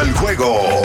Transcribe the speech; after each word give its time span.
El 0.00 0.12
juego. 0.12 0.82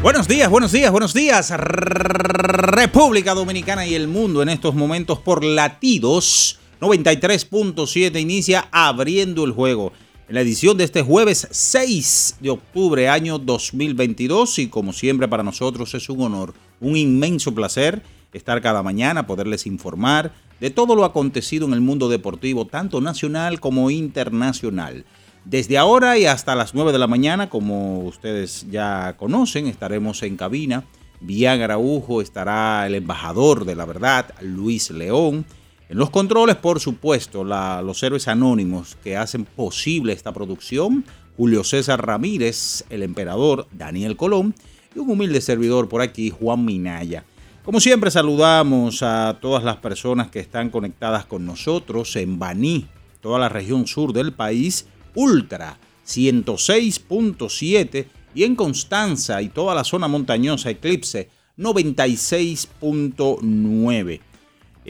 Buenos 0.00 0.28
días, 0.28 0.48
buenos 0.48 0.70
días, 0.70 0.92
buenos 0.92 1.12
días. 1.12 1.50
República 1.50 3.34
Dominicana 3.34 3.84
y 3.84 3.94
el 3.94 4.06
mundo 4.06 4.42
en 4.42 4.48
estos 4.48 4.76
momentos 4.76 5.18
por 5.18 5.42
latidos 5.42 6.60
93.7 6.80 8.20
inicia 8.20 8.68
abriendo 8.70 9.44
el 9.44 9.50
juego. 9.50 9.92
En 10.28 10.36
la 10.36 10.42
edición 10.42 10.76
de 10.76 10.84
este 10.84 11.02
jueves 11.02 11.48
6 11.50 12.36
de 12.40 12.50
octubre 12.50 13.08
año 13.08 13.38
2022 13.40 14.60
y 14.60 14.68
como 14.68 14.92
siempre 14.92 15.26
para 15.26 15.42
nosotros 15.42 15.92
es 15.94 16.08
un 16.08 16.20
honor, 16.20 16.54
un 16.80 16.96
inmenso 16.96 17.52
placer 17.52 18.02
estar 18.32 18.62
cada 18.62 18.84
mañana, 18.84 19.26
poderles 19.26 19.66
informar 19.66 20.32
de 20.60 20.70
todo 20.70 20.94
lo 20.94 21.04
acontecido 21.04 21.66
en 21.66 21.72
el 21.72 21.80
mundo 21.80 22.08
deportivo, 22.08 22.66
tanto 22.66 23.00
nacional 23.00 23.58
como 23.58 23.90
internacional. 23.90 25.04
Desde 25.44 25.78
ahora 25.78 26.18
y 26.18 26.26
hasta 26.26 26.54
las 26.54 26.74
9 26.74 26.92
de 26.92 26.98
la 26.98 27.06
mañana, 27.06 27.48
como 27.48 28.00
ustedes 28.00 28.66
ya 28.70 29.16
conocen, 29.16 29.66
estaremos 29.66 30.22
en 30.22 30.36
cabina. 30.36 30.84
Vía 31.20 31.52
Araujo 31.52 32.20
estará 32.20 32.86
el 32.86 32.94
embajador 32.94 33.64
de 33.64 33.74
la 33.74 33.84
verdad, 33.84 34.34
Luis 34.40 34.90
León. 34.90 35.46
En 35.88 35.96
los 35.96 36.10
controles, 36.10 36.56
por 36.56 36.80
supuesto, 36.80 37.44
los 37.44 38.02
héroes 38.02 38.28
anónimos 38.28 38.96
que 39.02 39.16
hacen 39.16 39.46
posible 39.46 40.12
esta 40.12 40.32
producción, 40.32 41.04
Julio 41.36 41.64
César 41.64 42.04
Ramírez, 42.04 42.84
el 42.90 43.02
emperador 43.02 43.66
Daniel 43.72 44.16
Colón 44.16 44.54
y 44.94 44.98
un 44.98 45.10
humilde 45.10 45.40
servidor 45.40 45.88
por 45.88 46.02
aquí, 46.02 46.28
Juan 46.30 46.64
Minaya. 46.64 47.24
Como 47.64 47.80
siempre, 47.80 48.10
saludamos 48.10 49.02
a 49.02 49.38
todas 49.40 49.64
las 49.64 49.76
personas 49.76 50.28
que 50.28 50.40
están 50.40 50.70
conectadas 50.70 51.24
con 51.24 51.46
nosotros 51.46 52.16
en 52.16 52.38
Baní, 52.38 52.86
toda 53.20 53.38
la 53.38 53.48
región 53.48 53.86
sur 53.86 54.12
del 54.12 54.32
país, 54.32 54.86
Ultra 55.14 55.78
106.7 56.06 58.06
y 58.34 58.44
en 58.44 58.56
Constanza 58.56 59.42
y 59.42 59.48
toda 59.48 59.74
la 59.74 59.84
zona 59.84 60.08
montañosa 60.08 60.70
Eclipse 60.70 61.28
96.9. 61.58 64.20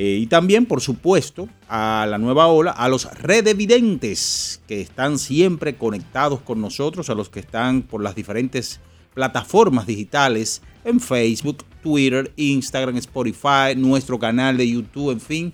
Eh, 0.00 0.18
y 0.20 0.28
también, 0.28 0.64
por 0.66 0.80
supuesto, 0.80 1.48
a 1.68 2.06
la 2.08 2.18
nueva 2.18 2.46
ola, 2.46 2.70
a 2.70 2.88
los 2.88 3.12
redevidentes 3.14 4.62
que 4.68 4.80
están 4.80 5.18
siempre 5.18 5.76
conectados 5.76 6.40
con 6.40 6.60
nosotros, 6.60 7.10
a 7.10 7.16
los 7.16 7.30
que 7.30 7.40
están 7.40 7.82
por 7.82 8.00
las 8.00 8.14
diferentes 8.14 8.78
plataformas 9.14 9.88
digitales 9.88 10.62
en 10.84 11.00
Facebook, 11.00 11.64
Twitter, 11.82 12.32
Instagram, 12.36 12.96
Spotify, 12.98 13.74
nuestro 13.76 14.20
canal 14.20 14.56
de 14.56 14.70
YouTube, 14.70 15.10
en 15.10 15.20
fin. 15.20 15.52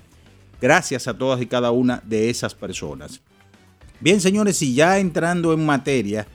Gracias 0.60 1.08
a 1.08 1.16
todas 1.16 1.41
y 1.41 1.46
cada 1.46 1.70
una 1.70 2.02
de 2.04 2.28
esas 2.28 2.54
personas. 2.54 3.22
Bien, 4.00 4.21
señores, 4.21 4.60
y 4.62 4.75
ya 4.75 4.99
entrando 4.99 5.53
en 5.53 5.65
materia, 5.65 6.27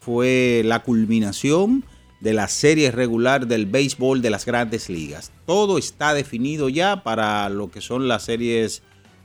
fue 0.00 0.62
la 0.64 0.82
culminación 0.82 1.84
de 2.20 2.32
la 2.32 2.48
serie 2.48 2.90
regular 2.90 3.46
del 3.46 3.66
béisbol 3.66 4.22
de 4.22 4.30
las 4.30 4.46
grandes 4.46 4.88
ligas. 4.88 5.32
Todo 5.46 5.78
está 5.78 6.14
definido 6.14 6.68
ya 6.68 7.02
para 7.02 7.48
lo 7.48 7.70
que 7.70 7.80
son 7.80 8.08
las 8.08 8.24
series 8.24 8.82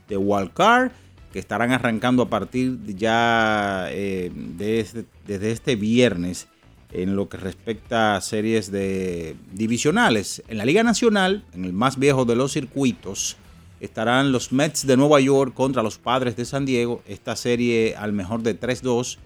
de 0.08 0.16
Wild 0.16 0.52
Card, 0.52 0.90
que 1.32 1.38
estarán 1.38 1.72
arrancando 1.72 2.24
a 2.24 2.28
partir 2.28 2.78
ya 2.84 3.86
eh, 3.90 4.30
este, 4.58 5.04
desde 5.26 5.52
este 5.52 5.76
viernes 5.76 6.48
en 6.92 7.16
lo 7.16 7.28
que 7.28 7.38
respecta 7.38 8.16
a 8.16 8.20
series 8.20 8.70
de 8.70 9.36
divisionales. 9.52 10.42
En 10.48 10.58
la 10.58 10.64
Liga 10.64 10.82
Nacional, 10.82 11.44
en 11.54 11.64
el 11.64 11.72
más 11.72 11.98
viejo 11.98 12.24
de 12.24 12.36
los 12.36 12.52
circuitos, 12.52 13.36
estarán 13.82 14.30
los 14.30 14.52
Mets 14.52 14.86
de 14.86 14.96
Nueva 14.96 15.20
York 15.20 15.54
contra 15.54 15.82
los 15.82 15.98
Padres 15.98 16.36
de 16.36 16.44
San 16.44 16.64
Diego. 16.64 17.02
Esta 17.04 17.34
serie 17.34 17.96
al 17.96 18.12
mejor 18.12 18.42
de 18.42 18.58
3-2, 18.58 19.18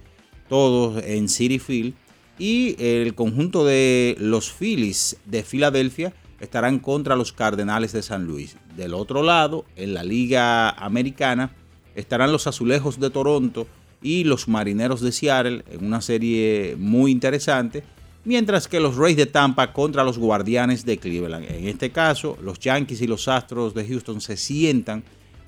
todos 0.49 1.05
en 1.05 1.29
City 1.29 1.59
Field. 1.59 1.95
Y 2.39 2.75
el 2.83 3.15
conjunto 3.15 3.67
de 3.67 4.17
los 4.19 4.51
Phillies 4.51 5.19
de 5.27 5.43
Filadelfia 5.43 6.15
estarán 6.41 6.79
contra 6.79 7.17
los 7.17 7.33
Cardenales 7.33 7.93
de 7.93 8.03
San 8.03 8.25
Luis. 8.25 8.57
Del 8.75 8.95
otro 8.95 9.23
lado, 9.23 9.67
en 9.77 9.93
la 9.93 10.03
Liga 10.03 10.71
Americana, 10.71 11.55
estarán 11.95 12.33
los 12.33 12.47
Azulejos 12.47 12.99
de 12.99 13.11
Toronto 13.11 13.67
y 14.01 14.25
los 14.25 14.49
Marineros 14.49 15.03
de 15.03 15.13
Seattle 15.13 15.65
en 15.71 15.85
una 15.85 16.01
serie 16.01 16.77
muy 16.79 17.11
interesante 17.11 17.85
mientras 18.27 18.67
que 18.67 18.81
los 18.81 18.97
Rays 18.97 19.17
de 19.17 19.27
Tampa 19.27 19.73
contra 19.73 20.03
los 20.05 20.19
Guardianes 20.19 20.85
de 20.85 20.99
Cleveland. 20.99 21.47
En 21.49 21.69
este 21.69 21.91
caso, 21.91 22.37
los 22.43 22.59
Yankees 22.59 23.01
y 23.01 23.07
los 23.07 23.29
Astros 23.29 23.73
de 23.73 23.87
Houston 23.87 24.21
se 24.21 24.37
sientan 24.37 25.05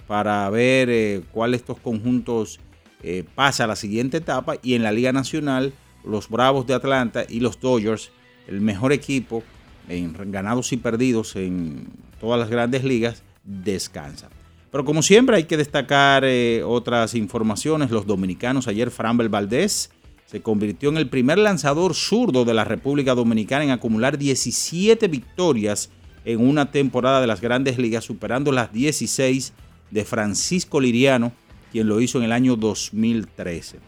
para 0.06 0.48
ver 0.48 0.88
eh, 0.88 1.22
cuál 1.32 1.50
de 1.50 1.58
estos 1.58 1.78
conjuntos 1.80 2.60
eh, 3.02 3.24
pasa 3.34 3.64
a 3.64 3.66
la 3.66 3.76
siguiente 3.76 4.18
etapa 4.18 4.56
y 4.62 4.74
en 4.74 4.84
la 4.84 4.92
Liga 4.92 5.12
Nacional, 5.12 5.72
los 6.04 6.28
Bravos 6.28 6.66
de 6.66 6.74
Atlanta 6.74 7.24
y 7.28 7.40
los 7.40 7.60
Dodgers, 7.60 8.12
el 8.46 8.60
mejor 8.60 8.92
equipo 8.92 9.42
en 9.88 10.14
ganados 10.30 10.72
y 10.72 10.76
perdidos 10.76 11.34
en 11.34 11.88
todas 12.20 12.38
las 12.38 12.48
grandes 12.48 12.84
ligas, 12.84 13.24
descansan. 13.42 14.30
Pero 14.70 14.84
como 14.84 15.02
siempre 15.02 15.36
hay 15.36 15.44
que 15.44 15.56
destacar 15.56 16.24
eh, 16.24 16.62
otras 16.62 17.14
informaciones. 17.14 17.90
Los 17.90 18.06
dominicanos 18.06 18.68
ayer, 18.68 18.90
Framber 18.90 19.28
Valdés, 19.28 19.90
se 20.30 20.42
convirtió 20.42 20.90
en 20.90 20.98
el 20.98 21.08
primer 21.08 21.38
lanzador 21.38 21.94
zurdo 21.94 22.44
de 22.44 22.52
la 22.52 22.64
República 22.64 23.14
Dominicana 23.14 23.64
en 23.64 23.70
acumular 23.70 24.18
17 24.18 25.08
victorias 25.08 25.88
en 26.26 26.46
una 26.46 26.70
temporada 26.70 27.22
de 27.22 27.26
las 27.26 27.40
grandes 27.40 27.78
ligas, 27.78 28.04
superando 28.04 28.52
las 28.52 28.70
16 28.70 29.54
de 29.90 30.04
Francisco 30.04 30.80
Liriano, 30.80 31.32
quien 31.72 31.88
lo 31.88 32.02
hizo 32.02 32.18
en 32.18 32.24
el 32.24 32.32
año 32.32 32.56
2013. 32.56 33.78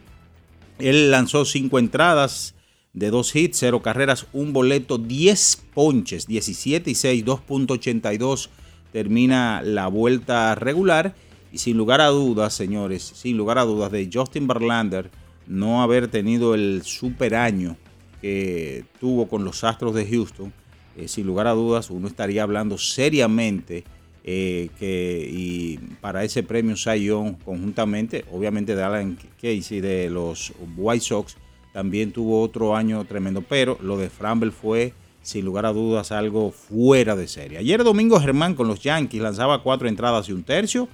Él 0.78 1.10
lanzó 1.10 1.44
5 1.44 1.78
entradas 1.78 2.54
de 2.94 3.10
2 3.10 3.36
hits, 3.36 3.58
0 3.58 3.82
carreras, 3.82 4.26
un 4.32 4.54
boleto, 4.54 4.96
10 4.96 5.64
ponches, 5.74 6.26
17 6.26 6.90
y 6.90 6.94
6, 6.94 7.24
2.82 7.26 8.48
termina 8.94 9.60
la 9.60 9.88
vuelta 9.88 10.54
regular. 10.54 11.14
Y 11.52 11.58
sin 11.58 11.76
lugar 11.76 12.00
a 12.00 12.06
dudas, 12.06 12.54
señores, 12.54 13.02
sin 13.02 13.36
lugar 13.36 13.58
a 13.58 13.64
dudas, 13.64 13.92
de 13.92 14.08
Justin 14.10 14.46
Verlander 14.46 15.10
no 15.50 15.82
haber 15.82 16.08
tenido 16.08 16.54
el 16.54 16.82
super 16.84 17.34
año 17.34 17.76
que 18.22 18.84
tuvo 19.00 19.28
con 19.28 19.44
los 19.44 19.64
Astros 19.64 19.94
de 19.94 20.06
Houston, 20.06 20.52
eh, 20.96 21.08
sin 21.08 21.26
lugar 21.26 21.48
a 21.48 21.52
dudas, 21.52 21.90
uno 21.90 22.06
estaría 22.06 22.44
hablando 22.44 22.78
seriamente 22.78 23.82
eh, 24.22 24.68
que 24.78 25.28
y 25.28 25.78
para 26.00 26.22
ese 26.22 26.44
premio 26.44 26.76
Young 26.76 27.36
conjuntamente, 27.44 28.24
obviamente 28.30 28.76
de 28.76 28.82
Alan 28.82 29.18
Casey 29.40 29.80
de 29.80 30.08
los 30.08 30.52
White 30.76 31.04
Sox, 31.04 31.36
también 31.72 32.12
tuvo 32.12 32.42
otro 32.42 32.76
año 32.76 33.04
tremendo, 33.04 33.42
pero 33.42 33.76
lo 33.82 33.98
de 33.98 34.08
Framble 34.08 34.52
fue 34.52 34.92
sin 35.22 35.44
lugar 35.44 35.66
a 35.66 35.72
dudas 35.72 36.12
algo 36.12 36.52
fuera 36.52 37.16
de 37.16 37.26
serie. 37.26 37.58
Ayer 37.58 37.82
domingo 37.82 38.20
Germán 38.20 38.54
con 38.54 38.68
los 38.68 38.80
Yankees 38.80 39.20
lanzaba 39.20 39.62
cuatro 39.62 39.88
entradas 39.88 40.28
y 40.28 40.32
un 40.32 40.44
tercio, 40.44 40.88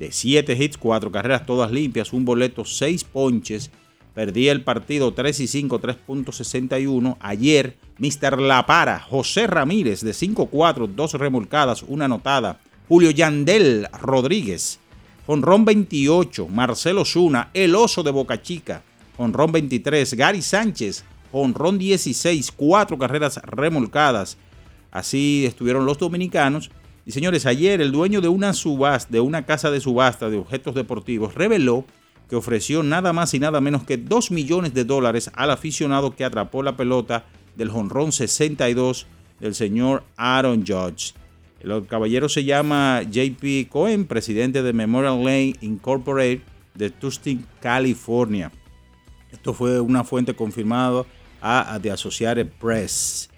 de 0.00 0.10
siete 0.10 0.56
hits, 0.58 0.78
cuatro 0.78 1.12
carreras 1.12 1.46
todas 1.46 1.70
limpias, 1.70 2.12
un 2.12 2.24
boleto, 2.24 2.64
seis 2.64 3.04
ponches 3.04 3.70
Perdía 4.14 4.52
el 4.52 4.62
partido 4.62 5.14
3 5.14 5.40
y 5.40 5.46
5, 5.46 5.80
3.61. 5.80 7.16
Ayer, 7.20 7.76
Mr. 7.98 8.40
La 8.40 8.66
Para, 8.66 8.98
José 8.98 9.46
Ramírez 9.46 10.00
de 10.00 10.12
5-4, 10.12 10.88
dos 10.88 11.14
remolcadas, 11.14 11.82
una 11.82 12.06
anotada. 12.06 12.60
Julio 12.88 13.12
Yandel 13.12 13.86
Rodríguez, 14.00 14.80
Ron 15.28 15.64
28, 15.64 16.48
Marcelo 16.48 17.04
Zuna, 17.04 17.50
El 17.54 17.76
Oso 17.76 18.02
de 18.02 18.10
Boca 18.10 18.42
Chica, 18.42 18.82
Ron 19.16 19.52
23, 19.52 20.14
Gary 20.14 20.42
Sánchez, 20.42 21.04
honrón 21.30 21.78
16, 21.78 22.50
cuatro 22.52 22.98
carreras 22.98 23.36
remolcadas. 23.44 24.36
Así 24.90 25.44
estuvieron 25.46 25.86
los 25.86 25.98
dominicanos. 25.98 26.70
Y 27.06 27.12
señores, 27.12 27.46
ayer 27.46 27.80
el 27.80 27.92
dueño 27.92 28.20
de 28.20 28.28
una 28.28 28.52
subasta, 28.52 29.12
de 29.12 29.20
una 29.20 29.46
casa 29.46 29.70
de 29.70 29.80
subasta 29.80 30.28
de 30.28 30.38
objetos 30.38 30.74
deportivos, 30.74 31.34
reveló 31.34 31.84
que 32.30 32.36
ofreció 32.36 32.84
nada 32.84 33.12
más 33.12 33.34
y 33.34 33.40
nada 33.40 33.60
menos 33.60 33.82
que 33.82 33.96
2 33.96 34.30
millones 34.30 34.72
de 34.72 34.84
dólares 34.84 35.32
al 35.34 35.50
aficionado 35.50 36.14
que 36.14 36.24
atrapó 36.24 36.62
la 36.62 36.76
pelota 36.76 37.24
del 37.56 37.70
honrón 37.70 38.12
62 38.12 39.08
del 39.40 39.56
señor 39.56 40.04
Aaron 40.16 40.64
Judge. 40.64 41.12
El 41.58 41.84
caballero 41.88 42.28
se 42.28 42.44
llama 42.44 43.02
JP 43.02 43.68
Cohen, 43.68 44.06
presidente 44.06 44.62
de 44.62 44.72
Memorial 44.72 45.18
Lane 45.18 45.56
Incorporated 45.60 46.42
de 46.74 46.90
Tustin, 46.90 47.44
California. 47.60 48.52
Esto 49.32 49.52
fue 49.52 49.80
una 49.80 50.04
fuente 50.04 50.32
confirmada 50.32 51.04
a, 51.42 51.80
The 51.82 51.90
Associated 51.90 52.46
Press. 52.60 53.28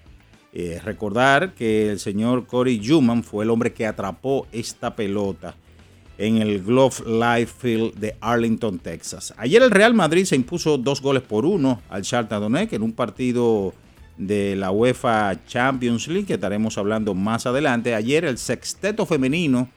Eh, 0.53 0.79
recordar 0.85 1.55
que 1.55 1.89
el 1.89 1.99
señor 1.99 2.45
Corey 2.45 2.79
Juman 2.85 3.23
fue 3.23 3.43
el 3.43 3.49
hombre 3.49 3.73
que 3.73 3.87
atrapó 3.87 4.45
esta 4.51 4.95
pelota 4.95 5.55
en 6.17 6.37
el 6.37 6.63
Glove 6.63 7.03
Life 7.05 7.53
Field 7.59 7.95
de 7.95 8.15
Arlington, 8.21 8.79
Texas. 8.79 9.33
Ayer 9.37 9.61
el 9.61 9.71
Real 9.71 9.93
Madrid 9.93 10.25
se 10.25 10.35
impuso 10.35 10.77
dos 10.77 11.01
goles 11.01 11.23
por 11.23 11.45
uno 11.45 11.81
al 11.89 12.03
Shakhtar 12.03 12.39
Donetsk 12.39 12.73
en 12.73 12.83
un 12.83 12.93
partido 12.93 13.73
de 14.17 14.55
la 14.55 14.71
UEFA 14.71 15.43
Champions 15.45 16.07
League 16.07 16.25
que 16.25 16.35
estaremos 16.35 16.77
hablando 16.77 17.13
más 17.13 17.45
adelante. 17.45 17.95
Ayer 17.95 18.25
el 18.25 18.37
sexteto 18.37 19.05
femenino 19.05 19.69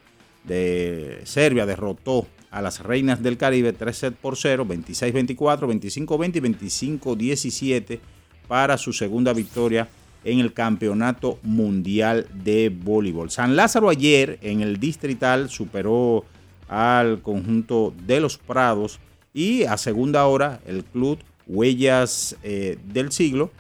de 0.45 1.21
Serbia 1.25 1.67
derrotó 1.67 2.27
a 2.51 2.63
las 2.63 2.81
Reinas 2.81 3.23
del 3.23 3.37
Caribe 3.37 3.73
3 3.73 3.97
set 3.97 4.15
por 4.15 4.37
0, 4.37 4.67
26-24, 4.67 5.37
25-20 5.37 6.37
y 6.37 6.99
25-17 6.99 7.99
para 8.47 8.79
su 8.79 8.93
segunda 8.93 9.33
victoria 9.33 9.89
en 10.27 10.41
el 10.41 10.53
Campeonato 10.53 11.39
Mundial 11.43 12.27
de 12.35 12.69
Voleibol. 12.69 13.31
San 13.31 13.57
Lázaro 13.57 13.89
ayer 13.89 14.39
en 14.43 14.61
el 14.61 14.79
Distrital 14.79 15.49
superó 15.49 16.25
al 16.69 17.23
conjunto 17.23 17.95
de 18.07 18.21
los 18.21 18.37
Prados 18.37 18.99
y 19.33 19.63
a 19.63 19.77
segunda 19.77 20.27
hora 20.27 20.61
el 20.67 20.85
club 20.85 21.19
Huellas 21.47 22.37
eh, 22.43 22.77
del 22.93 23.13
Siglo 23.13 23.53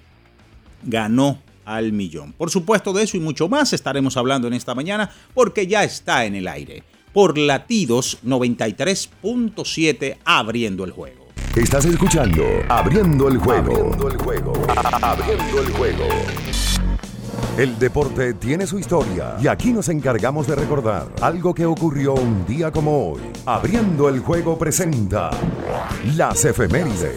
ganó 0.83 1.39
al 1.65 1.93
millón. 1.93 2.33
Por 2.33 2.51
supuesto 2.51 2.93
de 2.93 3.05
eso 3.05 3.17
y 3.17 3.21
mucho 3.21 3.49
más 3.49 3.73
estaremos 3.73 4.17
hablando 4.17 4.49
en 4.49 4.55
esta 4.55 4.75
mañana 4.75 5.11
porque 5.35 5.69
ya 5.69 5.85
está 5.85 6.25
en 6.25 6.35
el 6.35 6.49
aire 6.49 6.83
por 7.13 7.39
latidos 7.39 8.19
93.7 8.25 10.19
abriendo 10.25 10.85
el 10.85 10.91
juego. 10.91 11.27
Estás 11.57 11.87
escuchando 11.87 12.45
Abriendo 12.69 13.29
el 13.29 13.39
juego. 13.39 13.73
Abriendo 13.73 14.09
el 14.09 14.17
juego. 14.19 14.53
Abriendo 15.01 15.63
el 15.63 15.71
juego. 15.71 16.05
El 17.59 17.79
deporte 17.79 18.35
tiene 18.35 18.67
su 18.67 18.79
historia 18.79 19.39
y 19.43 19.47
aquí 19.47 19.73
nos 19.73 19.89
encargamos 19.89 20.47
de 20.47 20.55
recordar 20.55 21.11
algo 21.23 21.55
que 21.55 21.65
ocurrió 21.65 22.13
un 22.13 22.45
día 22.45 22.71
como 22.71 23.13
hoy. 23.13 23.23
Abriendo 23.47 24.11
el 24.11 24.21
juego 24.21 24.59
presenta 24.59 25.31
las 26.15 26.45
efemérides. 26.45 27.15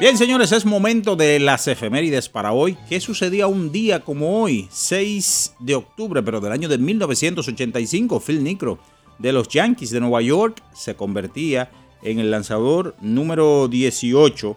Bien, 0.00 0.18
señores, 0.18 0.50
es 0.50 0.66
momento 0.66 1.14
de 1.14 1.38
las 1.38 1.68
efemérides 1.68 2.28
para 2.28 2.50
hoy. 2.50 2.76
¿Qué 2.88 2.98
sucedía 2.98 3.46
un 3.46 3.70
día 3.70 4.00
como 4.00 4.42
hoy, 4.42 4.66
6 4.72 5.54
de 5.60 5.76
octubre, 5.76 6.24
pero 6.24 6.40
del 6.40 6.50
año 6.50 6.68
de 6.68 6.76
1985? 6.76 8.18
Phil 8.18 8.42
Nicro 8.42 8.80
de 9.20 9.32
los 9.32 9.46
Yankees 9.46 9.90
de 9.90 10.00
Nueva 10.00 10.22
York 10.22 10.60
se 10.74 10.96
convertía 10.96 11.70
en 11.70 11.81
el 12.02 12.30
lanzador 12.30 12.96
número 13.00 13.68
18 13.68 14.56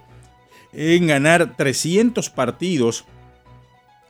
en 0.74 1.08
ganar 1.08 1.56
300 1.56 2.30
partidos 2.30 3.06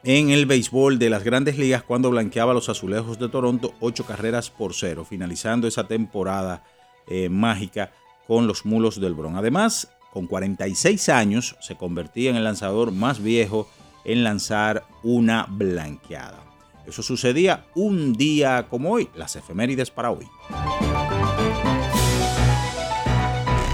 en 0.04 0.30
el 0.30 0.46
béisbol 0.46 1.00
de 1.00 1.10
las 1.10 1.24
grandes 1.24 1.58
ligas 1.58 1.84
cuando 1.84 2.12
blanqueaba 2.12 2.54
los 2.54 2.70
azulejos 2.70 3.18
de 3.20 3.28
Toronto 3.28 3.74
8 3.80 4.06
carreras 4.06 4.50
por 4.52 4.74
cero, 4.74 5.04
finalizando 5.04 5.68
esa 5.68 5.88
temporada 5.88 6.64
eh, 7.08 7.28
mágica 7.30 7.92
con 8.28 8.48
los 8.48 8.66
mulos 8.66 9.02
del 9.02 9.16
Bron. 9.16 9.36
Además, 9.36 9.90
con 10.12 10.28
46 10.28 11.10
años, 11.10 11.56
se 11.60 11.76
convertía 11.76 12.30
en 12.30 12.36
el 12.36 12.44
lanzador 12.44 12.92
más 12.92 13.22
viejo 13.22 13.68
en 14.06 14.24
lanzar 14.24 14.86
una 15.04 15.48
blanqueada. 15.50 16.44
Eso 16.86 17.02
sucedía 17.02 17.66
un 17.74 18.14
día 18.14 18.68
como 18.70 18.92
hoy, 18.92 19.10
las 19.16 19.36
efemérides 19.36 19.90
para 19.90 20.12
hoy. 20.12 20.28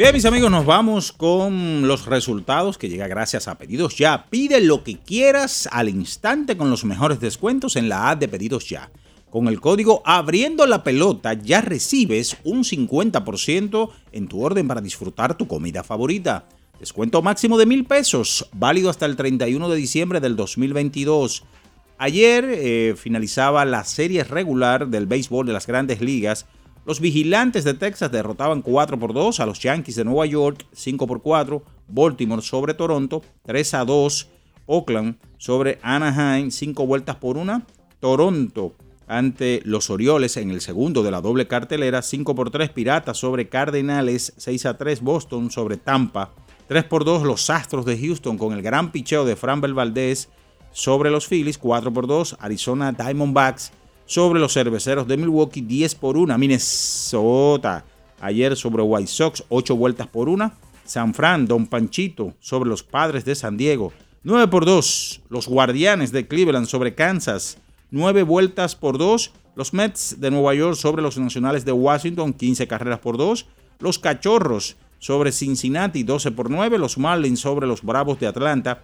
Bien, 0.00 0.14
mis 0.14 0.24
amigos, 0.24 0.50
nos 0.50 0.64
vamos 0.64 1.12
con 1.12 1.86
los 1.86 2.06
resultados 2.06 2.78
que 2.78 2.88
llega 2.88 3.06
gracias 3.06 3.48
a 3.48 3.58
Pedidos 3.58 3.98
Ya. 3.98 4.24
Pide 4.30 4.62
lo 4.62 4.82
que 4.82 4.96
quieras 4.96 5.68
al 5.70 5.90
instante 5.90 6.56
con 6.56 6.70
los 6.70 6.86
mejores 6.86 7.20
descuentos 7.20 7.76
en 7.76 7.90
la 7.90 8.10
app 8.10 8.18
de 8.18 8.26
Pedidos 8.26 8.66
Ya. 8.66 8.90
Con 9.28 9.46
el 9.46 9.60
código 9.60 10.00
Abriendo 10.06 10.64
la 10.64 10.82
Pelota 10.84 11.34
ya 11.34 11.60
recibes 11.60 12.38
un 12.44 12.64
50% 12.64 13.90
en 14.12 14.26
tu 14.26 14.42
orden 14.42 14.66
para 14.66 14.80
disfrutar 14.80 15.36
tu 15.36 15.46
comida 15.46 15.84
favorita. 15.84 16.46
Descuento 16.78 17.20
máximo 17.20 17.58
de 17.58 17.66
mil 17.66 17.84
pesos, 17.84 18.48
válido 18.54 18.88
hasta 18.88 19.04
el 19.04 19.16
31 19.16 19.68
de 19.68 19.76
diciembre 19.76 20.20
del 20.20 20.34
2022. 20.34 21.44
Ayer 21.98 22.46
eh, 22.48 22.94
finalizaba 22.96 23.66
la 23.66 23.84
serie 23.84 24.24
regular 24.24 24.88
del 24.88 25.04
béisbol 25.04 25.46
de 25.46 25.52
las 25.52 25.66
grandes 25.66 26.00
ligas. 26.00 26.46
Los 26.90 26.98
vigilantes 26.98 27.62
de 27.62 27.74
Texas 27.74 28.10
derrotaban 28.10 28.62
4 28.62 28.98
por 28.98 29.14
2 29.14 29.38
a 29.38 29.46
los 29.46 29.60
Yankees 29.60 29.94
de 29.94 30.04
Nueva 30.04 30.26
York, 30.26 30.66
5 30.72 31.06
por 31.06 31.22
4, 31.22 31.62
Baltimore 31.86 32.42
sobre 32.42 32.74
Toronto, 32.74 33.22
3 33.44 33.74
a 33.74 33.84
2, 33.84 34.28
Oakland 34.66 35.14
sobre 35.38 35.78
Anaheim, 35.82 36.50
5 36.50 36.86
vueltas 36.88 37.14
por 37.14 37.36
1, 37.36 37.62
Toronto 38.00 38.74
ante 39.06 39.62
los 39.64 39.88
Orioles 39.88 40.36
en 40.36 40.50
el 40.50 40.60
segundo 40.60 41.04
de 41.04 41.12
la 41.12 41.20
doble 41.20 41.46
cartelera, 41.46 42.02
5 42.02 42.34
por 42.34 42.50
3 42.50 42.70
Piratas 42.70 43.18
sobre 43.18 43.48
Cardenales, 43.48 44.32
6 44.36 44.66
a 44.66 44.76
3 44.76 45.00
Boston 45.00 45.52
sobre 45.52 45.76
Tampa, 45.76 46.32
3 46.66 46.82
por 46.82 47.04
2 47.04 47.22
los 47.22 47.50
Astros 47.50 47.84
de 47.84 47.96
Houston 47.98 48.36
con 48.36 48.52
el 48.52 48.62
gran 48.62 48.90
picheo 48.90 49.24
de 49.24 49.36
Framber 49.36 49.74
Valdez 49.74 50.28
sobre 50.72 51.12
los 51.12 51.28
Phillies, 51.28 51.56
4 51.56 51.92
por 51.92 52.08
2, 52.08 52.38
Arizona 52.40 52.90
Diamondbacks 52.90 53.70
sobre 54.10 54.40
los 54.40 54.54
cerveceros 54.54 55.06
de 55.06 55.16
Milwaukee, 55.16 55.60
10 55.60 55.94
por 55.94 56.16
1, 56.16 56.36
Minnesota 56.36 57.84
ayer 58.20 58.56
sobre 58.56 58.82
White 58.82 59.06
Sox, 59.06 59.44
8 59.48 59.76
vueltas 59.76 60.08
por 60.08 60.28
1, 60.28 60.52
San 60.84 61.14
Fran, 61.14 61.46
Don 61.46 61.68
Panchito 61.68 62.34
sobre 62.40 62.68
los 62.68 62.82
Padres 62.82 63.24
de 63.24 63.36
San 63.36 63.56
Diego, 63.56 63.92
9 64.24 64.48
por 64.48 64.64
2, 64.64 65.20
los 65.28 65.46
Guardianes 65.46 66.10
de 66.10 66.26
Cleveland 66.26 66.66
sobre 66.66 66.96
Kansas, 66.96 67.58
9 67.92 68.24
vueltas 68.24 68.74
por 68.74 68.98
2, 68.98 69.30
los 69.54 69.72
Mets 69.72 70.16
de 70.18 70.32
Nueva 70.32 70.54
York 70.54 70.74
sobre 70.74 71.02
los 71.02 71.16
Nacionales 71.16 71.64
de 71.64 71.70
Washington, 71.70 72.32
15 72.32 72.66
carreras 72.66 72.98
por 72.98 73.16
2, 73.16 73.46
los 73.78 74.00
Cachorros 74.00 74.76
sobre 74.98 75.30
Cincinnati 75.30 76.02
12 76.02 76.32
por 76.32 76.50
9, 76.50 76.78
los 76.78 76.98
Marlins 76.98 77.38
sobre 77.38 77.68
los 77.68 77.82
Bravos 77.82 78.18
de 78.18 78.26
Atlanta 78.26 78.82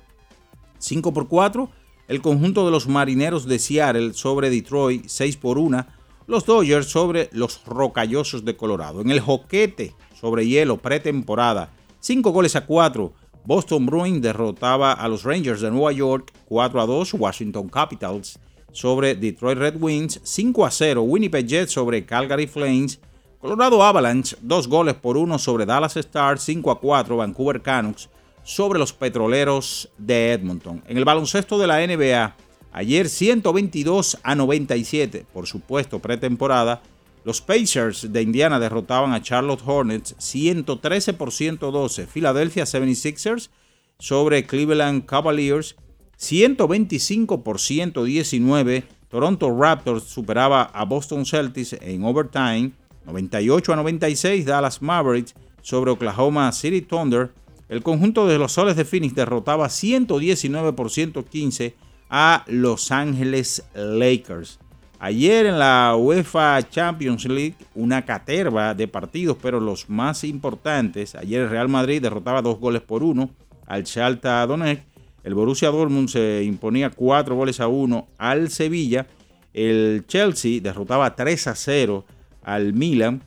5 0.79 1.13
por 1.13 1.27
4, 1.27 1.69
el 2.09 2.23
conjunto 2.23 2.65
de 2.65 2.71
los 2.71 2.87
Marineros 2.87 3.47
de 3.47 3.59
Seattle 3.59 4.15
sobre 4.15 4.51
Detroit 4.51 5.07
6 5.07 5.37
por 5.37 5.59
1, 5.59 5.87
los 6.27 6.45
Dodgers 6.45 6.87
sobre 6.87 7.29
los 7.33 7.65
Rocallosos 7.67 8.45
de 8.45 8.57
Colorado. 8.57 9.01
En 9.01 9.11
el 9.11 9.21
joquete 9.21 9.95
sobre 10.19 10.47
hielo 10.47 10.77
pretemporada 10.79 11.73
5 12.01 12.31
goles 12.31 12.57
a 12.57 12.67
4, 12.67 13.13
Boston 13.45 13.87
Bruins 13.87 14.23
derrotaba 14.23 14.93
a 14.93 15.09
los 15.09 15.25
Rangers 15.25 15.61
de 15.61 15.71
Nueva 15.71 15.93
York 15.93 16.33
4 16.47 16.81
a 16.81 16.87
2, 16.87 17.15
Washington 17.15 17.69
Capitals 17.69 18.39
sobre 18.73 19.15
Detroit 19.15 19.59
Red 19.59 19.77
Wings 19.81 20.21
5 20.23 20.67
a 20.67 20.71
0, 20.71 21.03
Winnipeg 21.03 21.47
Jets 21.47 21.73
sobre 21.73 22.05
Calgary 22.05 22.47
Flames. 22.47 23.01
Colorado 23.41 23.83
Avalanche, 23.83 24.37
dos 24.41 24.67
goles 24.67 24.95
por 24.95 25.17
uno 25.17 25.39
sobre 25.39 25.67
Dallas 25.67 25.97
Stars, 25.97 26.43
5 26.43 26.71
a 26.71 26.81
4 26.81 27.17
Vancouver 27.17 27.63
Canucks 27.63 28.09
sobre 28.47 28.79
los 28.79 28.93
Petroleros 28.93 29.91
de 29.99 30.33
Edmonton. 30.33 30.81
En 30.87 30.97
el 30.97 31.05
baloncesto 31.05 31.59
de 31.59 31.67
la 31.67 31.85
NBA, 31.85 32.37
ayer 32.71 33.09
122 33.09 34.19
a 34.23 34.37
97, 34.37 35.27
por 35.33 35.49
supuesto 35.49 35.99
pretemporada, 35.99 36.81
los 37.25 37.41
Pacers 37.41 38.13
de 38.13 38.23
Indiana 38.23 38.61
derrotaban 38.61 39.13
a 39.13 39.21
Charlotte 39.21 39.63
Hornets 39.67 40.15
113 40.19 41.13
por 41.15 41.33
112. 41.33 42.07
Philadelphia 42.07 42.63
76ers 42.63 43.51
sobre 43.99 44.47
Cleveland 44.47 45.07
Cavaliers 45.07 45.75
125 46.17 47.43
por 47.43 47.59
119. 47.59 48.85
Toronto 49.09 49.59
Raptors 49.59 50.05
superaba 50.05 50.63
a 50.63 50.85
Boston 50.85 51.27
Celtics 51.27 51.73
en 51.81 52.05
overtime. 52.05 52.71
98 53.07 53.73
a 53.73 53.77
96 53.77 54.47
Dallas 54.47 54.81
Mavericks 54.81 55.35
sobre 55.63 55.91
Oklahoma 55.91 56.53
City 56.53 56.81
Thunder. 56.81 57.33
El 57.69 57.83
conjunto 57.83 58.27
de 58.29 58.39
los 58.39 58.53
Soles 58.53 58.77
de 58.77 58.85
Phoenix 58.85 59.15
derrotaba 59.15 59.69
119 59.69 60.73
por 60.73 60.91
115 60.91 61.75
a 62.09 62.45
Los 62.47 62.93
Ángeles 62.93 63.65
Lakers. 63.75 64.61
Ayer 64.99 65.47
en 65.47 65.59
la 65.59 65.95
UEFA 65.99 66.63
Champions 66.71 67.27
League, 67.27 67.57
una 67.75 68.05
caterva 68.05 68.73
de 68.73 68.89
partidos, 68.89 69.37
pero 69.43 69.61
los 69.61 69.91
más 69.91 70.25
importantes. 70.25 71.15
Ayer 71.15 71.43
el 71.43 71.51
Real 71.51 71.69
Madrid 71.69 72.01
derrotaba 72.01 72.41
dos 72.41 72.59
goles 72.59 72.83
por 72.83 73.03
uno 73.03 73.31
al 73.67 73.83
Shakhtar 73.85 74.49
Donetsk. 74.49 74.85
El 75.23 75.35
Borussia 75.35 75.71
Dortmund 75.71 76.09
se 76.09 76.45
imponía 76.45 76.91
cuatro 76.91 77.35
goles 77.35 77.61
a 77.61 77.67
uno 77.67 78.07
al 78.17 78.49
Sevilla. 78.49 79.07
El 79.53 80.05
Chelsea 80.07 80.61
derrotaba 80.61 81.17
3 81.17 81.49
a 81.49 81.55
0 81.57 82.05
al 82.45 82.73
Milan. 82.73 83.23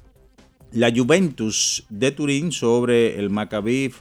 La 0.72 0.92
Juventus 0.96 1.86
de 1.90 2.12
Turín 2.12 2.52
sobre 2.52 3.20
el 3.20 3.30
Maccabi, 3.30 3.92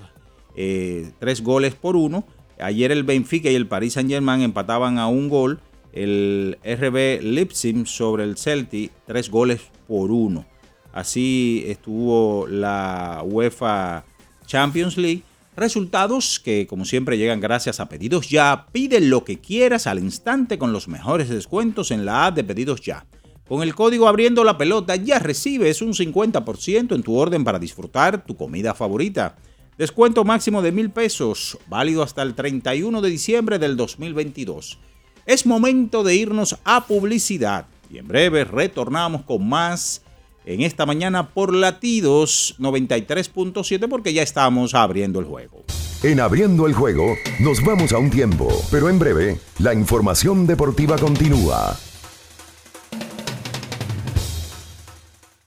eh, 0.61 1.13
tres 1.21 1.41
goles 1.41 1.77
por 1.77 1.95
uno. 1.95 2.27
Ayer 2.59 2.91
el 2.91 3.05
Benfica 3.05 3.49
y 3.49 3.55
el 3.55 3.69
Paris 3.69 3.93
Saint 3.93 4.11
Germain 4.11 4.43
empataban 4.43 4.99
a 4.99 5.07
un 5.07 5.29
gol. 5.29 5.61
El 5.93 6.59
RB 6.65 7.23
Leipzig 7.23 7.87
sobre 7.87 8.25
el 8.25 8.37
Celtic, 8.37 8.91
tres 9.07 9.31
goles 9.31 9.61
por 9.87 10.11
uno. 10.11 10.45
Así 10.93 11.63
estuvo 11.69 12.49
la 12.49 13.23
UEFA 13.25 14.05
Champions 14.47 14.97
League. 14.97 15.23
Resultados 15.55 16.41
que 16.41 16.67
como 16.67 16.85
siempre 16.85 17.17
llegan 17.19 17.41
gracias 17.41 17.79
a 17.79 17.89
Pedidos 17.89 18.29
Ya. 18.29 18.67
Pide 18.73 19.01
lo 19.01 19.23
que 19.23 19.39
quieras 19.39 19.87
al 19.87 20.01
instante 20.01 20.59
con 20.59 20.73
los 20.73 20.89
mejores 20.89 21.29
descuentos 21.29 21.93
en 21.93 22.05
la 22.05 22.27
app 22.27 22.35
de 22.35 22.43
Pedidos 22.43 22.81
Ya. 22.81 23.07
Con 23.47 23.63
el 23.63 23.77
código 23.77 24.09
abriendo 24.09 24.43
la 24.43 24.59
pelota 24.59 24.97
ya 24.97 25.21
recibes 25.21 25.83
un 25.83 25.95
50% 25.95 26.97
en 26.97 27.03
tu 27.05 27.17
orden 27.17 27.45
para 27.45 27.61
disfrutar 27.61 28.25
tu 28.27 28.37
comida 28.37 28.75
favorita. 28.75 29.37
Descuento 29.79 30.25
máximo 30.25 30.61
de 30.61 30.73
mil 30.73 30.91
pesos, 30.91 31.57
válido 31.69 32.03
hasta 32.03 32.23
el 32.23 32.35
31 32.35 33.01
de 33.01 33.09
diciembre 33.09 33.61
del 33.61 33.77
2022. 33.77 34.81
Es 35.25 35.47
momento 35.47 36.03
de 36.03 36.17
irnos 36.17 36.59
a 36.65 36.89
publicidad 36.89 37.67
y 37.89 37.99
en 37.99 38.09
breve 38.09 38.43
retornamos 38.43 39.23
con 39.23 39.49
más 39.49 40.03
en 40.45 40.63
esta 40.63 40.85
mañana 40.85 41.29
por 41.29 41.55
latidos 41.55 42.57
93.7 42.59 43.89
porque 43.89 44.13
ya 44.13 44.23
estamos 44.25 44.75
abriendo 44.75 45.21
el 45.21 45.27
juego. 45.27 45.63
En 46.03 46.19
abriendo 46.19 46.67
el 46.67 46.75
juego 46.75 47.15
nos 47.39 47.65
vamos 47.65 47.93
a 47.93 47.99
un 47.99 48.11
tiempo, 48.11 48.49
pero 48.73 48.89
en 48.89 48.99
breve 48.99 49.39
la 49.61 49.75
información 49.75 50.45
deportiva 50.45 50.99
continúa. 50.99 51.79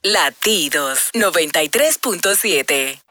Latidos 0.03 1.11
93.7 1.13 3.11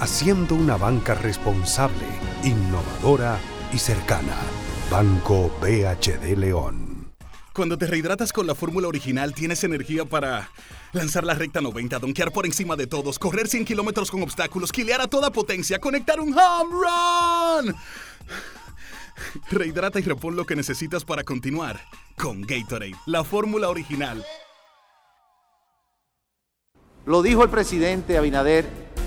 haciendo 0.00 0.54
una 0.54 0.76
banca 0.76 1.14
responsable, 1.14 2.06
innovadora 2.42 3.38
y 3.72 3.78
cercana. 3.78 4.34
Banco 4.90 5.50
BHD 5.60 6.36
León. 6.36 7.12
Cuando 7.52 7.76
te 7.76 7.86
rehidratas 7.86 8.32
con 8.32 8.46
la 8.46 8.54
fórmula 8.54 8.88
original, 8.88 9.34
tienes 9.34 9.62
energía 9.62 10.06
para 10.06 10.48
lanzar 10.92 11.24
la 11.24 11.34
recta 11.34 11.60
90, 11.60 11.98
donkear 11.98 12.32
por 12.32 12.46
encima 12.46 12.76
de 12.76 12.86
todos, 12.86 13.18
correr 13.18 13.46
100 13.46 13.66
kilómetros 13.66 14.10
con 14.10 14.22
obstáculos, 14.22 14.72
quilear 14.72 15.02
a 15.02 15.06
toda 15.06 15.30
potencia, 15.30 15.78
conectar 15.78 16.18
un 16.18 16.34
home 16.36 16.70
run. 16.72 17.76
Rehidrata 19.50 20.00
y 20.00 20.02
repon 20.02 20.34
lo 20.34 20.46
que 20.46 20.56
necesitas 20.56 21.04
para 21.04 21.24
continuar 21.24 21.78
con 22.16 22.40
Gatorade, 22.40 22.96
la 23.04 23.22
fórmula 23.22 23.68
original. 23.68 24.24
Lo 27.04 27.22
dijo 27.22 27.42
el 27.42 27.50
presidente 27.50 28.16
Abinader 28.16 28.89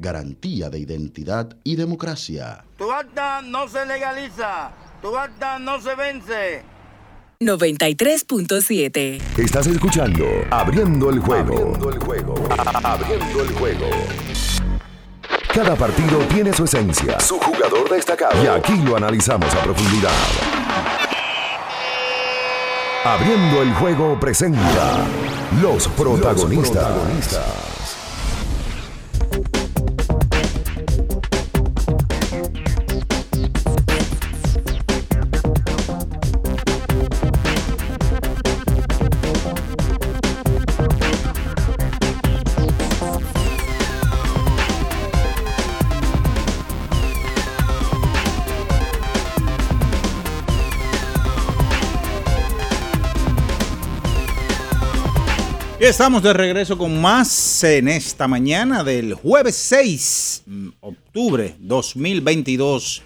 Garantía 0.00 0.70
de 0.70 0.78
identidad 0.78 1.54
y 1.62 1.76
democracia. 1.76 2.64
Tu 2.78 2.90
acta 2.90 3.42
no 3.42 3.68
se 3.68 3.84
legaliza. 3.84 4.70
Tu 5.02 5.14
acta 5.14 5.58
no 5.58 5.78
se 5.78 5.94
vence. 5.94 6.62
93.7. 7.38 9.20
Estás 9.38 9.66
escuchando 9.66 10.24
Abriendo 10.50 11.10
el 11.10 11.18
juego. 11.20 11.54
Abriendo 11.54 11.90
el 11.90 11.98
juego. 11.98 12.34
Abriendo 12.82 13.42
el 13.42 13.52
juego. 13.52 13.86
Cada 15.52 15.76
partido 15.76 16.18
tiene 16.28 16.54
su 16.54 16.64
esencia, 16.64 17.20
su 17.20 17.38
jugador 17.38 17.90
destacado. 17.90 18.42
Y 18.42 18.46
aquí 18.46 18.76
lo 18.82 18.96
analizamos 18.96 19.54
a 19.54 19.62
profundidad. 19.62 20.10
Abriendo 23.04 23.62
el 23.62 23.74
juego 23.74 24.18
presenta 24.18 25.06
los 25.60 25.88
protagonistas. 25.88 26.88
Y 27.18 27.79
estamos 55.88 56.22
de 56.22 56.34
regreso 56.34 56.76
con 56.76 57.00
más 57.00 57.64
en 57.64 57.88
esta 57.88 58.28
mañana 58.28 58.84
del 58.84 59.14
jueves 59.14 59.56
6 59.56 60.42
de 60.44 60.72
octubre 60.80 61.56
2022 61.58 63.02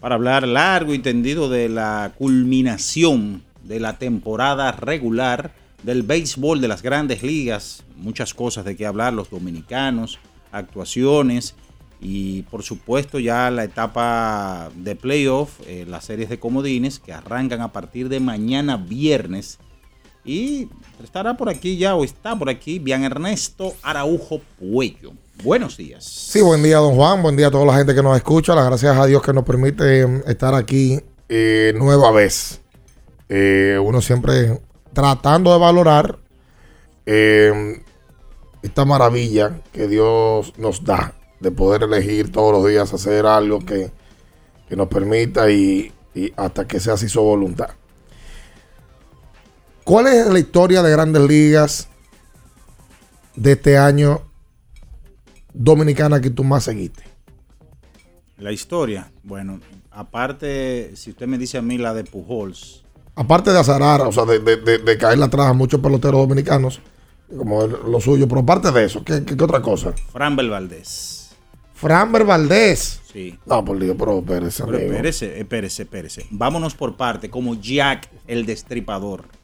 para 0.00 0.16
hablar 0.16 0.46
largo 0.46 0.92
y 0.92 0.98
tendido 0.98 1.48
de 1.48 1.68
la 1.68 2.12
culminación 2.18 3.44
de 3.62 3.78
la 3.78 3.98
temporada 3.98 4.72
regular 4.72 5.54
del 5.84 6.02
béisbol 6.02 6.60
de 6.60 6.66
las 6.66 6.82
grandes 6.82 7.22
ligas. 7.22 7.84
Muchas 7.96 8.34
cosas 8.34 8.64
de 8.64 8.76
qué 8.76 8.86
hablar, 8.86 9.12
los 9.12 9.30
dominicanos, 9.30 10.18
actuaciones 10.50 11.54
y 12.00 12.42
por 12.42 12.64
supuesto 12.64 13.20
ya 13.20 13.52
la 13.52 13.62
etapa 13.62 14.70
de 14.74 14.96
playoff, 14.96 15.60
eh, 15.66 15.86
las 15.88 16.04
series 16.04 16.28
de 16.28 16.40
comodines 16.40 16.98
que 16.98 17.12
arrancan 17.12 17.60
a 17.60 17.72
partir 17.72 18.08
de 18.08 18.18
mañana 18.18 18.76
viernes. 18.76 19.60
Y 20.24 20.68
estará 21.04 21.36
por 21.36 21.48
aquí 21.48 21.76
ya 21.76 21.94
o 21.94 22.04
está 22.04 22.36
por 22.36 22.48
aquí 22.48 22.78
Bian 22.78 23.04
Ernesto 23.04 23.74
Araujo 23.82 24.40
Puello. 24.58 25.12
Buenos 25.42 25.76
días. 25.76 26.04
Sí, 26.04 26.40
buen 26.40 26.62
día, 26.62 26.78
don 26.78 26.94
Juan. 26.94 27.22
Buen 27.22 27.36
día 27.36 27.48
a 27.48 27.50
toda 27.50 27.66
la 27.66 27.76
gente 27.76 27.94
que 27.94 28.02
nos 28.02 28.16
escucha. 28.16 28.54
Las 28.54 28.66
gracias 28.66 28.96
a 28.96 29.06
Dios 29.06 29.22
que 29.22 29.32
nos 29.32 29.44
permite 29.44 30.02
eh, 30.02 30.22
estar 30.26 30.54
aquí 30.54 31.00
eh, 31.28 31.74
nueva 31.76 32.10
vez. 32.10 32.60
Eh, 33.28 33.78
uno 33.82 34.00
siempre 34.00 34.60
tratando 34.92 35.52
de 35.52 35.58
valorar 35.58 36.18
esta 38.62 38.84
maravilla 38.84 39.60
que 39.72 39.86
Dios 39.86 40.54
nos 40.58 40.82
da 40.82 41.14
de 41.38 41.52
poder 41.52 41.84
elegir 41.84 42.32
todos 42.32 42.52
los 42.52 42.66
días 42.66 42.92
hacer 42.92 43.26
algo 43.26 43.60
que, 43.60 43.90
que 44.68 44.74
nos 44.74 44.88
permita 44.88 45.48
y, 45.50 45.92
y 46.14 46.32
hasta 46.36 46.66
que 46.66 46.80
sea 46.80 46.94
así 46.94 47.08
su 47.08 47.20
voluntad. 47.20 47.68
¿Cuál 49.86 50.08
es 50.08 50.26
la 50.26 50.40
historia 50.40 50.82
de 50.82 50.90
grandes 50.90 51.22
ligas 51.22 51.88
de 53.36 53.52
este 53.52 53.78
año 53.78 54.20
dominicana 55.54 56.20
que 56.20 56.28
tú 56.28 56.42
más 56.42 56.64
seguiste? 56.64 57.04
La 58.36 58.50
historia, 58.50 59.12
bueno, 59.22 59.60
aparte, 59.92 60.90
si 60.96 61.10
usted 61.10 61.28
me 61.28 61.38
dice 61.38 61.56
a 61.58 61.62
mí 61.62 61.78
la 61.78 61.94
de 61.94 62.02
Pujols, 62.02 62.82
Aparte 63.14 63.52
de 63.52 63.60
azarar, 63.60 64.00
o 64.00 64.10
sea, 64.10 64.24
de, 64.24 64.40
de, 64.40 64.56
de, 64.56 64.78
de 64.78 64.98
caerle 64.98 65.24
atrás 65.24 65.46
a 65.46 65.52
muchos 65.52 65.80
peloteros 65.80 66.20
dominicanos, 66.20 66.80
como 67.38 67.64
lo 67.68 68.00
suyo, 68.00 68.26
pero 68.26 68.40
aparte 68.40 68.72
de 68.72 68.86
eso, 68.86 69.04
¿qué, 69.04 69.24
qué, 69.24 69.36
qué 69.36 69.44
otra 69.44 69.62
cosa? 69.62 69.94
Framber 70.10 70.50
Valdés. 70.50 71.30
Framber 71.74 72.24
Valdés. 72.24 73.02
Sí. 73.12 73.38
No, 73.46 73.64
por 73.64 73.78
Dios, 73.78 73.94
pero 73.96 74.18
espérese, 74.18 74.64
Pero 74.64 74.78
espérese, 74.78 75.38
espérese, 75.38 75.82
espérese. 75.84 76.26
Vámonos 76.30 76.74
por 76.74 76.96
parte, 76.96 77.30
como 77.30 77.54
Jack 77.54 78.10
el 78.26 78.46
Destripador. 78.46 79.35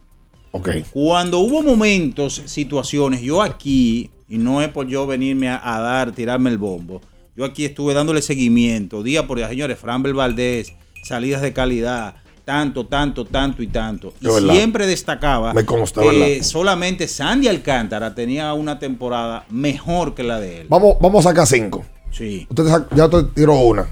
Ok. 0.53 0.69
Cuando 0.93 1.39
hubo 1.41 1.63
momentos, 1.63 2.43
situaciones, 2.47 3.21
yo 3.23 3.43
aquí, 3.43 4.11
y 4.29 4.39
no 4.39 4.63
es 4.63 4.69
por 4.69 4.87
yo 4.87 5.07
venirme 5.07 5.49
a, 5.49 5.61
a 5.77 5.81
dar, 5.81 6.13
tirarme 6.13 6.51
el 6.51 6.59
bombo, 6.59 7.01
yo 7.35 7.45
aquí 7.45 7.65
estuve 7.65 7.95
dándole 7.95 8.23
seguimiento, 8.23 9.03
día 9.03 9.27
por 9.27 9.39
día, 9.39 9.49
señores, 9.49 9.79
Framber 9.79 10.13
Valdés, 10.15 10.75
salidas 11.03 11.41
de 11.43 11.53
calidad, 11.55 12.17
tanto, 12.45 12.87
tanto, 12.87 13.25
tanto 13.25 13.63
y 13.63 13.69
tanto. 13.69 14.13
Y 14.21 14.27
siempre 14.53 14.87
destacaba 14.87 15.55
Me 15.55 15.65
consta, 15.65 16.03
que 16.03 16.43
solamente 16.43 17.09
Sandy 17.09 17.49
Alcántara 17.49 18.15
tenía 18.15 18.53
una 18.53 18.79
temporada 18.79 19.47
mejor 19.49 20.15
que 20.15 20.23
la 20.23 20.39
de 20.41 20.61
él. 20.63 20.67
Vamos, 20.69 20.97
vamos 21.01 21.25
a 21.25 21.31
sacar 21.31 21.47
cinco. 21.47 21.85
Sí. 22.11 22.47
Usted 22.51 22.65
ya 22.95 23.09
te 23.09 23.23
tiró 23.35 23.55
una. 23.55 23.87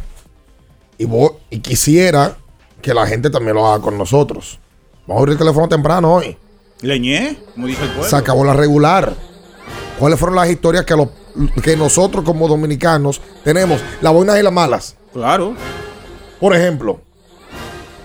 Y, 0.99 1.07
voy- 1.07 1.31
y 1.49 1.61
quisiera 1.61 2.37
que 2.83 2.93
la 2.93 3.07
gente 3.07 3.31
también 3.31 3.55
lo 3.57 3.67
haga 3.67 3.83
con 3.83 3.97
nosotros. 3.97 4.59
Vamos 5.07 5.21
a 5.21 5.23
abrir 5.23 5.33
el 5.33 5.39
teléfono 5.39 5.67
temprano 5.69 6.17
hoy. 6.17 6.37
Leñé, 6.83 7.39
como 7.55 7.67
dice 7.67 7.83
el 7.83 7.89
pueblo. 7.91 8.09
Se 8.09 8.17
acabó 8.17 8.45
la 8.45 8.55
regular. 8.55 9.15
¿Cuáles 9.99 10.19
fueron 10.19 10.37
las 10.37 10.49
historias 10.49 10.85
que, 10.85 10.97
lo- 10.97 11.11
que 11.63 11.77
nosotros 11.77 12.25
como 12.25 12.49
dominicanos 12.49 13.21
tenemos? 13.45 13.81
Las 14.01 14.13
buenas 14.13 14.39
y 14.39 14.43
las 14.43 14.53
malas. 14.53 14.97
Claro. 15.13 15.55
Por 16.41 16.55
ejemplo, 16.57 17.01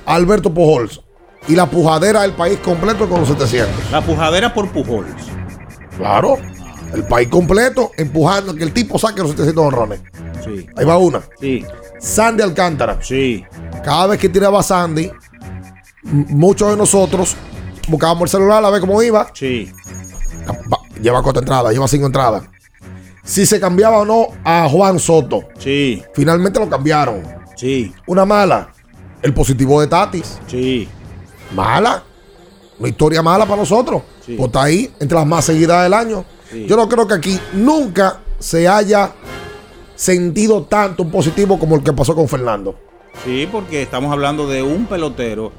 Alberto 0.06 0.54
Pujols 0.54 1.02
y 1.48 1.56
la 1.56 1.68
pujadera 1.68 2.24
del 2.24 2.34
país 2.34 2.58
completo 2.60 3.08
con 3.08 3.22
los 3.22 3.30
700. 3.30 3.92
La 3.92 4.02
pujadera 4.02 4.54
por 4.54 4.70
Pujols. 4.72 5.08
Claro. 5.98 6.38
El 6.94 7.04
país 7.06 7.28
completo 7.30 7.92
empujando 7.98 8.54
que 8.56 8.64
el 8.64 8.74
tipo 8.74 9.00
saque 9.00 9.22
los 9.22 9.32
700 9.32 9.66
honrones. 9.66 10.02
Sí. 10.44 10.68
Ahí 10.76 10.86
va 10.86 10.98
una. 10.98 11.22
Sí. 11.40 11.66
Sandy 12.00 12.44
Alcántara. 12.44 13.00
Sí. 13.02 13.44
Cada 13.84 14.08
vez 14.08 14.20
que 14.20 14.28
tiraba 14.30 14.62
Sandy, 14.62 15.12
muchos 16.04 16.70
de 16.72 16.78
nosotros 16.78 17.36
buscábamos 17.88 18.24
el 18.24 18.30
celular 18.30 18.64
a 18.64 18.70
ver 18.70 18.82
cómo 18.82 19.02
iba. 19.02 19.28
Sí. 19.34 19.72
Va- 20.72 20.80
Lleva 21.02 21.22
cuatro 21.22 21.42
entradas, 21.42 21.74
lleva 21.74 21.88
cinco 21.88 22.06
entradas. 22.06 22.44
Si 23.24 23.46
se 23.46 23.60
cambiaba 23.60 23.98
o 24.00 24.06
no 24.06 24.28
a 24.44 24.68
Juan 24.70 25.00
Soto. 25.00 25.42
Sí. 25.60 26.02
Finalmente 26.14 26.60
lo 26.60 26.70
cambiaron. 26.70 27.24
Sí. 27.56 27.94
Una 28.08 28.26
mala. 28.26 28.70
El 29.22 29.34
positivo 29.34 29.82
de 29.82 29.88
Tatis. 29.88 30.40
Sí. 30.48 30.88
Mala. 31.54 32.04
Una 32.80 32.90
historia 32.90 33.22
mala 33.22 33.46
para 33.46 33.58
nosotros. 33.58 34.04
Sí. 34.26 34.36
Pues 34.38 34.48
está 34.48 34.64
ahí 34.64 34.94
entre 35.00 35.18
las 35.18 35.26
más 35.28 35.46
seguidas 35.46 35.84
del 35.84 35.94
año. 35.94 36.24
Sí. 36.52 36.66
Yo 36.68 36.76
no 36.78 36.88
creo 36.88 37.08
que 37.08 37.14
aquí 37.16 37.40
nunca 37.54 38.20
se 38.40 38.68
haya 38.68 39.12
sentido 39.96 40.64
tanto 40.64 41.04
un 41.04 41.12
positivo 41.12 41.58
como 41.58 41.76
el 41.76 41.84
que 41.84 41.94
pasó 41.94 42.14
con 42.16 42.28
Fernando. 42.28 42.78
Sí, 43.24 43.48
porque 43.52 43.82
estamos 43.82 44.12
hablando 44.12 44.48
de 44.48 44.62
un 44.62 44.86
pelotero 44.86 45.52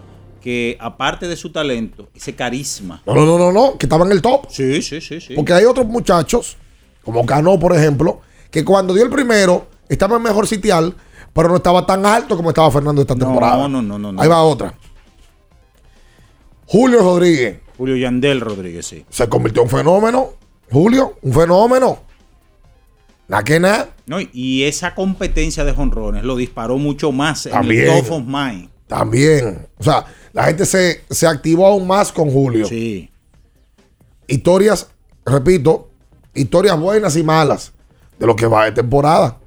que 0.46 0.76
aparte 0.78 1.26
de 1.26 1.34
su 1.34 1.50
talento, 1.50 2.08
ese 2.14 2.36
carisma. 2.36 3.02
No, 3.04 3.16
no, 3.16 3.26
no, 3.26 3.36
no, 3.36 3.50
no, 3.50 3.76
que 3.76 3.86
estaba 3.86 4.06
en 4.06 4.12
el 4.12 4.22
top. 4.22 4.46
Sí, 4.48 4.80
sí, 4.80 5.00
sí, 5.00 5.20
sí. 5.20 5.34
Porque 5.34 5.52
hay 5.52 5.64
otros 5.64 5.86
muchachos, 5.86 6.56
como 7.04 7.26
Cano, 7.26 7.58
por 7.58 7.74
ejemplo, 7.74 8.20
que 8.48 8.64
cuando 8.64 8.94
dio 8.94 9.02
el 9.02 9.10
primero 9.10 9.66
estaba 9.88 10.18
en 10.18 10.22
mejor 10.22 10.46
sitial, 10.46 10.94
pero 11.32 11.48
no 11.48 11.56
estaba 11.56 11.84
tan 11.84 12.06
alto 12.06 12.36
como 12.36 12.50
estaba 12.50 12.70
Fernando 12.70 13.02
esta 13.02 13.16
temporada. 13.16 13.56
No, 13.56 13.68
no, 13.68 13.82
no, 13.82 13.98
no, 13.98 14.12
no. 14.12 14.22
Ahí 14.22 14.28
va 14.28 14.40
otra. 14.44 14.72
Julio 16.64 17.00
Rodríguez 17.00 17.56
Julio 17.76 17.96
Yandel 17.96 18.40
Rodríguez, 18.40 18.86
sí. 18.86 19.04
se 19.10 19.28
convirtió 19.28 19.62
en 19.62 19.66
un 19.66 19.76
fenómeno. 19.76 20.28
Julio, 20.70 21.18
un 21.22 21.32
fenómeno. 21.32 21.98
Nada 23.26 23.42
que 23.42 23.58
nada. 23.58 23.88
No, 24.06 24.18
y 24.20 24.62
esa 24.62 24.94
competencia 24.94 25.64
de 25.64 25.72
jonrones 25.72 26.22
lo 26.22 26.36
disparó 26.36 26.78
mucho 26.78 27.10
más 27.10 27.48
También. 27.50 27.88
en 27.88 27.96
el 27.96 28.04
top 28.04 28.12
of 28.12 28.22
mind. 28.24 28.75
También. 28.86 29.66
O 29.78 29.84
sea, 29.84 30.04
la 30.32 30.44
gente 30.44 30.66
se, 30.66 31.04
se 31.10 31.26
activó 31.26 31.66
aún 31.66 31.86
más 31.86 32.12
con 32.12 32.30
Julio. 32.30 32.66
Sí. 32.66 33.10
Historias, 34.26 34.88
repito, 35.24 35.88
historias 36.34 36.78
buenas 36.78 37.16
y 37.16 37.22
malas 37.22 37.72
de 38.18 38.26
lo 38.26 38.36
que 38.36 38.46
va 38.46 38.66
de 38.66 38.72
temporada. 38.72 39.38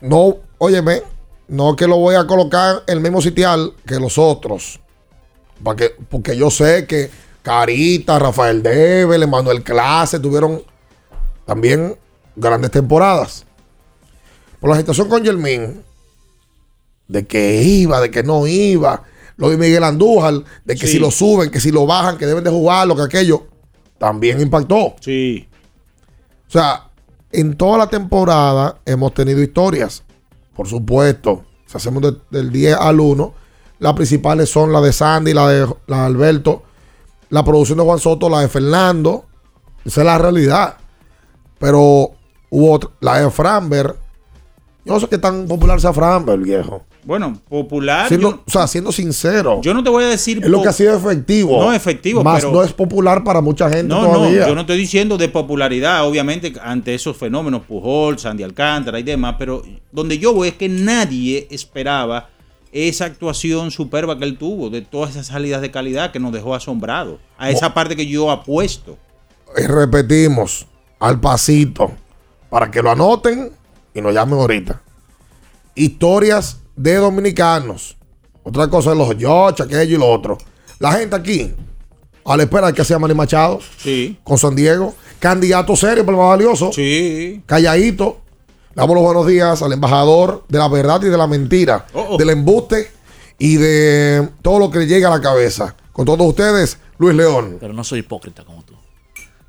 No, 0.00 0.36
óyeme, 0.58 1.02
no 1.48 1.74
que 1.74 1.86
lo 1.86 1.96
voy 1.96 2.14
a 2.14 2.26
colocar 2.26 2.82
en 2.86 2.98
el 2.98 3.00
mismo 3.00 3.20
sitial 3.20 3.74
que 3.86 3.98
los 3.98 4.18
otros. 4.18 4.80
Para 5.62 5.76
que, 5.76 5.94
porque 6.08 6.36
yo 6.36 6.50
sé 6.50 6.86
que 6.86 7.10
Carita, 7.42 8.18
Rafael 8.18 8.62
Debel, 8.62 9.22
Emanuel 9.22 9.62
Clase 9.62 10.20
tuvieron 10.20 10.62
también 11.44 11.96
grandes 12.36 12.70
temporadas. 12.70 13.44
Por 14.60 14.70
la 14.70 14.76
situación 14.76 15.08
con 15.08 15.24
Germín, 15.24 15.82
de 17.08 17.26
que 17.26 17.62
iba, 17.62 18.00
de 18.00 18.10
que 18.10 18.22
no 18.22 18.46
iba, 18.46 19.02
Lo 19.36 19.50
de 19.50 19.56
Miguel 19.56 19.84
Andújar, 19.84 20.34
de 20.64 20.74
que 20.74 20.86
Sí. 20.88 20.94
si 20.94 20.98
lo 20.98 21.12
suben, 21.12 21.48
que 21.50 21.60
si 21.60 21.70
lo 21.70 21.86
bajan, 21.86 22.18
que 22.18 22.26
deben 22.26 22.42
de 22.42 22.50
jugar, 22.50 22.88
lo 22.88 22.96
que 22.96 23.02
aquello, 23.02 23.46
también 23.96 24.40
impactó. 24.40 24.96
Sí. 25.00 25.48
O 26.48 26.50
sea, 26.50 26.88
en 27.30 27.56
toda 27.56 27.78
la 27.78 27.86
temporada 27.88 28.78
hemos 28.84 29.14
tenido 29.14 29.40
historias. 29.40 30.02
Por 30.56 30.66
supuesto, 30.66 31.44
si 31.66 31.76
hacemos 31.76 32.02
de- 32.02 32.16
del 32.30 32.50
10 32.50 32.76
al 32.80 32.98
1, 32.98 33.32
las 33.78 33.92
principales 33.94 34.50
son 34.50 34.72
la 34.72 34.80
de 34.80 34.92
Sandy, 34.92 35.32
la 35.32 35.48
de, 35.48 35.68
la 35.86 35.98
de 36.00 36.06
Alberto, 36.06 36.64
la 37.30 37.44
producción 37.44 37.78
de 37.78 37.84
Juan 37.84 38.00
Soto, 38.00 38.28
la 38.28 38.40
de 38.40 38.48
Fernando. 38.48 39.26
Esa 39.84 40.00
es 40.00 40.04
la 40.04 40.18
realidad. 40.18 40.78
Pero 41.60 42.10
hubo 42.50 42.72
otra, 42.72 42.90
la 43.00 43.20
de 43.20 43.30
Framber. 43.30 43.94
Yo 44.88 44.94
no 44.94 45.00
sé 45.00 45.06
qué 45.08 45.18
tan 45.18 45.46
popular 45.46 45.80
sea 45.80 45.92
Framber, 45.92 46.38
viejo. 46.38 46.82
Bueno, 47.04 47.38
popular. 47.48 48.08
Siendo, 48.08 48.30
yo, 48.30 48.42
o 48.46 48.50
sea, 48.50 48.66
siendo 48.66 48.90
sincero. 48.90 49.60
yo 49.62 49.72
no 49.74 49.82
te 49.84 49.90
voy 49.90 50.04
a 50.04 50.08
decir. 50.08 50.40
es 50.42 50.48
lo 50.48 50.62
que 50.62 50.68
ha 50.68 50.72
sido 50.72 50.96
efectivo. 50.96 51.62
No, 51.62 51.72
efectivo, 51.72 52.24
Más 52.24 52.40
pero- 52.40 52.52
no 52.52 52.62
es 52.62 52.72
popular 52.72 53.22
para 53.22 53.40
mucha 53.40 53.68
gente 53.68 53.88
No, 53.88 54.00
todavía. 54.04 54.40
no, 54.40 54.48
yo 54.48 54.54
no 54.54 54.62
estoy 54.62 54.78
diciendo 54.78 55.16
de 55.16 55.28
popularidad, 55.28 56.06
obviamente, 56.06 56.52
ante 56.62 56.94
esos 56.94 57.16
fenómenos, 57.16 57.62
Pujol, 57.62 58.18
Sandy 58.18 58.42
Alcántara 58.42 58.98
y 58.98 59.02
demás, 59.04 59.36
pero 59.38 59.62
donde 59.92 60.18
yo 60.18 60.32
voy 60.34 60.48
es 60.48 60.54
que 60.54 60.68
nadie 60.68 61.46
esperaba 61.50 62.30
esa 62.72 63.06
actuación 63.06 63.70
superba 63.70 64.18
que 64.18 64.24
él 64.24 64.36
tuvo, 64.36 64.68
de 64.68 64.82
todas 64.82 65.10
esas 65.10 65.28
salidas 65.28 65.62
de 65.62 65.70
calidad 65.70 66.12
que 66.12 66.20
nos 66.20 66.32
dejó 66.32 66.54
asombrados. 66.54 67.18
A 67.38 67.50
esa 67.50 67.72
parte 67.72 67.96
que 67.96 68.06
yo 68.06 68.30
apuesto. 68.30 68.98
Y 69.56 69.62
repetimos 69.66 70.66
al 71.00 71.18
pasito 71.20 71.92
para 72.50 72.70
que 72.70 72.82
lo 72.82 72.90
anoten 72.90 73.52
y 73.98 74.00
nos 74.02 74.14
llamen 74.14 74.38
ahorita. 74.38 74.80
Historias 75.74 76.60
de 76.76 76.94
dominicanos. 76.96 77.96
Otra 78.42 78.68
cosa 78.68 78.90
de 78.90 78.96
los 78.96 79.14
George, 79.18 79.62
aquello 79.62 79.96
y 79.96 79.98
lo 79.98 80.06
otro. 80.08 80.38
La 80.78 80.92
gente 80.92 81.16
aquí, 81.16 81.54
a 82.24 82.36
la 82.36 82.42
espera 82.44 82.68
de 82.68 82.72
que 82.72 82.84
sea 82.84 82.98
Manny 82.98 83.14
Machado, 83.14 83.60
Sí. 83.78 84.18
con 84.24 84.38
San 84.38 84.54
Diego, 84.56 84.94
candidato 85.18 85.76
serio 85.76 86.04
el 86.04 86.16
más 86.16 86.28
valioso, 86.28 86.72
Sí. 86.72 87.42
calladito. 87.46 88.20
Le 88.74 88.82
damos 88.82 88.94
los 88.94 89.04
buenos 89.04 89.26
días 89.26 89.60
al 89.62 89.72
embajador 89.72 90.44
de 90.48 90.58
la 90.58 90.68
verdad 90.68 91.02
y 91.02 91.06
de 91.08 91.16
la 91.18 91.26
mentira, 91.26 91.86
Oh, 91.92 92.06
oh. 92.10 92.16
del 92.16 92.30
embuste 92.30 92.90
y 93.38 93.56
de 93.56 94.28
todo 94.42 94.58
lo 94.60 94.70
que 94.70 94.78
le 94.80 94.86
llega 94.86 95.08
a 95.08 95.10
la 95.10 95.20
cabeza. 95.20 95.74
Con 95.92 96.04
todos 96.06 96.26
ustedes, 96.26 96.78
Luis 96.98 97.14
León. 97.16 97.56
Pero 97.60 97.72
no 97.72 97.82
soy 97.82 98.00
hipócrita 98.00 98.44
como 98.44 98.62
tú. 98.62 98.74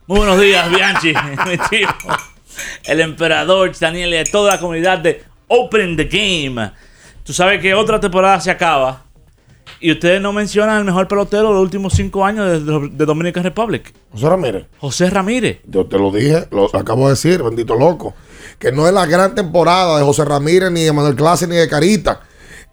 Muy 0.08 0.18
buenos 0.20 0.40
días, 0.42 0.68
Bianchi, 0.72 1.14
mi 1.48 1.58
tío. 1.70 1.88
El 2.84 3.02
emperador, 3.02 3.72
Daniel 3.78 4.14
y 4.14 4.30
toda 4.30 4.56
la 4.56 4.60
comunidad 4.60 5.00
de 5.00 5.24
Open 5.48 5.98
the 5.98 6.06
Game. 6.06 6.72
Tú 7.24 7.34
sabes 7.34 7.62
que 7.62 7.74
otra 7.74 8.00
temporada 8.00 8.40
se 8.40 8.52
acaba 8.52 9.04
y 9.82 9.92
ustedes 9.92 10.22
no 10.22 10.34
mencionan 10.34 10.78
al 10.78 10.86
mejor 10.86 11.08
pelotero 11.08 11.50
de 11.50 11.54
los 11.54 11.62
últimos 11.62 11.94
cinco 11.94 12.26
años 12.26 12.66
de, 12.66 12.90
de 12.90 13.06
Dominican 13.06 13.44
Republic. 13.44 13.94
José 14.12 14.30
Ramírez. 14.30 14.66
José 14.78 15.10
Ramírez. 15.10 15.60
Yo 15.66 15.86
te 15.86 15.98
lo 15.98 16.12
dije, 16.12 16.48
lo 16.52 16.76
acabo 16.76 17.06
de 17.06 17.12
decir, 17.12 17.42
bendito 17.42 17.76
loco. 17.76 18.14
Que 18.58 18.72
no 18.72 18.88
es 18.88 18.94
la 18.94 19.06
gran 19.06 19.36
temporada 19.36 19.98
de 19.98 20.04
José 20.04 20.26
Ramírez, 20.26 20.72
ni 20.72 20.84
de 20.84 20.92
Manuel 20.92 21.16
Clase, 21.16 21.48
ni 21.48 21.56
de 21.56 21.70
Carita. 21.70 22.22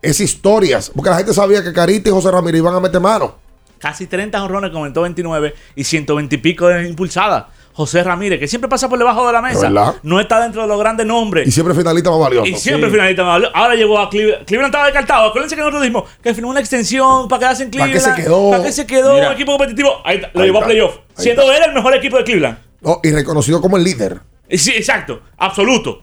Es 0.03 0.19
historias. 0.21 0.91
Porque 0.95 1.11
la 1.11 1.17
gente 1.17 1.33
sabía 1.33 1.63
que 1.63 1.73
Carita 1.73 2.09
y 2.09 2.13
José 2.13 2.31
Ramírez 2.31 2.59
iban 2.59 2.75
a 2.75 2.81
meter 2.81 3.01
mano. 3.01 3.37
Casi 3.79 4.07
30 4.07 4.43
honrones, 4.43 4.71
comentó 4.71 5.03
29 5.03 5.55
y 5.77 5.85
120 5.85 6.35
y 6.35 6.39
pico 6.39 6.67
de 6.67 6.89
impulsadas. 6.89 7.45
José 7.77 8.03
Ramírez, 8.03 8.41
que 8.41 8.49
siempre 8.49 8.71
pasa 8.71 8.89
por 8.89 8.99
debajo 8.99 9.27
de 9.27 9.35
la 9.35 9.43
mesa. 9.43 9.69
verdad. 9.69 9.97
No 10.03 10.19
está 10.19 10.41
dentro 10.43 10.63
de 10.63 10.69
los 10.69 10.79
grandes 10.79 11.05
nombres. 11.07 11.47
Y 11.47 11.51
siempre 11.51 11.75
finalista 11.75 12.11
más 12.11 12.21
valioso. 12.21 12.47
Y 12.47 12.55
siempre 12.55 12.89
finalista 12.91 13.23
más 13.23 13.35
valioso. 13.35 13.55
Ahora 13.55 13.75
llegó 13.75 13.99
a 13.99 14.09
Cleveland. 14.09 14.47
Cleveland 14.47 14.71
estaba 14.73 14.87
descartado. 14.87 15.29
Acuérdense 15.29 15.55
que 15.57 15.61
nosotros 15.61 15.83
dijimos 15.83 16.05
que 16.23 16.33
firmó 16.35 16.49
una 16.49 16.61
extensión 16.61 17.29
para 17.29 17.41
quedarse 17.41 17.65
en 17.65 17.71
¿Para 17.71 17.85
Cleveland. 17.85 18.17
qué 18.17 18.21
se 18.23 18.25
quedó? 18.27 18.51
¿Para 18.51 18.63
qué 18.65 18.73
se 18.73 18.87
quedó? 18.87 19.15
Mira. 19.15 19.29
Un 19.29 19.35
equipo 19.35 19.53
competitivo. 19.53 19.91
Ahí 20.07 20.17
está, 20.17 20.31
lo 20.33 20.41
Ahí 20.41 20.47
llevó 20.47 20.63
a 20.63 20.65
playoff. 20.65 20.95
Ahí 20.97 21.03
Siendo 21.23 21.43
está. 21.43 21.57
él 21.57 21.63
el 21.69 21.75
mejor 21.75 21.95
equipo 21.95 22.17
de 22.17 22.25
Cleveland. 22.25 22.59
No, 22.81 23.01
y 23.03 23.13
reconocido 23.13 23.61
como 23.61 23.77
el 23.77 23.85
líder. 23.85 24.21
Y 24.49 24.57
Sí, 24.57 24.71
exacto. 24.71 25.21
Absoluto. 25.37 26.03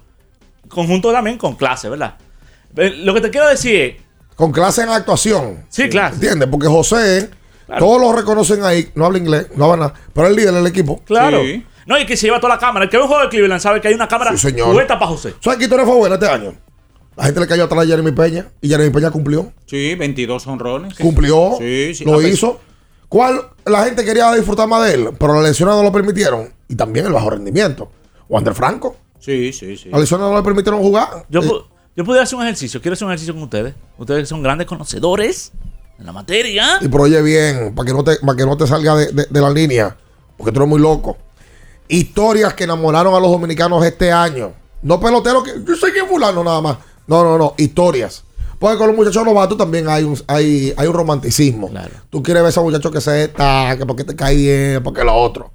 Conjunto 0.68 1.12
también 1.12 1.38
con 1.40 1.56
clase, 1.56 1.90
¿verdad? 1.90 2.16
Eh, 2.78 2.92
Lo 2.98 3.14
que 3.16 3.22
te 3.22 3.30
quiero 3.32 3.48
decir 3.48 3.76
es. 3.82 3.96
Con 4.36 4.52
clase 4.52 4.84
en 4.84 4.90
actuación. 4.90 5.66
Sí, 5.70 5.90
claro. 5.90 6.14
¿Entiendes? 6.16 6.48
Porque 6.50 6.68
José, 6.68 7.30
Claro. 7.66 7.86
todos 7.86 8.02
lo 8.02 8.12
reconocen 8.14 8.64
ahí. 8.64 8.90
No 8.96 9.06
habla 9.06 9.18
inglés, 9.20 9.48
no 9.56 9.66
habla 9.72 9.88
nada. 9.88 10.00
Pero 10.14 10.28
es 10.28 10.32
el 10.32 10.38
líder 10.38 10.54
del 10.54 10.68
equipo. 10.68 11.02
Claro. 11.06 11.42
Sí. 11.44 11.66
No, 11.86 12.00
y 12.00 12.06
que 12.06 12.16
se 12.16 12.28
lleva 12.28 12.40
toda 12.40 12.54
la 12.56 12.60
cámara. 12.60 12.86
El 12.86 12.90
que 12.92 12.98
ve 12.98 13.04
un 13.04 13.10
juego 13.10 13.24
de 13.24 13.30
Cleveland 13.30 13.62
sabe 13.62 13.82
que 13.82 13.88
hay 13.90 13.94
una 13.94 14.08
cámara 14.08 14.36
Sí, 14.38 14.52
para 14.54 15.08
José. 15.08 15.34
¿Sabes 15.42 15.58
qué 15.58 15.66
historia 15.66 15.86
fue 15.86 15.96
buena 15.96 16.16
este 16.16 16.28
año? 16.28 16.54
La 17.16 17.26
gente 17.26 17.40
le 17.42 17.48
cayó 17.48 17.66
atrás 17.66 17.84
a 17.84 17.88
Jeremy 17.88 18.12
Peña. 18.12 18.48
Y 18.62 18.70
Jeremy 18.70 18.90
Peña 18.90 19.12
cumplió. 19.12 19.52
Sí, 19.66 19.94
22 19.96 20.48
honrones. 20.48 20.96
Cumplió. 20.98 21.56
Sí, 21.60 21.94
sí. 21.94 22.06
Lo 22.06 22.14
A 22.14 22.18
ver, 22.18 22.28
hizo. 22.30 22.60
¿Cuál 23.10 23.40
la 23.66 23.84
gente 23.86 24.04
quería 24.04 24.32
disfrutar 24.34 24.68
más 24.68 24.88
de 24.88 24.94
él? 24.96 25.10
Pero 25.20 25.36
las 25.36 25.44
lesiones 25.44 25.76
no 25.76 25.84
lo 25.84 25.92
permitieron. 25.92 26.52
Y 26.68 26.76
también 26.76 27.06
el 27.06 27.14
bajo 27.14 27.30
rendimiento. 27.30 27.92
Wander 28.30 28.54
Franco. 28.56 28.96
Sí, 29.20 29.54
sí, 29.54 29.78
sí. 29.78 29.90
Las 29.90 30.00
lesiones 30.02 30.26
no 30.28 30.36
le 30.36 30.42
permitieron 30.44 30.82
jugar. 30.82 31.26
Yo, 31.30 31.42
Eh, 31.42 31.44
pu- 31.48 31.66
yo 31.96 32.04
pudiera 32.06 32.24
hacer 32.24 32.38
un 32.38 32.44
ejercicio. 32.46 32.82
Quiero 32.82 32.94
hacer 32.94 33.06
un 33.06 33.12
ejercicio 33.12 33.34
con 33.36 33.44
ustedes. 33.44 33.76
Ustedes 33.98 34.28
son 34.28 34.42
grandes 34.42 34.66
conocedores 34.66 35.52
en 36.04 36.08
la 36.08 36.12
materia. 36.14 36.80
y 36.82 36.88
pero 36.90 37.04
oye 37.04 37.22
bien, 37.22 37.74
para 37.74 37.86
que 37.88 37.94
no 37.94 38.04
te, 38.04 38.18
para 38.18 38.36
que 38.36 38.46
no 38.46 38.58
te 38.58 38.68
salga 38.68 38.94
de, 38.98 39.08
de- 39.14 39.26
de 39.30 39.42
la 39.42 39.50
línea. 39.50 39.96
Porque 40.38 40.52
tú 40.52 40.60
eres 40.60 40.70
muy 40.70 40.80
loco. 40.82 41.18
Historias 41.88 42.54
que 42.54 42.66
enamoraron 42.66 43.14
a 43.16 43.20
los 43.20 43.32
dominicanos 43.32 43.86
este 43.86 44.12
año. 44.12 44.54
No 44.82 45.00
peloteros 45.00 45.44
que. 45.44 45.52
Yo 45.66 45.76
sé 45.76 45.94
que 45.94 46.00
es 46.00 46.06
fulano 46.08 46.44
nada 46.44 46.60
más. 46.62 46.78
No, 47.08 47.24
no, 47.24 47.38
no. 47.38 47.54
Historias. 47.58 48.24
Porque 48.60 48.78
con 48.78 48.88
los 48.88 48.96
muchachos 48.96 49.24
novatos 49.26 49.58
también 49.58 49.88
hay 49.90 50.04
un, 50.04 50.18
hay, 50.28 50.74
hay 50.76 50.88
un 50.88 50.94
romanticismo. 50.94 51.70
Tú 52.10 52.22
quieres 52.24 52.44
ver 52.44 52.48
a 52.48 52.50
ese 52.50 52.60
muchacho 52.62 52.92
que 52.92 53.02
se 53.02 53.12
destaque, 53.12 53.86
porque 53.86 54.04
te 54.04 54.16
cae 54.16 54.36
bien, 54.36 54.84
porque 54.84 55.04
lo 55.04 55.14
otro. 55.14 55.52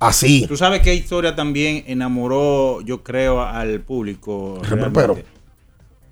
Así. 0.00 0.46
Tú 0.48 0.56
sabes 0.56 0.80
qué 0.82 0.94
historia 0.94 1.34
también 1.36 1.84
enamoró, 1.86 2.80
yo 2.80 3.02
creo, 3.02 3.40
al 3.42 3.80
público. 3.80 4.58
Reperpero. 4.62 5.18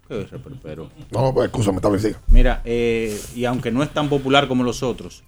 Reperpero? 0.08 0.90
No, 1.10 1.32
pues 1.34 1.46
escúchame, 1.46 1.76
está 1.76 1.98
siga. 1.98 2.20
Mira, 2.28 2.62
eh, 2.64 3.18
y 3.34 3.44
aunque 3.44 3.70
no 3.70 3.82
es 3.82 3.90
tan 3.92 4.08
popular 4.08 4.48
como 4.48 4.64
los 4.64 4.82
otros, 4.82 5.22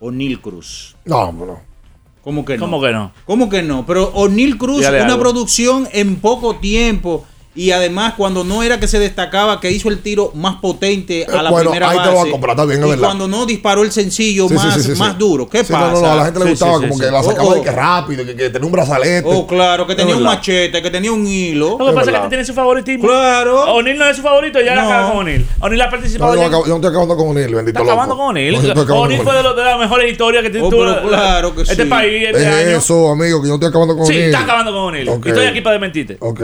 O'Neill 0.00 0.40
Cruz. 0.40 0.96
No, 1.04 1.32
no. 1.32 1.60
¿Cómo 2.22 2.44
que 2.44 2.56
no? 2.56 2.64
¿Cómo 2.64 2.80
que 2.80 2.92
no? 2.92 3.12
¿Cómo 3.26 3.48
que 3.48 3.62
no? 3.62 3.84
Pero 3.84 4.10
O'Neill 4.14 4.56
Cruz, 4.56 4.86
una 4.86 5.04
algo. 5.04 5.18
producción 5.18 5.88
en 5.92 6.16
poco 6.16 6.56
tiempo. 6.56 7.26
Y 7.54 7.70
además, 7.72 8.14
cuando 8.16 8.44
no 8.44 8.62
era 8.62 8.80
que 8.80 8.88
se 8.88 8.98
destacaba, 8.98 9.60
que 9.60 9.70
hizo 9.70 9.90
el 9.90 9.98
tiro 9.98 10.30
más 10.34 10.56
potente 10.56 11.26
a 11.26 11.42
la 11.42 11.50
Eh, 11.50 11.52
bueno, 11.52 11.70
primera 11.72 11.90
ahí 11.90 11.98
te 11.98 12.06
lo 12.06 12.14
base. 12.14 12.28
a 12.28 12.32
comprar, 12.32 12.54
está 12.56 12.64
bien, 12.64 12.80
es 12.80 12.86
y 12.86 12.90
verdad. 12.90 13.04
cuando 13.04 13.28
no 13.28 13.44
disparó 13.44 13.82
el 13.82 13.92
sencillo 13.92 14.48
Sí, 14.48 14.56
sí, 14.56 14.64
más, 14.66 14.74
sí, 14.76 14.82
sí, 14.82 14.92
sí. 14.94 14.98
más 14.98 15.18
duro. 15.18 15.46
¿Qué 15.50 15.62
Sí, 15.62 15.70
pasa? 15.70 15.88
No, 15.88 15.92
no, 15.92 16.00
no, 16.00 16.12
a 16.12 16.16
la 16.16 16.24
gente 16.24 16.38
le 16.38 16.44
Sí, 16.46 16.50
gustaba 16.52 16.72
sí, 16.76 16.80
como 16.80 16.94
sí, 16.94 17.00
que 17.00 17.06
sí. 17.08 17.12
la 17.12 17.22
sacaba 17.22 17.48
Oh, 17.50 17.54
de 17.54 17.60
que 17.60 17.70
rápido, 17.70 18.24
que, 18.24 18.36
que 18.36 18.48
tenía 18.48 18.64
un 18.66 18.72
brazalete. 18.72 19.22
Oh, 19.28 19.46
claro, 19.46 19.86
que 19.86 19.94
tenía 19.94 20.12
Es 20.14 20.16
un 20.18 20.24
verdad. 20.24 20.36
machete, 20.38 20.80
que 20.80 20.90
tenía 20.90 21.12
un 21.12 21.26
hilo. 21.26 21.76
Lo 21.78 21.86
que 21.88 21.92
pasa 21.92 22.00
es 22.00 22.06
que 22.08 22.16
este 22.16 22.28
tiene 22.30 22.44
su 22.46 22.54
favoritismo. 22.54 23.06
Claro. 23.06 23.74
O'Neill 23.74 23.98
no 23.98 24.06
es 24.08 24.16
su 24.16 24.22
favorito, 24.22 24.58
ya 24.62 24.74
la 24.74 24.82
No. 24.84 24.88
acaba 24.90 25.08
con 25.10 25.18
O'Neill. 25.18 25.46
O'Neill 25.60 25.82
ha 25.82 25.90
participado 25.90 26.34
no 26.34 26.42
yo 26.50 26.50
no 26.68 26.74
estoy 26.76 26.88
acabando 26.88 27.16
con 27.18 27.28
O'Neill, 27.28 27.54
bendito 27.54 27.68
Está 27.68 27.80
loco. 27.80 27.90
acabando 27.92 28.16
con 28.16 28.26
O'Neill. 28.30 28.52
No, 28.54 28.62
yo 28.62 28.68
estoy 28.68 28.82
acabando 28.84 29.02
O'Neill 29.04 29.18
con 29.18 29.26
fue 29.26 29.36
de, 29.36 29.42
lo- 29.42 29.54
de 29.54 29.62
las 29.64 29.78
mejores 29.78 30.10
historias 30.10 30.42
que 30.42 30.48
tiene 30.48 30.66
Oh, 30.66 30.70
pero 30.70 31.02
claro 31.06 31.54
que 31.54 31.62
este 31.62 31.82
sí. 31.82 31.84
país 31.84 32.28
este 32.28 32.40
Es 32.40 32.46
año. 32.46 32.78
eso, 32.78 33.10
amigo, 33.10 33.42
que 33.42 33.48
yo 33.48 33.52
no 33.52 33.54
estoy 33.56 33.68
acabando 33.68 33.94
con 33.94 34.06
Sí, 34.06 34.12
O'Neill. 34.14 34.30
está 34.30 34.40
acabando 34.44 34.72
con 34.72 34.80
O'Neill. 34.84 35.06
Y 35.22 35.28
estoy 35.28 35.44
aquí 35.44 35.60
para 35.60 35.74
desmentirte. 35.74 36.16
Ok. 36.18 36.40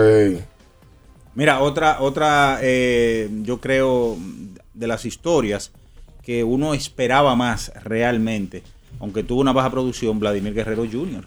Mira, 1.38 1.60
otra, 1.60 1.98
otra, 2.00 2.58
eh, 2.62 3.30
yo 3.44 3.60
creo, 3.60 4.16
de 4.74 4.88
las 4.88 5.04
historias 5.04 5.70
que 6.20 6.42
uno 6.42 6.74
esperaba 6.74 7.36
más 7.36 7.70
realmente, 7.84 8.64
aunque 8.98 9.22
tuvo 9.22 9.42
una 9.42 9.52
baja 9.52 9.70
producción, 9.70 10.18
Vladimir 10.18 10.52
Guerrero 10.52 10.84
Jr. 10.90 11.24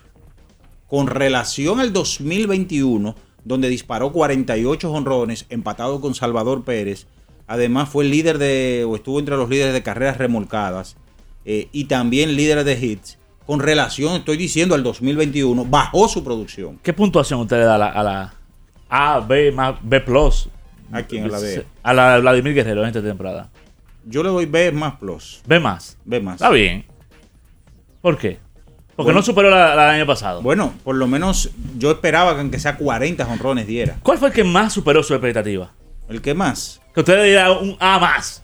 Con 0.90 1.08
relación 1.08 1.80
al 1.80 1.94
2021, 1.94 3.16
donde 3.46 3.70
disparó 3.70 4.12
48 4.12 4.92
honrones, 4.92 5.46
empatado 5.48 6.02
con 6.02 6.14
Salvador 6.14 6.66
Pérez, 6.66 7.08
además 7.48 7.88
fue 7.88 8.04
líder 8.04 8.38
de, 8.38 8.86
o 8.86 8.98
estuvo 8.98 9.18
entre 9.18 9.38
los 9.38 9.50
líderes 9.50 9.72
de 9.72 9.82
carreras 9.82 10.18
remolcadas, 10.18 10.98
eh, 11.46 11.70
y 11.72 11.86
también 11.86 12.36
líder 12.36 12.66
de 12.66 12.86
hits. 12.86 13.18
Con 13.46 13.62
relación, 13.62 14.18
estoy 14.18 14.36
diciendo, 14.36 14.76
al 14.76 14.84
2021, 14.84 15.64
bajó 15.64 16.10
su 16.10 16.22
producción. 16.22 16.80
¿Qué 16.84 16.92
puntuación 16.92 17.40
usted 17.40 17.60
le 17.60 17.64
da 17.64 17.76
a 17.76 17.78
la, 17.78 17.88
a 17.88 18.04
la 18.04 18.41
A, 18.92 19.20
B, 19.22 19.52
más 19.54 19.76
B 19.82 20.00
plus? 20.02 20.50
¿A 20.92 21.02
quién? 21.04 21.24
A 21.26 21.28
la 21.30 21.40
B. 21.40 21.66
A 21.82 21.94
la 21.94 22.14
de 22.16 22.22
Vladimir 22.22 22.54
Guerrero 22.54 22.82
en 22.82 22.88
esta 22.88 23.02
temporada. 23.02 23.50
Yo 24.06 24.22
le 24.22 24.30
doy 24.30 24.46
B 24.46 24.72
más 24.74 24.96
plus. 24.98 25.42
B 25.48 25.60
más. 25.60 25.98
B 26.06 26.20
más. 26.20 26.36
Está 26.36 26.50
bien. 26.50 26.86
¿Por 28.02 28.18
qué? 28.18 28.38
Porque 28.96 29.08
Bueno. 29.08 29.20
no 29.20 29.24
superó 29.24 29.50
la, 29.50 29.74
la 29.76 29.84
del 29.86 29.96
año 30.02 30.06
pasado. 30.06 30.42
Bueno, 30.42 30.74
por 30.84 30.96
lo 30.96 31.08
menos 31.08 31.52
yo 31.78 31.92
esperaba 31.92 32.34
que 32.34 32.42
aunque 32.42 32.60
sea 32.60 32.76
40 32.78 33.26
honrones 33.28 33.66
diera. 33.66 33.98
¿Cuál 34.04 34.18
fue 34.18 34.28
el 34.28 34.34
que 34.34 34.44
más 34.44 34.74
superó 34.74 35.02
su 35.04 35.14
expectativa? 35.14 35.72
¿El 36.10 36.22
que 36.22 36.34
más? 36.34 36.82
Que 36.94 37.00
usted 37.00 37.16
le 37.16 37.24
diera 37.26 37.52
un 37.54 37.78
A 37.80 37.98
más. 38.00 38.44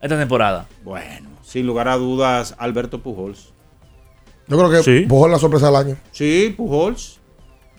Esta 0.00 0.16
temporada. 0.18 0.66
Bueno, 0.84 1.28
sin 1.42 1.66
lugar 1.66 1.88
a 1.88 1.96
dudas, 1.96 2.54
Alberto 2.58 3.00
Pujols. 3.02 3.52
Yo 4.46 4.56
creo 4.58 4.70
que 4.70 4.82
Sí. 4.82 5.06
Pujol 5.06 5.30
es 5.30 5.32
la 5.32 5.38
sorpresa 5.40 5.66
del 5.66 5.76
año. 5.76 5.96
Sí, 6.12 6.54
Pujols. 6.56 7.18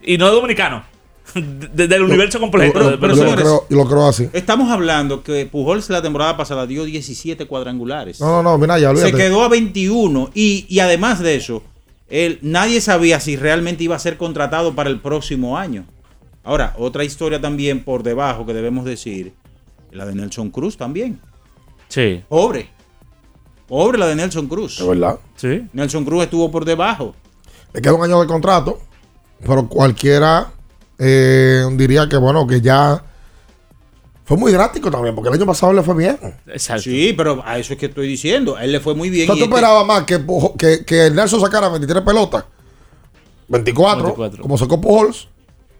Y 0.01 0.17
no 0.17 0.25
es 0.27 0.31
dominicano. 0.33 0.83
de- 1.35 1.87
del 1.87 2.03
universo 2.03 2.39
completo. 2.39 2.73
Pero- 2.99 2.99
pero, 2.99 3.65
y 3.69 3.73
lo 3.75 3.85
creo 3.85 4.07
así. 4.07 4.29
Estamos 4.33 4.69
hablando 4.71 5.23
que 5.23 5.45
Pujols 5.45 5.89
la 5.89 6.01
temporada 6.01 6.35
pasada 6.37 6.67
dio 6.67 6.83
17 6.83 7.45
cuadrangulares. 7.47 8.19
No, 8.19 8.27
no, 8.27 8.43
no, 8.43 8.57
mira, 8.57 8.77
ya 8.79 8.89
olvídate. 8.89 9.11
Se 9.11 9.17
quedó 9.17 9.43
a 9.43 9.49
21 9.49 10.31
y, 10.33 10.65
y 10.69 10.79
además 10.79 11.19
de 11.19 11.35
eso, 11.35 11.63
él, 12.09 12.39
nadie 12.41 12.81
sabía 12.81 13.19
si 13.19 13.35
realmente 13.35 13.83
iba 13.83 13.95
a 13.95 13.99
ser 13.99 14.17
contratado 14.17 14.75
para 14.75 14.89
el 14.89 14.99
próximo 14.99 15.57
año. 15.57 15.85
Ahora, 16.43 16.75
otra 16.77 17.03
historia 17.05 17.39
también 17.39 17.83
por 17.83 18.03
debajo 18.03 18.45
que 18.45 18.53
debemos 18.53 18.83
decir, 18.85 19.33
la 19.91 20.05
de 20.05 20.13
Nelson 20.13 20.49
Cruz 20.51 20.75
también. 20.77 21.19
Sí. 21.87 22.21
Pobre. 22.27 22.69
Pobre 23.67 23.97
la 23.97 24.07
de 24.07 24.15
Nelson 24.15 24.47
Cruz. 24.47 24.79
Es 24.79 24.85
verdad. 24.87 25.19
Sí. 25.37 25.67
Nelson 25.71 26.03
Cruz 26.03 26.23
estuvo 26.23 26.51
por 26.51 26.65
debajo. 26.65 27.15
Le 27.73 27.81
queda 27.81 27.93
un 27.93 28.03
año 28.03 28.19
de 28.21 28.27
contrato, 28.27 28.79
pero 29.45 29.67
cualquiera 29.67 30.51
eh, 31.05 31.65
diría 31.73 32.07
que, 32.07 32.15
bueno, 32.17 32.47
que 32.47 32.61
ya 32.61 33.03
fue 34.25 34.37
muy 34.37 34.51
drástico 34.53 34.89
también, 34.89 35.13
porque 35.15 35.29
el 35.29 35.35
año 35.35 35.45
pasado 35.45 35.73
le 35.73 35.83
fue 35.83 35.95
bien. 35.95 36.17
Exacto. 36.47 36.83
Sí, 36.83 37.13
pero 37.17 37.43
a 37.45 37.57
eso 37.57 37.73
es 37.73 37.79
que 37.79 37.87
estoy 37.87 38.07
diciendo. 38.07 38.55
A 38.55 38.63
él 38.63 38.71
le 38.71 38.79
fue 38.79 38.95
muy 38.95 39.09
bien. 39.09 39.29
O 39.29 39.33
sea, 39.33 39.35
y 39.35 39.39
¿Tú 39.39 39.43
este- 39.45 39.55
esperabas 39.55 39.85
más 39.85 40.03
que, 40.03 40.21
que, 40.57 40.85
que 40.85 41.07
el 41.07 41.15
Nelson 41.15 41.41
sacara 41.41 41.67
23 41.69 42.03
pelotas, 42.03 42.45
24, 43.49 44.03
24. 44.03 44.41
como 44.41 44.57
sacó 44.57 44.79
Pujols, 44.79 45.27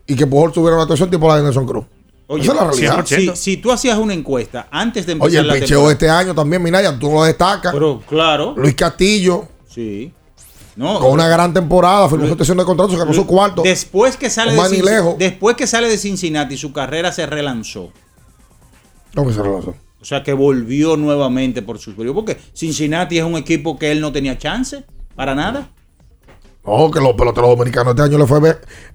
y 0.06 0.16
que 0.16 0.28
Pujols 0.28 0.54
tuviera 0.54 0.76
una 0.76 0.84
actuación 0.84 1.10
tipo 1.10 1.28
la 1.28 1.38
de 1.38 1.44
Nelson 1.44 1.66
Cruz? 1.66 1.86
Oye, 2.28 2.44
Esa 2.44 2.52
es 2.54 2.58
la 2.60 2.66
realidad. 2.68 3.06
si, 3.06 3.36
si 3.36 3.58
tú 3.58 3.72
hacías 3.72 3.98
una 3.98 4.14
encuesta 4.14 4.68
antes 4.72 5.06
de 5.06 5.14
empezar 5.14 5.30
Oye, 5.30 5.40
el 5.40 5.48
la 5.48 5.54
picheo 5.56 5.88
de 5.88 5.94
este 5.94 6.10
año 6.10 6.34
también, 6.34 6.62
Minaya, 6.64 6.98
tú 6.98 7.12
lo 7.12 7.24
destacas. 7.24 7.72
Pero, 7.74 8.02
claro. 8.08 8.54
Luis 8.58 8.76
Castillo, 8.76 9.46
Sí. 9.70 10.12
No, 10.76 11.00
con 11.00 11.12
una 11.12 11.28
gran 11.28 11.54
temporada, 11.54 12.10
firmó 12.10 12.26
su 12.26 12.32
extensión 12.32 12.58
de 12.58 12.66
contrato, 12.66 12.92
se 12.92 12.98
ganó 12.98 13.14
su 13.14 13.28
cuarto. 13.28 13.62
Después 13.62 14.18
que 14.18 14.30
sale 14.30 14.54
de 14.54 14.60
Cincinnati, 14.68 15.18
después 15.20 15.56
que 15.56 15.68
sale 15.68 15.88
de 15.88 15.98
Cincinnati, 15.98 16.58
su 16.58 16.74
carrera 16.74 17.12
se 17.12 17.26
relanzó. 17.26 17.92
¿Cómo 19.14 19.32
se 19.32 19.44
relanzó? 19.44 19.76
O 20.02 20.06
sea 20.06 20.22
que 20.22 20.34
volvió 20.34 20.98
nuevamente 20.98 21.62
por 21.62 21.80
sus 21.80 21.96
periodos. 21.96 22.16
Porque 22.16 22.38
Cincinnati 22.54 23.20
es 23.20 23.24
un 23.24 23.36
equipo 23.36 23.80
que 23.80 23.92
él 23.92 24.02
no 24.02 24.12
tenía 24.12 24.38
chance 24.38 24.84
para 25.16 25.34
nada. 25.34 25.70
No, 26.66 26.92
que 26.92 27.00
los 27.00 27.14
peloteros 27.14 27.52
dominicanos 27.52 27.92
este 27.92 28.04
año 28.04 28.18
le 28.18 28.26
fue. 28.26 28.40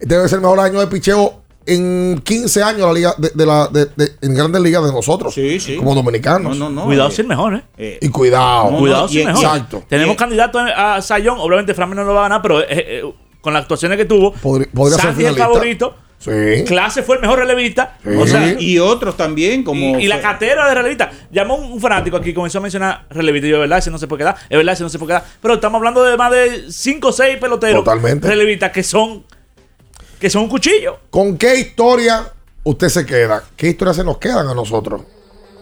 Debe 0.00 0.28
ser 0.28 0.36
el 0.36 0.42
mejor 0.42 0.60
año 0.60 0.80
de 0.80 0.86
picheo 0.86 1.42
en 1.74 2.20
15 2.24 2.62
años 2.62 2.80
la 2.82 2.92
liga 2.92 3.14
de, 3.18 3.30
de 3.34 3.46
la, 3.46 3.68
de, 3.68 3.86
de- 3.96 4.12
en 4.22 4.34
grandes 4.34 4.60
ligas 4.62 4.84
de 4.84 4.92
nosotros. 4.92 5.32
Sí, 5.34 5.60
sí. 5.60 5.76
Como 5.76 5.94
dominicanos. 5.94 6.56
No, 6.56 6.68
no, 6.70 6.80
no. 6.80 6.84
Cuidado 6.86 7.08
eh, 7.08 7.12
si 7.12 7.20
el 7.22 7.28
mejor, 7.28 7.54
¿eh? 7.54 7.62
eh, 7.76 7.98
Y 8.00 8.08
cuidado. 8.08 8.70
No, 8.70 8.78
Cuidado 8.78 9.02
no, 9.02 9.08
si 9.08 9.18
y- 9.18 9.20
el 9.20 9.26
mejor. 9.28 9.44
exacto. 9.44 9.84
Tenemos 9.88 10.14
Y- 10.14 10.16
candidato 10.16 10.58
a 10.58 11.00
Sayón. 11.02 11.38
Obviamente, 11.40 11.74
Fran 11.74 11.90
no 11.94 12.04
lo 12.04 12.14
va 12.14 12.20
a 12.20 12.22
ganar, 12.24 12.42
pero 12.42 12.60
eh, 12.60 12.66
eh, 12.70 13.02
con 13.40 13.52
las 13.52 13.62
actuaciones 13.62 13.96
que 13.98 14.04
tuvo, 14.04 14.32
Podri- 14.34 14.68
podría 14.72 14.96
ser 14.96 15.06
Santi 15.10 15.24
es 15.24 15.30
el 15.30 15.36
favorito. 15.36 15.94
Sí. 16.20 16.64
Clase 16.66 17.04
fue 17.04 17.14
el 17.14 17.22
mejor 17.22 17.38
relevista. 17.38 17.96
Sí. 18.02 18.10
O 18.18 18.26
sea, 18.26 18.56
y, 18.60 18.76
otros 18.80 19.16
también, 19.16 19.62
como. 19.62 20.00
y 20.00 20.08
la 20.08 20.20
cartera 20.20 20.68
de 20.68 20.74
relevista. 20.74 21.10
Llamó 21.30 21.54
un, 21.54 21.70
un 21.74 21.80
fanático 21.80 22.16
aquí, 22.16 22.34
comenzó 22.34 22.58
a 22.58 22.60
mencionar 22.60 23.06
relevista. 23.10 23.46
Y 23.46 23.50
yo, 23.50 23.60
¿verdad? 23.60 23.78
Ese 23.78 23.92
no 23.92 23.98
se 23.98 24.08
puede 24.08 24.22
quedar. 24.22 24.34
Es 24.50 24.56
verdad, 24.56 24.72
ese 24.74 24.82
no 24.82 24.88
se 24.88 24.98
puede 24.98 25.10
quedar. 25.10 25.24
Pero 25.40 25.54
estamos 25.54 25.78
hablando 25.78 26.02
de 26.02 26.16
más 26.16 26.32
de 26.32 26.64
5 26.72 27.06
o 27.08 27.12
6 27.12 27.36
peloteros. 27.36 27.84
Totalmente. 27.84 28.26
Relevistas 28.26 28.72
que 28.72 28.82
son. 28.82 29.22
Que 30.20 30.28
son 30.28 30.42
un 30.42 30.48
cuchillo. 30.48 30.98
¿Con 31.10 31.38
qué 31.38 31.58
historia 31.60 32.32
usted 32.64 32.88
se 32.88 33.06
queda? 33.06 33.44
¿Qué 33.56 33.68
historias 33.68 33.96
se 33.96 34.04
nos 34.04 34.18
quedan 34.18 34.48
a 34.48 34.54
nosotros? 34.54 35.02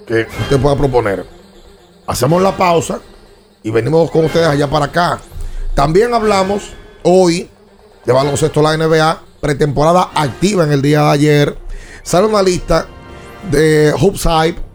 Que 0.07 0.27
usted 0.41 0.59
pueda 0.59 0.77
proponer. 0.77 1.27
Hacemos 2.07 2.41
la 2.41 2.57
pausa 2.57 3.01
y 3.63 3.71
venimos 3.71 4.11
con 4.11 4.25
ustedes 4.25 4.47
allá 4.47 4.69
para 4.69 4.87
acá. 4.87 5.21
También 5.75 6.15
hablamos 6.15 6.71
hoy 7.03 7.51
de 8.05 8.13
baloncesto 8.13 8.63
la 8.63 8.77
NBA, 8.77 9.21
pretemporada 9.41 10.11
activa 10.15 10.65
en 10.65 10.73
el 10.73 10.81
día 10.81 11.03
de 11.03 11.11
ayer. 11.11 11.59
Sale 12.03 12.27
una 12.27 12.43
lista 12.43 12.87
de 13.51 13.93
Hoops 13.93 14.27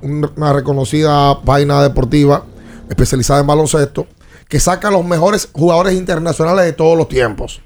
una 0.01 0.53
reconocida 0.53 1.41
página 1.41 1.81
deportiva 1.81 2.45
especializada 2.89 3.39
en 3.39 3.47
baloncesto, 3.47 4.05
que 4.47 4.59
saca 4.59 4.91
los 4.91 5.05
mejores 5.05 5.49
jugadores 5.51 5.93
internacionales 5.93 6.65
de 6.65 6.73
todos 6.73 6.97
los 6.97 7.07
tiempos. 7.07 7.61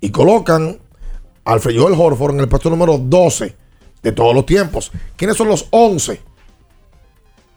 Y 0.00 0.10
colocan 0.10 0.78
Alfred 1.50 1.76
Joel 1.76 1.94
Horford 1.98 2.34
en 2.34 2.40
el 2.40 2.48
puesto 2.48 2.70
número 2.70 2.96
12 2.96 3.56
de 4.02 4.12
todos 4.12 4.34
los 4.34 4.46
tiempos. 4.46 4.92
¿Quiénes 5.16 5.36
son 5.36 5.48
los 5.48 5.66
11? 5.70 6.20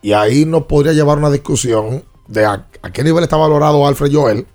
Y 0.02 0.14
ahí 0.14 0.46
nos 0.46 0.64
podría 0.64 0.94
llevar 0.94 1.20
una 1.20 1.30
discusión 1.30 2.04
de 2.28 2.44
a, 2.44 2.68
qué 2.92 3.04
nivel 3.04 3.24
está 3.24 3.38
valorado 3.38 3.86
Alfred 3.86 4.12
Joel 4.12 4.48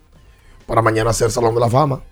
para 0.66 0.82
mañana 0.82 1.12
ser 1.12 1.30
Salón 1.30 1.54
de 1.54 1.60
la 1.60 1.70
Fama. 1.70 2.02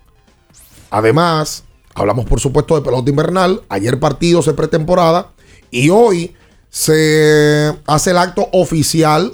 Además, 0.89 1.65
hablamos 1.93 2.25
por 2.25 2.39
supuesto 2.39 2.75
de 2.75 2.81
pelota 2.81 3.09
invernal. 3.09 3.61
Ayer 3.67 3.99
partidos 3.99 4.45
de 4.45 4.53
pretemporada 4.53 5.31
y 5.69 5.89
hoy 5.89 6.33
se 6.69 7.77
hace 7.87 8.11
el 8.11 8.17
acto 8.19 8.47
oficial 8.53 9.33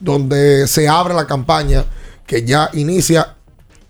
donde 0.00 0.66
se 0.66 0.88
abre 0.88 1.12
la 1.12 1.26
campaña 1.26 1.84
que 2.26 2.44
ya 2.44 2.70
inicia 2.72 3.36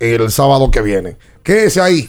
el 0.00 0.30
sábado 0.32 0.72
que 0.72 0.82
viene. 0.82 1.16
Quédese 1.44 1.80
ahí. 1.80 2.08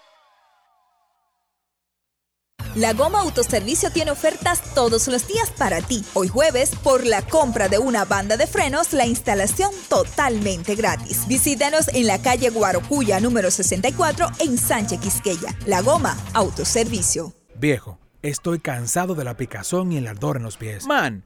La 2.75 2.93
Goma 2.93 3.19
Autoservicio 3.19 3.91
tiene 3.91 4.11
ofertas 4.11 4.61
todos 4.73 5.09
los 5.09 5.27
días 5.27 5.51
para 5.51 5.81
ti. 5.81 6.05
Hoy 6.13 6.29
jueves, 6.29 6.71
por 6.81 7.05
la 7.05 7.21
compra 7.21 7.67
de 7.67 7.79
una 7.79 8.05
banda 8.05 8.37
de 8.37 8.47
frenos, 8.47 8.93
la 8.93 9.05
instalación 9.05 9.71
totalmente 9.89 10.75
gratis. 10.75 11.27
Visítanos 11.27 11.89
en 11.89 12.07
la 12.07 12.21
calle 12.21 12.49
Guarocuya 12.49 13.19
número 13.19 13.51
64 13.51 14.27
en 14.39 14.57
Sánchez 14.57 15.01
Quisqueya. 15.01 15.53
La 15.65 15.81
Goma 15.81 16.17
Autoservicio. 16.33 17.33
Viejo, 17.55 17.99
estoy 18.21 18.59
cansado 18.59 19.15
de 19.15 19.25
la 19.25 19.35
picazón 19.35 19.91
y 19.91 19.97
el 19.97 20.07
ardor 20.07 20.37
en 20.37 20.43
los 20.43 20.55
pies. 20.55 20.85
Man, 20.85 21.25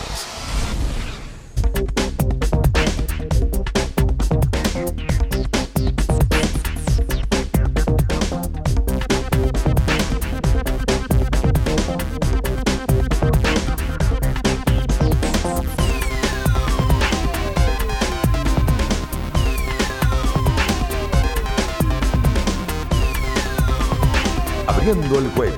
El 24.91 25.29
juego. 25.31 25.55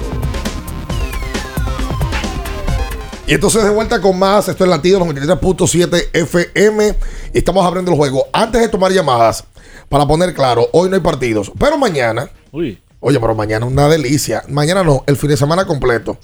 Y 3.26 3.34
entonces 3.34 3.64
de 3.64 3.72
vuelta 3.72 4.00
con 4.00 4.20
más, 4.20 4.48
esto 4.48 4.64
es 4.64 4.70
Latido 4.70 5.00
93.7 5.00 6.10
FM 6.14 6.96
y 7.34 7.38
estamos 7.40 7.66
abriendo 7.66 7.90
el 7.90 7.98
juego. 7.98 8.28
Antes 8.32 8.62
de 8.62 8.70
tomar 8.70 8.92
llamadas, 8.92 9.44
para 9.90 10.06
poner 10.06 10.36
claro, 10.36 10.68
hoy 10.72 10.88
no 10.88 10.96
hay 10.96 11.02
partidos, 11.02 11.52
pero 11.58 11.80
mañana, 11.80 12.30
Uy. 12.52 12.80
oye, 13.00 13.20
pero 13.20 13.34
mañana 13.34 13.66
una 13.66 13.88
delicia. 13.88 14.44
Mañana 14.50 14.84
no, 14.84 15.04
el 15.08 15.18
fin 15.18 15.32
de 15.32 15.38
semana 15.38 15.66
completo. 15.66 16.16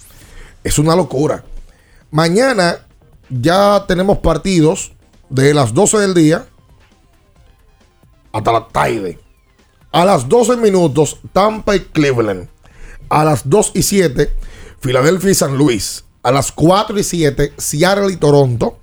Es 0.63 0.77
una 0.77 0.95
locura. 0.95 1.43
Mañana 2.11 2.85
ya 3.27 3.85
tenemos 3.87 4.19
partidos 4.19 4.91
de 5.29 5.55
las 5.55 5.73
12 5.73 5.97
del 5.97 6.13
día 6.13 6.45
hasta 8.31 8.51
la 8.51 8.67
tarde. 8.67 9.17
A 9.91 10.05
las 10.05 10.29
12 10.29 10.57
minutos, 10.57 11.17
Tampa 11.33 11.75
y 11.75 11.79
Cleveland. 11.79 12.47
A 13.09 13.25
las 13.25 13.49
2 13.49 13.71
y 13.75 13.83
7, 13.83 14.31
Filadelfia 14.79 15.31
y 15.31 15.35
San 15.35 15.57
Luis. 15.57 16.05
A 16.23 16.31
las 16.31 16.51
4 16.51 16.99
y 16.99 17.03
7, 17.03 17.53
Seattle 17.57 18.11
y 18.11 18.17
Toronto. 18.17 18.77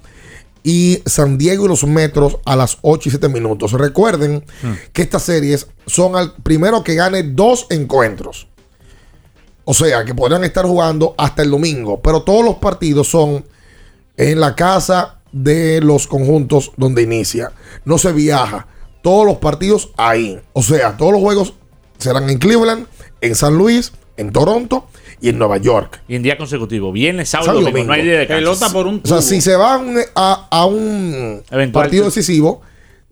Y 0.63 1.01
San 1.07 1.39
Diego 1.39 1.67
y 1.67 1.69
los 1.69 1.85
Metros 1.85 2.39
a 2.45 2.57
las 2.57 2.79
8 2.83 3.09
y 3.09 3.11
7 3.11 3.29
minutos. 3.29 3.71
Recuerden 3.73 4.45
que 4.93 5.03
estas 5.03 5.23
series 5.23 5.69
son 5.87 6.17
al 6.17 6.35
primero 6.35 6.83
que 6.83 6.97
gane 6.97 7.23
dos 7.23 7.67
encuentros. 7.71 8.49
O 9.65 9.75
sea, 9.75 10.05
que 10.05 10.15
podrán 10.15 10.43
estar 10.43 10.65
jugando 10.65 11.15
hasta 11.19 11.43
el 11.43 11.51
domingo. 11.51 12.01
Pero 12.01 12.23
todos 12.23 12.45
los 12.45 12.57
partidos 12.57 13.09
son 13.09 13.45
en 14.17 14.41
la 14.41 14.57
casa 14.57 15.21
de 15.33 15.81
los 15.83 16.07
conjuntos 16.07 16.73
donde 16.77 17.03
inicia. 17.03 17.53
No 17.85 17.99
se 17.99 18.13
viaja. 18.13 18.67
Todos 19.03 19.27
los 19.27 19.37
partidos 19.37 19.91
ahí. 19.97 20.41
O 20.53 20.63
sea, 20.63 20.97
todos 20.97 21.13
los 21.13 21.21
juegos 21.21 21.55
serán 21.99 22.29
en 22.31 22.39
Cleveland, 22.39 22.87
en 23.21 23.35
San 23.35 23.57
Luis, 23.57 23.93
en 24.17 24.33
Toronto 24.33 24.87
y 25.21 25.29
en 25.31 25.39
Nueva 25.39 25.59
York. 25.59 26.03
Y 26.09 26.15
en 26.17 26.23
día 26.23 26.37
consecutivo. 26.39 26.93
Viernes, 26.93 27.29
sábado, 27.29 27.47
Sábado 27.53 27.67
domingo. 27.67 27.87
No 27.89 27.93
hay 27.93 28.03
día 28.03 28.19
de. 28.21 28.27
Pelota 28.27 28.71
por 28.71 28.87
un 28.87 29.01
O 29.05 29.07
sea, 29.09 29.23
si 29.23 29.41
se 29.41 29.57
van 29.57 29.97
a, 30.15 30.49
a 30.51 30.67
un 30.67 31.43
Eventual. 31.51 31.85
partido 31.85 32.05
decisivo, 32.07 32.61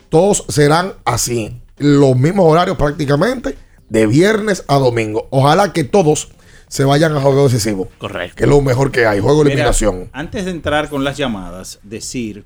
todos 0.09 0.45
serán 0.49 0.95
así. 1.05 1.61
Los 1.79 2.17
mismos 2.17 2.47
horarios 2.47 2.77
prácticamente, 2.77 3.57
de 3.89 4.07
viernes 4.07 4.65
a 4.69 4.77
domingo. 4.79 5.27
Ojalá 5.31 5.73
que 5.73 5.85
todos 5.85 6.29
se 6.69 6.85
vayan 6.85 7.17
a 7.17 7.21
juego 7.21 7.45
decisivo. 7.49 7.89
Correcto. 7.99 8.37
Que 8.37 8.45
es 8.45 8.49
lo 8.51 8.61
mejor 8.61 8.91
que 8.91 9.07
hay, 9.07 9.21
juego 9.21 9.39
de 9.39 9.51
Mira, 9.51 9.55
eliminación. 9.55 10.09
antes 10.13 10.45
de 10.45 10.51
entrar 10.53 10.89
con 10.89 11.05
las 11.05 11.17
llamadas, 11.17 11.79
decir, 11.83 12.45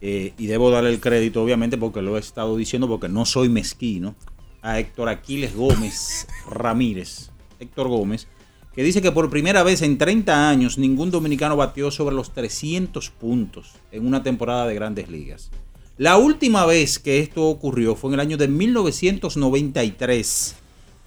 eh, 0.00 0.32
y 0.38 0.46
debo 0.46 0.70
darle 0.70 0.90
el 0.90 1.00
crédito, 1.00 1.42
obviamente, 1.42 1.76
porque 1.78 2.02
lo 2.02 2.16
he 2.16 2.20
estado 2.20 2.56
diciendo, 2.56 2.86
porque 2.88 3.08
no 3.08 3.24
soy 3.26 3.48
mezquino, 3.48 4.14
a 4.62 4.78
Héctor 4.78 5.08
Aquiles 5.08 5.54
Gómez 5.54 6.26
Ramírez, 6.50 7.30
Héctor 7.58 7.88
Gómez, 7.88 8.26
que 8.74 8.82
dice 8.82 9.00
que 9.00 9.12
por 9.12 9.30
primera 9.30 9.62
vez 9.62 9.82
en 9.82 9.98
30 9.98 10.48
años 10.48 10.76
ningún 10.76 11.10
dominicano 11.10 11.56
batió 11.56 11.90
sobre 11.90 12.14
los 12.14 12.32
300 12.32 13.10
puntos 13.10 13.72
en 13.90 14.06
una 14.06 14.22
temporada 14.22 14.66
de 14.66 14.74
grandes 14.74 15.08
ligas. 15.08 15.50
La 15.98 16.18
última 16.18 16.66
vez 16.66 16.98
que 16.98 17.20
esto 17.20 17.48
ocurrió 17.48 17.96
fue 17.96 18.10
en 18.10 18.14
el 18.14 18.20
año 18.20 18.36
de 18.36 18.48
1993, 18.48 20.56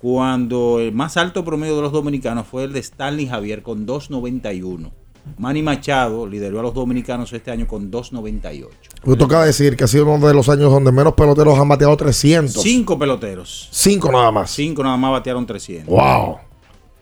cuando 0.02 0.80
el 0.80 0.94
más 0.94 1.16
alto 1.16 1.46
promedio 1.46 1.76
de 1.76 1.84
los 1.84 1.92
dominicanos 1.92 2.48
fue 2.48 2.64
el 2.64 2.74
de 2.74 2.80
Stanley 2.80 3.28
Javier 3.28 3.62
con 3.62 3.86
2.91. 3.86 4.90
Manny 5.38 5.62
Machado 5.62 6.26
lideró 6.28 6.60
a 6.60 6.64
los 6.64 6.74
dominicanos 6.74 7.32
este 7.34 7.52
año 7.52 7.68
con 7.68 7.92
2.98. 7.92 8.68
Me 9.06 9.16
toca 9.16 9.44
decir 9.44 9.76
que 9.76 9.84
ha 9.84 9.88
sido 9.88 10.06
uno 10.06 10.28
de 10.28 10.34
los 10.34 10.50
años 10.50 10.72
donde 10.72 10.92
menos 10.92 11.14
peloteros 11.14 11.58
han 11.58 11.70
bateado 11.70 11.96
300. 11.96 12.62
Cinco 12.62 12.98
peloteros. 12.98 13.70
Cinco 13.72 14.12
nada 14.12 14.32
más. 14.32 14.52
Cinco 14.52 14.84
nada 14.84 14.98
más 14.98 15.12
batearon 15.12 15.46
300. 15.46 15.88
Wow. 15.88 16.38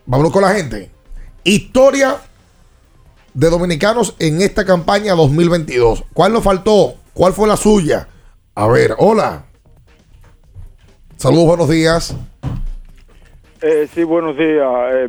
Vámonos 0.05 0.31
con 0.31 0.41
la 0.41 0.53
gente. 0.53 0.91
Historia 1.43 2.17
de 3.33 3.49
dominicanos 3.49 4.15
en 4.19 4.41
esta 4.41 4.65
campaña 4.65 5.13
2022. 5.15 6.03
¿Cuál 6.13 6.33
nos 6.33 6.43
faltó? 6.43 6.95
¿Cuál 7.13 7.33
fue 7.33 7.47
la 7.47 7.57
suya? 7.57 8.07
A 8.55 8.67
ver, 8.67 8.95
hola. 8.97 9.45
Saludos, 11.17 11.47
buenos 11.47 11.69
días. 11.69 12.15
Eh, 13.61 13.87
sí, 13.93 14.03
buenos 14.03 14.37
días, 14.37 14.67
eh. 14.93 15.07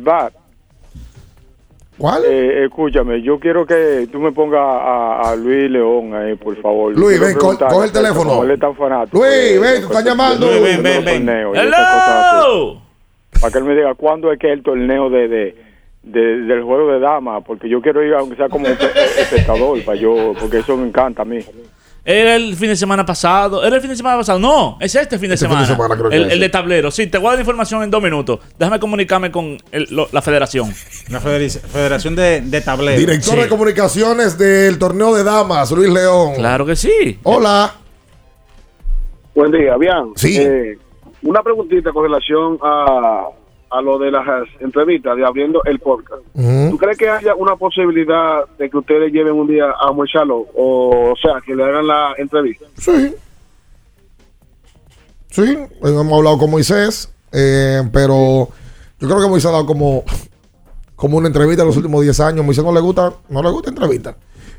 ¿Cuál? 1.99 2.23
Eh, 2.25 2.63
escúchame, 2.65 3.21
yo 3.21 3.37
quiero 3.39 3.65
que 3.65 4.07
tú 4.11 4.19
me 4.19 4.31
pongas 4.31 4.61
a, 4.61 5.31
a 5.31 5.35
Luis 5.35 5.69
León 5.69 6.13
ahí, 6.15 6.33
por 6.35 6.55
favor. 6.61 6.97
Luis, 6.97 7.19
ven, 7.19 7.33
co- 7.37 7.49
coge 7.69 7.85
el 7.87 7.91
teléfono. 7.91 8.29
como 8.29 8.43
él 8.45 8.51
es 8.51 8.59
tan 8.59 8.75
fanático 8.75 9.17
Luis, 9.17 9.61
ven, 9.61 9.73
te 9.81 9.85
están 9.85 10.05
llamando. 10.05 10.45
Luis, 10.47 10.61
ven, 10.63 10.81
ven, 10.83 11.05
ven. 11.05 11.25
¡Hello! 12.47 12.81
Para 13.41 13.51
que 13.51 13.57
él 13.59 13.63
me 13.65 13.75
diga 13.75 13.93
cuándo 13.95 14.31
es 14.31 14.39
que 14.39 14.47
es 14.47 14.53
el 14.53 14.63
torneo 14.63 15.09
de, 15.09 15.27
de, 15.27 15.55
de- 16.03 16.37
del 16.43 16.63
juego 16.63 16.91
de 16.91 16.99
damas, 16.99 17.43
porque 17.45 17.67
yo 17.69 17.81
quiero 17.81 18.01
ir, 18.03 18.13
aunque 18.13 18.37
sea 18.37 18.47
como 18.49 18.67
un 18.67 18.75
pe- 18.77 19.21
espectador, 19.21 19.83
para 19.83 19.97
yo, 19.99 20.33
porque 20.39 20.59
eso 20.59 20.77
me 20.77 20.87
encanta 20.87 21.23
a 21.23 21.25
mí. 21.25 21.39
Era 22.05 22.35
el 22.37 22.55
fin 22.55 22.69
de 22.69 22.75
semana 22.75 23.05
pasado. 23.05 23.63
¿Era 23.63 23.75
el 23.75 23.81
fin 23.81 23.89
de 23.91 23.95
semana 23.95 24.17
pasado? 24.17 24.39
No, 24.39 24.77
es 24.79 24.95
este 24.95 25.19
fin 25.19 25.29
de 25.29 25.35
Este 25.35 25.45
fin 25.45 25.51
semana. 25.53 25.67
de 25.67 25.73
semana 25.75 25.95
creo 25.95 26.09
que 26.09 26.15
el, 26.15 26.23
es. 26.25 26.33
el 26.33 26.39
de 26.39 26.49
tablero. 26.49 26.89
Sí, 26.91 27.07
te 27.07 27.17
voy 27.17 27.27
a 27.27 27.29
dar 27.31 27.37
la 27.37 27.41
información 27.41 27.83
en 27.83 27.91
dos 27.91 28.01
minutos. 28.01 28.39
Déjame 28.57 28.79
comunicarme 28.79 29.31
con 29.31 29.57
el- 29.71 29.87
lo- 29.91 30.07
la 30.11 30.21
federación. 30.21 30.73
La 31.09 31.19
federac- 31.21 31.59
Federación 31.61 32.15
de, 32.15 32.41
de 32.41 32.61
Tablero. 32.61 32.97
Director 32.97 33.35
Sí. 33.35 33.39
de 33.41 33.47
comunicaciones 33.49 34.37
del 34.37 34.79
torneo 34.79 35.13
de 35.13 35.23
damas, 35.23 35.71
Luis 35.71 35.89
León. 35.91 36.33
Claro 36.35 36.65
que 36.65 36.75
sí. 36.75 37.19
Hola. 37.23 37.75
Buen 39.35 39.51
día, 39.51 39.77
bien. 39.77 40.13
Sí. 40.15 40.37
Eh, 40.39 40.77
una 41.21 41.41
preguntita 41.43 41.91
con 41.91 42.03
relación 42.03 42.57
a, 42.63 43.27
a 43.71 43.81
lo 43.81 43.99
de 43.99 44.11
las 44.11 44.25
entrevistas, 44.59 45.15
de 45.15 45.25
abriendo 45.25 45.61
el 45.65 45.79
podcast. 45.79 46.21
Ujú. 46.33 46.69
¿Tú 46.71 46.77
crees 46.77 46.97
que 46.97 47.09
haya 47.09 47.35
una 47.35 47.55
posibilidad 47.55 48.45
de 48.57 48.69
que 48.69 48.77
ustedes 48.77 49.11
lleven 49.11 49.33
un 49.33 49.47
día 49.47 49.65
a 49.65 49.87
almorzarlo? 49.89 50.45
O, 50.55 51.11
o 51.11 51.15
sea, 51.21 51.39
que 51.45 51.55
le 51.55 51.63
hagan 51.63 51.87
la 51.87 52.13
entrevista. 52.17 52.65
Sí. 52.77 53.13
Sí, 55.31 55.57
hemos 55.83 56.13
hablado 56.17 56.37
con 56.39 56.49
Moisés, 56.49 57.13
eh, 57.31 57.83
pero 57.93 58.49
yo 58.99 59.07
creo 59.07 59.21
que 59.21 59.27
Moisés 59.27 59.49
ha 59.49 59.51
dado 59.53 59.65
como, 59.67 60.03
como 60.95 61.17
una 61.17 61.27
entrevista 61.27 61.61
en 61.61 61.67
los 61.67 61.77
últimos 61.77 62.01
10 62.01 62.19
años. 62.21 62.45
Moisés 62.45 62.63
no 62.63 62.73
le 62.73 62.79
gusta, 62.79 63.13
no 63.29 63.43
le 63.43 63.49
gusta 63.51 63.69
entrevista. 63.69 64.17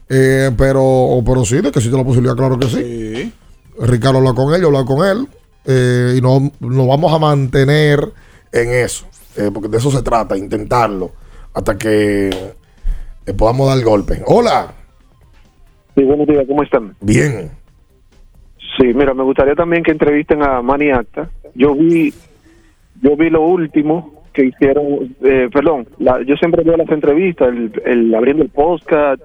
Eh, 0.09 0.51
pero, 0.57 1.21
pero 1.27 1.45
sí, 1.45 1.57
de 1.57 1.71
que 1.73 1.79
existe 1.81 1.97
la 1.97 2.05
posibilidad, 2.05 2.37
claro 2.37 2.59
que 2.59 2.67
sí. 2.69 3.33
Ricardo 3.81 4.19
habla 4.19 4.33
con 4.35 4.55
él, 4.55 4.61
yo 4.61 4.69
hablo 4.69 4.85
con 4.85 5.05
él. 5.07 5.29
eh, 5.65 6.15
y 6.17 6.21
no, 6.21 6.51
nos 6.61 6.87
vamos 6.87 7.13
a 7.13 7.19
mantener 7.19 8.13
en 8.53 8.71
eso. 8.71 9.07
eh, 9.37 9.51
porque 9.53 9.69
de 9.69 9.79
eso 9.79 9.91
se 9.91 10.03
trata, 10.03 10.37
intentarlo. 10.37 11.11
Hasta 11.55 11.77
que 11.79 12.29
eh, 13.27 13.35
podamos 13.37 13.69
dar 13.69 13.79
el 13.79 13.85
golpe. 13.85 14.23
Hola. 14.27 14.73
Sí, 15.95 16.03
buenos 16.05 16.27
días, 16.27 16.45
¿cómo 16.49 16.63
están? 16.63 16.95
Bien. 17.01 17.51
Sí, 18.79 18.87
mira, 18.95 19.15
me 19.15 19.23
gustaría 19.25 19.55
también 19.55 19.83
que 19.83 19.91
entrevisten 19.91 20.43
a 20.43 20.63
Manny 20.63 20.91
Acta. 20.91 21.29
Yo 21.55 21.75
vi, 21.75 22.13
yo 23.03 23.17
vi 23.17 23.31
lo 23.31 23.43
último 23.43 24.23
que 24.33 24.47
hicieron, 24.47 25.15
eh, 25.25 25.49
perdón, 25.53 25.89
la- 25.99 26.23
yo 26.25 26.37
siempre 26.37 26.63
veo 26.63 26.77
las 26.77 26.89
entrevistas, 26.91 27.49
el, 27.49 27.73
el- 27.85 28.15
abriendo 28.15 28.43
el 28.45 28.49
podcast, 28.51 29.21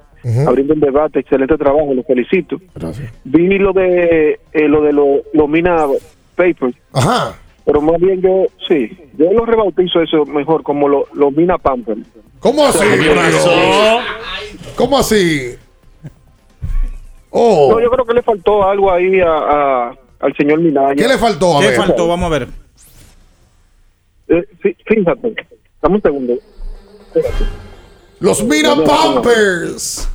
abriendo 0.48 0.74
el 0.74 0.80
debate, 0.80 1.20
excelente 1.20 1.56
trabajo, 1.58 1.94
los 1.94 2.06
felicito. 2.08 2.58
Gracias. 2.74 3.14
Vi 3.24 3.60
lo 3.60 3.72
de 3.74 4.40
eh, 4.54 4.68
lo 4.68 4.82
de 4.82 4.92
lo- 4.94 5.22
los 5.34 5.48
Mina 5.48 5.86
Papers. 6.36 6.76
Ajá. 6.94 7.36
Pero 7.66 7.82
más 7.82 8.00
bien 8.00 8.22
yo, 8.22 8.46
sí, 8.68 8.96
yo 9.18 9.32
lo 9.34 9.46
rebautizo 9.46 10.02
eso 10.02 10.24
mejor 10.26 10.62
como 10.64 10.88
lo- 10.88 11.08
los 11.14 11.34
Mina 11.34 11.58
Pampers. 11.58 12.02
¿Cómo 12.40 12.66
así? 12.66 12.86
¿Cómo 14.76 14.98
así? 15.00 15.56
Oh. 17.32 17.70
No, 17.72 17.82
yo 17.82 17.90
creo 17.90 18.06
que 18.06 18.14
le 18.14 18.22
faltó 18.22 18.64
algo 18.68 18.92
ahí 18.92 19.20
a, 19.20 19.28
a- 19.90 19.96
al 20.20 20.36
señor 20.38 20.60
Minaña. 20.60 20.96
¿Qué 20.96 21.08
le 21.08 21.18
faltó? 21.18 21.58
A 21.58 21.62
¿Qué 21.62 21.68
ver. 21.70 21.76
faltó? 21.78 22.08
Vamos 22.08 22.28
a 22.28 22.30
ver. 22.30 22.48
Eh, 24.28 24.44
fí- 24.62 24.76
fíjate, 24.86 25.36
dame 25.82 25.96
un 25.96 26.02
segundo. 26.02 26.34
Espérate. 27.14 27.46
Los 28.20 28.44
Mina 28.44 28.76
Pampers. 28.86 30.10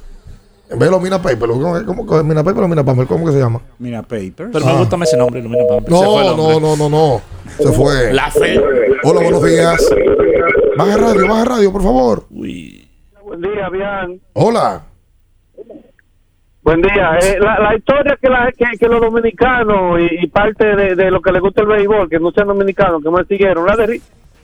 En 0.70 0.78
vez 0.78 0.88
de 0.88 0.90
los 0.92 1.02
Mina 1.02 1.20
Papers, 1.20 1.50
¿cómo, 1.52 1.84
cómo, 1.84 2.06
cómo- 2.06 2.22
Mina 2.22 2.44
Papers 2.44 2.64
o 2.64 2.68
Mina 2.68 2.84
Pampers? 2.84 3.08
¿Cómo 3.08 3.26
que 3.26 3.32
se 3.32 3.38
llama? 3.40 3.60
Mina 3.78 4.02
Papers. 4.02 4.50
Pero 4.52 4.66
me 4.66 4.78
gusta 4.78 4.96
más 4.96 5.08
ese 5.08 5.16
nombre, 5.18 5.42
Pampers. 5.42 5.88
Fue 5.88 6.20
el 6.20 6.36
No, 6.36 6.36
no, 6.36 6.60
no, 6.60 6.76
no, 6.76 6.88
no. 6.88 7.20
Se 7.58 7.72
fue. 7.72 8.12
La 8.12 8.30
fe. 8.30 8.58
Hola, 9.02 9.20
buenos 9.22 9.42
días. 9.44 9.90
Baja 10.76 10.96
radio, 10.96 11.26
baja 11.28 11.44
radio, 11.44 11.72
por 11.72 11.82
favor. 11.82 12.24
Buen 12.30 13.40
día, 13.42 13.68
bien. 13.70 14.20
Hola. 14.34 14.84
Buen 16.62 16.82
día. 16.82 17.18
Eh, 17.22 17.38
la, 17.40 17.58
la 17.58 17.76
historia 17.76 18.16
que, 18.20 18.28
la, 18.28 18.52
que, 18.52 18.64
que 18.78 18.86
los 18.86 19.00
dominicanos 19.00 19.98
y, 20.00 20.24
y 20.24 20.26
parte 20.28 20.64
de, 20.76 20.94
de 20.94 21.10
lo 21.10 21.20
que 21.20 21.32
les 21.32 21.40
gusta 21.40 21.62
el 21.62 21.68
béisbol, 21.68 22.08
que 22.08 22.20
no 22.20 22.30
sean 22.30 22.48
dominicanos, 22.48 23.02
que 23.02 23.10
me 23.10 23.24
siguieron, 23.24 23.66
la 23.66 23.76
de, 23.76 24.00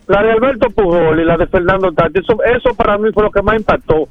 la 0.09 0.23
de 0.23 0.33
Alberto 0.33 0.71
Pujol 0.71 1.21
y 1.21 1.25
la 1.25 1.37
de 1.37 1.47
Fernando 1.47 1.93
Tati, 1.93 2.21
eso, 2.21 2.37
eso 2.43 2.75
para 2.75 2.97
mí 2.99 3.11
fue 3.13 3.23
lo 3.23 3.31
que 3.31 3.43
más 3.43 3.57
impactó. 3.57 4.09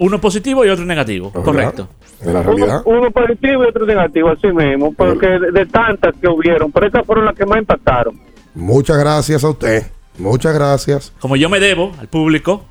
Uno 0.00 0.20
positivo 0.20 0.64
y 0.64 0.68
otro 0.68 0.84
negativo. 0.84 1.30
Correcto. 1.32 1.88
De 2.20 2.32
la 2.32 2.40
Uno, 2.40 2.82
uno 2.86 3.10
positivo 3.10 3.64
y 3.64 3.68
otro 3.68 3.86
negativo, 3.86 4.30
así 4.30 4.46
mismo, 4.48 4.92
porque 4.94 5.26
de, 5.26 5.50
de 5.52 5.66
tantas 5.66 6.14
que 6.20 6.28
hubieron, 6.28 6.72
pero 6.72 6.86
esas 6.86 7.04
fueron 7.06 7.24
las 7.26 7.34
que 7.36 7.44
más 7.46 7.58
impactaron. 7.58 8.18
Muchas 8.54 8.98
gracias 8.98 9.44
a 9.44 9.50
usted. 9.50 9.82
Muchas 10.18 10.54
gracias. 10.54 11.12
Como 11.18 11.36
yo 11.36 11.48
me 11.48 11.60
debo 11.60 11.92
al 11.98 12.08
público, 12.08 12.64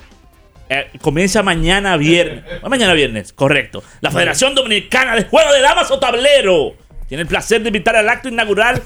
eh, 0.70 0.88
comienza 1.02 1.44
mañana 1.44 1.98
viernes. 1.98 2.44
No, 2.64 2.70
mañana 2.70 2.94
viernes, 2.94 3.32
correcto. 3.34 3.84
La 4.02 4.10
Federación 4.12 4.56
Dominicana 4.56 5.16
de 5.16 5.26
Juego 5.26 5.52
de 5.54 5.62
Damas 5.62 5.92
o 5.92 6.00
Tablero 6.00 6.74
tiene 7.08 7.24
el 7.24 7.28
placer 7.28 7.62
de 7.62 7.68
invitar 7.70 7.96
al 7.98 8.08
acto 8.10 8.30
inaugural 8.30 8.82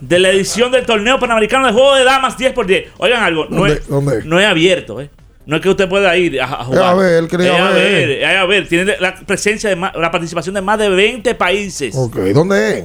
de 0.00 0.18
la 0.18 0.28
edición 0.28 0.70
del 0.70 0.84
torneo 0.86 1.18
panamericano 1.18 1.66
de 1.66 1.72
Juego 1.72 1.94
de 1.96 2.04
Damas 2.04 2.36
10x10. 2.38 2.86
Oigan 2.98 3.22
algo, 3.24 3.46
no, 3.48 3.56
¿Dónde- 3.60 3.72
es, 3.74 3.88
dónde? 3.88 4.24
no 4.24 4.38
es 4.38 4.46
abierto, 4.46 5.00
¿eh? 5.00 5.10
No 5.46 5.56
es 5.56 5.62
que 5.62 5.68
usted 5.70 5.88
pueda 5.88 6.16
ir 6.16 6.40
a, 6.40 6.44
a 6.44 6.64
jugar. 6.64 6.80
Es 6.82 6.86
a 6.88 6.94
ver, 6.94 7.28
quería 7.28 7.54
Es 7.56 7.60
a 7.60 7.70
ver. 7.70 7.92
ver, 8.08 8.10
es 8.22 8.36
a 8.36 8.44
ver. 8.46 8.68
Tiene 8.68 8.96
la 9.00 9.14
presencia 9.14 9.70
de 9.70 9.76
más- 9.76 9.94
la 9.96 10.10
participación 10.10 10.54
de 10.54 10.60
más 10.60 10.78
de 10.78 10.88
20 10.90 11.34
países. 11.34 11.96
Ok, 11.96 12.16
¿dónde 12.34 12.78
es? 12.78 12.84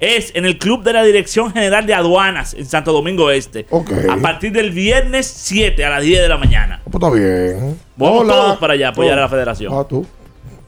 Es 0.00 0.36
en 0.36 0.44
el 0.46 0.58
Club 0.58 0.84
de 0.84 0.92
la 0.92 1.02
Dirección 1.02 1.52
General 1.52 1.84
de 1.84 1.92
Aduanas 1.92 2.54
en 2.54 2.64
Santo 2.66 2.92
Domingo 2.92 3.32
Este. 3.32 3.66
Ok. 3.70 3.90
A 4.08 4.16
partir 4.18 4.52
del 4.52 4.70
viernes 4.70 5.26
7 5.26 5.84
a 5.84 5.90
las 5.90 6.02
10 6.04 6.22
de 6.22 6.28
la 6.28 6.36
mañana. 6.38 6.80
Pues 6.84 6.94
está 6.94 7.10
bien. 7.10 7.78
Vamos 7.96 8.20
Hola. 8.22 8.32
todos 8.32 8.58
para 8.58 8.74
allá 8.74 8.86
a 8.86 8.90
apoyar 8.90 9.14
Oh. 9.14 9.18
a 9.18 9.22
la 9.22 9.28
federación. 9.28 9.72
Ah, 9.74 9.84
tú. 9.88 10.06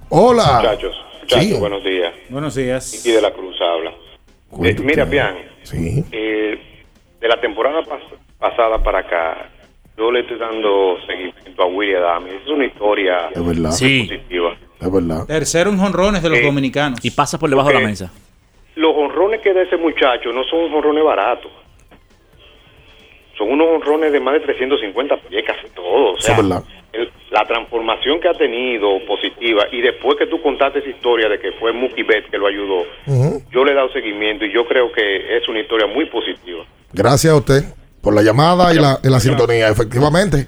Hola. 0.09 0.57
Muchachos, 0.63 0.97
muchachos, 1.23 1.45
Sí. 1.45 1.55
buenos 1.55 1.85
días. 1.85 2.13
Buenos 2.29 2.55
días. 2.57 3.07
Y 3.07 3.13
de 3.13 3.23
la 3.23 3.31
Cruz 3.33 3.55
habla. 3.61 3.93
Eh, 4.69 4.77
mira, 4.83 5.07
Pian, 5.09 5.37
Sí. 5.63 6.05
eh, 6.11 6.59
de 7.21 7.29
la 7.29 7.41
temporada 7.41 7.83
pas- 7.83 8.19
pasada 8.37 8.83
para 8.83 8.99
acá, 8.99 9.49
yo 10.01 10.11
le 10.11 10.21
estoy 10.21 10.39
dando 10.39 10.97
seguimiento 11.07 11.63
a 11.63 11.67
Willy 11.67 11.95
Adams. 11.95 12.29
Es 12.43 12.49
una 12.49 12.65
historia 12.65 13.29
Es 13.35 13.47
verdad. 13.47 13.71
Sí. 13.73 14.09
positiva. 14.09 14.57
Es 14.81 14.91
verdad. 14.93 15.27
Tercero 15.27 15.69
en 15.71 15.77
jonrones 15.79 16.23
de 16.23 16.31
los 16.31 16.39
Eh, 16.39 16.43
dominicanos. 16.47 17.05
Y 17.05 17.11
pasa 17.11 17.39
por 17.39 17.51
debajo 17.51 17.69
de 17.69 17.75
la 17.75 17.81
mesa. 17.87 18.11
Los 18.77 18.97
honrones 18.97 19.43
que 19.43 19.53
da 19.53 19.61
ese 19.61 19.77
muchacho 19.77 20.33
no 20.33 20.43
son 20.45 20.73
honrones 20.73 21.05
baratos. 21.05 21.53
Son 23.37 23.51
unos 23.51 23.67
honrones 23.69 24.11
de 24.13 24.21
más 24.21 24.35
de 24.35 24.41
350 24.41 25.17
pies, 25.29 25.43
casi 25.47 25.69
todos. 25.75 26.15
O 26.15 26.17
Eso 26.17 26.27
sea, 26.27 26.37
es 26.37 26.43
verdad. 26.43 26.65
el- 26.93 27.11
la 27.31 27.45
transformación 27.47 28.21
que 28.21 28.29
ha 28.29 28.35
tenido 28.35 28.99
positiva 29.07 29.65
y 29.71 29.81
después 29.83 30.17
que 30.19 30.27
tú 30.27 30.41
contaste 30.43 30.79
esa 30.81 30.89
historia 30.89 31.29
de 31.29 31.39
que 31.39 31.53
fue 31.53 31.73
Mookie 31.73 32.03
Betts 32.05 32.31
que 32.31 32.39
lo 32.39 32.47
ayudó, 32.47 32.85
yo 33.53 33.65
le 33.65 33.73
he 33.73 33.75
dado 33.75 33.91
seguimiento 33.93 34.45
y 34.47 34.53
yo 34.53 34.67
creo 34.67 34.91
que 34.93 35.37
es 35.37 35.47
una 35.49 35.61
historia 35.61 35.87
muy 35.87 36.07
positiva. 36.07 36.65
Gracias 36.93 37.33
a 37.33 37.37
usted 37.37 37.63
por 38.01 38.15
la 38.15 38.23
llamada 38.23 38.73
y 38.73 38.79
la, 38.79 39.01
y 39.03 39.09
la 39.09 39.21
sintonía. 39.21 39.69
Efectivamente. 39.69 40.47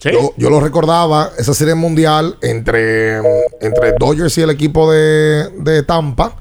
Yo, 0.00 0.32
yo 0.38 0.48
lo 0.48 0.60
recordaba, 0.60 1.30
esa 1.38 1.52
serie 1.52 1.74
mundial 1.74 2.38
entre, 2.40 3.18
entre 3.60 3.92
Dodgers 3.98 4.38
y 4.38 4.40
el 4.40 4.50
equipo 4.50 4.90
de, 4.90 5.50
de 5.58 5.82
Tampa. 5.82 6.36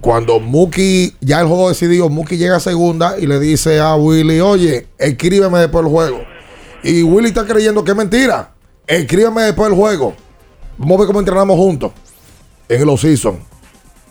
Cuando 0.00 0.38
Mookie, 0.38 1.16
ya 1.20 1.40
el 1.40 1.48
juego 1.48 1.70
decidido, 1.70 2.08
Mookie 2.08 2.36
llega 2.36 2.56
a 2.56 2.60
segunda 2.60 3.18
y 3.18 3.26
le 3.26 3.40
dice 3.40 3.80
a 3.80 3.96
Willy, 3.96 4.38
oye, 4.40 4.86
escríbeme 4.98 5.58
después 5.58 5.82
del 5.82 5.92
juego. 5.92 6.20
Y 6.84 7.02
Willy 7.02 7.28
está 7.28 7.46
creyendo 7.46 7.82
que 7.82 7.92
es 7.92 7.96
mentira. 7.96 8.52
Escríbeme 8.86 9.42
después 9.42 9.70
del 9.70 9.78
juego. 9.78 10.14
Vamos 10.76 10.96
a 10.96 10.98
ver 11.00 11.06
cómo 11.08 11.18
entrenamos 11.18 11.56
juntos 11.56 11.90
en 12.68 12.82
el 12.82 12.88
off-season. 12.88 13.40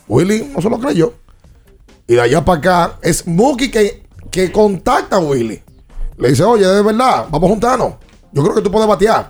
Willy 0.08 0.52
no 0.54 0.62
se 0.62 0.70
lo 0.70 0.80
creyó. 0.80 1.14
Y 2.08 2.16
de 2.16 2.22
allá 2.22 2.44
para 2.44 2.58
acá 2.58 3.00
es 3.02 3.26
Mookie 3.28 3.72
que, 3.72 4.03
que 4.34 4.52
contacta 4.52 5.18
a 5.18 5.20
Willy. 5.20 5.62
Le 6.18 6.30
dice, 6.30 6.44
oye, 6.44 6.66
de 6.66 6.82
verdad, 6.82 7.28
vamos 7.30 7.48
a 7.48 7.54
juntarnos. 7.54 7.94
Yo 8.32 8.42
creo 8.42 8.56
que 8.56 8.62
tú 8.62 8.72
puedes 8.72 8.88
batear. 8.88 9.30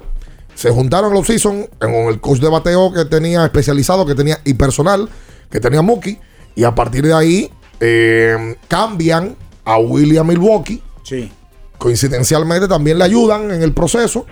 Se 0.56 0.70
juntaron 0.70 1.10
en 1.12 1.18
los 1.18 1.28
season 1.28 1.68
con 1.78 1.92
el 1.92 2.22
coach 2.22 2.40
de 2.40 2.48
bateo 2.48 2.94
que 2.94 3.04
tenía 3.04 3.44
especializado, 3.44 4.06
que 4.06 4.16
tenía 4.16 4.40
y 4.46 4.54
personal, 4.54 5.10
que 5.52 5.60
tenía 5.60 5.82
Mookie. 5.82 6.22
Y 6.56 6.64
a 6.64 6.74
partir 6.74 7.06
de 7.06 7.14
ahí 7.14 7.52
eh, 7.82 8.56
cambian 8.70 9.36
a 9.66 9.78
Willy 9.78 10.18
a 10.18 10.24
Milwaukee. 10.24 10.82
Sí. 11.04 11.30
Coincidencialmente 11.78 12.70
también 12.70 12.98
le 12.98 13.04
ayudan 13.04 13.52
en 13.52 13.62
el 13.62 13.74
proceso. 13.74 14.26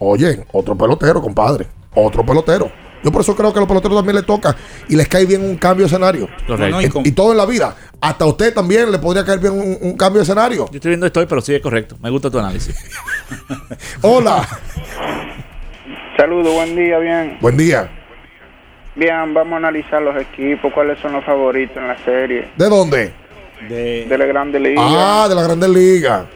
Oye, 0.00 0.44
otro 0.50 0.76
pelotero, 0.76 1.22
compadre. 1.22 1.68
Otro 1.94 2.26
pelotero. 2.26 2.72
Yo 3.04 3.12
por 3.12 3.22
eso 3.22 3.36
creo 3.36 3.52
que 3.52 3.60
a 3.60 3.62
los 3.62 3.68
peloteros 3.68 3.98
también 3.98 4.16
les 4.16 4.26
toca 4.26 4.56
y 4.88 4.96
les 4.96 5.06
cae 5.06 5.26
bien 5.26 5.44
un 5.44 5.56
cambio 5.56 5.84
de 5.84 5.92
escenario. 5.92 6.28
No, 6.48 6.56
no, 6.56 6.80
y 6.82 7.12
todo 7.12 7.30
en 7.30 7.38
la 7.38 7.46
vida. 7.46 7.76
Hasta 8.00 8.24
a 8.24 8.28
usted 8.28 8.52
también 8.54 8.90
le 8.92 8.98
podría 8.98 9.24
caer 9.24 9.38
bien 9.38 9.52
un, 9.54 9.78
un 9.80 9.96
cambio 9.96 10.18
de 10.18 10.24
escenario. 10.24 10.66
Yo 10.70 10.76
estoy 10.76 10.90
viendo 10.90 11.06
esto, 11.06 11.26
pero 11.26 11.40
sí 11.40 11.54
es 11.54 11.60
correcto. 11.62 11.96
Me 12.02 12.10
gusta 12.10 12.30
tu 12.30 12.38
análisis. 12.38 12.76
Hola. 14.02 14.46
Saludos, 16.16 16.54
buen 16.54 16.76
día, 16.76 16.98
bien. 16.98 17.38
Buen 17.40 17.56
día. 17.56 17.90
Bien, 18.94 19.34
vamos 19.34 19.54
a 19.54 19.56
analizar 19.58 20.00
los 20.00 20.16
equipos, 20.16 20.72
cuáles 20.72 20.98
son 21.00 21.12
los 21.12 21.24
favoritos 21.24 21.76
en 21.76 21.88
la 21.88 21.98
serie. 22.04 22.48
¿De 22.56 22.68
dónde? 22.68 23.12
De, 23.68 24.06
De 24.06 24.18
la 24.18 24.24
Grande 24.24 24.58
Liga. 24.60 24.80
Ah, 24.82 25.26
de 25.28 25.34
la 25.34 25.42
Grandes 25.42 25.68
Ligas. 25.68 26.26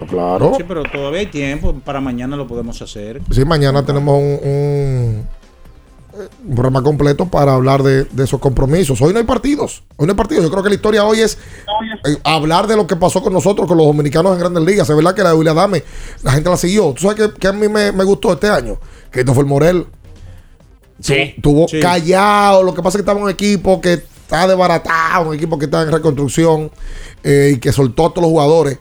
Oh, 0.00 0.06
Claro. 0.06 0.52
Sí, 0.56 0.64
pero 0.66 0.82
todavía 0.82 1.20
hay 1.20 1.26
tiempo. 1.26 1.74
Para 1.84 2.00
mañana 2.00 2.36
lo 2.36 2.46
podemos 2.46 2.80
hacer. 2.82 3.20
Sí, 3.30 3.44
mañana 3.44 3.84
tenemos 3.84 4.18
un, 4.18 4.38
un, 4.42 5.28
un 6.44 6.54
programa 6.54 6.82
completo 6.82 7.26
para 7.26 7.54
hablar 7.54 7.82
de, 7.82 8.04
de 8.04 8.24
esos 8.24 8.38
compromisos. 8.38 9.00
Hoy 9.00 9.12
no 9.12 9.18
hay 9.18 9.24
partidos. 9.24 9.82
Hoy 9.96 10.06
no 10.06 10.12
hay 10.12 10.16
partidos. 10.16 10.44
Yo 10.44 10.50
creo 10.50 10.62
que 10.62 10.68
la 10.68 10.74
historia 10.74 11.04
hoy 11.04 11.20
es 11.20 11.38
eh, 12.04 12.18
hablar 12.24 12.66
de 12.66 12.76
lo 12.76 12.86
que 12.86 12.96
pasó 12.96 13.22
con 13.22 13.32
nosotros, 13.32 13.66
con 13.66 13.78
los 13.78 13.86
dominicanos 13.86 14.32
en 14.34 14.38
grandes 14.40 14.62
ligas. 14.64 14.88
Es 14.90 14.94
verdad 14.96 15.14
que 15.14 15.22
la 15.22 15.30
de 15.30 15.36
William 15.36 15.56
Adame, 15.58 15.82
la 16.22 16.32
gente 16.32 16.50
la 16.50 16.56
siguió. 16.56 16.92
¿Tú 16.92 17.02
sabes 17.02 17.16
que, 17.16 17.38
que 17.38 17.46
a 17.48 17.52
mí 17.52 17.66
me, 17.68 17.92
me 17.92 18.04
gustó 18.04 18.32
este 18.32 18.48
año? 18.48 18.78
Que 19.10 19.20
esto 19.20 19.32
fue 19.32 19.42
el 19.44 19.48
Morel. 19.48 19.86
Sí. 21.00 21.34
Tuvo 21.42 21.66
Sí. 21.68 21.80
callado. 21.80 22.62
Lo 22.62 22.74
que 22.74 22.82
pasa 22.82 22.98
es 22.98 23.02
que 23.04 23.10
estaba 23.10 23.20
un 23.24 23.30
equipo 23.30 23.80
que 23.80 23.94
está 23.94 24.46
desbaratado, 24.46 25.30
un 25.30 25.34
equipo 25.34 25.58
que 25.58 25.64
está 25.64 25.82
en 25.82 25.92
reconstrucción 25.92 26.70
eh, 27.24 27.52
y 27.54 27.58
que 27.58 27.72
soltó 27.72 28.06
a 28.06 28.10
todos 28.10 28.22
los 28.22 28.30
jugadores. 28.30 28.78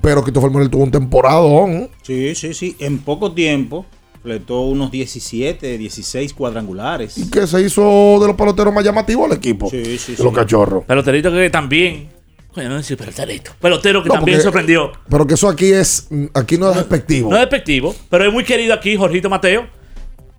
Pero 0.00 0.22
Christopher 0.22 0.50
Morel 0.50 0.70
tuvo 0.70 0.84
un 0.84 0.90
temporadón. 0.90 1.90
Sí, 2.02 2.34
sí, 2.34 2.54
sí. 2.54 2.76
En 2.78 2.98
poco 2.98 3.32
tiempo 3.32 3.84
fletó 4.22 4.60
unos 4.62 4.90
17, 4.90 5.78
16 5.78 6.32
cuadrangulares. 6.34 7.18
Y 7.18 7.28
que 7.30 7.46
se 7.46 7.60
hizo 7.60 8.18
de 8.20 8.26
los 8.28 8.36
peloteros 8.36 8.72
más 8.72 8.84
llamativos 8.84 9.30
al 9.30 9.36
equipo. 9.36 9.68
Sí, 9.68 9.98
sí, 9.98 10.14
de 10.16 10.22
los 10.24 10.32
cachorros. 10.32 10.84
Peloterito 10.84 11.30
que 11.32 11.50
también. 11.50 12.08
Coño, 12.54 12.68
no 12.68 12.76
decir 12.76 12.96
peloterito. 12.98 13.50
Pelotero 13.60 14.02
que 14.02 14.08
No, 14.10 14.14
también 14.16 14.36
porque- 14.36 14.44
sorprendió. 14.44 14.92
Pero 15.08 15.26
que 15.26 15.34
eso 15.34 15.48
aquí 15.48 15.72
es. 15.72 16.08
Aquí 16.34 16.58
no 16.58 16.70
es 16.70 16.76
despectivo. 16.76 17.30
No 17.30 17.36
es 17.36 17.40
despectivo, 17.42 17.94
pero 18.10 18.24
es 18.26 18.32
muy 18.32 18.44
querido 18.44 18.74
aquí, 18.74 18.94
Jorgito 18.96 19.30
Mateo. 19.30 19.66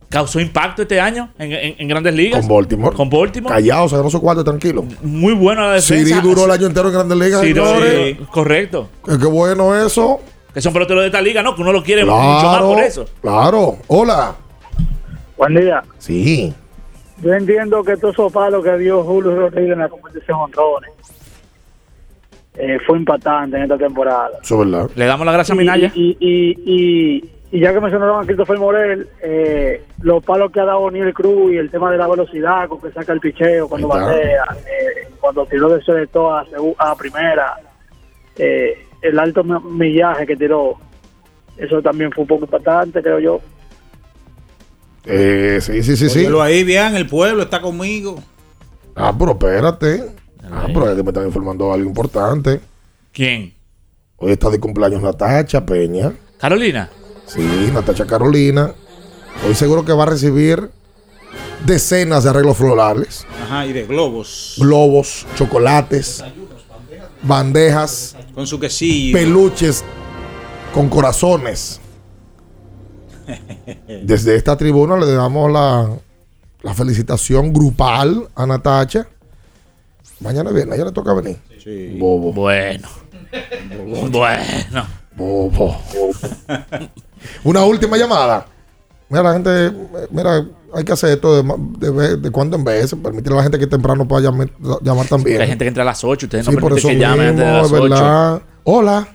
Causó 0.10 0.40
impacto 0.40 0.84
este 0.84 1.02
año 1.02 1.34
en, 1.40 1.52
en- 1.52 1.76
en 1.80 1.88
grandes 1.88 2.14
ligas. 2.14 2.40
Con 2.46 2.56
Baltimore. 2.56 2.96
Con 2.96 3.10
Baltimore. 3.10 3.56
Callado, 3.56 3.90
se 3.90 3.98
ganó 3.98 4.12
su 4.12 4.22
cuarto 4.22 4.44
tranquilo. 4.44 4.86
Muy 5.02 5.34
bueno 5.34 5.62
la 5.64 5.74
defensa. 5.74 6.06
Siri 6.06 6.22
duró 6.22 6.46
el 6.46 6.52
año 6.52 6.68
entero 6.68 6.90
en 6.90 6.94
Grandes 6.94 7.18
Ligas. 7.18 7.42
Siri, 7.42 7.54
señores. 7.56 8.18
correcto. 8.32 8.90
Que 9.04 9.18
Qué 9.18 9.26
bueno 9.26 9.76
eso. 9.84 10.20
Que 10.54 10.62
son 10.62 10.74
peloteros 10.74 11.02
de 11.04 11.08
esta 11.08 11.22
liga, 11.22 11.42
¿no? 11.42 11.56
Que 11.56 11.62
uno 11.62 11.72
lo 11.72 11.82
quiere 11.84 12.04
mucho 12.06 12.16
más 12.18 12.44
Claro. 12.44 12.68
por 12.70 12.80
eso. 12.80 13.06
Claro. 13.22 13.78
Hola. 13.88 14.36
Buen 15.38 15.56
día. 15.56 15.82
Sí. 15.98 16.54
Yo 17.22 17.34
entiendo 17.34 17.84
que 17.84 17.98
todos 17.98 18.14
esos 18.14 18.32
palos 18.32 18.64
que 18.64 18.78
dio 18.78 19.04
Julio 19.04 19.36
Rodríguez 19.36 19.74
en 19.74 19.80
la 19.80 19.90
competición 19.90 20.40
honrones 20.40 20.92
eh, 22.56 22.78
fue 22.86 22.98
impactante 23.00 23.58
en 23.58 23.64
esta 23.64 23.78
temporada. 23.78 24.30
Eso 24.44 24.62
es 24.64 24.70
verdad. 24.72 24.90
Le 24.96 25.06
damos 25.06 25.26
la 25.26 25.32
gracia 25.32 25.54
a 25.54 25.58
Minaya. 25.58 25.92
Y, 25.96 26.18
y, 26.20 26.52
y, 26.66 27.30
y 27.52 27.60
ya 27.60 27.74
que 27.74 27.80
mencionaron 27.80 28.22
a 28.24 28.26
Christopher 28.26 28.60
Morel, 28.60 29.08
eh, 29.24 29.84
los 30.02 30.24
palos 30.24 30.52
que 30.52 30.60
ha 30.60 30.66
dado 30.66 30.92
Neil 30.92 31.14
Cruz 31.14 31.52
y 31.54 31.58
el 31.58 31.72
tema 31.72 31.90
de 31.92 31.98
la 31.98 32.08
velocidad 32.08 32.68
con 32.68 32.80
que 32.80 32.92
saca 32.92 33.14
el 33.14 33.20
picheo 33.20 33.68
cuando 33.68 33.88
batea, 33.88 34.44
eh, 34.68 35.08
cuando 35.20 35.46
tiró 35.48 35.70
de 35.70 35.82
selecto 35.84 36.32
a, 36.32 36.46
a 36.78 36.96
primera, 36.96 37.56
eh, 38.38 38.86
el 39.04 39.20
alto 39.20 39.44
mi- 39.44 39.60
millaje 39.86 40.26
que 40.26 40.36
tiró, 40.36 40.76
eso 41.58 41.82
también 41.82 42.12
fue 42.12 42.24
un 42.24 42.28
poco 42.28 42.46
impactante, 42.46 43.02
creo 43.02 43.20
yo. 43.20 43.42
Eh, 45.06 45.60
sí, 45.62 45.84
sí, 45.84 45.98
sí, 45.98 46.10
sí. 46.10 46.20
Óyelo 46.20 46.42
ahí, 46.42 46.64
bien, 46.64 46.96
el 46.96 47.08
pueblo 47.08 47.44
está 47.44 47.62
conmigo. 47.62 48.22
Ah, 48.96 49.14
pero 49.18 49.32
espérate. 49.34 50.12
Ah, 50.50 50.66
pero 50.68 50.90
es 50.90 50.96
que 50.96 51.04
me 51.04 51.10
están 51.10 51.26
informando 51.26 51.74
algo 51.74 51.88
importante. 51.90 52.60
¿Quién? 53.12 53.54
Hoy 54.18 54.32
está 54.32 54.50
de 54.50 54.60
cumpleaños 54.60 55.02
Natacha 55.02 55.66
Peña. 55.66 56.14
Carolina. 56.38 56.90
Sí, 57.26 57.42
Natacha 57.74 58.06
Carolina. 58.06 58.74
Hoy 59.46 59.56
seguro 59.56 59.84
que 59.84 59.92
va 59.94 60.04
a 60.04 60.08
recibir 60.08 60.70
decenas 61.66 62.24
de 62.24 62.30
arreglos 62.30 62.58
florales, 62.58 63.26
Ajá, 63.44 63.66
y 63.66 63.74
de 63.74 63.86
globos. 63.86 64.56
globos, 64.60 65.26
chocolates, 65.36 66.24
bandejas, 67.24 68.16
Con 68.36 68.46
su 68.48 68.60
quesillo. 68.60 69.18
peluches 69.18 69.84
con 70.74 70.90
corazones. 70.90 71.80
Desde 74.04 74.36
esta 74.36 74.58
tribuna 74.58 74.98
le 74.98 75.12
damos 75.14 75.52
la, 75.52 75.90
la 76.62 76.74
felicitación 76.74 77.54
grupal 77.54 78.28
a 78.36 78.46
Natacha. 78.46 79.08
Mañana 80.20 80.52
viene, 80.52 80.72
a 80.74 80.76
ella 80.76 80.86
le 80.86 80.92
toca 80.92 81.14
venir. 81.14 81.38
Bobo. 82.00 82.34
Bueno. 82.34 82.88
Bueno. 84.12 84.88
Bobo. 85.16 85.78
Una 87.44 87.64
última 87.64 87.98
llamada. 87.98 88.46
Mira, 89.10 89.24
la 89.24 89.34
gente, 89.34 89.72
mira, 90.12 90.46
hay 90.76 90.84
que 90.84 90.92
hacer 90.92 91.12
esto 91.12 91.42
de, 91.42 91.54
de, 91.80 91.92
vez- 91.92 92.22
de 92.22 92.32
cuando 92.32 92.56
en 92.58 92.64
vez, 92.64 92.96
permitir 92.96 93.32
a 93.34 93.36
la 93.38 93.44
gente 93.44 93.60
que 93.60 93.68
temprano 93.68 94.08
pueda 94.08 94.24
llamar, 94.30 94.48
llamar 94.82 95.06
también. 95.08 95.42
Hay 95.42 95.48
gente 95.48 95.66
que 95.66 95.70
entra 95.70 95.84
a 95.84 95.86
las 95.86 96.04
8. 96.04 96.26
Ustedes 96.26 96.46
Sí, 96.46 96.52
no 96.52 96.60
por 96.60 96.70
permiten 96.72 96.92
eso 96.92 97.00
que 97.00 97.06
llamen 97.06 97.28
antes 97.30 97.46
de 97.46 97.52
las 97.52 97.66
es 97.68 97.72
8. 97.74 97.84
verdad. 97.84 98.42
Hola. 98.64 99.08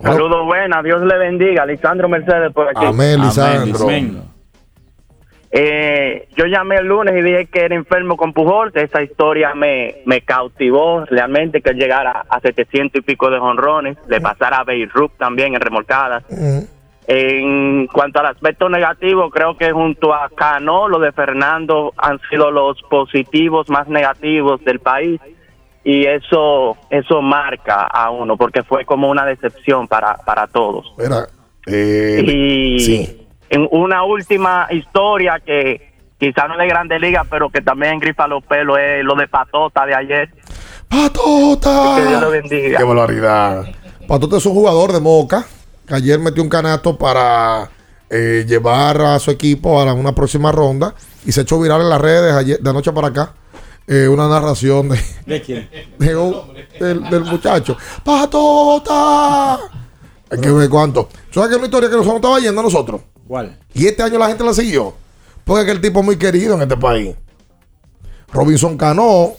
Saludos 0.00 0.44
buenas, 0.46 0.84
Dios 0.84 1.02
le 1.02 1.18
bendiga. 1.18 1.66
Lisandro 1.66 2.08
Mercedes 2.08 2.52
por 2.52 2.68
aquí. 2.68 2.84
Amén, 2.86 3.20
Lisandro. 3.20 3.88
Eh, 5.50 6.28
yo 6.36 6.44
llamé 6.44 6.76
el 6.76 6.86
lunes 6.86 7.14
y 7.18 7.22
dije 7.22 7.46
que 7.46 7.64
era 7.64 7.74
enfermo 7.74 8.16
con 8.16 8.32
Pujol. 8.34 8.70
Esa 8.74 9.02
historia 9.02 9.54
me, 9.54 9.96
me 10.04 10.20
cautivó 10.20 11.04
realmente 11.06 11.62
que 11.62 11.70
él 11.70 11.76
llegara 11.78 12.26
a 12.28 12.38
700 12.40 13.00
y 13.00 13.02
pico 13.02 13.30
de 13.30 13.38
jonrones. 13.38 13.96
Le 14.08 14.20
pasara 14.20 14.58
a 14.58 14.64
Beirut 14.64 15.12
también 15.18 15.54
en 15.54 15.60
remolcadas. 15.60 16.22
En 17.10 17.86
cuanto 17.86 18.20
al 18.20 18.26
aspecto 18.26 18.68
negativo, 18.68 19.30
creo 19.30 19.56
que 19.56 19.72
junto 19.72 20.12
a 20.12 20.28
Cano, 20.28 20.88
lo 20.88 20.98
de 20.98 21.10
Fernando 21.12 21.94
han 21.96 22.20
sido 22.28 22.50
los 22.50 22.82
positivos 22.82 23.70
más 23.70 23.88
negativos 23.88 24.62
del 24.62 24.78
país 24.80 25.18
y 25.82 26.04
eso 26.04 26.76
eso 26.90 27.22
marca 27.22 27.86
a 27.86 28.10
uno 28.10 28.36
porque 28.36 28.62
fue 28.62 28.84
como 28.84 29.08
una 29.08 29.24
decepción 29.24 29.88
para, 29.88 30.16
para 30.18 30.48
todos. 30.48 30.92
Eh, 31.66 32.22
y 32.26 32.78
sí. 32.78 33.26
en 33.48 33.66
una 33.70 34.04
última 34.04 34.66
historia 34.70 35.40
que 35.40 35.90
quizá 36.18 36.46
no 36.46 36.54
es 36.54 36.58
de 36.58 36.66
Grande 36.66 36.98
Liga, 36.98 37.24
pero 37.24 37.48
que 37.48 37.62
también 37.62 38.00
grifa 38.00 38.26
los 38.26 38.44
pelos 38.44 38.78
es 38.78 39.02
lo 39.02 39.14
de 39.14 39.28
Patota 39.28 39.86
de 39.86 39.94
ayer. 39.94 40.28
¡Patota! 40.88 41.94
Que 41.96 42.06
Dios 42.06 42.20
lo 42.20 42.30
bendiga. 42.30 42.76
Qué 42.76 42.84
barbaridad. 42.84 43.64
Patota 44.06 44.36
es 44.36 44.44
un 44.44 44.52
jugador 44.52 44.92
de 44.92 45.00
Moca 45.00 45.46
que 45.88 45.94
ayer 45.94 46.18
metió 46.18 46.42
un 46.42 46.48
canasto 46.48 46.96
para 46.96 47.70
eh, 48.10 48.44
llevar 48.46 49.00
a 49.02 49.18
su 49.18 49.30
equipo 49.30 49.80
a 49.80 49.84
la- 49.86 49.92
una 49.94 50.14
próxima 50.14 50.52
ronda 50.52 50.94
y 51.26 51.32
se 51.32 51.40
echó 51.42 51.58
viral 51.60 51.80
en 51.82 51.88
las 51.90 52.00
redes 52.00 52.32
ayer, 52.34 52.60
de 52.60 52.70
anoche 52.70 52.92
para 52.92 53.08
acá. 53.08 53.34
eh, 53.86 54.06
una 54.06 54.28
narración 54.28 54.90
de, 54.90 55.00
¿De 55.26 55.40
quién? 55.42 55.68
de 55.98 56.14
del, 56.78 57.02
del 57.10 57.24
muchacho. 57.24 57.76
¡Patota! 58.04 59.54
Hay 60.30 60.38
que 60.40 60.50
ver 60.50 60.68
cuánto. 60.68 61.08
¿Sabes 61.32 61.48
que 61.48 61.54
es 61.54 61.58
una 61.58 61.66
historia 61.66 61.88
que 61.88 61.96
nosotros 61.96 62.16
estaba 62.16 62.38
yendo 62.38 62.60
a 62.60 62.64
nosotros? 62.64 63.00
¿Cuál? 63.26 63.58
Y 63.74 63.86
este 63.86 64.02
año 64.02 64.18
la 64.18 64.28
gente 64.28 64.44
la 64.44 64.52
siguió. 64.52 64.94
Porque 65.44 65.60
es 65.62 65.66
que 65.66 65.72
el 65.72 65.80
tipo 65.80 66.00
es 66.00 66.04
muy 66.04 66.16
querido 66.16 66.54
en 66.54 66.62
este 66.62 66.76
país. 66.76 67.16
Robinson 68.32 68.76
Cano, 68.76 69.32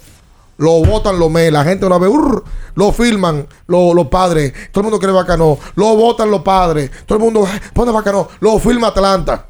lo 0.60 0.84
votan, 0.86 1.18
lo 1.18 1.30
me, 1.30 1.49
la 1.49 1.64
gente 1.64 1.86
una 1.86 1.97
vez, 1.97 2.10
urr, 2.10 2.43
lo 2.76 2.91
filman 2.91 3.47
lo- 3.68 3.93
los 3.93 4.07
padres, 4.07 4.53
todo 4.72 4.82
el 4.82 4.84
mundo 4.86 4.99
quiere 4.99 5.14
bacano, 5.14 5.57
lo 5.76 5.95
votan 5.95 6.30
los 6.30 6.41
padres, 6.43 6.91
todo 7.07 7.18
el 7.18 7.24
mundo 7.24 7.47
"Ay, 7.51 7.60
pone 7.74 7.91
bacano, 7.91 8.28
lo 8.39 8.60
filma 8.60 8.88
Atlanta. 8.89 9.47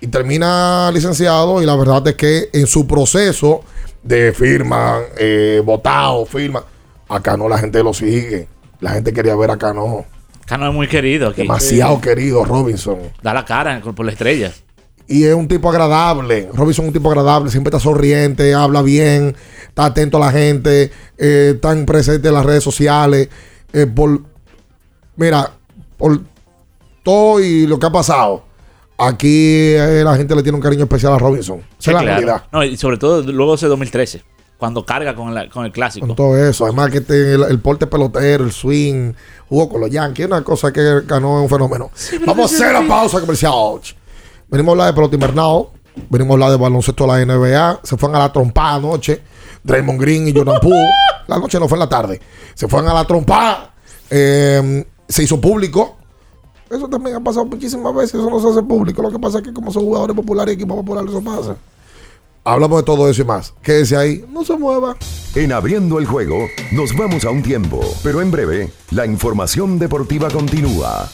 Y 0.00 0.08
termina 0.08 0.90
licenciado 0.92 1.62
y 1.62 1.66
la 1.66 1.76
verdad 1.76 2.06
es 2.08 2.14
que 2.16 2.50
en 2.52 2.66
su 2.66 2.86
proceso 2.86 3.62
de 4.02 4.32
firma, 4.32 4.98
eh, 5.18 5.62
votado, 5.64 6.26
firma, 6.26 6.62
acá 7.08 7.36
no 7.36 7.48
la 7.48 7.58
gente 7.58 7.82
lo 7.82 7.94
sigue. 7.94 8.48
La 8.80 8.90
gente 8.90 9.12
quería 9.12 9.34
ver 9.36 9.50
a 9.50 9.56
Cano. 9.56 10.04
Cano 10.44 10.68
es 10.68 10.74
muy 10.74 10.86
querido 10.86 11.28
aquí. 11.30 11.42
Demasiado 11.42 12.00
querido 12.00 12.44
Robinson. 12.44 12.98
Da 13.22 13.32
la 13.34 13.44
cara 13.44 13.80
por 13.80 14.04
las 14.04 14.12
estrellas. 14.12 14.62
Y 15.08 15.24
es 15.24 15.34
un 15.34 15.46
tipo 15.46 15.68
agradable. 15.70 16.48
Robinson 16.52 16.84
es 16.84 16.88
un 16.88 16.92
tipo 16.92 17.08
agradable. 17.10 17.50
Siempre 17.50 17.68
está 17.70 17.78
sonriente, 17.80 18.52
habla 18.54 18.82
bien, 18.82 19.36
está 19.68 19.84
atento 19.86 20.16
a 20.16 20.20
la 20.20 20.32
gente, 20.32 20.90
eh, 21.16 21.52
está 21.54 21.72
en 21.72 21.86
presente 21.86 22.28
en 22.28 22.34
las 22.34 22.44
redes 22.44 22.64
sociales. 22.64 23.28
eh, 23.72 23.86
por, 23.86 24.20
mira, 25.16 25.52
por 25.96 26.20
todo 27.02 27.40
y 27.40 27.66
lo 27.66 27.78
que 27.78 27.86
ha 27.86 27.90
pasado, 27.92 28.44
aquí 28.98 29.74
eh, 29.74 30.02
la 30.04 30.16
gente 30.16 30.34
le 30.34 30.42
tiene 30.42 30.56
un 30.56 30.62
cariño 30.62 30.84
especial 30.84 31.12
a 31.12 31.18
Robinson. 31.18 31.58
Esa 31.58 31.66
Sí, 31.78 31.90
es 31.90 31.94
la 31.94 32.00
claro. 32.00 32.06
realidad. 32.20 32.42
No, 32.52 32.64
y 32.64 32.76
sobre 32.76 32.96
todo 32.96 33.22
luego 33.22 33.52
de 33.52 33.56
ese 33.56 33.66
2013, 33.66 34.22
cuando 34.58 34.84
carga 34.84 35.14
con, 35.14 35.34
la- 35.34 35.48
con 35.48 35.64
el 35.66 35.72
clásico. 35.72 36.06
Con 36.06 36.16
todo 36.16 36.36
eso. 36.36 36.64
Además 36.64 36.90
que 36.90 36.98
este, 36.98 37.34
el, 37.34 37.42
el 37.44 37.60
porte 37.60 37.86
pelotero, 37.86 38.44
el 38.44 38.52
swing, 38.52 39.12
jugó 39.48 39.68
con 39.68 39.80
los 39.82 39.90
Yankees, 39.90 40.26
una 40.26 40.42
cosa 40.42 40.72
que 40.72 41.02
ganó 41.06 41.38
es 41.38 41.42
un 41.44 41.48
fenómeno. 41.50 41.90
Vamos 42.26 42.52
a 42.52 42.54
hacer 42.56 42.72
la 42.72 42.88
pausa 42.88 43.20
comercial. 43.20 43.52
Venimos 44.48 44.68
a 44.68 44.72
hablar 44.72 44.86
de 44.88 44.92
pelota 44.94 45.14
invernal. 45.14 45.66
Venimos 46.10 46.30
a 46.30 46.34
hablar 46.34 46.50
de 46.50 46.56
baloncesto 46.56 47.06
de 47.06 47.26
la 47.26 47.34
NBA. 47.34 47.80
Se 47.82 47.96
fueron 47.96 48.16
a 48.16 48.20
la 48.20 48.32
trompada 48.32 48.74
anoche. 48.74 49.22
Draymond 49.64 50.00
Green 50.00 50.28
y 50.28 50.32
Jordan 50.32 50.60
Poole. 50.60 50.90
La 51.26 51.38
noche 51.38 51.58
no 51.58 51.66
fue 51.66 51.76
en 51.76 51.80
la 51.80 51.88
tarde. 51.88 52.20
Se 52.54 52.68
fueron 52.68 52.88
a 52.88 52.94
la 52.94 53.04
trompada. 53.04 53.74
Eh, 54.08 54.86
se 55.08 55.24
hizo 55.24 55.40
público. 55.40 55.96
Eso 56.70 56.88
también 56.88 57.16
ha 57.16 57.20
pasado 57.20 57.46
muchísimas 57.46 57.94
veces, 57.94 58.14
eso 58.14 58.30
no 58.30 58.40
se 58.40 58.48
hace 58.48 58.62
público. 58.62 59.02
Lo 59.02 59.10
que 59.10 59.18
pasa 59.18 59.38
es 59.38 59.44
que 59.44 59.52
como 59.52 59.72
son 59.72 59.84
jugadores 59.84 60.16
populares 60.16 60.52
y 60.52 60.56
equipos 60.56 60.76
populares, 60.76 61.10
eso 61.10 61.22
pasa. 61.22 61.56
Hablamos 62.44 62.78
de 62.78 62.82
todo 62.84 63.08
eso 63.08 63.22
y 63.22 63.24
más. 63.24 63.54
Quédese 63.62 63.96
ahí, 63.96 64.24
no 64.32 64.44
se 64.44 64.56
mueva. 64.56 64.96
En 65.34 65.52
abriendo 65.52 65.98
el 65.98 66.06
juego, 66.06 66.46
nos 66.72 66.96
vamos 66.96 67.24
a 67.24 67.30
un 67.30 67.42
tiempo, 67.42 67.80
pero 68.02 68.20
en 68.20 68.30
breve, 68.30 68.70
la 68.90 69.04
información 69.04 69.78
deportiva 69.78 70.30
continúa. 70.30 71.08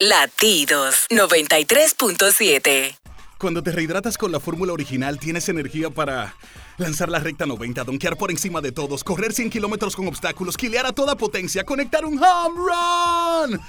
Latidos 0.00 1.08
93.7. 1.10 2.96
Cuando 3.36 3.64
te 3.64 3.72
rehidratas 3.72 4.16
con 4.16 4.30
la 4.30 4.38
fórmula 4.38 4.72
original, 4.72 5.18
tienes 5.18 5.48
energía 5.48 5.90
para 5.90 6.36
lanzar 6.76 7.08
la 7.08 7.18
recta 7.18 7.46
90, 7.46 7.82
donkear 7.82 8.16
por 8.16 8.30
encima 8.30 8.60
de 8.60 8.70
todos, 8.70 9.02
correr 9.02 9.32
100 9.32 9.50
kilómetros 9.50 9.96
con 9.96 10.06
obstáculos, 10.06 10.56
quilear 10.56 10.86
a 10.86 10.92
toda 10.92 11.16
potencia, 11.16 11.64
conectar 11.64 12.04
un 12.04 12.16
home 12.22 12.60
run. 12.60 13.60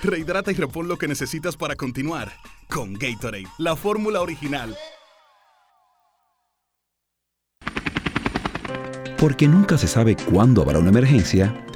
Rehidrata 0.00 0.52
y 0.52 0.54
repon 0.54 0.86
lo 0.86 0.96
que 0.96 1.08
necesitas 1.08 1.56
para 1.56 1.74
continuar 1.74 2.32
con 2.68 2.94
Gatorade, 2.94 3.48
la 3.58 3.74
fórmula 3.74 4.20
original. 4.20 4.78
Porque 9.18 9.48
nunca 9.48 9.76
se 9.76 9.88
sabe 9.88 10.16
cuándo 10.16 10.62
habrá 10.62 10.78
una 10.78 10.90
emergencia, 10.90 11.52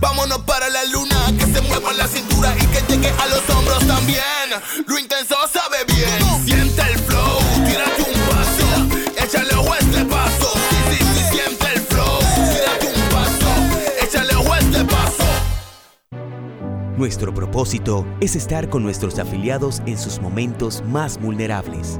Vámonos 0.00 0.38
para 0.40 0.68
la 0.68 0.84
luna. 0.84 1.16
Que 1.38 1.46
se 1.46 1.60
mueva 1.62 1.92
la 1.92 2.06
cintura 2.06 2.54
y 2.56 2.66
que 2.66 2.80
llegue 2.88 3.10
a 3.10 3.26
los 3.26 3.48
hombros 3.50 3.86
también. 3.86 4.20
Lo 4.86 4.98
intenso 4.98 5.36
sabe 5.52 5.84
bien. 5.86 6.44
Siente 6.44 6.82
el 6.82 6.98
flow. 7.00 7.38
Tírate 7.66 8.02
un 8.02 8.20
paso. 8.28 9.22
Échale 9.22 9.54
ojo 9.54 9.72
a 9.72 9.78
este 9.78 10.04
paso. 10.06 10.52
Sí, 10.70 10.76
sí, 10.90 11.04
sí, 11.14 11.24
siente 11.30 11.66
el 11.74 11.80
flow. 11.82 12.18
Tírate 12.18 12.86
un 12.88 13.08
paso. 13.10 13.50
Échale 14.02 14.34
ojo 14.34 14.52
a 14.52 14.58
este 14.58 14.84
paso. 14.84 15.24
Nuestro 16.96 17.32
propósito 17.32 18.06
es 18.20 18.36
estar 18.36 18.68
con 18.68 18.82
nuestros 18.82 19.18
afiliados 19.18 19.80
en 19.86 19.98
sus 19.98 20.20
momentos 20.20 20.82
más 20.86 21.18
vulnerables. 21.18 21.98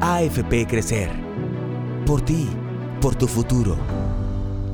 AFP 0.00 0.66
Crecer. 0.68 1.10
Por 2.06 2.22
ti, 2.22 2.48
por 3.00 3.14
tu 3.14 3.28
futuro. 3.28 3.76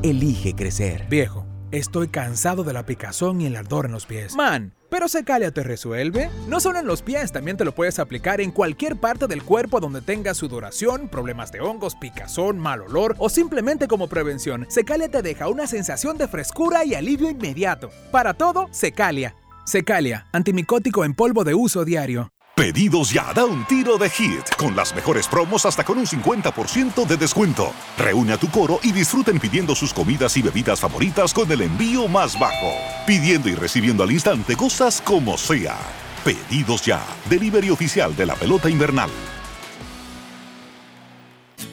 Elige 0.03 0.55
crecer. 0.55 1.07
Viejo, 1.09 1.44
estoy 1.79 2.09
cansado 2.09 2.65
de 2.65 2.73
la 2.73 2.87
picazón 2.87 3.41
y 3.41 3.47
el 3.47 3.57
ardor 3.57 3.87
en 3.87 3.93
los 3.93 4.07
pies. 4.07 4.35
Man, 4.35 4.75
pero 4.91 5.09
Secalia 5.09 5.51
te 5.51 5.63
resuelve. 5.63 6.31
No 6.49 6.61
solo 6.61 6.79
en 6.79 6.87
los 6.87 7.03
pies, 7.03 7.33
también 7.33 7.57
te 7.57 7.65
lo 7.65 7.75
puedes 7.75 7.99
aplicar 7.99 8.41
en 8.41 8.53
cualquier 8.53 8.97
parte 8.97 9.27
del 9.27 9.43
cuerpo 9.43 9.81
donde 9.81 10.01
tengas 10.01 10.37
sudoración, 10.37 11.09
problemas 11.09 11.51
de 11.53 11.61
hongos, 11.61 11.97
picazón, 11.97 12.59
mal 12.59 12.83
olor 12.83 13.17
o 13.19 13.29
simplemente 13.29 13.89
como 13.89 14.09
prevención. 14.09 14.67
Secalia 14.69 15.09
te 15.09 15.23
deja 15.23 15.49
una 15.49 15.67
sensación 15.67 16.17
de 16.17 16.29
frescura 16.29 16.85
y 16.85 16.95
alivio 16.95 17.29
inmediato. 17.29 17.91
Para 18.11 18.35
todo, 18.35 18.69
Secalia. 18.71 19.35
Secalia, 19.65 20.27
antimicótico 20.33 21.05
en 21.05 21.15
polvo 21.15 21.43
de 21.43 21.55
uso 21.55 21.85
diario. 21.85 22.34
Pedidos 22.55 23.11
ya, 23.11 23.33
da 23.35 23.45
un 23.45 23.65
tiro 23.67 23.99
de 23.99 24.09
hit, 24.09 24.55
con 24.57 24.77
las 24.77 24.95
mejores 24.95 25.27
promos 25.27 25.67
hasta 25.67 25.83
con 25.83 25.99
un 25.99 26.07
50% 26.07 27.05
de 27.05 27.17
descuento. 27.17 27.73
Reúne 27.99 28.33
a 28.33 28.37
tu 28.37 28.49
coro 28.49 28.79
y 28.85 28.93
disfruten 28.93 29.41
pidiendo 29.41 29.75
sus 29.75 29.93
comidas 29.93 30.37
y 30.37 30.43
bebidas 30.43 30.79
favoritas 30.79 31.35
con 31.35 31.51
el 31.51 31.63
envío 31.63 32.07
más 32.07 32.39
bajo. 32.39 32.73
Pidiendo 33.09 33.49
y 33.49 33.57
recibiendo 33.57 34.05
al 34.05 34.13
instante 34.13 34.55
cosas 34.55 35.01
como 35.01 35.37
sea. 35.37 35.77
Pedidos 36.25 36.85
ya, 36.85 37.05
delivery 37.29 37.71
oficial 37.71 38.15
de 38.15 38.25
la 38.25 38.37
pelota 38.37 38.71
invernal. 38.71 39.11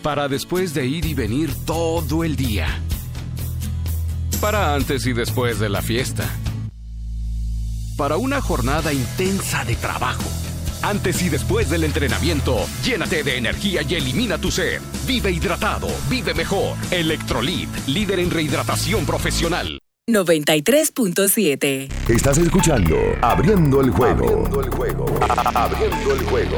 Para 0.02 0.28
después 0.28 0.74
de 0.74 0.88
ir 0.88 1.06
y 1.06 1.14
venir 1.14 1.54
todo 1.64 2.24
el 2.24 2.36
día. 2.36 2.68
Para 4.42 4.74
antes 4.74 5.06
y 5.06 5.14
después 5.14 5.60
de 5.60 5.70
la 5.70 5.84
fiesta. 5.84 6.28
Para 7.98 8.18
una 8.18 8.42
jornada 8.42 8.92
intensa 8.94 9.64
de 9.64 9.76
trabajo. 9.76 10.24
Antes 10.82 11.22
y 11.22 11.30
después 11.30 11.70
del 11.70 11.84
entrenamiento, 11.84 12.66
llénate 12.84 13.24
de 13.24 13.38
energía 13.38 13.82
y 13.88 13.96
elimina 13.96 14.38
tu 14.38 14.50
sed. 14.50 14.82
Vive 15.06 15.32
hidratado, 15.32 15.88
vive 16.10 16.34
mejor. 16.34 16.76
Electrolit, 16.90 17.70
líder 17.88 18.20
en 18.20 18.32
rehidratación 18.32 19.06
profesional. 19.06 19.80
93.7. 20.10 21.90
Estás 22.10 22.38
escuchando 22.40 22.98
Abriendo 23.22 23.82
el 23.82 23.92
juego. 23.92 24.26
Abriendo 24.26 24.62
el 24.62 24.70
juego. 24.72 25.06
Abriendo 25.54 26.14
el 26.14 26.24
juego. 26.26 26.58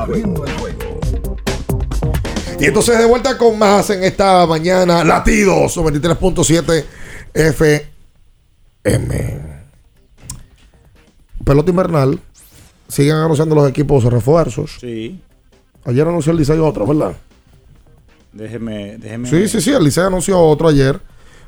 Abriendo 0.00 0.46
el 0.46 0.52
juego. 0.54 0.78
Y 2.58 2.64
entonces 2.64 2.98
de 2.98 3.04
vuelta 3.04 3.36
con 3.36 3.58
más 3.58 3.90
en 3.90 4.02
esta 4.02 4.46
mañana, 4.46 5.04
latidos 5.04 5.76
93.7 5.76 6.84
FM. 7.34 7.84
Pelota 11.44 11.70
invernal. 11.70 12.18
Siguen 12.88 13.16
anunciando 13.16 13.54
los 13.54 13.68
equipos 13.68 14.04
de 14.04 14.08
refuerzos. 14.08 14.78
Sí. 14.80 15.20
Ayer 15.84 16.08
anunció 16.08 16.32
el 16.32 16.38
Liceo 16.38 16.66
otro, 16.66 16.86
¿verdad? 16.86 17.14
Déjeme, 18.32 18.96
déjeme. 18.96 19.28
Sí, 19.28 19.48
sí, 19.48 19.60
sí. 19.60 19.70
El 19.70 19.84
Liceo 19.84 20.06
anunció 20.06 20.40
otro 20.40 20.68
ayer. 20.68 20.98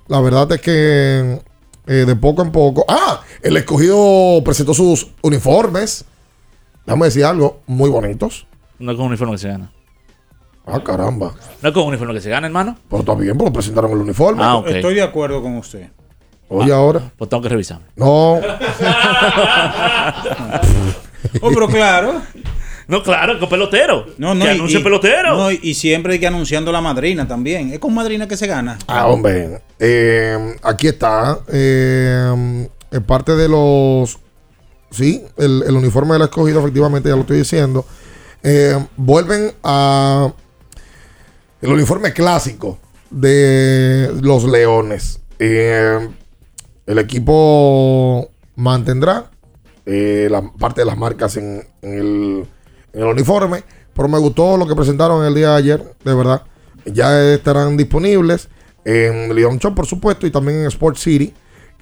La 0.09 0.21
verdad 0.21 0.53
es 0.53 0.61
que 0.61 1.41
eh, 1.87 2.05
de 2.07 2.17
poco 2.17 2.43
en 2.43 2.53
poco. 2.53 2.85
Ah, 2.87 3.23
el 3.41 3.57
escogido 3.57 4.43
presentó 4.45 4.75
sus 4.75 5.07
uniformes. 5.23 6.05
Déjame 6.87 7.07
decir 7.07 7.25
algo, 7.25 7.61
muy 7.67 7.89
bonitos. 7.91 8.47
No 8.79 8.91
es 8.93 8.97
con 8.97 9.07
uniforme 9.07 9.35
que 9.35 9.39
se 9.39 9.49
gana. 9.49 9.71
Ah, 10.67 10.81
caramba. 10.85 11.35
No 11.61 11.69
es 11.69 11.75
con 11.75 11.85
uniforme 11.85 12.15
que 12.15 12.21
se 12.21 12.31
gana, 12.31 12.47
hermano. 12.47 12.77
Pero 12.89 13.01
está 13.01 13.15
bien, 13.15 13.37
porque 13.37 13.53
presentaron 13.53 13.91
el 13.93 13.99
uniforme. 13.99 14.43
Ah, 14.43 14.57
ok. 14.57 14.69
Estoy 14.69 14.95
de 14.95 15.03
acuerdo 15.03 15.43
con 15.43 15.57
usted. 15.57 15.89
Oye, 16.49 16.73
ahora. 16.73 17.01
Pues 17.17 17.31
tengo 17.31 17.43
que 17.43 17.49
revisar. 17.49 17.81
No. 17.97 18.39
Oh, 21.41 21.51
pero 21.55 21.69
claro. 21.69 22.21
No, 22.89 23.03
claro, 23.03 23.39
con 23.39 23.49
pelotero. 23.49 24.07
No, 24.19 24.35
no. 24.35 24.45
Que 24.45 24.51
y- 24.53 24.55
anuncie 24.57 24.81
y- 24.81 24.83
pelotero. 24.83 25.37
No, 25.37 25.51
y, 25.51 25.73
siempre 25.75 26.15
hay 26.15 26.19
que 26.19 26.27
anunciando 26.27 26.73
la 26.73 26.81
madrina 26.81 27.27
también. 27.27 27.73
Es 27.73 27.79
con 27.79 27.95
madrina 27.95 28.27
que 28.29 28.37
se 28.37 28.47
gana. 28.47 28.77
Ah, 28.87 29.07
hombre. 29.07 29.63
Eh, 29.79 30.57
aquí 30.63 30.89
está. 30.89 31.39
Eh, 31.51 32.67
es 32.91 33.01
parte 33.01 33.35
de 33.37 33.49
los. 33.49 34.19
Sí, 34.93 35.25
el, 35.37 35.65
el 35.67 35.75
uniforme 35.75 36.13
del 36.13 36.23
escogido, 36.23 36.61
efectivamente, 36.61 37.09
ya 37.09 37.17
lo 37.17 37.23
estoy 37.23 37.39
diciendo. 37.39 37.85
Eh, 38.43 38.79
vuelven 38.97 39.53
a. 39.63 40.33
El 41.61 41.73
uniforme 41.73 42.13
clásico 42.13 42.79
de 43.11 44.13
los 44.21 44.45
Leones. 44.45 45.21
Eh, 45.39 46.09
el 46.87 46.99
equipo 46.99 48.29
mantendrá 48.57 49.31
eh, 49.87 50.29
la 50.31 50.43
parte 50.53 50.81
de 50.81 50.85
las 50.87 50.99
marcas 50.99 51.37
en, 51.37 51.65
el, 51.83 52.47
en 52.93 53.01
el 53.01 53.07
uniforme. 53.07 53.63
Pero 53.95 54.09
me 54.09 54.19
gustó 54.19 54.57
lo 54.57 54.67
que 54.67 54.75
presentaron 54.75 55.25
el 55.25 55.35
día 55.35 55.51
de 55.51 55.57
ayer, 55.57 55.95
de 56.05 56.15
verdad. 56.15 56.43
Ya 56.85 57.33
estarán 57.33 57.77
disponibles 57.77 58.49
en 58.85 59.35
Leon 59.35 59.59
Shop, 59.59 59.75
por 59.75 59.87
supuesto, 59.87 60.27
y 60.27 60.31
también 60.31 60.61
en 60.61 60.67
Sport 60.67 60.97
City, 60.97 61.33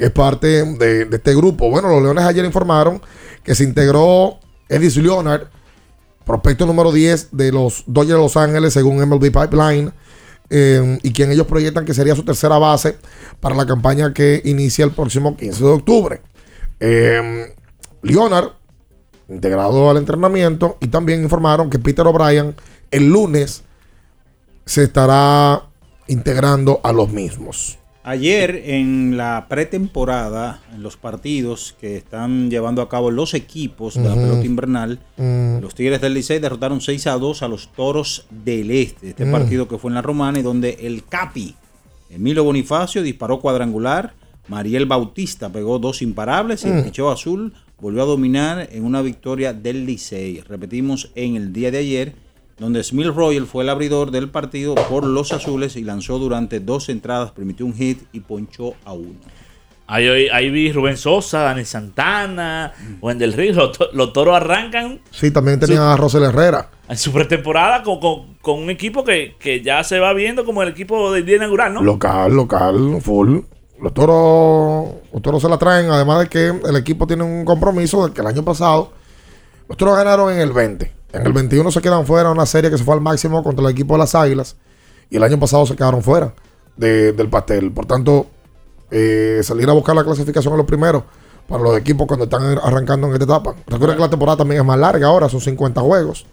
es 0.00 0.10
parte 0.10 0.64
de, 0.64 1.08
este 1.10 1.34
grupo. 1.34 1.70
Bueno, 1.70 1.88
los 1.88 2.02
Leones 2.02 2.24
ayer 2.24 2.44
informaron 2.44 3.00
que 3.44 3.54
se 3.54 3.64
integró 3.64 4.38
Edis 4.68 4.96
Leonard 4.96 5.48
prospecto 6.30 6.64
número 6.64 6.92
10 6.92 7.30
de 7.32 7.50
los 7.50 7.82
Dodgers 7.88 8.12
de 8.12 8.18
Los 8.18 8.36
Ángeles, 8.36 8.72
según 8.72 8.98
MLB 9.04 9.32
Pipeline, 9.32 9.92
eh, 10.48 10.98
y 11.02 11.12
quien 11.12 11.32
ellos 11.32 11.46
proyectan 11.48 11.84
que 11.84 11.92
sería 11.92 12.14
su 12.14 12.24
tercera 12.24 12.56
base 12.56 12.98
para 13.40 13.56
la 13.56 13.66
campaña 13.66 14.14
que 14.14 14.40
inicia 14.44 14.84
el 14.84 14.92
próximo 14.92 15.36
15 15.36 15.64
de 15.64 15.70
octubre. 15.70 16.20
Eh, 16.78 17.52
Leonard, 18.02 18.50
integrado 19.28 19.90
al 19.90 19.96
entrenamiento, 19.96 20.76
y 20.80 20.86
también 20.86 21.20
informaron 21.20 21.68
que 21.68 21.80
Peter 21.80 22.06
O'Brien 22.06 22.54
el 22.92 23.08
lunes 23.08 23.64
se 24.64 24.84
estará 24.84 25.64
integrando 26.06 26.78
a 26.84 26.92
los 26.92 27.10
mismos. 27.10 27.79
Ayer 28.02 28.62
en 28.64 29.18
la 29.18 29.44
pretemporada, 29.48 30.62
en 30.74 30.82
los 30.82 30.96
partidos 30.96 31.76
que 31.78 31.96
están 31.98 32.48
llevando 32.50 32.80
a 32.80 32.88
cabo 32.88 33.10
los 33.10 33.34
equipos 33.34 33.94
de 33.94 34.08
la 34.08 34.14
pelota 34.14 34.46
invernal, 34.46 35.00
Mm. 35.18 35.58
los 35.60 35.74
Tigres 35.74 36.00
del 36.00 36.14
Licey 36.14 36.38
derrotaron 36.38 36.80
6 36.80 37.06
a 37.06 37.18
2 37.18 37.42
a 37.42 37.48
los 37.48 37.68
Toros 37.72 38.24
del 38.30 38.70
Este. 38.70 39.10
Este 39.10 39.26
Mm. 39.26 39.32
partido 39.32 39.68
que 39.68 39.76
fue 39.76 39.90
en 39.90 39.96
la 39.96 40.02
Romana 40.02 40.38
y 40.38 40.42
donde 40.42 40.78
el 40.80 41.04
Capi, 41.04 41.54
Emilio 42.08 42.42
Bonifacio, 42.42 43.02
disparó 43.02 43.38
cuadrangular, 43.38 44.14
Mariel 44.48 44.86
Bautista 44.86 45.52
pegó 45.52 45.78
dos 45.78 46.00
imparables 46.00 46.64
y 46.64 46.68
el 46.68 46.76
Mm. 46.76 46.84
picheo 46.84 47.10
azul 47.10 47.52
volvió 47.78 48.02
a 48.02 48.06
dominar 48.06 48.66
en 48.72 48.82
una 48.84 49.02
victoria 49.02 49.52
del 49.52 49.84
Licey. 49.84 50.40
Repetimos 50.40 51.10
en 51.14 51.36
el 51.36 51.52
día 51.52 51.70
de 51.70 51.78
ayer, 51.78 52.14
donde 52.60 52.84
Smith 52.84 53.06
Royal 53.08 53.46
fue 53.46 53.64
el 53.64 53.70
abridor 53.70 54.10
del 54.12 54.28
partido 54.30 54.74
por 54.76 55.04
los 55.04 55.32
azules 55.32 55.74
y 55.76 55.82
lanzó 55.82 56.18
durante 56.20 56.60
dos 56.60 56.88
entradas, 56.88 57.32
permitió 57.32 57.66
un 57.66 57.74
hit 57.74 58.02
y 58.12 58.20
ponchó 58.20 58.74
a 58.84 58.92
uno. 58.92 59.14
Ahí, 59.88 60.06
ahí- 60.06 60.28
ahí 60.28 60.50
vi 60.50 60.70
Rubén 60.70 60.96
Sosa, 60.96 61.40
Dani 61.40 61.64
Santana, 61.64 62.72
Wendel 63.00 63.32
Ríos. 63.32 63.56
Los, 63.56 63.72
to- 63.76 63.88
los 63.92 64.12
toros 64.12 64.36
arrancan 64.36 65.00
Sí, 65.10 65.32
también 65.32 65.58
tenían 65.58 65.82
a 65.82 65.96
Rosel 65.96 66.22
Herrera. 66.22 66.70
en 66.88 66.96
su 66.96 67.10
pretemporada 67.12 67.82
con, 67.82 67.98
con- 67.98 68.34
con 68.40 68.60
un 68.62 68.70
equipo 68.70 69.02
que, 69.02 69.34
que 69.40 69.62
ya 69.62 69.82
se 69.82 69.98
va 69.98 70.12
viendo 70.12 70.44
como 70.44 70.62
el 70.62 70.68
equipo 70.68 71.10
del 71.12 71.26
día 71.26 71.36
inaugural, 71.36 71.74
¿no? 71.74 71.82
Local, 71.82 72.32
local, 72.36 72.98
full. 73.02 73.38
Los 73.82 73.94
toros, 73.94 74.90
los 75.12 75.22
toros 75.22 75.42
se 75.42 75.48
la 75.48 75.56
traen, 75.58 75.90
además 75.90 76.20
de 76.20 76.28
que 76.28 76.46
el 76.68 76.76
equipo 76.76 77.06
tiene 77.06 77.24
un 77.24 77.44
compromiso 77.44 78.06
de 78.06 78.12
que 78.12 78.20
el 78.20 78.26
año 78.28 78.44
pasado 78.44 78.92
los 79.68 79.76
toros 79.76 79.96
ganaron 79.96 80.30
en 80.32 80.40
el 80.40 80.52
20. 80.52 80.92
En 81.12 81.26
el 81.26 81.32
21 81.32 81.70
se 81.70 81.80
quedan 81.80 82.06
fuera 82.06 82.30
una 82.30 82.46
serie 82.46 82.70
que 82.70 82.78
se 82.78 82.84
fue 82.84 82.94
al 82.94 83.00
máximo 83.00 83.42
contra 83.42 83.64
el 83.64 83.70
equipo 83.72 83.94
de 83.94 83.98
las 83.98 84.14
Águilas. 84.14 84.56
Y 85.10 85.16
el 85.16 85.22
año 85.24 85.38
pasado 85.40 85.66
se 85.66 85.74
quedaron 85.74 86.02
fuera 86.02 86.32
de- 86.76 87.12
del 87.12 87.28
pastel. 87.28 87.72
Por 87.72 87.86
tanto, 87.86 88.26
eh, 88.90 89.40
salir 89.42 89.68
a 89.68 89.72
buscar 89.72 89.94
la 89.96 90.04
clasificación 90.04 90.54
es 90.54 90.58
lo 90.58 90.66
primero 90.66 91.04
para 91.48 91.62
los 91.64 91.76
equipos 91.76 92.06
cuando 92.06 92.24
están 92.24 92.42
arrancando 92.62 93.08
en 93.08 93.14
esta 93.14 93.24
etapa. 93.24 93.54
Recuerden 93.66 93.96
que 93.96 94.02
la 94.02 94.10
temporada 94.10 94.36
también 94.38 94.60
es 94.60 94.66
más 94.66 94.78
larga 94.78 95.08
ahora, 95.08 95.28
son 95.28 95.40
50 95.40 95.80
juegos. 95.80 96.26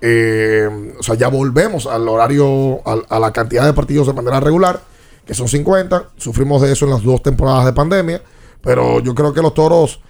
Eh, 0.00 0.94
o 0.98 1.02
sea, 1.02 1.14
ya 1.16 1.28
volvemos 1.28 1.86
al 1.86 2.08
horario, 2.08 2.80
a, 2.86 3.18
la 3.18 3.32
cantidad 3.32 3.64
de 3.66 3.72
partidos 3.72 4.06
de 4.06 4.12
manera 4.12 4.38
regular, 4.40 4.80
que 5.26 5.34
son 5.34 5.48
50. 5.48 6.04
Sufrimos 6.16 6.62
de 6.62 6.72
eso 6.72 6.84
en 6.84 6.92
las 6.92 7.02
dos 7.02 7.22
temporadas 7.22 7.64
de 7.66 7.72
pandemia, 7.72 8.22
pero 8.62 9.00
yo 9.00 9.14
creo 9.14 9.32
que 9.34 9.42
los 9.42 9.54
toros 9.54 10.00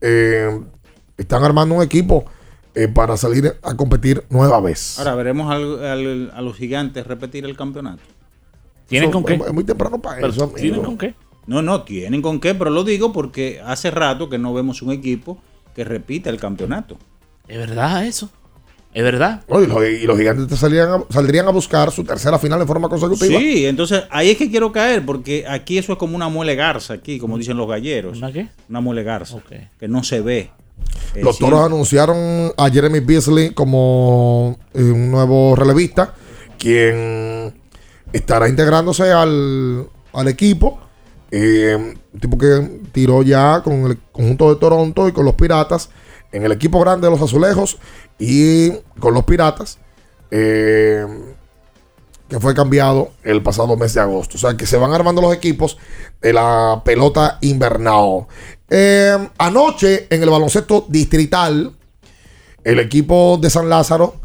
eh, 0.00 0.60
están 1.16 1.44
armando 1.44 1.74
un 1.74 1.82
equipo 1.82 2.24
eh, 2.76 2.88
para 2.88 3.16
salir 3.16 3.56
a 3.62 3.74
competir 3.74 4.22
nueva 4.30 4.60
vez. 4.60 4.98
Ahora 4.98 5.14
veremos 5.16 5.50
al- 5.52 5.84
al- 5.84 6.30
a 6.34 6.40
los 6.42 6.56
gigantes 6.56 7.06
repetir 7.06 7.44
el 7.44 7.56
campeonato. 7.56 8.02
¿Tienen 8.86 9.08
Eso 9.10 9.20
con 9.20 9.24
qué? 9.24 9.34
Es 9.34 9.52
muy 9.52 9.64
temprano 9.64 10.00
para 10.00 10.16
Pero, 10.20 10.28
eso. 10.28 10.44
amigo. 10.44 10.56
¿tienen 10.58 10.82
con 10.82 10.96
qué? 10.98 11.14
No, 11.46 11.62
no, 11.62 11.82
tienen 11.82 12.22
con 12.22 12.38
qué, 12.40 12.54
pero 12.54 12.70
lo 12.70 12.84
digo 12.84 13.12
porque 13.12 13.60
hace 13.64 13.90
rato 13.90 14.28
que 14.28 14.38
no 14.38 14.52
vemos 14.54 14.82
un 14.82 14.92
equipo 14.92 15.38
que 15.74 15.84
repita 15.84 16.30
el 16.30 16.38
campeonato. 16.38 16.96
Es 17.48 17.58
verdad 17.58 18.06
eso. 18.06 18.30
Es 18.92 19.02
verdad. 19.02 19.42
No, 19.48 19.62
y, 19.62 19.66
los, 19.66 19.84
y 19.88 20.06
los 20.06 20.16
gigantes 20.18 20.46
te 20.48 20.56
salían 20.56 20.88
a- 20.90 21.04
saldrían 21.10 21.46
a 21.46 21.50
buscar 21.50 21.90
su 21.92 22.02
tercera 22.04 22.38
final 22.38 22.58
de 22.58 22.66
forma 22.66 22.88
consecutiva. 22.88 23.38
Sí, 23.38 23.66
entonces 23.66 24.04
ahí 24.10 24.30
es 24.30 24.38
que 24.38 24.50
quiero 24.50 24.72
caer, 24.72 25.04
porque 25.04 25.44
aquí 25.48 25.76
eso 25.78 25.92
es 25.92 25.98
como 25.98 26.16
una 26.16 26.28
muele 26.28 26.54
garza, 26.54 26.94
aquí, 26.94 27.18
como 27.18 27.36
dicen 27.38 27.56
los 27.56 27.68
galleros. 27.68 28.18
¿Una 28.18 28.32
qué? 28.32 28.48
Una 28.68 28.80
muele 28.80 29.02
garza, 29.02 29.38
que 29.78 29.86
no 29.88 30.02
se 30.02 30.20
ve. 30.20 30.50
Eh, 31.14 31.22
Los 31.22 31.36
sí. 31.36 31.44
toros 31.44 31.60
anunciaron 31.60 32.52
a 32.56 32.70
Jeremy 32.70 33.00
Beasley 33.00 33.50
como 33.50 34.58
eh, 34.74 34.82
un 34.82 35.10
nuevo 35.10 35.54
relevista, 35.56 36.14
quien 36.58 37.60
estará 38.12 38.48
integrándose 38.48 39.10
al, 39.12 39.88
al 40.12 40.28
equipo. 40.28 40.78
Eh, 41.30 41.76
un 42.12 42.20
tipo 42.20 42.38
que 42.38 42.80
tiró 42.92 43.22
ya 43.22 43.60
con 43.62 43.84
el 43.86 43.98
conjunto 44.12 44.48
de 44.54 44.60
Toronto 44.60 45.08
y 45.08 45.12
con 45.12 45.24
los 45.24 45.34
Piratas 45.34 45.90
en 46.32 46.44
el 46.44 46.52
equipo 46.52 46.80
grande 46.80 47.06
de 47.06 47.10
los 47.10 47.20
Azulejos 47.22 47.78
y 48.18 48.70
con 49.00 49.12
los 49.14 49.24
Piratas, 49.24 49.78
eh, 50.30 51.06
que 52.28 52.40
fue 52.40 52.54
cambiado 52.54 53.10
el 53.22 53.42
pasado 53.42 53.76
mes 53.76 53.94
de 53.94 54.00
agosto. 54.00 54.36
O 54.36 54.38
sea 54.38 54.56
que 54.56 54.66
se 54.66 54.76
van 54.76 54.92
armando 54.92 55.20
los 55.22 55.34
equipos 55.34 55.78
de 56.20 56.32
la 56.32 56.82
pelota 56.84 57.38
invernal. 57.40 58.26
Eh, 58.68 59.28
anoche 59.38 60.06
en 60.10 60.22
el 60.22 60.30
baloncesto 60.30 60.84
distrital, 60.88 61.72
el 62.64 62.78
equipo 62.80 63.38
de 63.40 63.48
San 63.50 63.68
Lázaro 63.68 64.16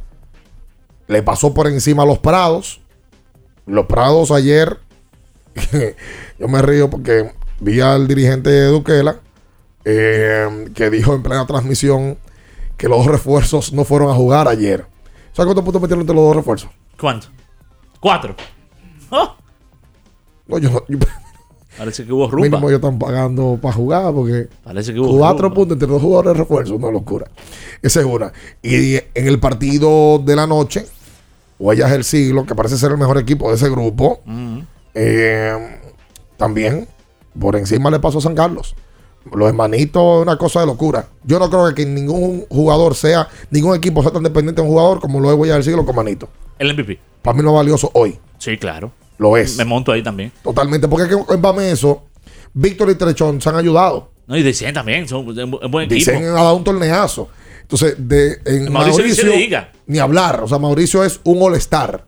le 1.08 1.22
pasó 1.22 1.54
por 1.54 1.68
encima 1.68 2.04
a 2.04 2.06
los 2.06 2.20
Prados. 2.20 2.82
Los 3.68 3.86
Prados 3.86 4.32
ayer, 4.32 4.80
yo 6.40 6.48
me 6.48 6.62
río 6.62 6.90
porque 6.90 7.32
vi 7.60 7.80
al 7.82 8.08
dirigente 8.08 8.50
de 8.50 8.66
Duquela 8.68 9.20
eh, 9.86 10.70
que 10.74 10.90
dijo 10.90 11.14
en 11.14 11.22
plena 11.22 11.46
transmisión 11.46 12.18
que 12.78 12.88
los 12.90 13.00
dos 13.00 13.08
refuerzos 13.08 13.74
no 13.74 13.86
fueron 13.86 14.10
a 14.10 14.14
jugar 14.16 14.48
ayer. 14.48 14.86
¿Sabes 15.34 15.46
cuántos 15.48 15.64
puntos 15.64 15.82
metieron 15.82 16.02
entre 16.02 16.16
los 16.16 16.26
dos 16.26 16.36
refuerzos? 16.36 16.70
¿Cuánto? 17.00 17.28
Cuatro. 18.00 18.36
Oh, 19.12 19.36
No, 20.48 20.58
yo 20.58 20.84
yo- 20.88 20.98
parece 21.78 22.06
que 22.06 22.12
hubo 22.14 22.30
rumba. 22.30 22.48
mínimo 22.48 22.70
ellos 22.70 22.80
están 22.80 23.00
pagando 23.00 23.58
para 23.62 23.74
jugar 23.74 24.14
porque 24.14 24.48
Parece 24.64 24.94
que 24.94 25.00
hubo 25.00 25.18
cuatro 25.18 25.44
rumba. 25.50 25.56
puntos 25.56 25.76
entre 25.76 25.88
dos 25.88 26.02
jugadores 26.02 26.34
de 26.34 26.40
refuerzo, 26.40 26.76
una 26.76 26.92
locura. 26.92 27.28
Esa 27.82 28.00
es 28.02 28.06
una. 28.06 28.32
Y 28.62 28.96
en 28.96 29.28
el 29.28 29.40
partido 29.40 30.20
de 30.20 30.36
la 30.36 30.46
noche, 30.48 30.86
Huellas 31.60 31.92
del 31.92 32.04
Siglo, 32.04 32.46
que 32.46 32.56
parece 32.56 32.78
ser 32.78 32.92
el 32.92 32.98
mejor 32.98 33.18
equipo 33.18 33.50
de 33.50 33.56
ese 33.56 33.70
grupo, 33.70 34.20
eh, 34.94 35.78
también 36.38 36.88
por 37.40 37.56
encima 37.56 37.90
le 37.92 38.00
pasó 38.00 38.18
a 38.18 38.22
San 38.22 38.36
Carlos. 38.36 38.76
Los 39.32 39.48
hermanitos 39.48 40.18
es 40.18 40.22
una 40.24 40.38
cosa 40.38 40.62
de 40.62 40.66
locura. 40.66 41.08
Yo 41.24 41.38
no 41.38 41.50
creo 41.50 41.74
que 41.76 41.86
ningún 41.86 42.46
jugador 42.50 42.96
sea, 42.96 43.28
ningún 43.52 43.76
equipo 43.76 44.02
sea 44.02 44.12
tan 44.12 44.24
dependiente 44.24 44.62
de 44.62 44.68
un 44.68 44.74
jugador 44.74 45.00
como 45.00 45.20
lo 45.20 45.32
es 45.32 45.38
Huellas 45.38 45.58
del 45.58 45.64
Siglo 45.64 45.86
con 45.86 45.96
Manito. 45.96 46.28
El 46.58 46.74
MVP. 46.74 47.00
Para 47.22 47.38
mí 47.40 47.48
es 47.48 47.54
valioso 47.54 47.92
hoy. 47.94 48.18
Sí, 48.40 48.58
claro. 48.58 48.92
Lo 49.22 49.38
es. 49.38 49.56
Me 49.56 49.66
monto 49.66 49.92
ahí 49.92 50.02
también. 50.02 50.32
Totalmente. 50.44 50.88
Porque 50.88 51.04
es 51.08 51.16
que 51.16 51.34
en 51.36 51.40
Bameso, 51.40 52.06
Víctor 52.54 52.90
y 52.90 52.96
Trechón 52.96 53.40
se 53.40 53.50
han 53.50 53.56
ayudado. 53.56 54.10
No, 54.26 54.36
y 54.36 54.42
Dicen 54.42 54.74
también. 54.74 55.08
Son 55.08 55.28
un 55.28 55.72
buen 55.72 55.86
equipo. 55.86 55.94
Dicen 55.94 56.24
ha 56.24 56.42
dado 56.42 56.56
un 56.56 56.64
torneazo. 56.64 57.30
Entonces, 57.62 57.96
de, 58.00 58.40
en 58.46 58.74
Mauricio 58.74 59.04
Mauricio, 59.04 59.30
ni 59.30 59.38
diga. 59.38 59.72
ni 59.86 60.00
hablar. 60.00 60.42
O 60.44 60.48
sea, 60.48 60.58
Mauricio 60.58 61.04
es 61.04 61.20
un 61.24 61.40
all-star. 61.40 62.04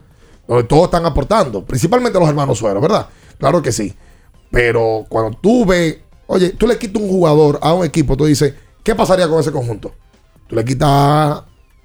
Donde 0.47 0.64
todos 0.64 0.86
están 0.86 1.05
aportando. 1.05 1.64
Principalmente 1.64 2.18
los 2.18 2.28
hermanos 2.28 2.57
Suero, 2.57 2.82
¿verdad? 2.82 3.07
Claro 3.38 3.61
que 3.61 3.72
sí. 3.72 3.93
Pero 4.49 5.05
cuando 5.07 5.38
tú 5.38 5.68
ves, 5.68 5.99
oye, 6.26 6.49
tú 6.49 6.66
le 6.66 6.80
quitas 6.80 6.99
un 6.99 7.09
jugador 7.09 7.59
a 7.61 7.74
un 7.74 7.86
equipo, 7.86 8.18
tú 8.18 8.26
dices, 8.26 8.55
¿qué 8.82 8.95
pasaría 8.95 9.28
con 9.28 9.39
ese 9.39 9.51
conjunto? 9.51 9.93
Tú 10.47 10.55
le 10.55 10.66
quitas 10.66 11.43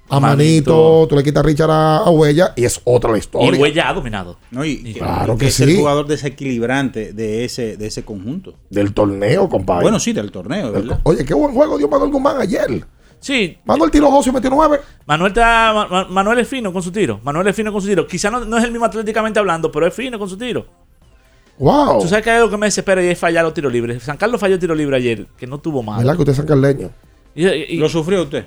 a 0.09 0.19
Manito, 0.19 0.71
Manito. 0.73 1.07
tú 1.09 1.15
le 1.15 1.23
quitas 1.23 1.43
a 1.43 1.47
Richard 1.47 1.71
a, 1.71 1.97
a 1.97 2.09
Huella 2.09 2.53
y 2.55 2.65
es 2.65 2.81
otra 2.83 3.11
la 3.11 3.17
Y 3.17 3.19
historia. 3.19 3.59
Huella 3.59 3.89
ha 3.89 3.93
dominado. 3.93 4.37
No, 4.51 4.65
y 4.65 4.93
Claro 4.93 5.37
que 5.37 5.47
es 5.47 5.59
el 5.59 5.75
jugador 5.77 6.07
desequilibrante 6.07 7.13
de 7.13 7.45
ese, 7.45 7.77
de 7.77 7.87
ese 7.87 8.03
conjunto. 8.03 8.55
Del 8.69 8.93
torneo, 8.93 9.47
compadre. 9.49 9.83
Bueno, 9.83 9.99
sí, 9.99 10.13
del 10.13 10.31
torneo, 10.31 10.71
¿verdad? 10.71 10.99
Oye, 11.03 11.23
qué 11.25 11.33
buen 11.33 11.53
juego 11.53 11.77
dio 11.77 11.87
Manuel 11.87 12.11
Guzmán 12.11 12.41
ayer. 12.41 12.83
Sí. 13.19 13.57
Manuel 13.65 13.91
tiró 13.91 14.09
12 14.09 14.29
y 14.29 14.33
metió 14.33 14.49
9. 14.49 14.79
Manuel, 15.05 15.31
está, 15.31 15.73
Ma- 15.73 15.87
Ma- 15.87 16.05
Manuel 16.09 16.39
es 16.39 16.47
fino 16.47 16.71
con 16.71 16.81
su 16.81 16.91
tiro. 16.91 17.19
Manuel 17.23 17.47
es 17.47 17.55
fino 17.55 17.71
con 17.73 17.81
su 17.81 17.87
tiro. 17.87 18.07
Quizá 18.07 18.31
no, 18.31 18.45
no 18.45 18.57
es 18.57 18.63
el 18.63 18.71
mismo 18.71 18.85
atléticamente 18.85 19.39
hablando, 19.39 19.69
pero 19.71 19.85
es 19.87 19.93
fino 19.93 20.17
con 20.17 20.29
su 20.29 20.37
tiro. 20.37 20.65
Wow. 21.57 22.01
Tú 22.01 22.07
sabes 22.07 22.23
que 22.23 22.29
hay 22.31 22.37
algo 22.37 22.49
que 22.49 22.55
me 22.57 22.67
desespera 22.67 23.03
y 23.03 23.07
es 23.07 23.19
fallar 23.19 23.43
los 23.43 23.53
tiros 23.53 23.71
libres. 23.73 24.01
San 24.03 24.15
Carlos 24.15 24.39
falló 24.39 24.57
tiro 24.57 24.73
libre 24.73 24.95
ayer, 24.95 25.27
que 25.37 25.45
no 25.45 25.57
tuvo 25.57 25.83
mal. 25.83 25.97
¿Verdad 25.97 26.13
que 26.15 26.19
usted 26.21 26.31
es 26.31 26.37
sancarleño? 26.37 26.89
Y- 27.35 27.45
y- 27.47 27.75
¿Lo 27.77 27.89
sufrió 27.89 28.23
usted? 28.23 28.45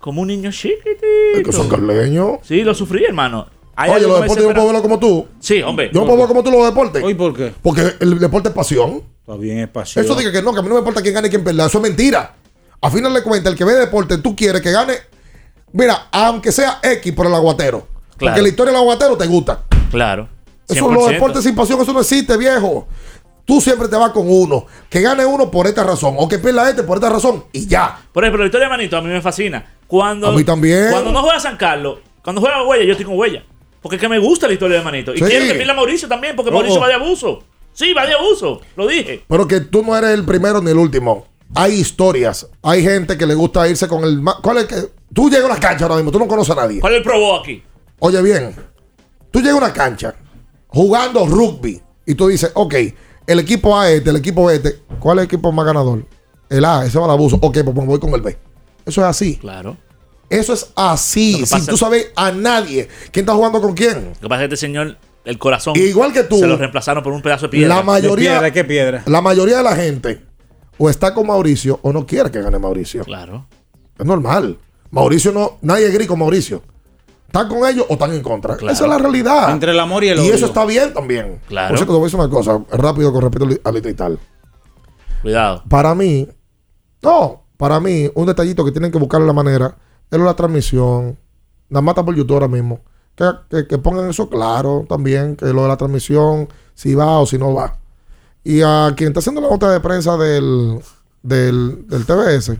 Como 0.00 0.22
un 0.22 0.28
niño 0.28 0.50
chiquitito. 0.50 1.06
Es 1.36 1.44
que 1.44 1.52
sancarleño. 1.52 2.40
Sí, 2.42 2.62
lo 2.62 2.74
sufrí, 2.74 3.04
hermano. 3.04 3.46
Hay 3.76 3.90
Oye, 3.90 4.06
los 4.06 4.20
deportes 4.20 4.44
yo 4.44 4.48
no 4.48 4.54
puedo 4.54 4.66
verlo 4.66 4.82
como 4.82 4.98
tú. 4.98 5.28
Sí, 5.38 5.62
hombre. 5.62 5.90
Yo 5.92 6.00
no 6.00 6.06
puedo 6.06 6.18
verlo 6.18 6.28
como 6.28 6.42
tú 6.42 6.50
los 6.50 6.66
deportes. 6.66 7.02
¿Hoy 7.02 7.14
por 7.14 7.34
qué? 7.34 7.52
Porque 7.62 7.94
el 8.00 8.18
deporte 8.18 8.48
es 8.48 8.54
pasión. 8.54 9.02
Está 9.20 9.36
bien, 9.36 9.58
es 9.58 9.68
pasión. 9.68 10.04
Eso 10.04 10.14
diga 10.14 10.32
que 10.32 10.42
no, 10.42 10.52
que 10.52 10.58
a 10.58 10.62
mí 10.62 10.68
no 10.68 10.74
me 10.74 10.80
importa 10.80 11.02
quién 11.02 11.14
gane 11.14 11.28
y 11.28 11.30
quién 11.30 11.44
pierda. 11.44 11.66
Eso 11.66 11.78
es 11.78 11.82
mentira. 11.82 12.34
A 12.80 12.90
final 12.90 13.12
de 13.12 13.22
cuentas, 13.22 13.52
el 13.52 13.58
que 13.58 13.64
ve 13.64 13.74
deporte, 13.74 14.18
tú 14.18 14.34
quieres 14.34 14.62
que 14.62 14.70
gane. 14.70 14.94
Mira, 15.72 16.08
aunque 16.10 16.50
sea 16.50 16.80
X 16.82 17.12
por 17.12 17.26
el 17.26 17.34
aguatero. 17.34 17.86
Claro. 18.16 18.18
Porque 18.18 18.42
la 18.42 18.48
historia 18.48 18.72
del 18.72 18.80
aguatero 18.82 19.16
te 19.16 19.26
gusta. 19.26 19.62
Claro. 19.90 20.28
Eso, 20.68 20.88
100%. 20.88 20.94
los 20.94 21.08
deportes 21.08 21.44
sin 21.44 21.54
pasión, 21.54 21.80
eso 21.80 21.92
no 21.92 22.00
existe, 22.00 22.36
viejo. 22.36 22.86
Tú 23.44 23.60
siempre 23.60 23.88
te 23.88 23.96
vas 23.96 24.10
con 24.10 24.26
uno. 24.28 24.66
Que 24.88 25.00
gane 25.00 25.24
uno 25.26 25.50
por 25.50 25.66
esta 25.66 25.84
razón. 25.84 26.14
O 26.18 26.28
que 26.28 26.38
pierda 26.38 26.68
este 26.68 26.82
por 26.82 26.98
esta 26.98 27.08
razón. 27.08 27.44
Y 27.52 27.66
ya. 27.66 28.00
Por 28.12 28.24
ejemplo, 28.24 28.42
la 28.42 28.46
historia 28.46 28.66
de 28.66 28.70
Manito 28.70 28.96
a 28.96 29.00
mí 29.02 29.08
me 29.08 29.20
fascina. 29.20 29.79
Cuando, 29.90 30.28
A 30.28 30.32
mí 30.32 30.44
también. 30.44 30.86
Cuando 30.92 31.10
no 31.10 31.20
juega 31.20 31.40
San 31.40 31.56
Carlos, 31.56 31.98
cuando 32.22 32.40
juega 32.40 32.62
Huella, 32.64 32.84
yo 32.84 32.92
estoy 32.92 33.04
con 33.06 33.18
Huella. 33.18 33.42
Porque 33.82 33.96
es 33.96 34.00
que 34.00 34.08
me 34.08 34.20
gusta 34.20 34.46
la 34.46 34.52
historia 34.52 34.78
de 34.78 34.84
Manito. 34.84 35.12
Y 35.12 35.18
Sí. 35.18 35.24
quiero 35.24 35.46
que 35.46 35.54
pierda 35.54 35.74
Mauricio 35.74 36.06
también, 36.06 36.36
porque 36.36 36.50
Oh, 36.50 36.54
Mauricio 36.54 36.78
oh. 36.78 36.82
va 36.82 36.86
de 36.86 36.94
abuso. 36.94 37.42
Sí, 37.72 37.92
va 37.92 38.06
de 38.06 38.12
abuso. 38.14 38.60
Lo 38.76 38.86
dije. 38.86 39.24
Pero 39.26 39.48
que 39.48 39.60
tú 39.62 39.82
no 39.82 39.96
eres 39.96 40.10
el 40.10 40.24
primero 40.24 40.62
ni 40.62 40.70
el 40.70 40.76
último. 40.78 41.26
Hay 41.56 41.72
historias. 41.72 42.48
Hay 42.62 42.84
gente 42.84 43.18
que 43.18 43.26
le 43.26 43.34
gusta 43.34 43.66
irse 43.68 43.88
con 43.88 44.04
el. 44.04 44.22
¿Cuál 44.42 44.58
es 44.58 44.66
que? 44.66 44.76
Tú 45.12 45.28
llegas 45.28 45.44
a 45.46 45.52
una 45.52 45.58
cancha 45.60 45.84
ahora 45.86 45.96
mismo, 45.96 46.12
tú 46.12 46.20
no 46.20 46.28
conoces 46.28 46.56
a 46.56 46.60
nadie. 46.60 46.80
¿Cuál 46.80 46.92
es 46.92 46.98
el 46.98 47.02
probó 47.02 47.40
aquí? 47.40 47.60
Oye, 47.98 48.22
bien. 48.22 48.54
Tú 49.32 49.40
llegas 49.40 49.54
a 49.54 49.58
una 49.58 49.72
cancha 49.72 50.14
jugando 50.68 51.26
rugby 51.26 51.82
y 52.06 52.14
tú 52.14 52.28
dices, 52.28 52.52
ok, 52.54 52.74
el 53.26 53.40
equipo 53.40 53.76
A 53.76 53.90
este, 53.90 54.10
el 54.10 54.16
equipo 54.16 54.44
B 54.46 54.54
este. 54.54 54.78
¿Cuál 55.00 55.18
es 55.18 55.22
el 55.22 55.26
equipo 55.26 55.50
más 55.50 55.66
ganador? 55.66 56.04
El 56.48 56.64
A, 56.64 56.84
ese 56.84 56.96
va 56.98 57.06
al 57.06 57.10
abuso. 57.12 57.36
Ok, 57.42 57.58
pues 57.64 57.74
me 57.76 57.86
voy 57.86 57.98
con 57.98 58.10
el 58.14 58.20
B. 58.20 58.38
Eso 58.86 59.00
es 59.02 59.06
así. 59.06 59.36
Claro. 59.36 59.76
Eso 60.28 60.52
es 60.52 60.70
así. 60.76 61.38
Pasa- 61.40 61.70
tú 61.70 61.76
sabes 61.76 62.08
a 62.16 62.30
nadie. 62.32 62.88
¿Quién 63.10 63.24
está 63.24 63.34
jugando 63.34 63.60
con 63.60 63.74
quién? 63.74 64.10
Lo 64.14 64.20
que 64.20 64.28
pasa 64.28 64.42
es 64.44 64.48
que 64.48 64.54
este 64.54 64.66
señor, 64.66 64.96
el 65.24 65.38
corazón. 65.38 65.74
Igual 65.76 66.12
que 66.12 66.22
tú. 66.24 66.38
Se 66.38 66.46
lo 66.46 66.56
reemplazaron 66.56 67.02
por 67.02 67.12
un 67.12 67.20
pedazo 67.22 67.46
de 67.46 67.50
piedra. 67.50 67.76
La 67.76 67.82
mayoría, 67.82 68.40
¿De 68.40 68.52
qué 68.52 68.64
piedra? 68.64 69.02
la 69.06 69.20
mayoría 69.20 69.58
de 69.58 69.62
la 69.64 69.74
gente 69.76 70.24
o 70.78 70.88
está 70.88 71.12
con 71.14 71.26
Mauricio 71.26 71.78
o 71.82 71.92
no 71.92 72.06
quiere 72.06 72.30
que 72.30 72.40
gane 72.40 72.58
Mauricio. 72.58 73.04
Claro. 73.04 73.46
Es 73.98 74.06
normal. 74.06 74.56
Mauricio 74.90 75.30
no, 75.32 75.58
nadie 75.62 75.86
es 75.86 75.92
gris 75.94 76.06
con 76.08 76.18
Mauricio. 76.18 76.62
¿Están 77.26 77.48
con 77.48 77.58
ellos 77.68 77.86
o 77.88 77.92
están 77.92 78.12
en 78.12 78.22
contra? 78.22 78.56
Claro. 78.56 78.72
Esa 78.72 78.84
es 78.84 78.90
la 78.90 78.98
realidad. 78.98 79.50
Entre 79.52 79.70
el 79.72 79.78
amor 79.78 80.02
y 80.02 80.08
el 80.08 80.18
Y 80.18 80.20
odio. 80.22 80.34
eso 80.34 80.46
está 80.46 80.64
bien 80.64 80.92
también. 80.94 81.40
Claro. 81.46 81.68
Por 81.68 81.76
cierto, 81.78 81.92
te 81.92 81.98
voy 81.98 82.02
a 82.02 82.06
decir 82.06 82.18
una 82.20 82.28
cosa 82.30 82.60
rápido 82.72 83.12
con 83.12 83.22
respecto 83.22 83.46
al- 83.46 83.60
al 83.76 83.86
y 83.86 83.94
tal. 83.94 84.18
Cuidado. 85.22 85.62
Para 85.68 85.94
mí, 85.94 86.26
no, 87.02 87.44
para 87.60 87.78
mí, 87.78 88.10
un 88.14 88.24
detallito 88.26 88.64
que 88.64 88.72
tienen 88.72 88.90
que 88.90 88.96
buscar 88.98 89.20
la 89.20 89.34
manera 89.34 89.76
es 90.10 90.18
lo 90.18 90.24
de 90.24 90.30
la 90.30 90.34
transmisión. 90.34 91.18
Nada 91.68 91.82
más 91.82 91.92
está 91.92 92.04
por 92.04 92.14
YouTube 92.16 92.32
ahora 92.34 92.48
mismo. 92.48 92.80
Que, 93.14 93.26
que- 93.50 93.66
que 93.66 93.76
pongan 93.78 94.08
eso 94.08 94.30
claro 94.30 94.86
también, 94.88 95.36
que 95.36 95.44
lo 95.52 95.62
de 95.62 95.68
la 95.68 95.76
transmisión, 95.76 96.48
si 96.74 96.94
va 96.94 97.18
o 97.18 97.26
si 97.26 97.36
no 97.36 97.52
va. 97.52 97.76
Y 98.42 98.62
a 98.62 98.94
quien 98.96 99.08
está 99.08 99.20
haciendo 99.20 99.42
la 99.42 99.50
nota 99.50 99.70
de 99.70 99.78
prensa 99.80 100.16
del, 100.16 100.80
del, 101.22 101.86
del 101.86 102.06
TBS, 102.06 102.56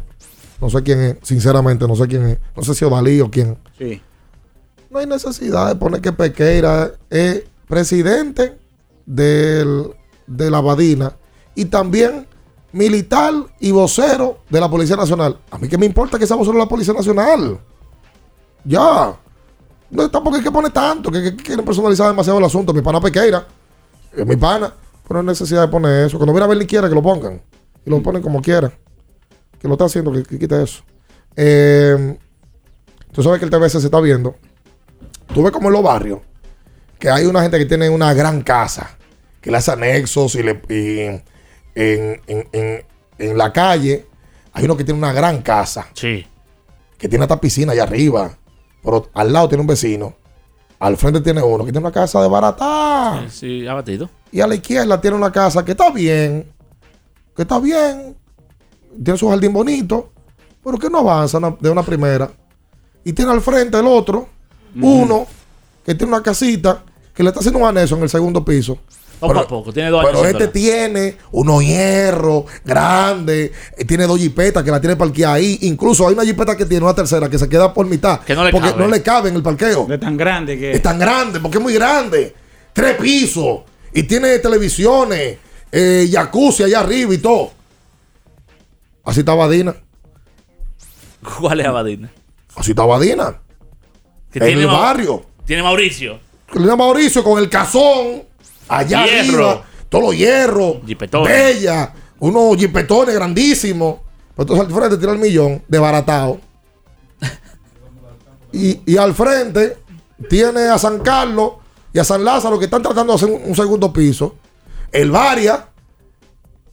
no 0.60 0.68
sé 0.68 0.82
quién 0.82 1.00
es, 1.00 1.16
sinceramente, 1.22 1.88
no 1.88 1.96
sé 1.96 2.06
quién 2.06 2.26
es. 2.26 2.38
No 2.54 2.62
sé 2.62 2.74
si 2.74 2.84
es 2.84 2.90
Dalí 2.90 3.20
o 3.22 3.30
quién. 3.30 3.56
Sí. 3.78 4.02
No 4.90 4.98
hay 4.98 5.06
necesidad 5.06 5.68
de 5.68 5.76
poner 5.76 6.02
que 6.02 6.12
Pequeira 6.12 6.92
es 7.08 7.44
presidente 7.66 8.58
del, 9.06 9.94
de 10.26 10.50
la 10.50 10.60
Badina 10.60 11.16
y 11.54 11.64
también 11.64 12.26
militar 12.72 13.32
y 13.58 13.70
vocero 13.72 14.38
de 14.48 14.60
la 14.60 14.68
Policía 14.70 14.96
Nacional. 14.96 15.38
A 15.50 15.58
mí 15.58 15.68
que 15.68 15.78
me 15.78 15.86
importa 15.86 16.18
que 16.18 16.26
sea 16.26 16.36
vocero 16.36 16.54
de 16.54 16.64
la 16.64 16.68
Policía 16.68 16.94
Nacional. 16.94 17.58
Ya. 18.64 19.14
No, 19.90 20.10
tampoco 20.10 20.36
hay 20.36 20.42
que 20.42 20.50
poner 20.50 20.70
tanto, 20.72 21.10
que, 21.10 21.22
que- 21.22 21.36
que 21.36 21.42
quieren 21.42 21.64
personalizar 21.64 22.08
demasiado 22.08 22.38
el 22.38 22.44
asunto. 22.44 22.72
Mi 22.72 22.80
pana 22.82 23.00
Pequeira, 23.00 23.46
es 24.16 24.26
mi 24.26 24.36
pana, 24.36 24.72
pero 25.06 25.22
no 25.22 25.30
hay 25.30 25.32
necesidad 25.34 25.62
de 25.62 25.68
poner 25.68 26.06
eso. 26.06 26.16
Cuando 26.16 26.32
viene 26.32 26.44
a 26.44 26.48
ver 26.48 26.58
ni 26.58 26.66
quiera 26.66 26.88
que 26.88 26.94
lo 26.94 27.02
pongan. 27.02 27.40
Y 27.84 27.90
lo 27.90 28.02
ponen 28.02 28.22
como 28.22 28.40
quiera. 28.40 28.70
Que 29.58 29.66
lo 29.68 29.74
está 29.74 29.86
haciendo, 29.86 30.12
que, 30.12 30.22
que 30.22 30.38
quite 30.38 30.62
eso. 30.62 30.82
Eh, 31.36 32.18
tú 33.12 33.22
sabes 33.22 33.38
que 33.40 33.44
el 33.46 33.50
TBS 33.50 33.72
se 33.80 33.86
está 33.86 34.00
viendo. 34.00 34.36
Tú 35.34 35.42
ves 35.42 35.52
como 35.52 35.68
en 35.68 35.74
los 35.74 35.82
barrios, 35.82 36.20
que 36.98 37.08
hay 37.10 37.26
una 37.26 37.42
gente 37.42 37.58
que 37.58 37.66
tiene 37.66 37.88
una 37.88 38.12
gran 38.14 38.42
casa, 38.42 38.96
que 39.40 39.50
le 39.50 39.56
hace 39.58 39.70
anexos 39.72 40.34
y, 40.34 40.42
le, 40.42 41.24
en, 41.74 42.20
en- 42.26 42.48
en- 42.52 42.84
en 43.18 43.38
la 43.38 43.52
calle 43.52 44.06
hay 44.52 44.64
uno 44.64 44.76
que 44.76 44.84
tiene 44.84 44.98
una 44.98 45.12
gran 45.12 45.42
casa. 45.42 45.88
Sí. 45.94 46.26
Que 46.98 47.08
tiene 47.08 47.24
hasta 47.24 47.40
piscina 47.40 47.72
allá 47.72 47.82
arriba. 47.84 48.36
Pero 48.82 49.08
al 49.14 49.32
lado 49.32 49.48
tiene 49.48 49.60
un 49.62 49.66
vecino. 49.66 50.14
Al 50.78 50.96
frente 50.96 51.20
tiene 51.20 51.42
uno 51.42 51.64
que 51.64 51.72
tiene 51.72 51.86
una 51.86 51.92
casa 51.92 52.22
de 52.22 52.28
barata. 52.28 53.26
Sí, 53.28 53.66
abatido. 53.66 54.08
Y 54.32 54.40
a 54.40 54.46
la 54.46 54.54
izquierda 54.54 55.00
tiene 55.00 55.16
una 55.16 55.30
casa 55.30 55.64
que 55.64 55.72
está 55.72 55.90
bien. 55.90 56.50
Que 57.36 57.42
está 57.42 57.58
bien. 57.58 58.16
Tiene 59.04 59.18
su 59.18 59.28
jardín 59.28 59.52
bonito. 59.52 60.10
Pero 60.64 60.78
que 60.78 60.88
no 60.88 60.98
avanza 60.98 61.38
de 61.60 61.70
una 61.70 61.82
primera. 61.82 62.30
Y 63.04 63.12
tiene 63.12 63.30
al 63.32 63.40
frente 63.42 63.78
el 63.78 63.86
otro. 63.86 64.28
Uno 64.80 65.26
que 65.84 65.94
tiene 65.94 66.12
una 66.14 66.22
casita. 66.22 66.82
Que 67.14 67.22
le 67.22 67.28
está 67.28 67.40
haciendo 67.40 67.58
un 67.60 67.66
anexo 67.66 67.96
en 67.96 68.02
el 68.02 68.08
segundo 68.08 68.42
piso. 68.44 68.78
Poco 69.20 69.34
Pero- 69.34 69.44
a 69.44 69.48
poco. 69.48 69.72
Tiene 69.72 69.90
dos 69.90 70.02
Pero 70.04 70.24
este 70.24 70.48
tiene 70.48 71.16
unos 71.30 71.62
hierros 71.62 72.44
grandes, 72.64 73.50
eh, 73.76 73.84
tiene 73.84 74.06
dos 74.06 74.18
jipetas 74.18 74.64
que 74.64 74.70
la 74.70 74.80
tiene 74.80 74.96
parqueada 74.96 75.34
ahí. 75.34 75.58
Incluso 75.62 76.08
hay 76.08 76.14
una 76.14 76.24
jipeta 76.24 76.56
que 76.56 76.64
tiene 76.64 76.84
una 76.84 76.94
tercera 76.94 77.28
que 77.28 77.38
se 77.38 77.48
queda 77.48 77.72
por 77.74 77.86
mitad. 77.86 78.20
Que 78.20 78.34
no 78.34 78.44
le 78.44 78.50
porque 78.50 78.70
cabe. 78.70 78.82
no 78.82 78.88
le 78.88 79.02
cabe 79.02 79.28
en 79.28 79.36
el 79.36 79.42
parqueo. 79.42 79.86
Es 79.90 80.00
tan 80.00 80.16
grande 80.16 80.58
que. 80.58 80.72
Es 80.72 80.82
tan 80.82 80.98
grande, 80.98 81.38
porque 81.38 81.58
es 81.58 81.62
muy 81.62 81.74
grande. 81.74 82.34
Tres 82.72 82.96
pisos. 82.96 83.60
Y 83.92 84.04
tiene 84.04 84.38
televisiones, 84.38 85.36
eh, 85.70 86.08
jacuzzi 86.10 86.62
allá 86.62 86.80
arriba 86.80 87.12
y 87.12 87.18
todo. 87.18 87.50
Así 89.04 89.20
está 89.20 89.34
Badina. 89.34 89.74
¿Cuál 91.38 91.60
es 91.60 91.66
Abadina? 91.66 92.10
Así 92.56 92.70
está 92.70 92.84
Badina. 92.84 93.38
Que 94.32 94.38
en 94.38 94.44
tiene 94.46 94.62
el 94.62 94.66
barrio. 94.68 95.24
Tiene 95.44 95.62
Mauricio. 95.62 96.18
Le 96.54 96.60
llama 96.60 96.84
Mauricio 96.84 97.22
con 97.22 97.38
el 97.42 97.48
cazón. 97.50 98.22
Allá 98.70 99.04
Hierro. 99.06 99.48
arriba. 99.48 99.62
Todos 99.88 100.04
los 100.04 100.16
hierros. 100.16 100.76
Jipetones. 100.86 101.28
Bella. 101.32 101.92
Unos 102.20 102.56
jipetones 102.56 103.14
grandísimos. 103.14 103.96
Pero 104.36 104.42
entonces 104.54 104.66
al 104.66 104.72
frente 104.80 104.96
tiene 104.98 105.12
el 105.14 105.18
millón 105.18 105.62
de 105.68 105.78
baratado. 105.78 106.40
y, 108.52 108.80
y 108.86 108.96
al 108.96 109.14
frente 109.14 109.76
tiene 110.28 110.62
a 110.68 110.78
San 110.78 111.00
Carlos 111.00 111.52
y 111.92 111.98
a 111.98 112.04
San 112.04 112.24
Lázaro 112.24 112.58
que 112.58 112.64
están 112.66 112.82
tratando 112.82 113.12
de 113.12 113.16
hacer 113.16 113.30
un, 113.30 113.42
un 113.50 113.56
segundo 113.56 113.92
piso. 113.92 114.36
El 114.92 115.10
Varia, 115.10 115.66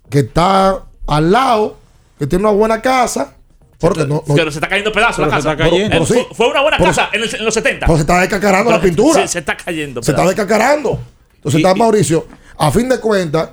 que 0.10 0.20
está 0.20 0.84
al 1.08 1.32
lado, 1.32 1.78
que 2.18 2.28
tiene 2.28 2.44
una 2.46 2.54
buena 2.54 2.82
casa. 2.82 3.34
Porque 3.80 4.02
no, 4.06 4.24
no- 4.26 4.36
Pero 4.36 4.50
se 4.52 4.58
está 4.58 4.68
cayendo 4.68 4.92
pedazos 4.92 5.20
la 5.20 5.26
Pero 5.28 5.38
se 5.42 5.48
casa. 5.48 5.52
está 5.52 5.64
cayendo. 5.70 5.90
Pero 5.92 6.06
sí. 6.06 6.14
fue, 6.14 6.36
fue 6.36 6.50
una 6.50 6.62
buena 6.62 6.78
Pero- 6.78 6.90
casa 6.90 7.10
en, 7.14 7.22
el- 7.24 7.36
en 7.36 7.46
los 7.46 7.54
70. 7.54 7.86
Pues 7.86 7.98
se 7.98 8.02
está 8.02 8.20
descacarando 8.22 8.72
la 8.72 8.82
Pero 8.82 8.90
pintura. 8.96 9.22
Se, 9.22 9.28
se 9.28 9.40
está 9.40 9.56
cayendo. 9.56 10.02
Se 10.02 10.12
está 10.12 10.26
descacarando. 10.26 11.00
Entonces 11.38 11.60
está 11.60 11.74
Mauricio. 11.76 12.28
A 12.58 12.72
fin 12.72 12.90
de 12.90 13.00
cuentas, 13.00 13.50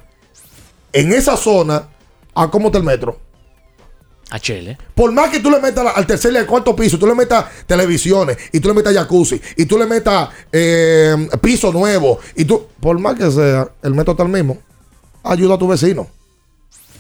en 0.93 1.13
esa 1.13 1.37
zona, 1.37 1.89
¿a 2.35 2.51
cómo 2.51 2.67
está 2.67 2.79
el 2.79 2.85
metro? 2.85 3.19
A 4.31 4.39
Chele. 4.41 4.79
Por 4.95 5.13
más 5.13 5.29
que 5.31 5.41
tú 5.41 5.51
le 5.51 5.61
metas 5.61 5.87
al 5.95 6.07
tercer 6.07 6.33
y 6.33 6.39
al 6.39 6.47
cuarto 6.47 6.75
piso, 6.75 6.99
tú 6.99 7.07
le 7.07 7.15
metas 7.15 7.45
televisiones, 7.67 8.37
y 8.53 8.59
tú 8.59 8.69
le 8.69 8.75
metas 8.75 8.95
jacuzzi, 8.95 9.41
y 9.57 9.67
tú 9.67 9.77
le 9.79 9.87
metas 9.87 10.31
eh, 10.51 11.29
piso 11.43 11.71
nuevo, 11.73 12.19
y 12.35 12.45
tú, 12.45 12.67
por 12.81 12.99
más 12.99 13.17
que 13.17 13.31
sea, 13.31 13.69
el 13.83 13.95
metro 13.95 14.13
está 14.13 14.23
el 14.25 14.31
mismo. 14.31 14.59
Ayuda 15.23 15.55
a 15.55 15.59
tu 15.59 15.69
vecino. 15.69 16.09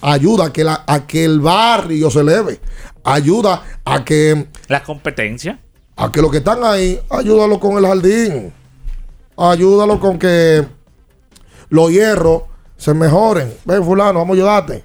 Ayuda 0.03 0.47
a 0.47 0.53
que, 0.53 0.64
la, 0.64 0.85
a 0.87 1.07
que 1.07 1.24
el 1.24 1.41
barrio 1.41 2.11
se 2.11 2.20
eleve. 2.20 2.61
Ayuda 3.03 3.62
a 3.85 4.05
que, 4.05 4.47
La 4.68 4.82
competencia. 4.85 5.59
a 5.97 6.12
que 6.12 6.20
los 6.20 6.30
que 6.30 6.39
están 6.39 6.62
ahí, 6.62 7.01
ayúdalo 7.09 7.59
con 7.59 7.78
el 7.78 7.87
jardín. 7.87 8.53
Ayúdalo 9.37 9.99
con 10.01 10.18
que 10.18 10.66
los 11.68 11.91
hierros 11.91 12.43
se 12.76 12.95
mejoren. 12.95 13.53
Ven, 13.64 13.85
fulano, 13.85 14.20
vamos 14.20 14.37
a 14.37 14.41
ayudarte. 14.41 14.85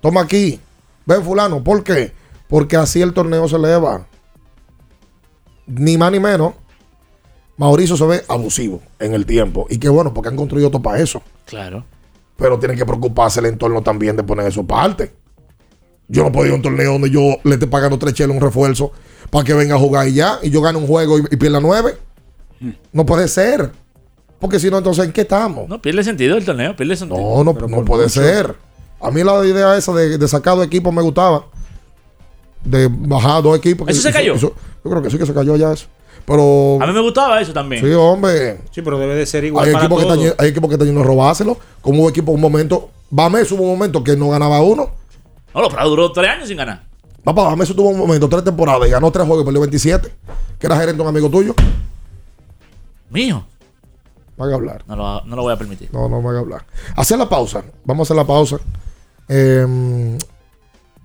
Toma 0.00 0.22
aquí. 0.22 0.60
Ven, 1.06 1.22
fulano. 1.22 1.62
¿Por 1.62 1.82
qué? 1.82 2.12
Porque 2.48 2.76
así 2.76 3.00
el 3.00 3.14
torneo 3.14 3.48
se 3.48 3.56
eleva. 3.56 4.06
Ni 5.66 5.96
más 5.96 6.12
ni 6.12 6.20
menos. 6.20 6.54
Mauricio 7.56 7.96
se 7.96 8.04
ve 8.04 8.22
abusivo 8.28 8.82
en 8.98 9.14
el 9.14 9.24
tiempo. 9.24 9.66
Y 9.70 9.78
qué 9.78 9.88
bueno, 9.88 10.12
porque 10.12 10.28
han 10.28 10.36
construido 10.36 10.70
todo 10.70 10.82
para 10.82 10.98
eso. 10.98 11.22
Claro. 11.46 11.84
Pero 12.36 12.58
tiene 12.58 12.74
que 12.74 12.84
preocuparse 12.84 13.40
el 13.40 13.46
entorno 13.46 13.80
también 13.82 14.16
de 14.16 14.24
poner 14.24 14.46
eso 14.46 14.66
parte. 14.66 15.14
Yo 16.08 16.24
no 16.24 16.32
puedo 16.32 16.46
ir 16.46 16.52
a 16.52 16.56
un 16.56 16.62
torneo 16.62 16.92
donde 16.92 17.10
yo 17.10 17.20
le 17.44 17.54
esté 17.54 17.66
pagando 17.66 17.98
tres 17.98 18.12
chelos 18.12 18.36
un 18.36 18.42
refuerzo 18.42 18.92
para 19.30 19.44
que 19.44 19.54
venga 19.54 19.76
a 19.76 19.78
jugar 19.78 20.08
y 20.08 20.14
ya. 20.14 20.38
Y 20.42 20.50
yo 20.50 20.60
gane 20.60 20.76
un 20.76 20.86
juego 20.86 21.18
y, 21.18 21.22
y 21.30 21.36
pierda 21.36 21.60
nueve. 21.60 21.96
No 22.92 23.04
puede 23.06 23.28
ser. 23.28 23.72
Porque 24.38 24.58
si 24.58 24.70
no, 24.70 24.78
entonces, 24.78 25.04
¿en 25.06 25.12
qué 25.12 25.22
estamos? 25.22 25.68
No, 25.68 25.80
pierde 25.80 26.04
sentido 26.04 26.36
el 26.36 26.44
torneo. 26.44 26.76
Pierde 26.76 26.96
sentido. 26.96 27.20
No, 27.20 27.44
no, 27.44 27.52
no 27.52 27.84
puede 27.84 28.08
ser. 28.08 28.54
A 29.00 29.10
mí 29.10 29.22
la 29.22 29.44
idea 29.44 29.76
esa 29.76 29.92
de, 29.92 30.18
de 30.18 30.28
sacar 30.28 30.56
dos 30.56 30.66
equipos 30.66 30.92
me 30.92 31.02
gustaba. 31.02 31.46
De 32.64 32.88
bajar 32.90 33.42
dos 33.42 33.56
equipos. 33.56 33.88
¿Eso 33.88 34.00
se 34.00 34.12
cayó? 34.12 34.36
yo 34.36 34.54
creo 34.82 35.02
que 35.02 35.10
sí 35.10 35.18
que 35.18 35.26
se 35.26 35.34
cayó 35.34 35.56
ya 35.56 35.72
eso. 35.72 35.86
Pero. 36.26 36.78
A 36.80 36.86
mí 36.86 36.92
me 36.92 37.00
gustaba 37.00 37.40
eso 37.40 37.52
también. 37.52 37.84
Sí, 37.84 37.92
hombre. 37.92 38.60
Sí, 38.70 38.82
pero 38.82 38.98
debe 38.98 39.14
de 39.14 39.26
ser 39.26 39.44
igual 39.44 39.66
Hay 39.66 39.72
para 39.72 39.84
equipos, 39.84 40.04
que 40.04 40.12
están, 40.12 40.34
hay 40.38 40.48
equipos 40.50 40.68
que 40.68 40.74
están 40.74 40.88
yendo 40.88 41.02
a 41.02 41.04
robárselo. 41.04 41.58
Como 41.80 42.02
hubo 42.02 42.08
equipo 42.08 42.32
un 42.32 42.40
momento. 42.40 42.90
Bames 43.10 43.50
hubo 43.52 43.62
un 43.62 43.70
momento 43.70 44.02
que 44.02 44.16
no 44.16 44.30
ganaba 44.30 44.60
uno. 44.62 44.90
No, 45.54 45.60
lo 45.60 45.68
Prado 45.68 45.90
duró 45.90 46.12
tres 46.12 46.30
años 46.30 46.48
sin 46.48 46.56
ganar. 46.56 46.82
Papá, 47.22 47.44
Bames 47.44 47.68
tuvo 47.74 47.90
un 47.90 47.98
momento, 47.98 48.28
tres 48.28 48.44
temporadas 48.44 48.88
y 48.88 48.90
ganó 48.90 49.10
tres 49.10 49.26
juegos 49.26 49.42
y 49.42 49.46
perdió 49.46 49.60
27. 49.60 50.12
Que 50.58 50.66
era 50.66 50.76
gerente 50.76 50.96
de 50.96 51.02
un 51.02 51.08
amigo 51.08 51.30
tuyo. 51.30 51.54
Mío. 53.10 53.44
Van 54.36 54.50
a 54.50 54.54
hablar. 54.54 54.84
No 54.86 54.96
lo, 54.96 55.24
no 55.24 55.36
lo 55.36 55.42
voy 55.42 55.52
a 55.52 55.56
permitir. 55.56 55.92
No, 55.92 56.08
no 56.08 56.20
me 56.20 56.28
haga 56.28 56.40
hablar. 56.40 56.66
Hacer 56.96 57.18
la 57.18 57.28
pausa. 57.28 57.62
Vamos 57.84 58.04
a 58.04 58.12
hacer 58.12 58.16
la 58.16 58.26
pausa. 58.26 58.58
Eh, 59.28 60.18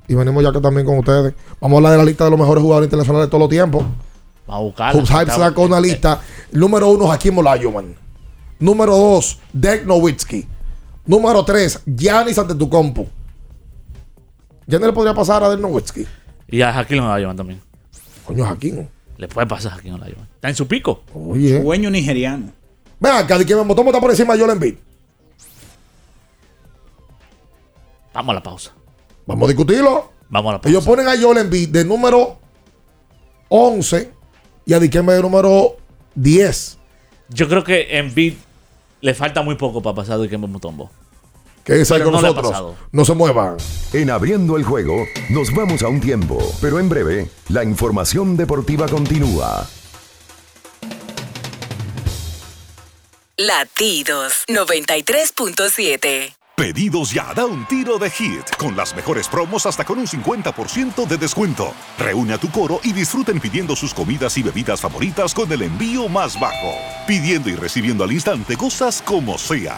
y 0.08 0.16
venimos 0.16 0.44
ya 0.44 0.52
que 0.52 0.60
también 0.60 0.86
con 0.86 0.98
ustedes. 0.98 1.34
Vamos 1.62 1.76
a 1.76 1.78
hablar 1.78 1.92
de 1.92 1.98
la 2.00 2.06
lista 2.06 2.24
de 2.26 2.32
los 2.32 2.40
mejores 2.40 2.62
jugadores 2.62 2.88
internacionales 2.88 3.28
de 3.28 3.30
todos 3.30 3.42
los 3.42 3.50
tiempos. 3.50 3.84
Vamos 4.48 4.62
a 4.62 4.64
buscarla. 4.64 5.06
Hype 5.06 5.32
sacó 5.32 5.62
una 5.64 5.80
lista. 5.80 6.20
Número 6.52 6.90
uno, 6.90 7.12
Hakim 7.12 7.38
Olajuwon. 7.38 7.96
Número 8.60 8.98
dos, 8.98 9.40
Dirk 9.54 9.86
Nowitzki. 9.86 10.48
Número 11.06 11.46
tres, 11.46 11.82
Giannis 11.86 12.38
Antetokounmpo. 12.38 13.08
¿Ya 14.66 14.80
no 14.80 14.88
le 14.88 14.94
podría 14.94 15.14
pasar 15.14 15.44
a 15.44 15.50
Dirk 15.50 15.62
Nowitzki? 15.62 16.06
Y 16.48 16.62
a 16.62 16.74
Jaquín 16.74 16.98
lo 16.98 17.18
llevan 17.18 17.38
también. 17.38 17.62
Coño, 18.26 18.46
Hakim. 18.46 18.88
Le 19.20 19.28
puede 19.28 19.48
pasar 19.48 19.74
a 19.74 19.76
Jaquín 19.76 20.00
lo 20.00 20.06
llevan. 20.06 20.30
Está 20.36 20.48
en 20.48 20.56
su 20.56 20.66
pico. 20.66 21.04
Oye. 21.14 21.62
Dueño 21.62 21.92
nigeriano. 21.92 22.54
Ven 23.02 23.12
acá, 23.12 23.38
de 23.38 23.46
que 23.46 23.54
me 23.54 23.62
está 23.64 24.00
por 24.00 24.10
encima 24.10 24.34
de 24.34 24.40
Joel 24.40 24.54
Embiid. 24.54 24.76
Vamos 28.14 28.32
a 28.32 28.36
la 28.36 28.44
pausa. 28.44 28.72
Vamos 29.28 29.44
a 29.46 29.48
discutirlo. 29.50 30.14
Vamos 30.30 30.50
a 30.50 30.54
la 30.54 30.62
pausa. 30.62 30.70
Ellos 30.70 30.86
ponen 30.86 31.10
a 31.10 31.22
Joel 31.22 31.40
Embiid 31.40 31.68
de 31.68 31.84
número 31.84 32.40
11 33.50 34.10
y 34.66 34.74
a 34.74 34.80
Dikembe 34.80 35.12
de 35.14 35.22
número 35.22 35.76
10. 36.16 36.78
Yo 37.28 37.50
creo 37.50 37.66
que 37.66 38.00
en 38.00 38.16
Beat 38.16 38.36
le 39.02 39.14
falta 39.14 39.42
muy 39.42 39.56
poco 39.56 39.82
para 39.82 39.96
pasar 39.96 40.18
de 40.18 40.24
Dikembe 40.24 40.48
Mutombo. 40.48 40.90
Quédense 41.70 41.94
ahí 41.94 42.02
con 42.02 42.14
no 42.14 42.22
nosotros. 42.22 42.76
No 42.92 43.06
se 43.06 43.14
muevan. 43.14 43.58
En 43.94 44.10
abriendo 44.10 44.58
el 44.58 44.64
juego, 44.64 45.06
nos 45.30 45.54
vamos 45.54 45.84
a 45.84 45.88
un 45.88 46.02
tiempo, 46.02 46.40
pero 46.60 46.80
en 46.80 46.90
breve, 46.90 47.30
la 47.50 47.64
información 47.64 48.36
deportiva 48.36 48.88
continúa. 48.88 49.68
Latidos 53.38 54.46
93.7. 54.48 56.34
Pedidos 56.56 57.12
ya, 57.14 57.36
da 57.36 57.46
un 57.46 57.68
tiro 57.68 58.00
de 58.00 58.10
hit, 58.10 58.50
con 58.58 58.76
las 58.76 58.96
mejores 58.96 59.28
promos 59.28 59.68
hasta 59.68 59.86
con 59.86 60.00
un 60.00 60.08
50% 60.08 61.08
de 61.08 61.18
descuento. 61.18 61.72
Reúne 62.00 62.34
a 62.34 62.40
tu 62.40 62.50
coro 62.50 62.80
y 62.84 62.94
disfruten 62.94 63.40
pidiendo 63.40 63.76
sus 63.76 63.94
comidas 63.94 64.36
y 64.40 64.42
bebidas 64.42 64.82
favoritas 64.82 65.36
con 65.36 65.52
el 65.52 65.62
envío 65.62 66.10
más 66.10 66.38
bajo. 66.40 66.74
Pidiendo 67.06 67.48
y 67.48 67.56
recibiendo 67.56 68.04
al 68.04 68.12
instante 68.12 68.58
cosas 68.58 69.04
como 69.04 69.38
sea. 69.38 69.78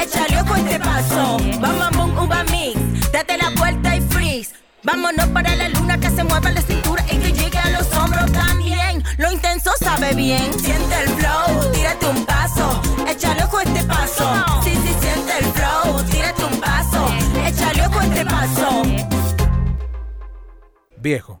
échale 0.00 0.40
ojo 0.40 0.54
este 0.56 0.78
paso, 0.78 1.36
bom, 1.60 1.96
bom, 1.96 2.24
uva 2.24 2.44
mix. 2.44 2.78
Date 3.12 3.36
la 3.38 3.50
vuelta 3.50 3.96
y 3.96 4.00
freeze. 4.00 4.54
Vámonos 4.82 5.26
para 5.28 5.54
la 5.56 5.68
luna 5.68 5.98
que 5.98 6.10
se 6.10 6.24
mueva 6.24 6.50
la 6.50 6.62
cintura 6.62 7.04
y 7.10 7.18
que 7.18 7.32
llegue 7.32 7.58
a 7.58 7.70
los 7.70 7.92
hombros 7.92 8.30
también. 8.32 9.02
Lo 9.18 9.30
intenso 9.30 9.70
sabe 9.78 10.14
bien. 10.14 10.52
Siente 10.58 11.02
el 11.02 11.08
flow, 11.10 11.72
tírate 11.72 12.06
un 12.06 12.24
paso, 12.24 12.80
échale 13.06 13.44
ojo 13.44 13.60
este 13.60 13.84
paso. 13.84 14.62
Sí, 14.64 14.70
sí, 14.70 14.94
siente 15.00 15.32
el 15.38 15.44
flow, 15.52 16.02
tírate 16.10 16.44
un 16.44 16.60
paso, 16.60 17.08
échale 17.46 17.86
ojo 17.86 18.00
este 18.00 18.24
paso. 18.24 18.82
Viejo, 20.96 21.40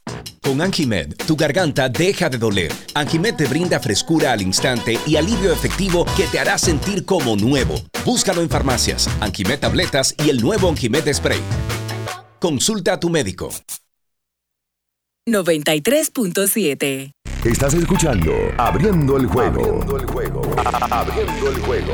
Con 0.41 0.61
Anjimed, 0.61 1.15
tu 1.27 1.35
garganta 1.35 1.89
deja 1.89 2.29
de 2.29 2.37
doler. 2.37 2.71
Anjimed 2.93 3.35
te 3.35 3.45
brinda 3.45 3.79
frescura 3.79 4.31
al 4.31 4.41
instante 4.41 4.97
y 5.05 5.15
alivio 5.15 5.51
efectivo 5.51 6.05
que 6.17 6.25
te 6.27 6.39
hará 6.39 6.57
sentir 6.57 7.05
como 7.05 7.35
nuevo. 7.35 7.75
Búscalo 8.05 8.41
en 8.41 8.49
farmacias, 8.49 9.09
Anjimed 9.19 9.59
tabletas 9.59 10.15
y 10.23 10.29
el 10.29 10.41
nuevo 10.41 10.69
Anjimed 10.69 11.13
spray. 11.13 11.41
Consulta 12.39 12.93
a 12.93 12.99
tu 12.99 13.09
médico. 13.09 13.49
93.7. 15.29 17.11
Estás 17.45 17.73
escuchando 17.73 18.31
Abriendo 18.57 19.17
el 19.17 19.25
juego. 19.27 19.61
Abriendo 19.61 19.97
el 19.97 20.05
juego. 20.05 20.41
Abriendo 20.91 21.51
el 21.51 21.59
juego. 21.61 21.93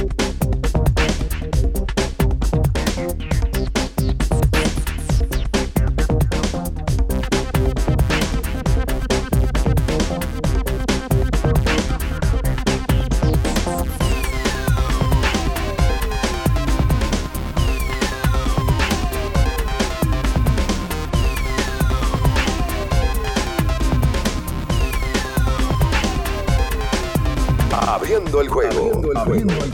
Abriendo 27.91 28.39
el 28.39 28.47
juego. 28.47 29.11
Abriendo 29.15 29.53
el, 29.65 29.73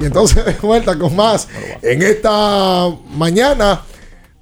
Y 0.00 0.04
entonces 0.04 0.44
de 0.44 0.54
vuelta 0.54 0.98
con 0.98 1.14
más 1.14 1.46
en 1.80 2.02
esta 2.02 2.88
mañana 3.10 3.82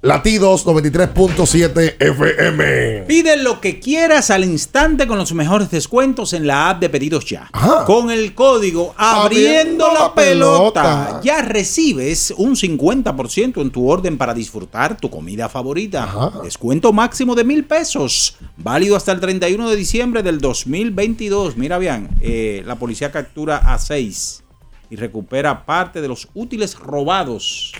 Latidos 0.07 0.65
93.7 0.65 1.97
FM. 1.99 3.03
Pide 3.09 3.35
lo 3.35 3.59
que 3.59 3.81
quieras 3.81 4.29
al 4.29 4.45
instante 4.45 5.05
con 5.05 5.17
los 5.17 5.33
mejores 5.33 5.69
descuentos 5.69 6.31
en 6.31 6.47
la 6.47 6.69
app 6.69 6.79
de 6.79 6.87
Pedidos 6.87 7.25
Ya. 7.25 7.51
Con 7.85 8.09
el 8.09 8.33
código 8.33 8.95
Abriendo, 8.95 9.85
Abriendo 9.85 9.87
la, 9.93 9.99
la 9.99 10.15
pelota. 10.15 10.81
pelota. 10.81 11.21
Ya 11.25 11.41
recibes 11.41 12.33
un 12.37 12.55
50% 12.55 13.61
en 13.61 13.69
tu 13.69 13.89
orden 13.89 14.17
para 14.17 14.33
disfrutar 14.33 14.95
tu 14.95 15.09
comida 15.09 15.49
favorita. 15.49 16.31
Descuento 16.41 16.93
máximo 16.93 17.35
de 17.35 17.43
mil 17.43 17.65
pesos. 17.65 18.37
Válido 18.55 18.95
hasta 18.95 19.11
el 19.11 19.19
31 19.19 19.69
de 19.69 19.75
diciembre 19.75 20.23
del 20.23 20.39
2022. 20.39 21.57
Mira 21.57 21.77
bien, 21.79 22.07
eh, 22.21 22.63
la 22.65 22.75
policía 22.77 23.11
captura 23.11 23.57
a 23.57 23.77
seis 23.77 24.41
y 24.89 24.95
recupera 24.95 25.65
parte 25.65 25.99
de 25.99 26.07
los 26.07 26.29
útiles 26.33 26.79
robados 26.79 27.73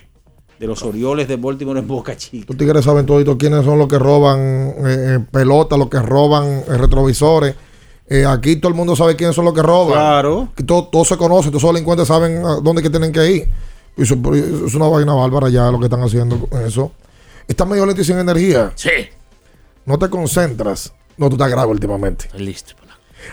de 0.59 0.67
los 0.67 0.83
Orioles 0.83 1.27
de 1.27 1.35
Baltimore 1.35 1.79
en 1.79 1.87
Boca 1.87 2.15
Chica. 2.15 2.45
Los 2.47 2.57
tigres 2.57 2.83
saben 2.83 3.05
todito 3.05 3.37
quiénes 3.37 3.63
son 3.63 3.77
los 3.77 3.87
que 3.87 3.99
roban 3.99 4.39
eh, 4.39 4.73
eh, 4.85 5.19
pelotas, 5.31 5.77
los 5.77 5.89
que 5.89 5.99
roban 5.99 6.45
eh, 6.45 6.77
retrovisores. 6.77 7.55
Eh, 8.09 8.25
aquí 8.25 8.55
todo 8.55 8.69
el 8.69 8.75
mundo 8.75 8.95
sabe 8.95 9.15
quiénes 9.15 9.35
son 9.35 9.45
los 9.45 9.53
que 9.53 9.61
roban. 9.61 9.93
Claro. 9.93 10.49
Todo, 10.65 10.85
todo 10.85 11.05
se 11.05 11.17
conoce, 11.17 11.49
todos 11.49 11.63
los 11.63 11.73
delincuentes 11.73 12.07
saben 12.07 12.45
a 12.45 12.55
dónde 12.61 12.81
que 12.81 12.89
tienen 12.89 13.11
que 13.11 13.31
ir. 13.31 13.49
Y 13.97 14.03
eso, 14.03 14.15
es 14.33 14.73
una 14.75 14.87
vaina 14.87 15.13
bárbara 15.13 15.49
ya 15.49 15.69
lo 15.71 15.79
que 15.79 15.85
están 15.85 16.01
haciendo 16.01 16.39
con 16.39 16.61
eso. 16.65 16.91
Está 17.47 17.65
medio 17.65 17.85
lento 17.85 18.01
y 18.01 18.05
sin 18.05 18.17
energía. 18.17 18.71
Sí. 18.75 18.89
No 19.85 19.97
te 19.97 20.09
concentras. 20.09 20.93
No, 21.17 21.29
tú 21.29 21.35
estás 21.35 21.49
grave 21.49 21.71
últimamente. 21.71 22.29
Listo. 22.37 22.73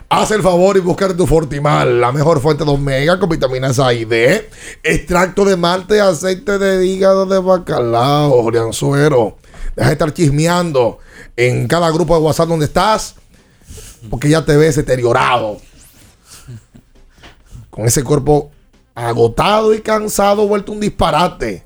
Haz 0.09 0.31
el 0.31 0.43
favor 0.43 0.77
y 0.77 0.81
búscate 0.81 1.15
tu 1.15 1.27
Fortimal, 1.27 2.01
la 2.01 2.13
mejor 2.13 2.41
fuente 2.41 2.65
de 2.65 2.71
omega 2.71 3.19
con 3.19 3.29
vitaminas 3.29 3.79
A 3.79 3.93
y 3.93 4.05
D, 4.05 4.49
extracto 4.83 5.45
de 5.45 5.57
malte, 5.57 6.01
aceite 6.01 6.59
de 6.59 6.87
hígado 6.87 7.27
de 7.27 7.39
bacalao, 7.39 8.51
de 8.51 8.61
anzuero. 8.61 9.37
Deja 9.77 9.89
de 9.89 9.93
estar 9.95 10.13
chismeando 10.13 10.99
en 11.37 11.67
cada 11.67 11.91
grupo 11.91 12.15
de 12.15 12.23
WhatsApp 12.23 12.49
donde 12.49 12.67
estás, 12.67 13.17
porque 14.11 14.29
ya 14.29 14.45
te 14.45 14.57
ves 14.57 14.77
deteriorado. 14.77 15.59
Con 17.71 17.87
ese 17.87 18.05
cuerpo 18.05 18.53
agotado 18.95 19.75
y 19.75 19.81
cansado, 19.81 20.47
vuelto 20.47 20.73
un 20.73 20.81
disparate. 20.81 21.65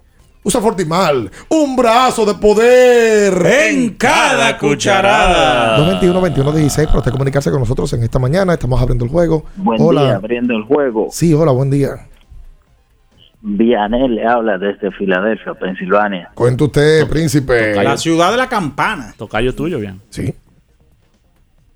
Usa 0.48 0.62
Fortimal, 0.62 1.30
un 1.50 1.76
brazo 1.76 2.24
de 2.24 2.32
poder 2.32 3.34
en 3.44 3.90
cada 3.96 4.56
cucharada. 4.56 5.76
221 5.76 6.22
21 6.22 6.52
16 6.52 6.86
para 6.86 7.00
usted 7.00 7.10
comunicarse 7.12 7.50
con 7.50 7.60
nosotros 7.60 7.92
en 7.92 8.02
esta 8.02 8.18
mañana. 8.18 8.54
Estamos 8.54 8.80
abriendo 8.80 9.04
el 9.04 9.10
juego. 9.10 9.44
Buen 9.56 9.78
hola. 9.78 10.04
día, 10.04 10.16
abriendo 10.16 10.56
el 10.56 10.62
juego. 10.62 11.08
Sí, 11.10 11.34
hola, 11.34 11.52
buen 11.52 11.68
día. 11.68 11.90
Vianel 13.42 14.14
le 14.14 14.26
habla 14.26 14.56
desde 14.56 14.90
Filadelfia, 14.92 15.52
Pensilvania. 15.52 16.30
Cuenta 16.32 16.64
usted, 16.64 17.06
príncipe. 17.06 17.74
La 17.74 17.98
ciudad 17.98 18.30
de 18.30 18.38
la 18.38 18.48
campana. 18.48 19.12
Tocayo 19.18 19.54
tuyo, 19.54 19.78
bien. 19.78 20.00
Sí. 20.08 20.34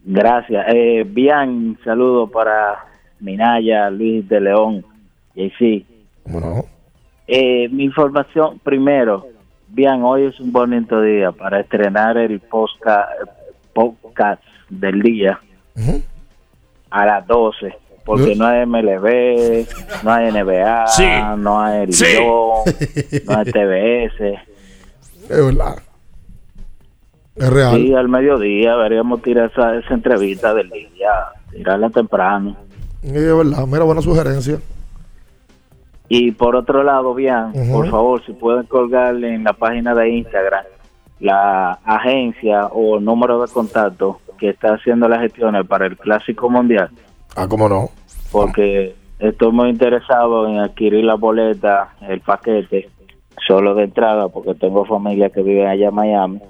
Gracias. 0.02 0.64
Eh, 0.74 1.04
bien, 1.06 1.76
saludo 1.84 2.26
para 2.26 2.86
Minaya, 3.20 3.90
Luis 3.90 4.26
de 4.30 4.40
León, 4.40 4.86
y 5.34 5.50
sí. 5.58 5.84
Bueno. 6.24 6.64
Eh, 7.26 7.68
mi 7.70 7.84
información, 7.84 8.58
primero, 8.62 9.26
bien, 9.68 10.02
hoy 10.02 10.24
es 10.24 10.38
un 10.40 10.52
bonito 10.52 11.00
día 11.00 11.32
para 11.32 11.60
estrenar 11.60 12.16
el 12.18 12.40
podcast 12.40 14.42
del 14.68 15.00
día 15.02 15.40
a 16.90 17.06
las 17.06 17.26
12. 17.26 17.74
Porque 18.04 18.34
no 18.34 18.46
hay 18.46 18.66
MLB, 18.66 19.64
no 20.02 20.12
hay 20.12 20.32
NBA, 20.32 20.86
Sí. 20.88 21.06
no 21.38 21.60
hay 21.60 21.82
el 21.82 21.92
Sí. 21.92 22.04
No 22.20 22.64
hay 23.38 23.44
TBS. 23.44 24.20
Es 25.30 25.46
verdad. 25.46 25.76
Es 27.36 27.48
real. 27.48 27.76
Sí, 27.76 27.94
al 27.94 28.08
mediodía 28.08 28.72
deberíamos 28.72 29.22
tirar 29.22 29.50
esa, 29.52 29.76
esa 29.76 29.94
entrevista 29.94 30.52
del 30.52 30.68
día, 30.70 31.10
tirarla 31.52 31.90
temprano. 31.90 32.56
Es 33.04 33.12
verdad. 33.12 33.66
Mira, 33.68 33.84
buena 33.84 34.02
sugerencia. 34.02 34.58
Y 36.08 36.32
por 36.32 36.56
otro 36.56 36.82
lado, 36.82 37.14
bien, 37.14 37.52
por 37.72 37.88
favor, 37.88 38.24
si 38.24 38.32
pueden 38.32 38.64
colgarle 38.66 39.34
en 39.34 39.44
la 39.44 39.52
página 39.54 39.94
de 39.94 40.10
Instagram 40.10 40.64
la 41.20 41.78
agencia 41.84 42.66
o 42.66 42.98
número 42.98 43.40
de 43.40 43.52
contacto 43.52 44.20
que 44.38 44.50
está 44.50 44.74
haciendo 44.74 45.08
las 45.08 45.20
gestiones 45.20 45.66
para 45.66 45.86
el 45.86 45.96
Clásico 45.96 46.50
Mundial. 46.50 46.90
Ah, 47.36 47.46
cómo 47.48 47.68
no. 47.68 47.90
Porque 48.32 48.96
estoy 49.20 49.52
muy 49.52 49.70
interesado 49.70 50.48
en 50.48 50.58
adquirir 50.58 51.04
la 51.04 51.14
boleta, 51.14 51.94
el 52.08 52.20
paquete, 52.20 52.90
solo 53.46 53.74
de 53.74 53.84
entrada, 53.84 54.28
porque 54.28 54.54
tengo 54.54 54.84
familia 54.84 55.30
que 55.30 55.42
vive 55.42 55.66
allá 55.66 55.88
en 55.88 55.94
Miami. 55.94 56.40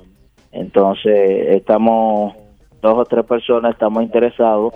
Entonces, 0.52 1.48
estamos, 1.50 2.34
dos 2.80 2.98
o 2.98 3.04
tres 3.04 3.26
personas 3.26 3.72
estamos 3.72 4.02
interesados 4.02 4.74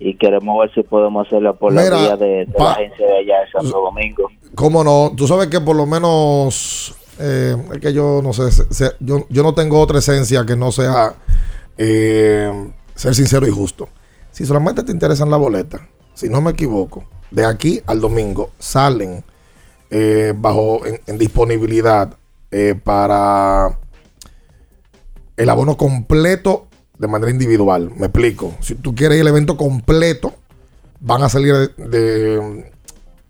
y 0.00 0.16
queremos 0.16 0.58
ver 0.58 0.72
si 0.74 0.82
podemos 0.82 1.26
hacerlo 1.26 1.54
por 1.56 1.72
la 1.72 1.82
Mira, 1.82 1.96
vía 1.98 2.16
de, 2.16 2.26
de 2.26 2.46
la 2.46 2.54
pa- 2.54 2.72
agencia 2.72 3.06
de 3.06 3.18
allá 3.18 3.40
de 3.44 3.50
Santo 3.52 3.80
Domingo. 3.80 4.28
¿Cómo 4.54 4.82
no? 4.82 5.12
Tú 5.16 5.28
sabes 5.28 5.46
que 5.48 5.60
por 5.60 5.76
lo 5.76 5.86
menos. 5.86 6.94
eh, 7.18 7.54
es 7.74 7.78
que 7.80 7.92
yo 7.92 8.20
no 8.22 8.32
sé. 8.32 8.50
se- 8.50 8.72
se- 8.72 8.92
yo, 9.00 9.26
yo 9.28 9.42
no 9.42 9.54
tengo 9.54 9.78
otra 9.78 9.98
esencia 9.98 10.44
que 10.46 10.56
no 10.56 10.72
sea 10.72 11.14
eh, 11.76 12.50
ser 12.94 13.14
sincero 13.14 13.46
y 13.46 13.50
justo. 13.50 13.88
Si 14.30 14.44
solamente 14.46 14.82
te 14.82 14.92
interesan 14.92 15.30
la 15.30 15.36
boleta, 15.36 15.86
si 16.14 16.28
no 16.28 16.40
me 16.40 16.52
equivoco, 16.52 17.04
de 17.30 17.44
aquí 17.44 17.80
al 17.86 18.00
domingo 18.00 18.50
salen 18.58 19.22
eh, 19.90 20.32
bajo 20.36 20.84
en, 20.86 21.00
en 21.06 21.18
disponibilidad 21.18 22.16
para 22.84 23.78
el 25.36 25.48
abono 25.50 25.76
completo 25.76 26.66
de 27.00 27.08
manera 27.08 27.30
individual. 27.32 27.90
Me 27.96 28.06
explico. 28.06 28.54
Si 28.60 28.74
tú 28.74 28.94
quieres 28.94 29.16
ir 29.16 29.22
al 29.22 29.28
evento 29.28 29.56
completo, 29.56 30.34
van 31.00 31.22
a 31.22 31.28
salir 31.30 31.54
de, 31.54 31.68
de- 31.88 32.70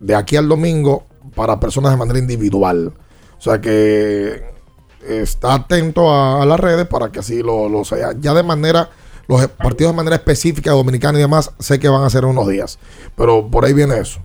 de 0.01 0.14
aquí 0.14 0.35
al 0.37 0.49
domingo 0.49 1.05
para 1.37 1.61
personas 1.61 1.93
de 1.93 1.97
manera 1.99 2.18
individual. 2.18 2.93
O 3.39 3.41
sea 3.41 3.61
que 3.61 4.43
está 5.09 5.55
atento 5.55 6.11
a, 6.11 6.43
a 6.43 6.47
las 6.47 6.59
redes 6.59 6.87
para 6.89 7.11
que 7.12 7.21
así 7.21 7.43
lo, 7.43 7.68
lo 7.68 7.85
sea. 7.85 8.12
Ya 8.18 8.35
de 8.35 8.43
manera, 8.43 8.91
los 9.29 9.47
partidos 9.49 9.93
de 9.93 9.97
manera 9.97 10.16
específica, 10.16 10.73
dominicana 10.73 11.18
y 11.18 11.23
demás, 11.23 11.53
sé 11.61 11.79
que 11.79 11.89
van 11.89 12.03
a 12.03 12.11
ser 12.11 12.25
unos 12.25 12.49
días. 12.49 12.79
Pero 13.16 13.49
por 13.49 13.64
ahí 13.64 13.73
viene 13.73 13.99
eso. 14.01 14.18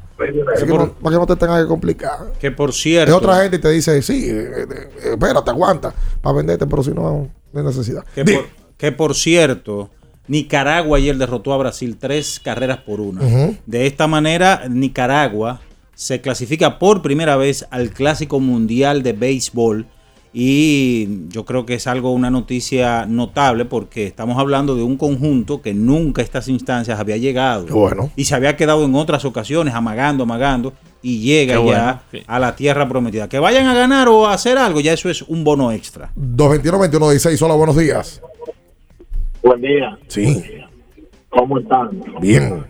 Así 0.56 0.66
que 0.66 0.74
no- 0.74 0.92
para 0.94 1.16
que 1.16 1.20
no 1.20 1.28
te 1.28 1.36
tengas 1.36 1.62
que 1.62 1.68
complicar. 1.68 2.34
Que 2.40 2.50
por 2.50 2.74
cierto. 2.74 3.12
Es 3.12 3.18
otra 3.18 3.42
gente 3.44 3.58
y 3.58 3.60
te 3.60 3.70
dice, 3.70 4.02
sí, 4.02 4.28
eh, 4.30 4.66
eh, 4.72 5.10
espérate, 5.14 5.52
aguanta, 5.52 5.94
para 6.22 6.36
venderte, 6.38 6.66
pero 6.66 6.82
si 6.82 6.92
no, 6.92 7.30
no 7.54 7.60
hay 7.60 7.66
necesidad. 7.66 8.04
Que 8.16 8.24
por, 8.26 8.46
que 8.78 8.92
por 8.92 9.16
cierto, 9.16 9.90
Nicaragua 10.28 10.98
ayer 10.98 11.18
derrotó 11.18 11.54
a 11.54 11.58
Brasil 11.58 11.98
tres 12.00 12.40
carreras 12.40 12.80
por 12.80 13.00
una. 13.00 13.22
De 13.66 13.88
esta 13.88 14.08
manera, 14.08 14.64
Nicaragua 14.70 15.62
se 15.94 16.22
clasifica 16.22 16.78
por 16.78 17.02
primera 17.02 17.38
vez 17.38 17.66
al 17.72 17.92
Clásico 17.92 18.40
Mundial 18.40 19.04
de 19.04 19.14
Béisbol. 19.14 19.88
Y 20.38 21.30
yo 21.30 21.46
creo 21.46 21.66
que 21.66 21.76
es 21.76 21.88
algo, 21.88 22.12
una 22.12 22.30
noticia 22.30 23.06
notable 23.06 23.64
porque 23.64 24.06
estamos 24.06 24.38
hablando 24.38 24.76
de 24.76 24.84
un 24.84 24.98
conjunto 24.98 25.62
que 25.62 25.74
nunca 25.74 26.22
a 26.22 26.26
estas 26.26 26.50
instancias 26.50 27.00
había 27.00 27.16
llegado. 27.16 27.68
Bueno. 27.68 28.12
Y 28.18 28.26
se 28.26 28.36
había 28.36 28.58
quedado 28.58 28.84
en 28.84 28.96
otras 28.96 29.24
ocasiones 29.24 29.74
amagando, 29.74 30.24
amagando. 30.24 30.74
Y 31.02 31.20
llega 31.20 31.64
ya 31.64 32.02
a 32.28 32.40
la 32.40 32.56
tierra 32.56 32.90
prometida. 32.90 33.30
Que 33.30 33.40
vayan 33.40 33.68
a 33.68 33.74
ganar 33.74 34.10
o 34.10 34.28
a 34.28 34.34
hacer 34.34 34.58
algo, 34.58 34.82
ya 34.82 34.92
eso 34.92 35.10
es 35.10 35.22
un 35.22 35.46
bono 35.46 35.72
extra. 35.72 36.12
221-21-16, 36.18 37.42
hola, 37.42 37.54
buenos 37.54 37.78
días. 37.78 38.22
Buen 39.46 39.62
día. 39.62 39.96
Sí, 40.08 40.44
¿Cómo 41.30 41.60
están? 41.60 42.02
bien. 42.20 42.66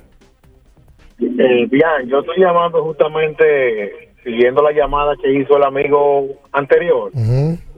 Eh, 1.21 1.67
bien, 1.71 2.07
yo 2.07 2.19
estoy 2.19 2.37
llamando 2.37 2.83
justamente 2.83 4.11
siguiendo 4.21 4.61
la 4.61 4.73
llamada 4.73 5.15
que 5.21 5.31
hizo 5.31 5.55
el 5.55 5.63
amigo 5.63 6.27
anterior. 6.51 7.13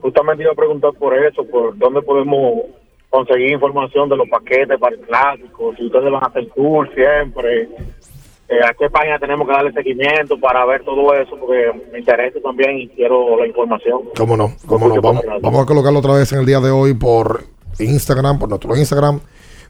Justamente 0.00 0.42
iba 0.42 0.50
a 0.50 0.56
preguntar 0.56 0.90
por 0.98 1.16
eso, 1.16 1.44
por 1.44 1.78
dónde 1.78 2.02
podemos 2.02 2.62
conseguir 3.08 3.52
información 3.52 4.08
de 4.08 4.16
los 4.16 4.28
paquetes 4.28 4.76
para 4.80 4.96
el 4.96 5.02
clásico, 5.02 5.72
si 5.76 5.86
ustedes 5.86 6.10
van 6.10 6.24
a 6.24 6.26
hacer 6.26 6.48
tour 6.56 6.92
siempre, 6.92 7.68
eh, 8.48 8.58
a 8.68 8.74
qué 8.74 8.90
página 8.90 9.20
tenemos 9.20 9.46
que 9.46 9.54
darle 9.54 9.72
seguimiento 9.72 10.40
para 10.40 10.66
ver 10.66 10.82
todo 10.82 11.14
eso, 11.14 11.36
porque 11.38 11.70
me 11.92 12.00
interesa 12.00 12.40
también 12.40 12.78
y 12.78 12.88
quiero 12.88 13.38
la 13.38 13.46
información. 13.46 14.00
¿Cómo 14.16 14.36
no? 14.36 14.56
¿Cómo 14.66 14.88
no? 14.88 15.00
Vamos, 15.00 15.22
vamos 15.40 15.62
a 15.62 15.66
colocarlo 15.66 16.00
otra 16.00 16.14
vez 16.14 16.32
en 16.32 16.40
el 16.40 16.46
día 16.46 16.58
de 16.58 16.70
hoy 16.70 16.94
por 16.94 17.57
Instagram, 17.78 18.38
por 18.38 18.48
nuestro 18.48 18.76
Instagram. 18.76 19.20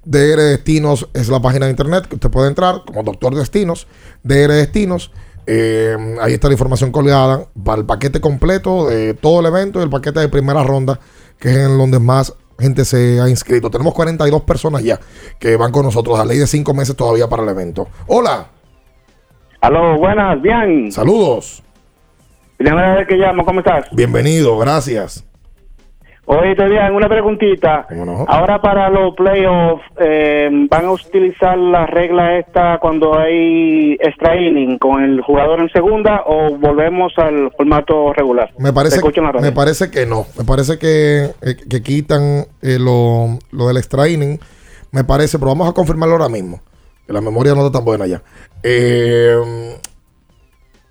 DR 0.04 0.40
Destinos 0.40 1.08
es 1.12 1.28
la 1.28 1.40
página 1.40 1.66
de 1.66 1.72
internet 1.72 2.06
que 2.06 2.14
usted 2.14 2.30
puede 2.30 2.48
entrar 2.48 2.82
como 2.86 3.02
Doctor 3.02 3.34
Destinos. 3.34 3.86
DR 4.22 4.52
Destinos. 4.52 5.10
eh, 5.46 5.96
ahí 6.20 6.34
está 6.34 6.48
la 6.48 6.54
información 6.54 6.92
colgada 6.92 7.46
para 7.64 7.80
el 7.80 7.86
paquete 7.86 8.20
completo 8.20 8.86
de 8.88 9.14
todo 9.14 9.40
el 9.40 9.46
evento 9.46 9.80
y 9.80 9.82
el 9.82 9.90
paquete 9.90 10.20
de 10.20 10.28
primera 10.28 10.62
ronda, 10.62 11.00
que 11.38 11.50
es 11.50 11.56
en 11.56 11.78
donde 11.78 11.98
más 11.98 12.34
gente 12.58 12.84
se 12.84 13.20
ha 13.20 13.28
inscrito. 13.28 13.70
Tenemos 13.70 13.94
42 13.94 14.42
personas 14.42 14.82
ya 14.82 14.98
que 15.38 15.56
van 15.56 15.72
con 15.72 15.84
nosotros. 15.84 16.18
A 16.18 16.24
ley 16.24 16.38
de 16.38 16.46
5 16.46 16.74
meses 16.74 16.94
todavía 16.96 17.28
para 17.28 17.42
el 17.44 17.48
evento. 17.48 17.88
Hola. 18.06 18.48
Aló, 19.60 19.98
buenas, 19.98 20.40
bien. 20.40 20.92
Saludos. 20.92 21.62
Primera 22.56 22.96
vez 22.96 23.08
que 23.08 23.14
llamo, 23.16 23.44
¿cómo 23.44 23.60
estás? 23.60 23.86
Bienvenido, 23.92 24.58
gracias. 24.58 25.24
Oye, 26.30 26.54
te 26.54 26.68
bien, 26.68 26.92
una 26.92 27.08
preguntita. 27.08 27.86
Ahora 28.26 28.60
para 28.60 28.90
los 28.90 29.14
playoffs, 29.14 29.82
eh, 29.98 30.50
¿van 30.68 30.84
a 30.84 30.90
utilizar 30.90 31.56
la 31.56 31.86
regla 31.86 32.38
esta 32.38 32.78
cuando 32.80 33.18
hay 33.18 33.94
extra 33.94 34.36
inning 34.36 34.76
con 34.76 35.02
el 35.02 35.22
jugador 35.22 35.60
en 35.60 35.70
segunda 35.70 36.24
o 36.26 36.54
volvemos 36.58 37.14
al 37.16 37.50
formato 37.56 38.12
regular? 38.12 38.52
Me 38.58 38.74
parece, 38.74 39.00
radio. 39.00 39.40
me 39.40 39.52
parece 39.52 39.90
que 39.90 40.04
no. 40.04 40.26
Me 40.36 40.44
parece 40.44 40.78
que, 40.78 41.30
eh, 41.40 41.56
que 41.66 41.82
quitan 41.82 42.44
eh, 42.60 42.78
lo, 42.78 43.38
lo 43.50 43.68
del 43.68 43.78
extra 43.78 44.06
inning. 44.06 44.38
Me 44.92 45.04
parece, 45.04 45.38
pero 45.38 45.48
vamos 45.52 45.66
a 45.66 45.72
confirmarlo 45.72 46.16
ahora 46.16 46.28
mismo. 46.28 46.60
Que 47.06 47.14
la 47.14 47.22
memoria 47.22 47.54
no 47.54 47.64
está 47.64 47.78
tan 47.78 47.86
buena 47.86 48.06
ya. 48.06 48.20
Eh, 48.62 49.34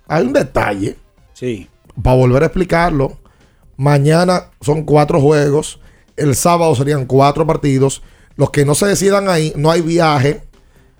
hay 0.08 0.26
un 0.26 0.32
detalle. 0.32 0.96
Sí. 1.32 1.68
Para 2.02 2.16
volver 2.16 2.42
a 2.42 2.46
explicarlo. 2.46 3.12
Mañana 3.78 4.50
son 4.60 4.82
cuatro 4.82 5.20
juegos. 5.20 5.78
El 6.16 6.34
sábado 6.34 6.74
serían 6.74 7.06
cuatro 7.06 7.46
partidos. 7.46 8.02
Los 8.34 8.50
que 8.50 8.64
no 8.64 8.74
se 8.74 8.86
decidan 8.86 9.28
ahí, 9.28 9.52
no 9.54 9.70
hay 9.70 9.82
viaje. 9.82 10.42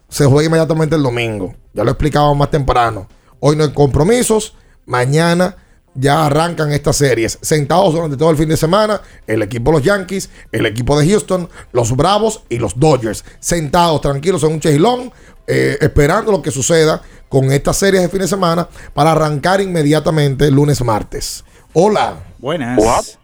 Se 0.09 0.25
juega 0.27 0.47
inmediatamente 0.47 0.95
el 0.95 1.03
domingo. 1.03 1.55
Ya 1.75 1.83
lo 1.83 1.91
explicaba 1.91 2.33
más 2.35 2.53
temprano. 2.53 3.09
Hoy 3.41 3.57
no 3.57 3.65
hay 3.65 3.73
compromisos. 3.73 4.55
Mañana 4.87 5.57
ya 5.97 6.27
arrancan 6.27 6.71
estas 6.71 6.97
series. 6.97 7.41
Sentados 7.43 7.95
durante 7.95 8.17
todo 8.17 8.31
el 8.31 8.37
fin 8.37 8.49
de 8.49 8.57
semana, 8.57 9.03
el 9.27 9.43
equipo 9.43 9.73
de 9.73 9.79
los 9.79 9.85
Yankees, 9.85 10.31
el 10.53 10.65
equipo 10.65 10.97
de 10.97 11.09
Houston, 11.09 11.49
los 11.73 11.97
Bravos 11.97 12.45
y 12.49 12.59
los 12.59 12.79
Dodgers. 12.79 13.25
Sentados 13.41 14.01
tranquilos 14.03 14.45
en 14.45 14.53
un 14.53 14.61
chejilón, 14.61 15.11
eh, 15.49 15.79
esperando 15.81 16.31
lo 16.31 16.43
que 16.43 16.53
suceda 16.53 17.03
con 17.29 17.51
estas 17.51 17.77
series 17.77 18.03
de 18.05 18.09
fin 18.09 18.21
de 18.21 18.29
semana 18.29 18.69
para 18.95 19.11
arrancar 19.11 19.61
inmediatamente 19.61 20.49
lunes, 20.53 20.81
martes. 20.85 21.45
Hola. 21.73 22.28
Buenas. 22.39 23.19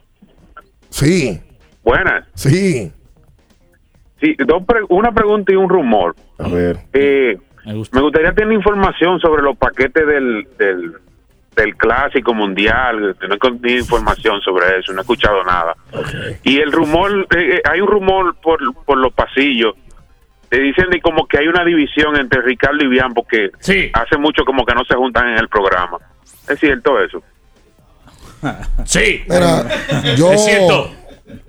Sí. 0.91 1.41
Buenas. 1.83 2.25
Sí. 2.35 2.93
Sí, 4.21 4.35
dos 4.47 4.65
pre- 4.65 4.85
una 4.89 5.13
pregunta 5.13 5.53
y 5.53 5.57
un 5.57 5.69
rumor. 5.69 6.15
A 6.39 6.49
ver. 6.49 6.79
Eh, 6.93 7.37
me 7.93 8.01
gustaría 8.01 8.33
tener 8.33 8.53
información 8.53 9.21
sobre 9.21 9.43
los 9.43 9.57
paquetes 9.57 10.07
del, 10.07 10.47
del, 10.59 10.93
del 11.57 11.77
clásico 11.77 12.33
mundial. 12.35 13.17
No 13.29 13.35
he 13.35 13.39
tenido 13.39 13.79
información 13.81 14.41
sobre 14.41 14.79
eso, 14.79 14.93
no 14.93 15.01
he 15.01 15.03
escuchado 15.03 15.43
nada. 15.45 15.75
Y 16.43 16.59
el 16.61 16.73
rumor, 16.73 17.27
eh, 17.37 17.57
eh, 17.57 17.63
hay 17.71 17.81
un 17.81 17.89
rumor 17.89 18.35
por, 18.43 18.59
por 18.85 18.99
los 18.99 19.13
pasillos. 19.13 19.75
Te 20.49 20.61
dicen 20.61 20.89
de 20.91 21.01
como 21.01 21.27
que 21.27 21.39
hay 21.39 21.49
una 21.49 21.65
división 21.65 22.17
entre 22.17 22.41
Ricardo 22.43 22.85
y 22.85 22.87
Bian 22.89 23.13
porque 23.13 23.51
hace 23.95 24.17
mucho 24.19 24.45
como 24.45 24.65
que 24.65 24.75
no 24.75 24.85
se 24.85 24.95
juntan 24.95 25.29
en 25.31 25.39
el 25.39 25.49
programa. 25.49 25.99
¿Es 26.49 26.61
cierto 26.61 27.01
eso? 27.01 27.23
Sí. 28.85 29.23
Mira, 29.29 29.67
yo, 30.17 30.33
Es 30.33 30.45
cierto. 30.45 30.91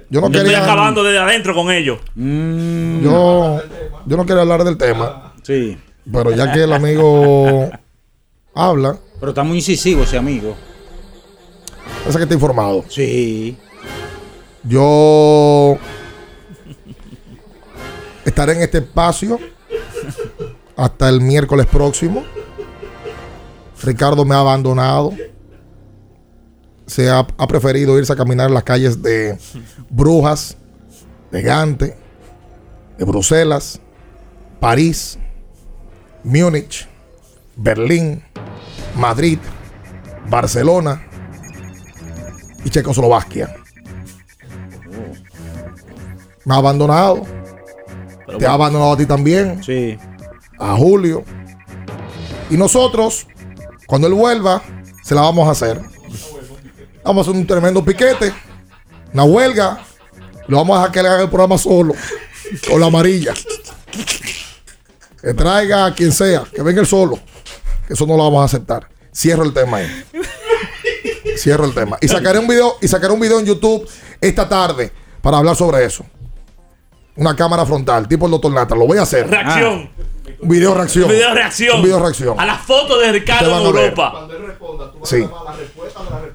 yo 0.09 0.21
no 0.21 0.27
Yo 0.29 0.39
estoy 0.39 0.43
quería, 0.43 0.63
acabando 0.63 1.03
desde 1.03 1.19
adentro 1.19 1.53
con 1.53 1.71
ellos. 1.71 1.99
yo, 2.15 3.61
yo 4.05 4.17
no 4.17 4.25
quería 4.25 4.41
hablar 4.41 4.63
del 4.63 4.77
tema. 4.77 5.33
Sí. 5.43 5.77
Pero 6.11 6.31
ya 6.31 6.51
que 6.51 6.63
el 6.63 6.73
amigo 6.73 7.69
habla, 8.55 8.97
Pero 9.19 9.29
está 9.31 9.43
muy 9.43 9.57
incisivo 9.57 10.03
ese 10.03 10.17
amigo. 10.17 10.55
parece 11.99 12.17
que 12.17 12.23
está 12.23 12.35
informado. 12.35 12.85
Sí. 12.89 13.57
Yo 14.63 15.77
estaré 18.25 18.53
en 18.53 18.61
este 18.61 18.79
espacio 18.79 19.39
hasta 20.75 21.09
el 21.09 21.21
miércoles 21.21 21.65
próximo. 21.67 22.23
Ricardo 23.83 24.25
me 24.25 24.33
ha 24.35 24.39
abandonado. 24.39 25.13
Se 26.95 27.09
ha, 27.09 27.27
ha 27.37 27.47
preferido 27.47 27.99
irse 27.99 28.13
a 28.13 28.15
caminar 28.15 28.47
en 28.47 28.53
las 28.53 28.63
calles 28.63 29.01
de 29.03 29.37
Brujas, 29.89 30.55
de 31.29 31.41
Gante, 31.41 31.97
de 32.97 33.03
Bruselas, 33.03 33.81
París, 34.61 35.19
Múnich, 36.23 36.87
Berlín, 37.57 38.23
Madrid, 38.95 39.39
Barcelona 40.29 41.05
y 42.63 42.69
Checoslovaquia. 42.69 43.53
Me 46.45 46.55
ha 46.55 46.57
abandonado. 46.59 47.23
Te 48.39 48.47
ha 48.47 48.53
abandonado 48.53 48.93
a 48.93 48.97
ti 48.97 49.05
también. 49.05 49.61
Sí. 49.61 49.97
A 50.57 50.77
Julio. 50.77 51.25
Y 52.49 52.55
nosotros, 52.55 53.27
cuando 53.85 54.07
él 54.07 54.13
vuelva, 54.13 54.61
se 55.03 55.13
la 55.13 55.19
vamos 55.19 55.45
a 55.49 55.51
hacer. 55.51 55.94
Vamos 57.05 57.27
a 57.27 57.29
hacer 57.29 57.39
un 57.39 57.47
tremendo 57.47 57.85
piquete. 57.85 58.33
Una 59.13 59.23
huelga. 59.23 59.79
Lo 60.47 60.57
vamos 60.57 60.75
a 60.75 60.79
dejar 60.79 60.91
que 60.91 61.03
le 61.03 61.09
haga 61.09 61.21
el 61.21 61.29
programa 61.29 61.57
solo. 61.57 61.93
Con 62.67 62.79
la 62.79 62.87
amarilla. 62.87 63.33
Que 65.21 65.33
traiga 65.33 65.85
a 65.85 65.93
quien 65.93 66.11
sea. 66.11 66.43
Que 66.53 66.63
venga 66.63 66.81
el 66.81 66.87
solo. 66.87 67.19
Que 67.87 67.93
eso 67.93 68.07
no 68.07 68.17
lo 68.17 68.23
vamos 68.23 68.41
a 68.41 68.45
aceptar. 68.45 68.89
Cierro 69.13 69.43
el 69.43 69.53
tema 69.53 69.77
ahí. 69.77 70.05
Cierro 71.37 71.65
el 71.65 71.75
tema. 71.75 71.97
Y 72.01 72.07
sacaré 72.07 72.39
un 72.39 72.47
video, 72.47 72.77
y 72.81 72.87
sacaré 72.87 73.13
un 73.13 73.19
video 73.19 73.39
en 73.39 73.45
YouTube 73.45 73.87
esta 74.19 74.49
tarde 74.49 74.91
para 75.21 75.37
hablar 75.37 75.55
sobre 75.55 75.85
eso. 75.85 76.05
Una 77.15 77.35
cámara 77.35 77.65
frontal, 77.65 78.07
tipo 78.07 78.25
el 78.25 78.31
doctor 78.31 78.51
Nata. 78.51 78.75
Lo 78.75 78.87
voy 78.87 78.97
a 78.97 79.03
hacer. 79.03 79.29
Reacción. 79.29 79.73
Un 79.73 80.14
video 80.41 80.73
reacción. 80.73 81.09
Video 81.09 81.33
reacción. 81.33 81.77
Un 81.77 81.83
video 81.83 81.99
reacción. 81.99 82.39
A 82.39 82.45
la 82.45 82.57
foto 82.57 82.99
de 82.99 83.11
Ricardo 83.11 83.45
en 83.45 83.51
van 83.51 83.65
a 83.65 83.71
ver. 83.71 83.85
Europa. 83.85 84.27
Sí. 85.03 85.27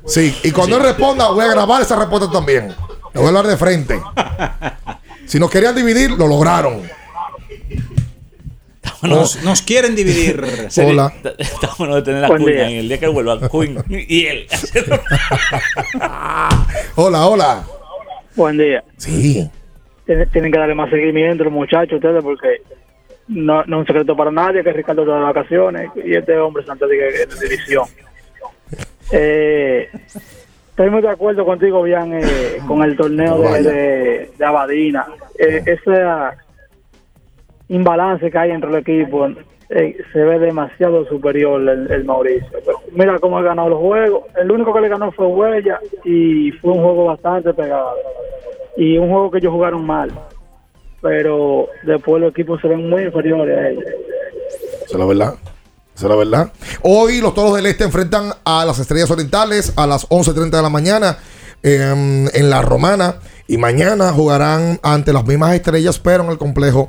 Sí, 0.07 0.37
y 0.43 0.51
cuando 0.51 0.77
él 0.77 0.83
responda, 0.83 1.31
voy 1.31 1.45
a 1.45 1.49
grabar 1.49 1.83
esa 1.83 1.97
respuesta 1.97 2.31
también. 2.31 2.69
Le 2.69 3.21
voy 3.21 3.25
a 3.25 3.29
hablar 3.29 3.47
de 3.47 3.57
frente. 3.57 4.01
Si 5.27 5.39
nos 5.39 5.49
querían 5.49 5.77
dividir, 5.77 6.11
lo 6.11 6.27
lograron. 6.27 6.83
Nos, 9.03 9.43
nos 9.45 9.63
quieren 9.63 9.95
dividir. 9.95 10.45
Hola. 10.85 11.13
Está 11.39 11.71
bueno 11.79 11.95
de 11.95 12.03
tener 12.03 12.25
a 12.25 12.37
Queen 12.37 12.61
ahí, 12.61 12.79
el 12.79 12.89
día 12.89 12.99
que 12.99 13.07
vuelva 13.07 13.39
Queen 13.49 13.83
y 13.89 14.27
él. 14.27 14.47
Hola, 16.97 17.27
hola. 17.27 17.65
Buen 18.35 18.59
día. 18.59 18.83
Sí. 18.97 19.49
Tienen, 20.05 20.29
tienen 20.31 20.51
que 20.51 20.59
darle 20.59 20.75
más 20.75 20.91
seguimiento 20.91 21.45
los 21.45 21.53
muchachos 21.53 21.95
ustedes 21.95 22.25
porque 22.25 22.63
no, 23.31 23.65
no 23.65 23.77
es 23.77 23.81
un 23.81 23.87
secreto 23.87 24.17
para 24.17 24.31
nadie 24.31 24.65
que 24.65 24.73
Ricardo 24.73 25.03
está 25.03 25.15
de 25.15 25.21
vacaciones 25.21 25.91
y 26.05 26.15
este 26.15 26.37
hombre 26.37 26.63
está 26.63 26.75
de, 26.87 26.97
de 26.97 27.49
división. 27.49 27.85
Eh, 29.13 29.89
estoy 30.69 30.89
muy 30.89 31.03
de 31.03 31.09
acuerdo 31.09 31.45
contigo, 31.45 31.83
Bian, 31.83 32.13
eh, 32.15 32.59
con 32.69 32.81
el 32.85 32.97
torneo 32.97 33.41
de, 33.41 33.61
de, 33.61 34.31
de 34.39 34.45
Abadina. 34.45 35.05
Eh, 35.37 35.65
ese 35.67 36.05
imbalance 37.69 38.31
que 38.31 38.39
hay 38.39 38.53
entre 38.53 38.71
los 38.71 38.81
equipos 38.83 39.33
eh, 39.69 39.97
se 40.13 40.19
ve 40.21 40.39
demasiado 40.39 41.05
superior 41.07 41.61
el, 41.61 41.91
el 41.91 42.05
Mauricio. 42.05 42.59
Pero 42.65 42.79
mira 42.93 43.19
cómo 43.19 43.39
ha 43.39 43.43
ganado 43.43 43.71
los 43.71 43.81
juegos. 43.81 44.25
El 44.37 44.53
único 44.53 44.73
que 44.73 44.81
le 44.81 44.89
ganó 44.89 45.11
fue 45.11 45.27
Huella 45.27 45.81
y 46.05 46.53
fue 46.53 46.73
un 46.73 46.83
juego 46.83 47.07
bastante 47.07 47.53
pegado. 47.53 47.97
Y 48.77 48.97
un 48.97 49.11
juego 49.11 49.31
que 49.33 49.39
ellos 49.39 49.53
jugaron 49.53 49.85
mal. 49.85 50.11
Pero 51.03 51.69
después 51.85 52.21
los 52.21 52.31
equipos 52.31 52.61
se 52.61 52.69
ven 52.69 52.89
muy 52.89 53.05
inferiores 53.05 53.59
a 53.59 53.69
ellos. 53.69 53.85
Esa 54.85 54.93
es 54.93 54.99
la 54.99 55.07
verdad. 55.07 55.35
Es 55.95 56.03
la 56.03 56.17
verdad. 56.17 56.53
Hoy 56.83 57.21
los 57.21 57.35
toros 57.35 57.55
del 57.55 57.67
este 57.67 57.85
enfrentan 57.85 58.33
a 58.45 58.65
las 58.65 58.79
estrellas 58.79 59.11
orientales 59.11 59.73
a 59.77 59.87
las 59.87 60.09
11.30 60.09 60.51
de 60.51 60.63
la 60.63 60.71
mañana 60.71 61.19
en, 61.63 62.31
en 62.33 62.51
la 62.51 62.63
romana. 62.63 63.17
Y 63.47 63.59
mañana 63.59 64.13
jugarán 64.13 64.79
ante 64.83 65.13
las 65.13 65.27
mismas 65.27 65.55
estrellas, 65.55 65.99
pero 65.99 66.23
en 66.23 66.31
el 66.31 66.39
complejo 66.39 66.89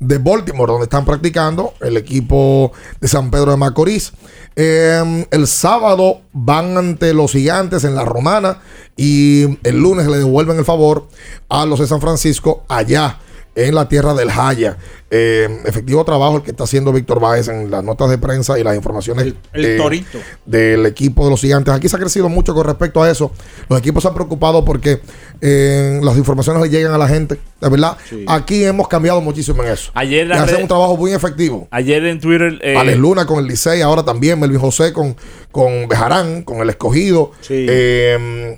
de 0.00 0.18
Baltimore, 0.18 0.72
donde 0.72 0.84
están 0.84 1.04
practicando 1.04 1.74
el 1.80 1.96
equipo 1.96 2.72
de 3.00 3.06
San 3.06 3.30
Pedro 3.30 3.52
de 3.52 3.56
Macorís. 3.56 4.12
Eh, 4.56 5.26
el 5.30 5.46
sábado 5.46 6.22
van 6.32 6.76
ante 6.76 7.14
los 7.14 7.32
gigantes 7.32 7.84
en 7.84 7.94
la 7.94 8.04
romana 8.04 8.58
y 8.96 9.58
el 9.62 9.80
lunes 9.80 10.08
le 10.08 10.18
devuelven 10.18 10.58
el 10.58 10.64
favor 10.64 11.06
a 11.48 11.64
los 11.64 11.78
de 11.78 11.86
San 11.86 12.00
Francisco 12.00 12.64
allá 12.68 13.18
en 13.54 13.74
la 13.74 13.88
tierra 13.88 14.14
del 14.14 14.30
Jaya. 14.30 14.76
Eh, 15.12 15.48
efectivo 15.66 16.04
trabajo 16.04 16.36
el 16.36 16.42
que 16.42 16.52
está 16.52 16.64
haciendo 16.64 16.92
Víctor 16.92 17.18
Báez 17.18 17.48
en 17.48 17.68
las 17.68 17.82
notas 17.82 18.08
de 18.10 18.16
prensa 18.18 18.58
y 18.58 18.62
las 18.62 18.76
informaciones 18.76 19.34
el 19.52 19.64
eh, 19.64 19.76
torito. 19.76 20.18
del 20.46 20.86
equipo 20.86 21.24
de 21.24 21.30
los 21.30 21.40
gigantes. 21.40 21.74
Aquí 21.74 21.88
se 21.88 21.96
ha 21.96 21.98
crecido 21.98 22.28
mucho 22.28 22.54
con 22.54 22.64
respecto 22.64 23.02
a 23.02 23.10
eso. 23.10 23.32
Los 23.68 23.80
equipos 23.80 24.02
se 24.02 24.08
han 24.08 24.14
preocupado 24.14 24.64
porque 24.64 25.00
eh, 25.40 26.00
las 26.02 26.16
informaciones 26.16 26.62
le 26.62 26.68
llegan 26.68 26.92
a 26.92 26.98
la 26.98 27.08
gente. 27.08 27.38
De 27.60 27.68
verdad, 27.68 27.96
aquí 28.28 28.64
hemos 28.64 28.86
cambiado 28.86 29.20
muchísimo 29.20 29.62
en 29.64 29.70
eso. 29.72 29.90
Ayer 29.94 30.26
la 30.26 30.42
hacen 30.42 30.62
un 30.62 30.68
trabajo 30.68 30.96
muy 30.96 31.12
efectivo. 31.12 31.66
Ayer 31.72 32.04
en 32.04 32.20
Twitter. 32.20 32.58
eh, 32.62 32.76
Alex 32.76 32.98
Luna 32.98 33.26
con 33.26 33.40
el 33.40 33.46
Licey, 33.46 33.82
ahora 33.82 34.04
también 34.04 34.38
Melvin 34.38 34.60
José 34.60 34.92
con, 34.92 35.16
con 35.50 35.88
Bejarán, 35.88 36.42
con 36.42 36.58
el 36.58 36.70
escogido. 36.70 37.32
Eh, 37.48 38.56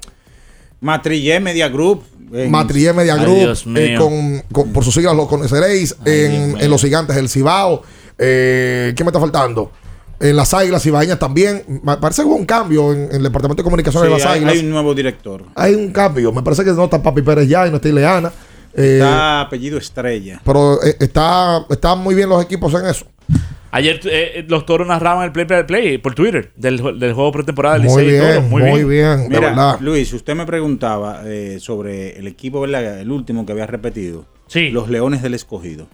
Matrillé 0.80 1.40
Media 1.40 1.68
Group. 1.68 2.02
En- 2.32 2.50
Matrillé 2.50 2.92
Media 2.92 3.16
Group, 3.16 3.56
eh, 3.76 3.94
con, 3.98 4.42
con- 4.52 4.72
por 4.72 4.84
sus 4.84 4.94
siglas 4.94 5.14
lo 5.14 5.26
conoceréis, 5.26 5.96
en, 6.04 6.56
en 6.60 6.70
Los 6.70 6.80
Gigantes 6.82 7.14
del 7.16 7.28
Cibao. 7.28 7.82
Eh, 8.18 8.92
¿Qué 8.96 9.04
me 9.04 9.08
está 9.08 9.20
faltando? 9.20 9.70
En 10.20 10.36
las 10.36 10.54
Águilas 10.54 10.84
Ibaeñas 10.86 11.18
también. 11.18 11.64
Me 11.82 11.96
parece 11.96 12.22
que 12.22 12.28
hubo 12.28 12.36
un 12.36 12.46
cambio 12.46 12.92
en, 12.92 13.04
en 13.06 13.16
el 13.16 13.22
Departamento 13.24 13.62
de 13.62 13.64
Comunicación 13.64 14.04
Sí, 14.04 14.08
de 14.08 14.14
las 14.16 14.24
hay, 14.26 14.36
Águilas. 14.38 14.54
hay 14.54 14.60
un 14.60 14.70
nuevo 14.70 14.94
director. 14.94 15.44
Hay 15.56 15.74
un 15.74 15.90
cambio. 15.90 16.30
Me 16.32 16.42
parece 16.42 16.62
que 16.64 16.70
no 16.70 16.84
está 16.84 17.02
Papi 17.02 17.22
Pérez 17.22 17.48
ya 17.48 17.66
y 17.66 17.70
no 17.70 17.76
está 17.76 17.88
Ileana. 17.88 18.30
Eh, 18.74 18.94
Está 18.98 19.40
apellido 19.42 19.78
Estrella. 19.78 20.40
pero 20.44 20.82
eh, 20.82 20.96
está, 21.00 21.64
están 21.70 21.98
muy 21.98 22.14
bien 22.14 22.28
los 22.28 22.42
equipos 22.42 22.72
en 22.74 22.86
eso. 22.86 23.06
Ayer 23.74 24.00
eh, 24.04 24.32
eh, 24.36 24.44
los 24.48 24.66
toros 24.66 24.86
narraban 24.86 25.24
el 25.24 25.32
play 25.32 25.46
play 25.46 25.64
play 25.64 25.98
por 25.98 26.14
Twitter 26.14 26.52
del, 26.56 26.76
del 26.98 27.14
juego 27.14 27.32
pretemporada 27.32 27.78
del 27.78 27.84
Muy 27.88 28.04
bien, 28.04 28.20
Toros. 28.20 28.44
muy 28.50 28.84
bien, 28.84 29.22
de 29.22 29.28
Mira, 29.30 29.40
verdad. 29.48 29.76
Luis, 29.80 30.12
usted 30.12 30.34
me 30.34 30.44
preguntaba 30.44 31.22
eh, 31.24 31.56
sobre 31.58 32.18
el 32.18 32.26
equipo, 32.26 32.60
¿verdad? 32.60 33.00
El 33.00 33.10
último 33.10 33.46
que 33.46 33.52
había 33.52 33.66
repetido. 33.66 34.26
Sí. 34.46 34.68
Los 34.68 34.90
Leones 34.90 35.22
del 35.22 35.32
Escogido. 35.32 35.86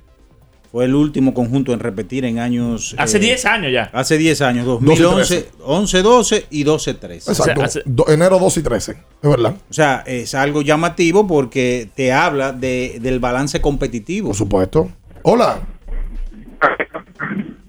Fue 0.70 0.85
el 0.85 0.95
último 0.95 1.32
conjunto 1.32 1.73
en 1.73 1.81
repetir 1.81 2.27
en 2.27 2.39
años. 2.39 2.95
Hace 2.99 3.16
eh, 3.16 3.20
10 3.20 3.47
años 3.47 3.73
ya. 3.73 3.90
Hace 3.93 4.19
10 4.19 4.43
años, 4.43 4.66
12 4.66 4.85
y 4.85 4.99
2011, 4.99 5.49
11-12 5.65 6.45
y 6.51 6.65
12-13. 6.65 7.15
Exacto. 7.15 7.81
Do- 7.86 8.09
enero 8.09 8.39
2 8.39 8.57
y 8.59 8.62
13. 8.62 8.93
Es 8.93 9.31
verdad. 9.31 9.55
O 9.70 9.73
sea, 9.73 10.03
es 10.07 10.35
algo 10.35 10.61
llamativo 10.61 11.27
porque 11.27 11.89
te 11.95 12.12
habla 12.12 12.53
de, 12.53 12.99
del 13.01 13.19
balance 13.19 13.62
competitivo. 13.62 14.28
Por 14.28 14.36
supuesto. 14.36 14.90
Hola. 15.23 15.61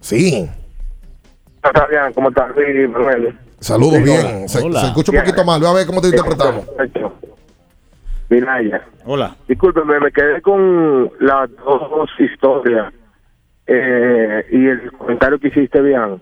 Sí. 0.01 0.49
¿cómo 2.15 2.29
estás? 2.29 2.51
Sí, 2.55 2.87
Manuel. 2.87 3.37
Saludos, 3.59 3.95
Sí, 3.97 4.03
bien. 4.03 4.19
hola. 4.19 4.47
Se, 4.47 4.59
Hola. 4.59 4.81
se 4.81 4.87
escucha 4.87 5.11
un 5.11 5.17
poquito 5.19 5.43
mal. 5.45 5.59
Ve 5.61 5.67
a 5.67 5.73
ver 5.73 5.85
cómo 5.87 6.01
te 6.01 6.07
interpretamos. 6.09 6.65
Perfecto. 6.65 7.13
Minaya. 8.29 8.83
Hola. 9.05 9.35
Discúlpeme, 9.47 9.99
me 9.99 10.11
quedé 10.11 10.41
con 10.41 11.11
las 11.19 11.49
dos 11.57 12.09
historias 12.19 12.93
eh, 13.67 14.45
y 14.51 14.67
el 14.67 14.91
comentario 14.93 15.39
que 15.39 15.49
hiciste, 15.49 15.81
bien, 15.81 16.19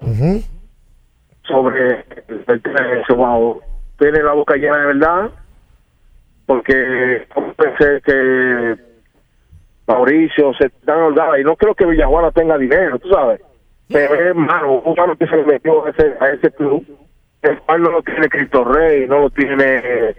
sobre 1.43 2.05
el 2.27 2.61
tema 2.61 2.81
de. 2.81 3.15
Wow, 3.15 3.61
tiene 3.97 4.21
la 4.21 4.34
boca 4.34 4.55
llena 4.55 4.77
de 4.77 4.85
verdad, 4.88 5.31
porque 6.45 7.25
yo 7.35 7.53
pensé 7.53 8.01
que 8.05 8.75
Mauricio 9.88 10.53
se 10.55 10.69
dan 10.84 11.03
holgada 11.03 11.39
y 11.39 11.43
no 11.43 11.55
creo 11.55 11.73
que 11.73 11.85
Villajuana 11.85 12.31
tenga 12.31 12.57
dinero, 12.57 12.99
tú 12.99 13.09
sabes. 13.09 13.41
Pero 13.88 14.13
es 14.15 14.35
malo, 14.35 14.81
un 14.81 14.95
mano 14.95 15.15
que 15.15 15.27
se 15.27 15.38
le 15.38 15.45
metió 15.45 15.85
a 15.85 15.89
ese, 15.91 16.15
a 16.19 16.29
ese 16.31 16.51
club, 16.51 16.85
el 17.43 17.59
cual 17.59 17.84
no 17.84 17.91
lo 17.91 18.03
tiene 18.03 18.27
Cristo 18.27 18.65
Rey, 18.65 19.07
no 19.07 19.19
lo 19.19 19.29
tiene 19.29 19.81
eh, 19.84 20.15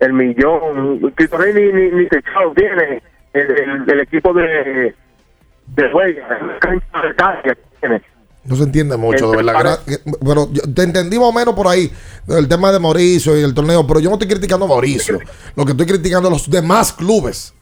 el 0.00 0.12
millón. 0.12 1.12
Cristo 1.14 1.36
Rey 1.38 1.54
ni, 1.54 1.72
ni, 1.72 1.90
ni 1.90 2.08
Techado 2.08 2.52
tiene 2.54 3.02
el, 3.32 3.50
el, 3.50 3.90
el 3.90 4.00
equipo 4.00 4.32
de, 4.32 4.94
de 5.66 5.92
Huelga, 5.92 6.60
tiene. 7.80 8.02
No 8.44 8.56
se 8.56 8.64
entiende 8.64 8.96
mucho, 8.98 9.30
de 9.30 9.38
verdad. 9.38 9.80
Pero 10.20 10.52
yo 10.52 10.62
te 10.74 10.82
entendí 10.82 11.18
más 11.18 11.28
o 11.28 11.32
menos 11.32 11.54
por 11.54 11.66
ahí 11.66 11.90
el 12.28 12.46
tema 12.46 12.70
de 12.72 12.78
Mauricio 12.78 13.38
y 13.38 13.42
el 13.42 13.54
torneo, 13.54 13.86
pero 13.86 14.00
yo 14.00 14.10
no 14.10 14.16
estoy 14.16 14.28
criticando 14.28 14.66
a 14.66 14.68
Mauricio. 14.68 15.18
Lo 15.56 15.64
que 15.64 15.72
estoy 15.72 15.86
criticando 15.86 16.28
a 16.28 16.30
los 16.30 16.50
demás 16.50 16.92
clubes. 16.92 17.54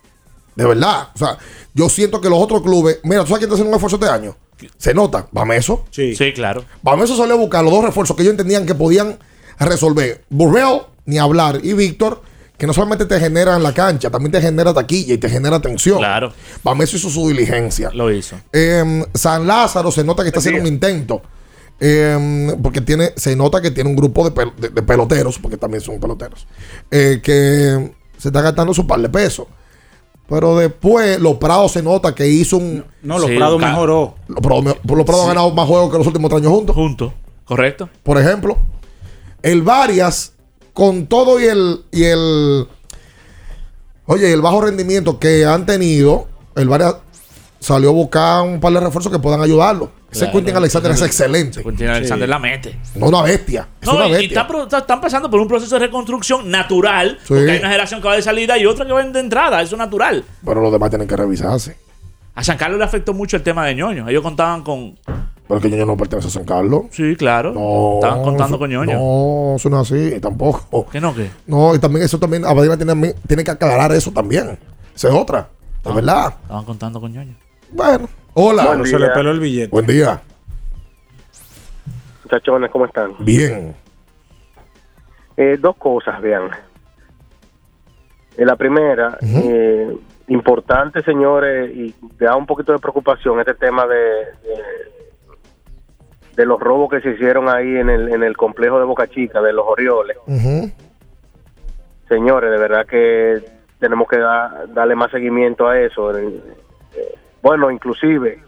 De 0.57 0.67
verdad. 0.67 1.09
O 1.15 1.19
sea, 1.19 1.39
yo 1.73 1.89
siento 1.89 2.21
que 2.21 2.29
los 2.29 2.39
otros 2.39 2.63
clubes. 2.63 2.99
Mira, 3.05 3.21
¿tú 3.23 3.29
sabes 3.29 3.39
quién 3.39 3.49
está 3.49 3.55
haciendo 3.55 3.71
un 3.71 3.77
esfuerzo 3.77 3.97
este 3.97 4.09
año? 4.09 4.37
Se 4.77 4.93
nota. 4.93 5.29
Bameso. 5.31 5.85
Sí. 5.91 6.17
Sí, 6.17 6.33
claro. 6.33 6.65
Bameso 6.83 7.17
salió 7.17 7.35
a 7.35 7.39
buscar 7.39 7.63
los 7.63 7.73
dos 7.73 7.85
refuerzos 7.85 8.17
que 8.17 8.23
ellos 8.23 8.33
entendían 8.33 8.67
que 8.67 8.75
podían 8.75 9.19
resolver. 9.59 10.25
Burrell, 10.31 10.83
ni 11.07 11.19
hablar. 11.19 11.61
Y 11.63 11.73
Víctor, 11.73 12.23
que 12.59 12.67
no 12.67 12.73
solamente 12.73 13.07
te 13.07 13.19
genera 13.19 13.57
en 13.57 13.63
la 13.63 13.73
cancha, 13.75 14.11
también 14.11 14.33
te 14.33 14.41
genera 14.41 14.73
taquilla 14.73 15.15
y 15.15 15.19
te 15.19 15.29
genera 15.29 15.57
atención. 15.57 15.99
Claro. 15.99 16.33
Bameso 16.63 16.97
hizo 16.97 17.11
su 17.11 17.29
diligencia. 17.29 17.91
Lo 17.93 18.11
hizo. 18.11 18.37
Eh, 18.53 19.05
San 19.15 19.47
Lázaro 19.47 19.91
se 19.91 20.05
nota 20.05 20.23
que 20.23 20.29
está 20.29 20.39
haciendo 20.41 20.61
un 20.61 20.67
intento. 20.67 21.23
Eh, 21.85 22.55
porque 22.63 22.81
tiene, 22.81 23.13
se 23.17 23.35
nota 23.35 23.61
que 23.61 23.73
tiene 23.73 23.91
un 23.91 23.97
grupo 23.97 24.23
de, 24.29 24.33
pel- 24.33 24.55
de- 24.55 24.69
de 24.69 24.83
peloteros, 24.83 25.39
porque 25.41 25.57
también 25.57 25.81
son 25.81 25.99
peloteros, 25.99 26.47
eh, 26.93 27.19
que 27.21 27.93
se 28.19 28.29
está 28.29 28.41
gastando 28.41 28.73
su 28.73 28.87
par 28.87 29.01
de 29.01 29.09
pesos. 29.09 29.47
Pero 30.29 30.57
después, 30.59 31.19
Los 31.19 31.39
Prados 31.39 31.73
se 31.73 31.83
nota 31.83 32.15
que 32.15 32.29
hizo 32.29 32.59
un. 32.59 32.85
No, 33.03 33.19
Los 33.19 33.29
Sí, 33.29 33.37
Prados 33.37 33.61
mejoró. 33.61 34.15
Los 34.29 34.39
Prados, 34.41 34.65
me- 34.65 34.71
Los 34.95 35.05
Prados 35.05 35.23
Sí. 35.25 35.29
han 35.31 35.35
ganado 35.35 35.51
más 35.53 35.67
juegos 35.67 35.91
que 35.91 35.99
los 35.99 36.07
últimos 36.07 36.29
tres 36.31 36.41
años 36.43 36.53
juntos. 36.53 36.77
Juntos, 36.77 37.13
correcto. 37.45 37.89
Por 38.05 38.17
ejemplo, 38.17 38.59
el 39.43 39.63
Varias, 39.63 40.35
con 40.73 41.07
todo 41.07 41.41
y 41.41 41.45
el. 41.47 41.85
Y 41.91 42.05
el 42.05 42.67
oye, 44.07 44.33
el 44.33 44.41
bajo 44.43 44.61
rendimiento 44.61 45.19
que 45.19 45.45
han 45.45 45.67
tenido, 45.67 46.29
el 46.57 46.69
Varias 46.69 46.97
salió 47.61 47.91
a 47.91 47.93
buscar 47.93 48.43
un 48.43 48.61
par 48.61 48.73
de 48.73 48.81
refuerzos 48.81 49.13
que 49.13 49.19
puedan 49.19 49.41
ayudarlo. 49.43 49.91
Ese 50.11 50.21
Claro. 50.27 50.33
Quentin 50.35 50.57
Alexander 50.57 50.93
es 50.93 51.01
excelente. 51.03 51.63
Quentin 51.63 51.89
Alexander 51.89 52.29
la 52.29 52.39
mete. 52.39 52.79
No 52.97 53.07
una 53.07 53.23
bestia. 53.23 53.67
Es 53.81 53.87
No, 53.89 53.95
una 53.97 54.07
y- 54.07 54.11
y, 54.11 54.13
bestia. 54.13 54.43
está 54.43 54.63
está- 54.63 54.79
están 54.79 55.01
pasando 55.01 55.31
por 55.31 55.41
un 55.41 55.49
proceso 55.49 55.75
de 55.79 55.87
reconstrucción 55.87 56.51
natural. 56.51 57.19
Sí. 57.23 57.29
Porque 57.29 57.51
hay 57.53 57.59
una 57.61 57.69
generación 57.69 58.03
que 58.03 58.09
va 58.09 58.17
de 58.17 58.23
salida 58.23 58.59
y 58.59 58.67
otra 58.67 58.85
que 58.85 58.93
va 58.93 59.03
de 59.03 59.21
entrada. 59.21 59.63
Eso 59.63 59.75
es 59.77 59.79
natural. 59.79 60.23
Pero 60.45 60.61
los 60.61 60.71
demás 60.73 60.91
tienen 60.91 61.09
que 61.09 61.17
revisarse. 61.17 61.79
A 62.35 62.45
San 62.45 62.59
Carlos 62.59 62.79
le 62.79 62.85
afectó 62.85 63.15
mucho 63.15 63.37
el 63.39 63.43
tema 63.43 63.65
de 63.65 63.75
ñoño. 63.75 64.07
Ellos 64.09 64.23
contaban 64.23 64.63
con. 64.63 64.99
Pero 65.53 65.61
que 65.61 65.69
Ñoño 65.69 65.85
no 65.85 65.99
pertenece 65.99 66.29
a 66.29 66.31
San 66.31 66.45
Carlos. 66.47 66.85
Sí, 66.93 67.15
claro. 67.15 67.53
No, 67.53 67.97
Estaban 67.97 68.23
contando 68.23 68.59
con 68.59 68.71
ñoño. 68.71 68.95
No, 68.95 69.57
eso 69.57 69.69
no 69.69 69.83
es 69.83 69.93
así, 69.93 70.19
tampoco. 70.19 70.87
¿Qué 70.91 70.99
no 70.99 71.15
qué? 71.15 71.29
No, 71.47 71.75
y 71.75 71.79
también 71.79 72.07
eso 72.07 72.19
también, 72.19 72.47
Abadina 72.47 72.75
tiene, 72.79 73.15
tiene 73.27 73.45
que 73.45 73.51
aclarar 73.51 73.93
eso 73.93 74.11
también. 74.13 74.59
Esa 74.95 75.09
es 75.09 75.15
otra. 75.15 75.51
De 75.85 75.93
verdad. 75.93 76.37
Estaban 76.41 76.65
contando 76.65 77.03
con 77.03 77.13
ñoño. 77.13 77.35
Bueno. 77.71 78.09
Hola. 78.33 78.65
Buen 78.65 78.87
Se 78.87 78.99
le 78.99 79.05
día. 79.05 79.15
peló 79.15 79.31
el 79.31 79.41
billete. 79.41 79.69
Buen 79.69 79.87
día. 79.87 80.23
Muchachones, 82.25 82.71
¿cómo 82.71 82.87
están? 82.87 83.15
Bien. 83.19 83.75
Eh, 85.37 85.59
dos 85.61 85.77
cosas, 85.77 86.19
vean. 86.23 86.49
Eh, 88.39 88.47
la 88.47 88.57
primera, 88.57 89.19
eh, 89.21 89.95
importante, 90.29 91.03
señores, 91.03 91.77
y 91.77 91.95
da 92.19 92.37
un 92.37 92.47
poquito 92.47 92.73
de 92.73 92.79
preocupación 92.79 93.39
este 93.39 93.53
tema 93.53 93.87
de, 93.87 93.97
de, 93.97 95.02
de 96.37 96.47
los 96.47 96.59
robos 96.61 96.91
que 96.91 97.01
se 97.01 97.11
hicieron 97.11 97.49
ahí 97.49 97.77
en 97.77 97.91
el, 97.91 98.09
en 98.13 98.23
el 98.23 98.37
complejo 98.37 98.79
de 98.79 98.85
Boca 98.85 99.07
Chica, 99.09 99.41
de 99.43 99.53
los 99.53 99.67
Orioles. 99.67 100.17
Señores, 102.09 102.51
de 102.51 102.59
verdad 102.59 102.87
que 102.87 103.43
tenemos 103.79 104.09
que 104.09 104.19
da- 104.19 104.65
darle 104.69 104.95
más 104.95 105.11
seguimiento 105.11 105.67
a 105.69 105.79
eso. 105.81 106.17
Eh, 106.17 106.41
bueno, 107.43 107.71
inclusive 107.71 108.39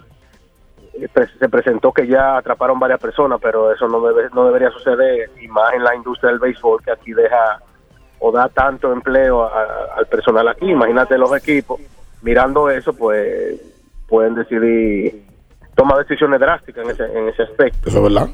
eh, 0.94 1.08
se 1.38 1.48
presentó 1.48 1.92
que 1.92 2.06
ya 2.06 2.36
atraparon 2.36 2.78
varias 2.78 3.00
personas, 3.00 3.38
pero 3.42 3.72
eso 3.72 3.88
no, 3.88 4.00
debe- 4.00 4.30
no 4.34 4.46
debería 4.46 4.70
suceder, 4.70 5.30
y 5.40 5.48
más 5.48 5.72
en 5.74 5.82
la 5.84 5.94
industria 5.94 6.30
del 6.30 6.38
béisbol, 6.38 6.82
que 6.82 6.90
aquí 6.92 7.12
deja 7.12 7.60
o 8.18 8.30
da 8.32 8.48
tanto 8.48 8.92
empleo 8.92 9.42
a- 9.44 9.88
al 9.96 10.06
personal 10.06 10.46
aquí. 10.48 10.70
Imagínate 10.70 11.18
los 11.18 11.34
equipos, 11.36 11.80
mirando 12.22 12.70
eso, 12.70 12.92
pues 12.94 13.60
pueden 14.08 14.34
decidir, 14.34 15.24
tomar 15.74 15.98
decisiones 15.98 16.40
drásticas 16.40 16.84
en 16.84 16.90
ese, 16.90 17.04
en 17.04 17.28
ese 17.28 17.42
aspecto. 17.42 17.88
Eso 17.88 17.98
es 17.98 18.02
verdad. 18.14 18.28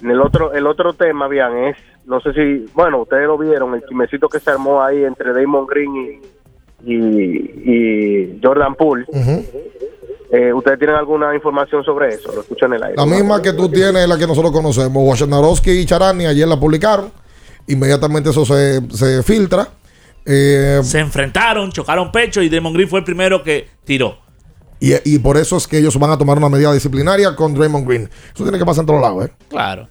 En 0.00 0.10
el 0.10 0.20
otro, 0.20 0.52
el 0.52 0.66
otro 0.66 0.92
tema, 0.94 1.28
bien, 1.28 1.64
es, 1.64 1.76
no 2.06 2.20
sé 2.20 2.32
si, 2.32 2.66
bueno, 2.74 3.02
ustedes 3.02 3.26
lo 3.26 3.38
vieron, 3.38 3.74
el 3.74 3.82
chismecito 3.82 4.28
que 4.28 4.40
se 4.40 4.50
armó 4.50 4.82
ahí 4.82 5.04
entre 5.04 5.32
Damon 5.32 5.66
Green 5.66 5.94
y, 6.84 6.92
y, 6.92 6.96
y 7.64 8.40
Jordan 8.42 8.74
Poole. 8.74 9.06
Eh, 10.32 10.52
¿Ustedes 10.52 10.78
tienen 10.78 10.96
alguna 10.96 11.34
información 11.34 11.84
sobre 11.84 12.08
eso? 12.08 12.32
Lo 12.34 12.40
escucho 12.40 12.66
en 12.66 12.72
el 12.72 12.82
aire. 12.82 12.96
La 12.96 13.06
misma 13.06 13.40
que 13.42 13.52
tú 13.52 13.68
tienes 13.68 14.02
es 14.02 14.08
la 14.08 14.18
que 14.18 14.26
nosotros 14.26 14.50
conocemos. 14.50 15.06
Wachanarowski 15.06 15.70
y 15.70 15.84
Charani 15.86 16.26
ayer 16.26 16.48
la 16.48 16.58
publicaron. 16.58 17.12
Inmediatamente 17.68 18.30
eso 18.30 18.44
se, 18.44 18.80
se 18.90 19.22
filtra. 19.22 19.68
Eh, 20.24 20.80
Se 20.82 21.00
enfrentaron, 21.00 21.70
chocaron 21.70 22.10
pecho 22.10 22.40
y 22.40 22.48
Draymond 22.48 22.74
Green 22.74 22.88
fue 22.88 23.00
el 23.00 23.04
primero 23.04 23.42
que 23.42 23.68
tiró. 23.84 24.18
Y, 24.82 25.14
y 25.14 25.18
por 25.20 25.36
eso 25.36 25.56
es 25.56 25.68
que 25.68 25.78
ellos 25.78 25.96
van 25.96 26.10
a 26.10 26.18
tomar 26.18 26.36
una 26.36 26.48
medida 26.48 26.72
disciplinaria 26.72 27.36
con 27.36 27.54
Draymond 27.54 27.86
Green. 27.86 28.10
Eso 28.34 28.42
tiene 28.42 28.58
que 28.58 28.64
pasar 28.64 28.82
en 28.82 28.86
todos 28.86 29.00
lados, 29.00 29.26
¿eh? 29.26 29.32
Claro. 29.48 29.88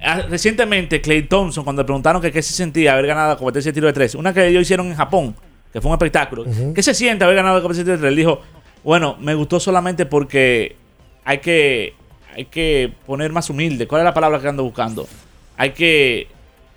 Ah, 0.00 0.22
Recientemente, 0.28 1.00
Clay 1.00 1.22
Thompson, 1.24 1.64
cuando 1.64 1.82
le 1.82 1.86
preguntaron 1.86 2.22
que 2.22 2.30
qué 2.30 2.40
se 2.40 2.52
sentía 2.52 2.92
haber 2.92 3.08
ganado 3.08 3.30
la 3.30 3.36
competencia 3.36 3.72
de 3.72 3.74
tiro 3.74 3.88
de 3.88 3.92
tres, 3.92 4.14
una 4.14 4.32
que 4.32 4.46
ellos 4.46 4.62
hicieron 4.62 4.86
en 4.86 4.94
Japón, 4.94 5.34
que 5.72 5.80
fue 5.80 5.90
un 5.90 5.96
espectáculo, 5.96 6.44
¿qué 6.72 6.80
se 6.84 6.94
siente 6.94 7.24
haber 7.24 7.34
ganado 7.34 7.56
la 7.56 7.62
competencia 7.62 7.82
de 7.82 7.96
tiro 7.96 7.96
de 7.96 8.02
tres? 8.02 8.10
Él 8.12 8.16
dijo, 8.16 8.40
bueno, 8.84 9.16
me 9.18 9.34
gustó 9.34 9.58
solamente 9.58 10.06
porque 10.06 10.76
hay 11.24 11.38
que, 11.38 11.94
hay 12.32 12.44
que 12.44 12.92
poner 13.06 13.32
más 13.32 13.50
humilde. 13.50 13.88
¿Cuál 13.88 14.02
es 14.02 14.04
la 14.04 14.14
palabra 14.14 14.38
que 14.40 14.46
ando 14.46 14.62
buscando? 14.62 15.08
Hay 15.56 15.72
que 15.72 16.28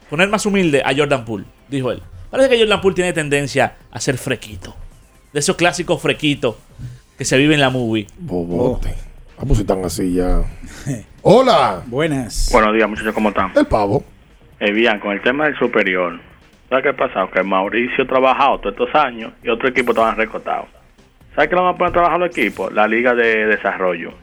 poner 0.10 0.30
más 0.30 0.48
humilde 0.48 0.82
a 0.84 0.96
Jordan 0.98 1.26
Poole, 1.26 1.46
dijo 1.70 1.92
él. 1.92 2.02
Parece 2.32 2.50
que 2.50 2.58
Jordan 2.58 2.82
Poole 2.82 2.96
tiene 2.96 3.14
tendencia 3.14 3.76
a 3.92 4.00
ser 4.00 4.18
frequito. 4.18 4.76
De 5.32 5.42
esos 5.42 5.56
clásicos 5.56 6.02
frequitos 6.02 6.56
que 7.18 7.26
se 7.26 7.38
vive 7.38 7.54
en 7.54 7.62
la 7.62 7.70
movie. 7.70 8.08
Bobote. 8.18 8.90
Ah, 9.38 9.44
pues 9.46 9.56
si 9.58 9.62
están 9.62 9.84
así 9.86 10.14
ya. 10.14 10.42
Hola. 11.22 11.82
Buenas. 11.88 12.50
Buenos 12.52 12.74
días, 12.74 12.90
muchachos, 12.90 13.14
¿cómo 13.14 13.30
están? 13.30 13.52
El 13.56 13.66
pavo. 13.66 14.04
Eh, 14.60 14.72
bien, 14.72 15.00
con 15.00 15.12
el 15.12 15.22
tema 15.22 15.46
del 15.46 15.58
superior, 15.58 16.20
¿sabes 16.70 16.84
qué 16.84 16.90
ha 16.90 16.96
pasado? 16.96 17.30
Que 17.32 17.42
Mauricio 17.44 18.04
ha 18.04 18.08
trabajado 18.08 18.60
todos 18.60 18.74
estos 18.74 18.96
años 18.96 19.34
y 19.44 19.50
otro 19.50 19.70
equipo 19.70 19.92
estaban 19.92 20.16
recortados. 20.16 20.68
¿Sabes 21.36 21.50
qué 21.50 21.56
lo 21.56 21.64
van 21.64 21.76
a 21.76 21.78
poner 21.78 21.90
a 21.90 21.94
trabajar 21.94 22.20
los 22.20 22.30
equipos? 22.38 22.72
La 22.74 22.88
Liga 22.88 23.16
de 23.16 23.46
Desarrollo. 23.48 24.14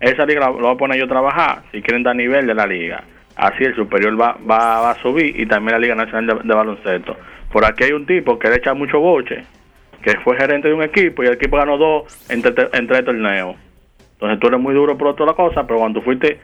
esa 0.00 0.26
liga 0.26 0.40
la 0.40 0.48
voy 0.48 0.72
a 0.72 0.76
poner 0.76 0.98
yo 0.98 1.04
a 1.04 1.08
trabajar 1.08 1.62
si 1.72 1.80
quieren 1.80 2.02
dar 2.02 2.16
nivel 2.16 2.46
de 2.46 2.54
la 2.54 2.66
liga. 2.66 3.04
Así 3.36 3.64
el 3.64 3.74
superior 3.76 4.20
va, 4.20 4.36
va, 4.50 4.80
va 4.80 4.90
a 4.90 5.00
subir 5.02 5.38
y 5.40 5.46
también 5.46 5.72
la 5.72 5.78
Liga 5.78 5.94
Nacional 5.94 6.26
de, 6.26 6.48
de 6.48 6.54
Baloncesto. 6.54 7.16
Por 7.52 7.64
aquí 7.64 7.84
hay 7.84 7.92
un 7.92 8.04
tipo 8.04 8.38
que 8.38 8.48
le 8.50 8.56
echa 8.56 8.74
mucho 8.74 8.98
boche, 9.00 9.44
que 10.02 10.18
fue 10.24 10.36
gerente 10.36 10.68
de 10.68 10.74
un 10.74 10.82
equipo 10.82 11.22
y 11.22 11.26
el 11.26 11.34
equipo 11.34 11.56
ganó 11.56 11.76
dos 11.76 12.04
entre, 12.30 12.68
entre 12.72 13.02
torneos. 13.02 13.56
Entonces 14.14 14.38
tú 14.40 14.46
eres 14.48 14.60
muy 14.60 14.74
duro 14.74 14.96
por 14.98 15.14
toda 15.16 15.30
la 15.30 15.36
cosa, 15.36 15.66
pero 15.66 15.78
cuando 15.80 16.02
fuiste 16.02 16.38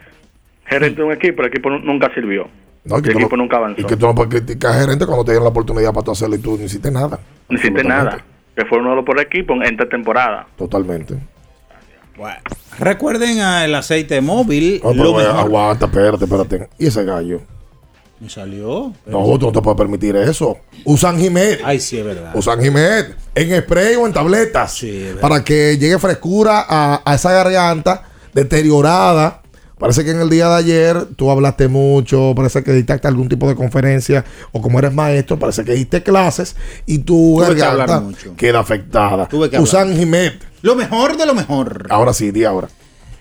gerente 0.66 0.96
de 1.00 1.06
un 1.06 1.12
equipo, 1.12 1.42
el 1.42 1.48
equipo 1.48 1.70
nu- 1.70 1.78
nunca 1.80 2.12
sirvió. 2.14 2.48
No, 2.84 2.98
y 2.98 3.02
que 3.02 3.10
el 3.10 3.16
equipo 3.16 3.36
no- 3.36 3.42
nunca 3.44 3.56
avanzó. 3.56 3.80
Y 3.80 3.84
que 3.84 3.96
tú 3.96 4.06
no 4.06 4.14
puedes 4.14 4.32
criticar 4.32 4.72
a 4.72 4.80
gerente 4.80 5.04
cuando 5.06 5.24
te 5.24 5.32
dieron 5.32 5.44
la 5.44 5.50
oportunidad 5.50 5.92
para 5.92 6.04
tú 6.04 6.10
hacerlo 6.12 6.36
y 6.36 6.38
tú 6.38 6.56
no 6.56 6.64
hiciste 6.64 6.90
nada. 6.90 7.18
No 7.48 7.56
hiciste 7.58 7.82
nada. 7.84 8.18
Que 8.56 8.64
fue 8.64 8.78
uno 8.78 8.90
de 8.90 8.96
los 8.96 9.04
por 9.04 9.20
equipo 9.20 9.54
en 9.54 9.62
esta 9.64 9.86
temporada. 9.88 10.46
Totalmente. 10.56 11.14
Recuerden 12.78 13.40
al 13.40 13.74
aceite 13.74 14.20
móvil. 14.20 14.80
Pero 14.82 14.94
lo 14.94 15.14
mejor. 15.14 15.36
aguanta, 15.36 15.86
espérate, 15.86 16.24
espérate. 16.24 16.68
¿Y 16.78 16.86
ese 16.86 17.04
gallo? 17.04 17.40
Me 18.18 18.30
salió. 18.30 18.92
No, 19.04 19.38
tú 19.38 19.46
no 19.46 19.52
te 19.52 19.60
puedes 19.60 19.76
permitir 19.76 20.16
eso. 20.16 20.56
Usan 20.84 21.18
Jiménez. 21.18 21.60
Ay, 21.64 21.78
sí, 21.80 21.98
es 21.98 22.04
verdad. 22.04 22.32
Usan 22.34 22.60
Jiménez 22.62 23.14
en 23.34 23.60
spray 23.62 23.94
o 23.96 24.06
en 24.06 24.12
tabletas. 24.12 24.80
para 25.20 25.44
que 25.44 25.76
llegue 25.78 25.98
frescura 25.98 26.64
a, 26.66 27.02
a 27.04 27.14
esa 27.14 27.32
garganta 27.32 28.04
deteriorada. 28.32 29.42
Parece 29.78 30.04
que 30.06 30.12
en 30.12 30.20
el 30.22 30.30
día 30.30 30.48
de 30.48 30.54
ayer 30.54 31.04
tú 31.16 31.30
hablaste 31.30 31.68
mucho, 31.68 32.32
parece 32.34 32.64
que 32.64 32.72
dictaste 32.72 33.06
algún 33.08 33.28
tipo 33.28 33.46
de 33.46 33.54
conferencia, 33.54 34.24
o 34.52 34.62
como 34.62 34.78
eres 34.78 34.94
maestro, 34.94 35.38
parece 35.38 35.64
que 35.64 35.72
diste 35.72 36.02
clases 36.02 36.56
y 36.86 37.00
tu 37.00 37.42
Tuve 37.44 37.54
garganta 37.54 38.02
queda 38.38 38.60
afectada. 38.60 39.28
Tuve 39.28 39.50
que 39.50 39.56
hablar. 39.56 39.68
Usan 39.68 39.94
Jiménez. 39.94 40.38
Lo 40.62 40.74
mejor 40.76 41.18
de 41.18 41.26
lo 41.26 41.34
mejor. 41.34 41.86
Ahora 41.90 42.14
sí, 42.14 42.30
di 42.30 42.44
ahora. 42.44 42.68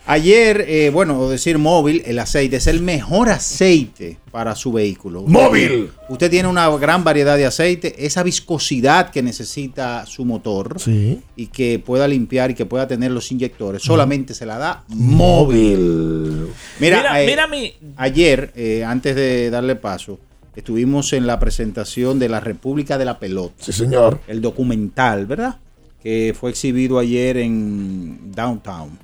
Ayer, 0.07 0.63
eh, 0.67 0.91
bueno, 0.93 1.19
o 1.19 1.29
decir 1.29 1.57
móvil, 1.57 2.03
el 2.05 2.19
aceite 2.19 2.57
es 2.57 2.67
el 2.67 2.81
mejor 2.81 3.29
aceite 3.29 4.19
para 4.31 4.53
su 4.55 4.71
vehículo. 4.71 5.21
Usted 5.21 5.31
¡Móvil! 5.33 5.89
Usted 6.09 6.29
tiene 6.29 6.47
una 6.47 6.69
gran 6.77 7.03
variedad 7.03 7.35
de 7.37 7.47
aceite, 7.47 8.05
esa 8.05 8.21
viscosidad 8.21 9.09
que 9.09 9.23
necesita 9.23 10.05
su 10.05 10.23
motor 10.23 10.79
Sí. 10.79 11.21
y 11.35 11.47
que 11.47 11.79
pueda 11.79 12.07
limpiar 12.07 12.51
y 12.51 12.53
que 12.53 12.67
pueda 12.67 12.87
tener 12.87 13.09
los 13.11 13.31
inyectores, 13.31 13.81
solamente 13.81 14.35
se 14.35 14.45
la 14.45 14.59
da 14.59 14.83
móvil. 14.89 16.49
Mira, 16.79 16.97
Mira, 16.97 17.21
eh, 17.23 17.25
mira 17.25 17.47
mi- 17.47 17.73
ayer, 17.97 18.51
eh, 18.55 18.83
antes 18.85 19.15
de 19.15 19.49
darle 19.49 19.75
paso, 19.75 20.19
estuvimos 20.55 21.13
en 21.13 21.25
la 21.25 21.39
presentación 21.39 22.19
de 22.19 22.29
la 22.29 22.39
República 22.39 22.97
de 22.99 23.05
la 23.05 23.17
Pelota. 23.17 23.55
Sí, 23.57 23.73
señor. 23.73 24.19
El 24.27 24.39
documental, 24.41 25.25
¿verdad? 25.25 25.55
Que 26.03 26.35
fue 26.39 26.51
exhibido 26.51 26.99
ayer 26.99 27.37
en 27.37 28.31
Downtown, 28.31 28.99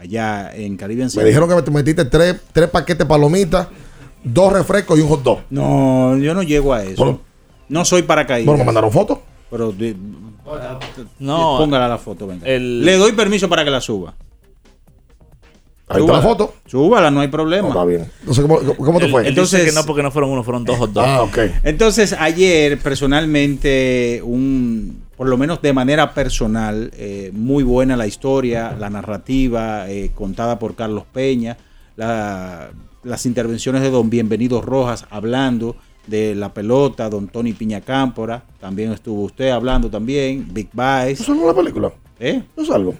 allá 0.00 0.50
en 0.54 0.76
Caribbean 0.76 1.10
Me 1.14 1.24
dijeron 1.24 1.48
que 1.48 1.54
me 1.54 1.62
te 1.62 1.70
metiste 1.70 2.04
tres, 2.06 2.36
tres 2.52 2.68
paquetes 2.70 2.98
de 2.98 3.06
palomitas, 3.06 3.68
dos 4.24 4.52
refrescos 4.52 4.98
y 4.98 5.02
un 5.02 5.08
hot 5.08 5.22
dog. 5.22 5.40
No, 5.50 6.16
yo 6.16 6.34
no 6.34 6.42
llego 6.42 6.72
a 6.72 6.82
eso. 6.82 7.04
Bueno. 7.04 7.20
no 7.68 7.84
soy 7.84 8.02
paracaídas. 8.02 8.46
Bueno, 8.46 8.58
me 8.60 8.64
mandaron 8.64 8.90
fotos. 8.90 9.18
Pero 9.50 9.72
de- 9.72 9.96
No. 11.18 11.58
póngala 11.58 11.86
la 11.88 11.98
foto, 11.98 12.26
venga. 12.26 12.46
El- 12.46 12.84
Le 12.84 12.96
doy 12.96 13.12
permiso 13.12 13.48
para 13.48 13.64
que 13.64 13.70
la 13.70 13.80
suba. 13.80 14.14
Ahí 15.88 16.00
está 16.02 16.12
la 16.12 16.20
Súbala. 16.20 16.22
foto. 16.22 16.54
Súbala, 16.66 17.10
no 17.10 17.20
hay 17.20 17.28
problema. 17.28 17.68
está 17.68 17.84
bien. 17.84 18.08
Entonces, 18.20 18.44
¿cómo, 18.46 18.60
cómo 18.76 19.00
te 19.00 19.08
fue? 19.08 19.24
dice 19.32 19.64
que 19.64 19.72
no, 19.72 19.84
porque 19.84 20.04
no 20.04 20.10
fueron 20.12 20.30
uno, 20.30 20.44
fueron 20.44 20.64
dos 20.64 20.78
hot 20.78 20.92
dogs. 20.92 21.06
Ah, 21.08 21.22
ok. 21.22 21.38
Entonces, 21.64 22.12
ayer, 22.18 22.78
personalmente, 22.78 24.20
un, 24.24 25.02
por 25.20 25.28
lo 25.28 25.36
menos 25.36 25.60
de 25.60 25.74
manera 25.74 26.14
personal, 26.14 26.90
eh, 26.96 27.30
muy 27.34 27.62
buena 27.62 27.94
la 27.94 28.06
historia, 28.06 28.74
la 28.80 28.88
narrativa 28.88 29.86
eh, 29.90 30.12
contada 30.14 30.58
por 30.58 30.74
Carlos 30.74 31.04
Peña, 31.12 31.58
la- 31.96 32.70
las 33.02 33.26
intervenciones 33.26 33.82
de 33.82 33.90
don 33.90 34.08
Bienvenido 34.08 34.62
Rojas 34.62 35.04
hablando 35.10 35.76
de 36.06 36.34
la 36.34 36.54
pelota, 36.54 37.10
don 37.10 37.28
Tony 37.28 37.52
Piña 37.52 37.82
Cámpora, 37.82 38.44
también 38.60 38.92
estuvo 38.92 39.24
usted 39.24 39.50
hablando 39.50 39.90
también, 39.90 40.48
Big 40.54 40.70
Vice. 40.72 41.16
¿Tú 41.16 41.24
salgo 41.24 41.42
en 41.42 41.48
la 41.48 41.54
película? 41.54 41.92
¿Eh? 42.18 42.42
Yo 42.56 42.64
salgo. 42.64 42.94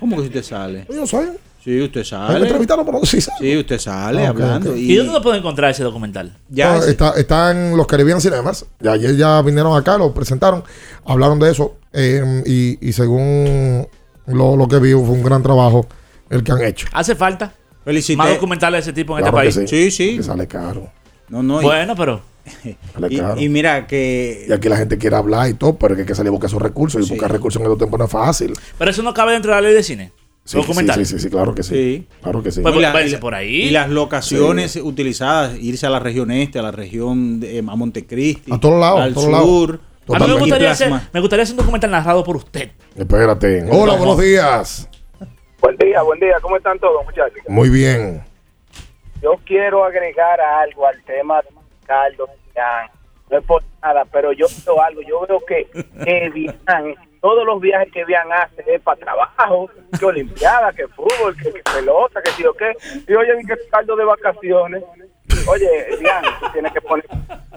¿Cómo 0.00 0.16
que 0.16 0.22
usted 0.22 0.42
sale? 0.42 0.86
Yo 0.92 1.06
soy. 1.06 1.26
Sí, 1.62 1.80
usted 1.82 2.00
Me 2.00 2.04
sale. 2.04 2.46
entrevistaron, 2.46 2.86
pero 2.86 3.04
sí. 3.04 3.20
Sí, 3.20 3.56
usted 3.58 3.78
sale 3.78 4.24
Ah, 4.26 4.30
hablando. 4.30 4.70
ok. 4.70 4.76
¿Y 4.76 4.96
dónde 4.96 5.12
lo 5.12 5.22
puedo 5.22 5.36
encontrar 5.36 5.70
ese 5.70 5.82
documental? 5.82 6.36
Ya, 6.48 6.74
No, 6.78 6.84
está, 6.84 7.10
está 7.18 7.50
en 7.50 7.76
los 7.76 7.86
Caribbean 7.86 8.20
Cinemas. 8.20 8.64
Ya, 8.80 8.92
ayer 8.92 9.14
ya 9.16 9.42
vinieron 9.42 9.76
acá, 9.76 9.98
lo 9.98 10.12
presentaron, 10.14 10.64
hablaron 11.04 11.38
de 11.38 11.50
eso. 11.50 11.76
eh, 11.92 12.42
y, 12.46 12.88
y 12.88 12.92
según 12.92 13.86
lo, 14.26 14.56
lo 14.56 14.68
que 14.68 14.78
vi, 14.78 14.92
fue 14.92 15.00
un 15.02 15.22
gran 15.22 15.42
trabajo 15.42 15.86
el 16.30 16.42
que 16.44 16.52
han 16.52 16.62
hecho. 16.62 16.86
¿Hace 16.92 17.14
falta? 17.14 17.52
Felicité. 17.84 18.16
Más 18.16 18.30
documentales 18.30 18.84
de 18.84 18.90
ese 18.90 18.94
tipo 18.94 19.18
en 19.18 19.24
Claro 19.24 19.40
este 19.42 19.60
que 19.60 19.66
país. 19.66 19.70
Sí, 19.70 19.90
sí. 19.90 20.16
Que 20.18 20.22
sale 20.22 20.46
caro. 20.46 20.88
No, 21.28 21.42
no. 21.42 21.60
y- 21.60 21.64
Bueno, 21.64 21.94
pero. 21.96 22.22
Sale 22.94 23.06
Y, 23.10 23.18
caro. 23.18 23.40
y 23.40 23.48
mira 23.48 23.86
que 23.86 24.46
Y 24.48 24.52
aquí 24.52 24.68
la 24.68 24.76
gente 24.76 24.96
quiere 24.98 25.14
hablar 25.16 25.48
y 25.50 25.54
todo, 25.54 25.76
pero 25.76 25.94
es 25.94 25.96
que 25.96 26.02
hay 26.02 26.06
que 26.06 26.14
salir 26.14 26.28
a 26.28 26.32
buscar 26.32 26.48
esos 26.48 26.62
recursos. 26.62 27.00
Y 27.02 27.04
Sí. 27.04 27.10
buscar 27.10 27.30
recursos 27.30 27.60
en 27.60 27.66
estos 27.66 27.78
tiempos 27.78 27.98
no 27.98 28.04
es 28.06 28.10
fácil. 28.10 28.52
Pero 28.78 28.90
eso 28.90 29.02
no 29.02 29.12
cabe 29.12 29.32
dentro 29.32 29.50
de 29.54 29.60
la 29.60 29.68
ley 29.68 29.74
de 29.74 29.82
cine. 29.82 30.12
Sí, 30.44 30.56
documental. 30.56 30.96
sí, 30.96 31.04
sí, 31.04 31.18
sí, 31.20 31.30
claro 31.30 31.54
que 31.54 31.62
sí. 31.62 31.74
Sí. 31.74 32.06
Claro 32.22 32.42
que 32.42 32.50
sí. 32.50 32.60
Pues, 32.62 32.74
Y 32.74 32.80
la- 32.80 33.20
por 33.20 33.34
ahí. 33.34 33.62
Y 33.62 33.70
las 33.70 33.88
locaciones 33.90 34.76
utilizadas, 34.76 35.56
irse 35.60 35.86
a 35.86 35.90
la 35.90 36.00
región 36.00 36.30
este, 36.30 36.58
a 36.58 36.62
la 36.62 36.72
región 36.72 37.38
de, 37.40 37.58
a 37.58 37.62
Montecristi, 37.62 38.52
A 38.52 38.58
todos 38.58 38.80
lados, 38.80 39.00
al 39.00 39.14
sur. 39.14 39.80
A 40.12 40.18
mí 40.18 40.26
me 40.26 40.40
gustaría, 40.40 40.70
hacer, 40.72 40.90
me 41.12 41.20
gustaría 41.20 41.44
hacer 41.44 41.52
un 41.54 41.58
documental 41.58 41.90
narrado 41.92 42.24
por 42.24 42.36
usted. 42.36 42.70
Espérate. 42.96 43.64
Hola, 43.70 43.94
buenos 43.94 44.18
días. 44.18 44.88
Buen 45.60 45.76
día, 45.76 46.02
buen 46.02 46.18
día. 46.18 46.34
¿Cómo 46.42 46.56
están 46.56 46.78
todos, 46.80 47.04
muchachos? 47.04 47.38
Muy 47.46 47.68
bien. 47.68 48.22
Yo 49.22 49.34
quiero 49.44 49.84
agregar 49.84 50.40
algo 50.40 50.86
al 50.86 51.00
tema 51.04 51.36
de 51.42 51.48
Millán. 51.50 52.99
No 53.30 53.38
es 53.38 53.44
por 53.44 53.62
nada, 53.82 54.04
pero 54.10 54.32
yo 54.32 54.46
veo 54.66 54.82
algo. 54.82 55.02
Yo 55.02 55.26
veo 55.26 55.40
que, 55.46 55.66
que 56.04 56.30
Bian, 56.34 56.94
todos 57.20 57.44
los 57.44 57.60
viajes 57.60 57.92
que 57.92 58.04
Bian 58.04 58.32
hace 58.32 58.64
es 58.66 58.80
para 58.82 58.98
trabajo, 58.98 59.70
que 59.98 60.04
Olimpiada, 60.04 60.72
que 60.72 60.88
fútbol, 60.88 61.36
que, 61.36 61.52
que 61.52 61.62
pelota, 61.62 62.20
que 62.22 62.30
sí 62.30 62.44
o 62.44 62.52
qué. 62.54 62.72
Y 63.06 63.14
oye, 63.14 63.32
que 63.46 63.54
Ricardo 63.54 63.96
de 63.96 64.04
vacaciones. 64.04 64.82
Oye, 65.46 65.96
Bian, 66.00 66.24
tú 66.40 66.46
tienes 66.52 66.72
que, 66.72 66.80
poner, 66.80 67.06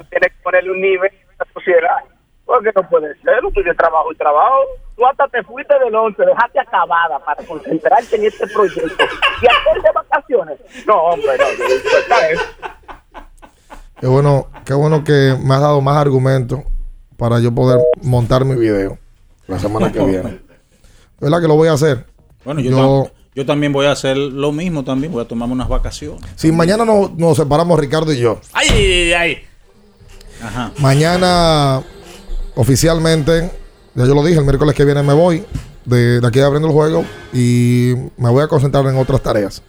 tienes 0.10 0.32
que 0.32 0.44
ponerle 0.44 0.72
un 0.72 0.82
nivel 0.82 1.12
a 1.40 1.44
la 1.44 1.54
sociedad. 1.54 1.98
Porque 2.46 2.72
no 2.76 2.88
puede 2.90 3.16
ser, 3.22 3.40
tú 3.54 3.64
de 3.64 3.74
trabajo 3.74 4.12
y 4.12 4.16
trabajo. 4.16 4.60
Tú 4.96 5.06
hasta 5.08 5.28
te 5.30 5.42
fuiste 5.44 5.74
del 5.80 5.96
11, 5.96 6.24
dejaste 6.24 6.60
acabada 6.60 7.18
para 7.20 7.44
concentrarte 7.46 8.16
en 8.16 8.26
este 8.26 8.46
proyecto. 8.48 9.06
Y 9.42 9.48
hacer 9.48 9.82
de 9.82 9.92
vacaciones. 9.92 10.86
No, 10.86 10.96
hombre, 11.04 11.38
no, 11.38 11.52
yo. 11.52 12.42
Qué 14.00 14.08
bueno, 14.08 14.48
qué 14.66 14.74
bueno 14.74 15.04
que 15.04 15.38
me 15.42 15.54
has 15.56 15.62
dado 15.62 15.82
más 15.82 15.98
argumentos 15.98 16.60
para 17.18 17.40
yo 17.40 17.54
poder 17.54 17.80
montar 18.02 18.44
mi 18.46 18.56
video 18.56 18.98
la 19.48 19.60
semana 19.60 19.92
que 19.92 20.00
viene. 20.04 20.40
¿Verdad 21.20 21.42
que 21.42 21.48
lo 21.48 21.56
voy 21.56 21.70
a 21.70 21.74
hacer? 21.74 22.06
Bueno, 22.44 22.60
yo, 22.60 22.72
Yo- 22.72 22.78
tam- 23.06 23.12
yo 23.36 23.46
también 23.46 23.72
voy 23.74 23.86
a 23.86 23.92
hacer 23.92 24.18
lo 24.18 24.52
mismo 24.52 24.84
también, 24.84 25.12
voy 25.12 25.24
a 25.24 25.28
tomarme 25.28 25.54
unas 25.54 25.70
vacaciones. 25.70 26.22
Si 26.36 26.52
mañana 26.52 26.84
no- 26.86 27.14
nos 27.16 27.38
separamos 27.38 27.80
Ricardo 27.80 28.12
y 28.14 28.20
yo, 28.20 28.40
¡Ay, 28.52 28.68
ay, 28.70 29.14
ay! 29.14 29.38
Ajá. 30.42 30.72
mañana 30.80 31.82
oficialmente, 32.56 33.50
ya 33.96 34.06
yo 34.06 34.14
lo 34.14 34.24
dije, 34.24 34.38
el 34.40 34.44
miércoles 34.46 34.76
que 34.76 34.84
viene 34.86 35.02
me 35.02 35.14
voy 35.14 35.46
de, 35.86 36.20
de 36.20 36.28
aquí 36.28 36.42
abriendo 36.42 36.68
el 36.68 36.74
juego 36.74 37.06
y 37.32 37.94
me 38.18 38.30
voy 38.30 38.44
a 38.44 38.48
concentrar 38.48 38.86
en 38.88 38.98
otras 38.98 39.22
tareas. 39.22 39.62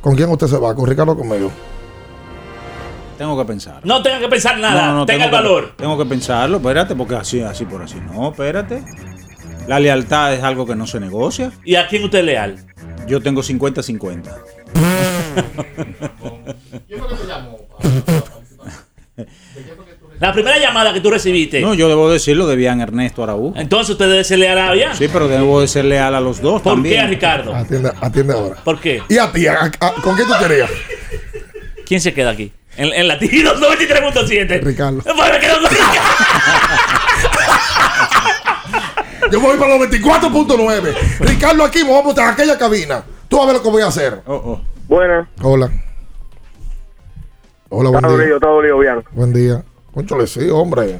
¿Con 0.00 0.16
quién 0.16 0.28
usted 0.30 0.48
se 0.48 0.56
va? 0.56 0.74
¿Con 0.74 0.86
Ricardo 0.88 1.12
o 1.12 1.16
conmigo? 1.16 1.50
Tengo 3.20 3.36
que 3.36 3.44
pensar. 3.44 3.82
No 3.84 4.00
tenga 4.00 4.18
que 4.18 4.28
pensar 4.28 4.56
nada. 4.58 4.86
No, 4.86 4.94
no, 4.94 5.04
tenga 5.04 5.24
el 5.26 5.30
que- 5.30 5.36
valor. 5.36 5.74
tengo 5.76 5.98
que 5.98 6.06
pensarlo, 6.06 6.56
espérate, 6.56 6.94
porque 6.94 7.16
así, 7.16 7.42
así 7.42 7.66
por 7.66 7.82
así. 7.82 7.96
No, 8.00 8.30
espérate. 8.30 8.82
La 9.66 9.78
lealtad 9.78 10.32
es 10.32 10.42
algo 10.42 10.64
que 10.64 10.74
no 10.74 10.86
se 10.86 11.00
negocia. 11.00 11.52
¿Y 11.62 11.74
a 11.74 11.86
quién 11.86 12.02
usted 12.04 12.20
es 12.20 12.24
leal? 12.24 12.56
Yo 13.06 13.20
tengo 13.20 13.42
50-50. 13.42 14.34
La 20.20 20.32
primera 20.34 20.58
llamada 20.58 20.92
que 20.92 21.00
tú 21.00 21.10
recibiste. 21.10 21.60
No, 21.60 21.72
yo 21.72 21.88
debo 21.88 22.10
decirlo 22.10 22.46
de 22.46 22.54
Bian 22.56 22.80
Ernesto 22.80 23.22
Araújo. 23.22 23.54
Entonces 23.58 23.90
usted 23.90 24.08
debe 24.10 24.22
ser 24.24 24.38
leal 24.38 24.58
a 24.58 24.72
Bian. 24.72 24.94
Sí, 24.94 25.08
pero 25.10 25.28
debo 25.28 25.60
de 25.62 25.68
ser 25.68 25.86
leal 25.86 26.14
a 26.14 26.20
los 26.20 26.42
dos 26.42 26.60
¿Por 26.60 26.74
también. 26.74 26.94
qué 26.96 27.00
a 27.00 27.06
Ricardo? 27.06 27.54
Atiende, 27.54 27.90
atiende 28.00 28.34
ahora. 28.34 28.56
¿Por 28.62 28.78
qué? 28.80 29.02
¿Y 29.08 29.16
a 29.16 29.32
ti? 29.32 29.46
¿A- 29.46 29.70
a- 29.80 29.92
¿Con 30.02 30.14
quién 30.16 30.28
tú 30.28 30.34
querías? 30.38 30.70
¿Quién 31.86 32.00
se 32.02 32.12
queda 32.12 32.30
aquí? 32.30 32.52
En, 32.76 32.92
en 32.92 33.08
Latinos 33.08 33.60
93.7. 33.60 34.60
Ricardo. 34.62 35.02
Yo 39.30 39.40
voy 39.40 39.56
para 39.58 39.76
los 39.78 39.88
24.9. 39.88 40.94
Ricardo 41.20 41.64
aquí, 41.64 41.84
me 41.84 41.92
vamos 41.92 42.18
a 42.18 42.30
aquella 42.30 42.58
cabina. 42.58 43.04
Tú 43.28 43.36
vas 43.36 43.44
a 43.44 43.46
ver 43.48 43.56
lo 43.56 43.62
que 43.62 43.70
voy 43.70 43.82
a 43.82 43.86
hacer. 43.86 44.20
Oh, 44.26 44.60
Buenas. 44.88 45.28
Hola. 45.42 45.70
Hola, 47.68 47.90
buen 47.90 48.04
Está 48.04 48.16
día. 48.24 48.34
está 48.34 48.48
dolido, 48.48 48.78
bien. 48.78 49.04
Buen 49.12 49.32
día. 49.32 49.62
Conchole, 49.94 50.26
sí, 50.26 50.48
hombre. 50.50 50.98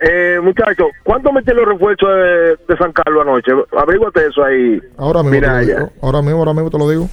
Eh, 0.00 0.38
muchachos, 0.42 0.86
¿cuánto 1.04 1.30
metí 1.30 1.52
los 1.52 1.66
refuerzos 1.68 2.08
de, 2.08 2.56
de 2.72 2.78
San 2.78 2.90
Carlos 2.92 3.22
anoche? 3.22 3.52
Averíguate 3.78 4.26
eso 4.28 4.42
ahí. 4.42 4.80
Ahora 4.96 5.22
mismo, 5.22 5.32
te 5.32 5.40
Mira, 5.40 5.60
lo 5.60 5.66
digo. 5.66 5.92
ahora 6.00 6.22
mismo, 6.22 6.38
ahora 6.38 6.54
mismo 6.54 6.70
te 6.70 6.78
lo 6.78 6.88
digo. 6.88 7.10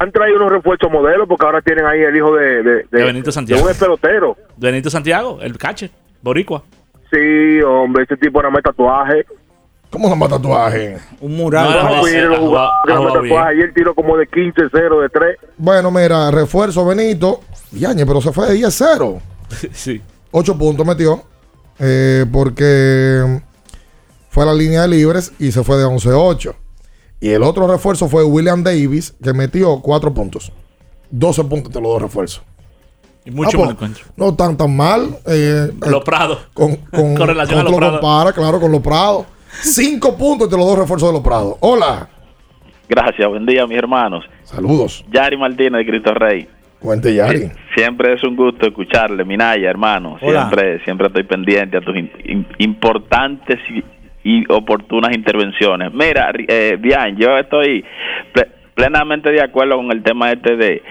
Han 0.00 0.12
traído 0.12 0.36
unos 0.36 0.52
refuerzos 0.52 0.90
modelos 0.92 1.26
porque 1.28 1.44
ahora 1.44 1.60
tienen 1.60 1.84
ahí 1.84 2.00
el 2.00 2.16
hijo 2.16 2.32
de, 2.34 2.62
de, 2.62 2.86
De 2.90 3.04
Benito 3.04 3.32
Santiago. 3.32 3.66
de 3.66 3.72
un 3.72 3.78
pelotero. 3.78 4.36
Benito 4.56 4.90
Santiago, 4.90 5.38
el 5.42 5.58
catcher, 5.58 5.90
boricua. 6.22 6.62
Sí, 7.10 7.60
hombre, 7.66 8.04
ese 8.04 8.16
tipo 8.16 8.38
era 8.38 8.48
más 8.50 8.62
tatuaje. 8.62 9.24
¿Cómo 9.90 10.04
se 10.04 10.10
llama 10.10 10.28
tatuaje? 10.28 10.98
Un 11.20 11.36
mural. 11.36 11.70
No. 12.86 13.38
Ayer 13.38 13.72
tiró 13.74 13.94
como 13.94 14.16
de 14.16 14.28
15-0 14.28 15.02
de 15.02 15.08
3. 15.08 15.36
Bueno, 15.56 15.90
mira, 15.90 16.30
refuerzo 16.30 16.84
Benito. 16.86 17.40
Yañe, 17.72 18.04
pero 18.06 18.20
se 18.20 18.30
fue 18.32 18.48
de 18.48 18.54
10-0. 18.58 19.20
sí. 19.72 20.00
8 20.30 20.58
puntos 20.58 20.86
metió. 20.86 21.22
eh, 21.78 22.26
porque 22.30 23.40
fue 24.28 24.42
a 24.42 24.46
la 24.46 24.54
línea 24.54 24.82
de 24.82 24.88
libres 24.88 25.32
y 25.38 25.50
se 25.50 25.64
fue 25.64 25.78
de 25.78 25.86
11-8. 25.86 26.54
Y 27.20 27.30
el 27.30 27.42
otro 27.42 27.66
refuerzo 27.66 28.08
fue 28.08 28.24
William 28.24 28.62
Davis, 28.62 29.14
que 29.22 29.32
metió 29.32 29.80
4 29.80 30.14
puntos. 30.14 30.52
12 31.10 31.44
puntos 31.44 31.72
de 31.72 31.80
los 31.80 31.90
dos 31.92 32.02
refuerzos. 32.02 32.42
Y 33.24 33.30
mucho 33.30 33.48
Ah, 33.48 33.52
pues, 33.56 33.66
lo 33.66 33.70
encuentro. 33.72 34.04
No 34.16 34.34
tan 34.34 34.56
tan 34.56 34.76
mal. 34.76 35.18
eh, 35.26 35.70
Los 35.80 36.00
eh, 36.00 36.04
Prados. 36.04 36.38
Con, 36.54 36.76
con, 36.76 37.14
Con 37.16 37.26
relación 37.28 37.58
a 37.60 37.62
con 37.64 37.72
los 37.72 37.72
lo 37.72 37.78
Prados. 37.78 38.00
compara, 38.00 38.32
claro, 38.32 38.60
con 38.60 38.70
los 38.72 38.80
Prados. 38.80 39.26
5 39.62 40.16
puntos 40.16 40.48
de 40.50 40.56
los 40.56 40.66
dos 40.66 40.78
refuerzos 40.78 41.08
de 41.08 41.12
los 41.14 41.22
Prados. 41.22 41.56
Hola. 41.60 42.08
Gracias, 42.88 43.28
buen 43.28 43.44
día, 43.44 43.66
mis 43.66 43.76
hermanos. 43.78 44.24
Saludos. 44.44 45.04
Yari 45.12 45.36
Martínez 45.36 45.84
de 45.84 45.86
Cristo 45.86 46.14
Rey. 46.14 46.48
Cuente, 46.80 47.12
Yari. 47.12 47.50
Siempre 47.74 48.14
es 48.14 48.22
un 48.22 48.36
gusto 48.36 48.66
escucharle, 48.66 49.24
Minaya, 49.24 49.68
hermano. 49.68 50.16
Hola. 50.22 50.42
Siempre, 50.48 50.84
siempre 50.84 51.06
estoy 51.08 51.24
pendiente 51.24 51.76
a 51.76 51.80
tus 51.80 51.96
in- 51.96 52.10
in- 52.24 52.46
importantes 52.58 53.58
y, 54.28 54.44
oportunas 54.52 55.14
intervenciones. 55.16 55.92
Mira, 55.92 56.32
eh, 56.36 56.78
yo 57.16 57.38
estoy 57.38 57.84
plenamente 58.78 59.32
de 59.32 59.42
acuerdo 59.42 59.76
con 59.76 59.90
el 59.90 60.04
tema 60.04 60.30
este 60.30 60.56
de, 60.56 60.82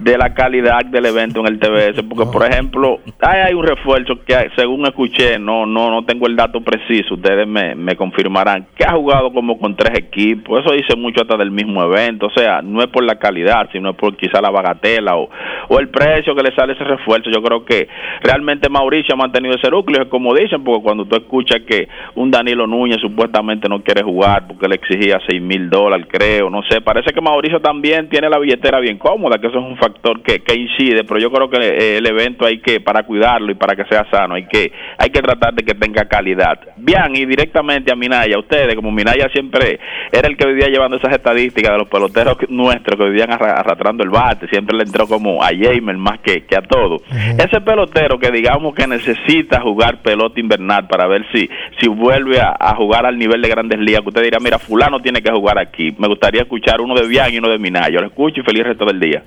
de 0.00 0.18
la 0.18 0.34
calidad 0.34 0.84
del 0.84 1.06
evento 1.06 1.40
en 1.40 1.46
el 1.46 1.58
TBS, 1.58 2.02
porque 2.06 2.30
por 2.30 2.44
ejemplo, 2.44 3.00
hay, 3.18 3.40
hay 3.40 3.54
un 3.54 3.64
refuerzo 3.64 4.22
que 4.26 4.50
según 4.54 4.84
escuché, 4.84 5.38
no 5.38 5.64
no 5.64 5.90
no 5.90 6.04
tengo 6.04 6.26
el 6.26 6.36
dato 6.36 6.60
preciso, 6.60 7.14
ustedes 7.14 7.48
me, 7.48 7.74
me 7.74 7.96
confirmarán, 7.96 8.66
que 8.76 8.84
ha 8.84 8.92
jugado 8.92 9.32
como 9.32 9.58
con 9.58 9.74
tres 9.74 9.98
equipos, 9.98 10.60
eso 10.60 10.74
dice 10.74 10.94
mucho 10.96 11.22
hasta 11.22 11.38
del 11.38 11.50
mismo 11.50 11.82
evento, 11.82 12.26
o 12.26 12.30
sea, 12.30 12.60
no 12.60 12.82
es 12.82 12.88
por 12.88 13.04
la 13.04 13.18
calidad, 13.18 13.70
sino 13.72 13.94
por 13.94 14.18
quizá 14.18 14.42
la 14.42 14.50
bagatela 14.50 15.16
o, 15.16 15.30
o 15.68 15.78
el 15.78 15.88
precio 15.88 16.34
que 16.34 16.42
le 16.42 16.54
sale 16.54 16.74
ese 16.74 16.84
refuerzo, 16.84 17.30
yo 17.30 17.42
creo 17.42 17.64
que 17.64 17.88
realmente 18.20 18.68
Mauricio 18.68 19.14
ha 19.14 19.16
mantenido 19.16 19.54
ese 19.54 19.70
núcleo, 19.70 20.02
es 20.02 20.08
como 20.08 20.34
dicen, 20.34 20.62
porque 20.62 20.82
cuando 20.82 21.06
tú 21.06 21.16
escuchas 21.16 21.62
que 21.66 21.88
un 22.16 22.30
Danilo 22.30 22.66
Núñez 22.66 23.00
supuestamente 23.00 23.66
no 23.66 23.80
quiere 23.80 24.02
jugar 24.02 24.46
porque 24.46 24.68
le 24.68 24.74
exigía 24.74 25.18
seis 25.26 25.40
mil 25.40 25.70
dólares, 25.70 26.06
creo, 26.10 26.50
no 26.50 26.60
sé, 26.68 26.82
parece 26.82 27.14
que 27.14 27.29
Mauricio 27.30 27.60
también 27.60 28.08
tiene 28.08 28.28
la 28.28 28.38
billetera 28.38 28.80
bien 28.80 28.98
cómoda, 28.98 29.38
que 29.38 29.46
eso 29.46 29.58
es 29.58 29.64
un 29.64 29.76
factor 29.76 30.22
que, 30.22 30.40
que 30.40 30.54
incide, 30.54 31.04
pero 31.04 31.18
yo 31.20 31.30
creo 31.30 31.48
que 31.48 31.58
eh, 31.58 31.96
el 31.98 32.06
evento 32.06 32.46
hay 32.46 32.58
que, 32.60 32.80
para 32.80 33.02
cuidarlo 33.04 33.50
y 33.50 33.54
para 33.54 33.74
que 33.76 33.84
sea 33.84 34.04
sano, 34.10 34.34
hay 34.34 34.46
que, 34.46 34.72
hay 34.98 35.10
que 35.10 35.20
tratar 35.22 35.54
de 35.54 35.62
que 35.64 35.74
tenga 35.74 36.04
calidad. 36.06 36.58
Bien, 36.76 37.14
y 37.14 37.24
directamente 37.26 37.92
a 37.92 37.96
Minaya, 37.96 38.38
ustedes, 38.38 38.74
como 38.74 38.90
Minaya 38.90 39.28
siempre 39.32 39.78
era 40.12 40.28
el 40.28 40.36
que 40.36 40.46
vivía 40.46 40.68
llevando 40.68 40.96
esas 40.96 41.12
estadísticas 41.12 41.72
de 41.72 41.78
los 41.78 41.88
peloteros 41.88 42.36
nuestros 42.48 42.98
que 42.98 43.04
vivían 43.08 43.30
arra- 43.30 43.58
arrastrando 43.60 44.02
el 44.02 44.10
bate, 44.10 44.48
siempre 44.48 44.76
le 44.76 44.84
entró 44.84 45.06
como 45.06 45.42
a 45.42 45.48
Jamer 45.48 45.96
más 45.96 46.20
que, 46.20 46.44
que 46.44 46.56
a 46.56 46.62
todo. 46.62 46.96
Ese 47.38 47.60
pelotero 47.60 48.18
que 48.18 48.30
digamos 48.30 48.74
que 48.74 48.86
necesita 48.86 49.60
jugar 49.60 50.02
pelota 50.02 50.40
invernal 50.40 50.86
para 50.88 51.06
ver 51.06 51.24
si, 51.32 51.48
si 51.78 51.88
vuelve 51.88 52.40
a, 52.40 52.56
a 52.58 52.74
jugar 52.76 53.06
al 53.06 53.18
nivel 53.18 53.40
de 53.42 53.48
grandes 53.48 53.78
ligas, 53.78 54.02
que 54.02 54.08
usted 54.08 54.22
dirá, 54.22 54.38
mira, 54.40 54.58
fulano 54.58 55.00
tiene 55.00 55.22
que 55.22 55.30
jugar 55.30 55.58
aquí. 55.58 55.94
Me 55.98 56.08
gustaría 56.08 56.42
escuchar 56.42 56.80
uno 56.80 56.94
de 56.94 57.06
Y 57.28 57.38
uno 57.38 57.48
de 57.48 57.58
Minaya. 57.58 58.00
Lo 58.00 58.06
escucho 58.06 58.40
y 58.40 58.44
feliz 58.44 58.64
resto 58.64 58.84
del 58.84 59.00
día. 59.00 59.24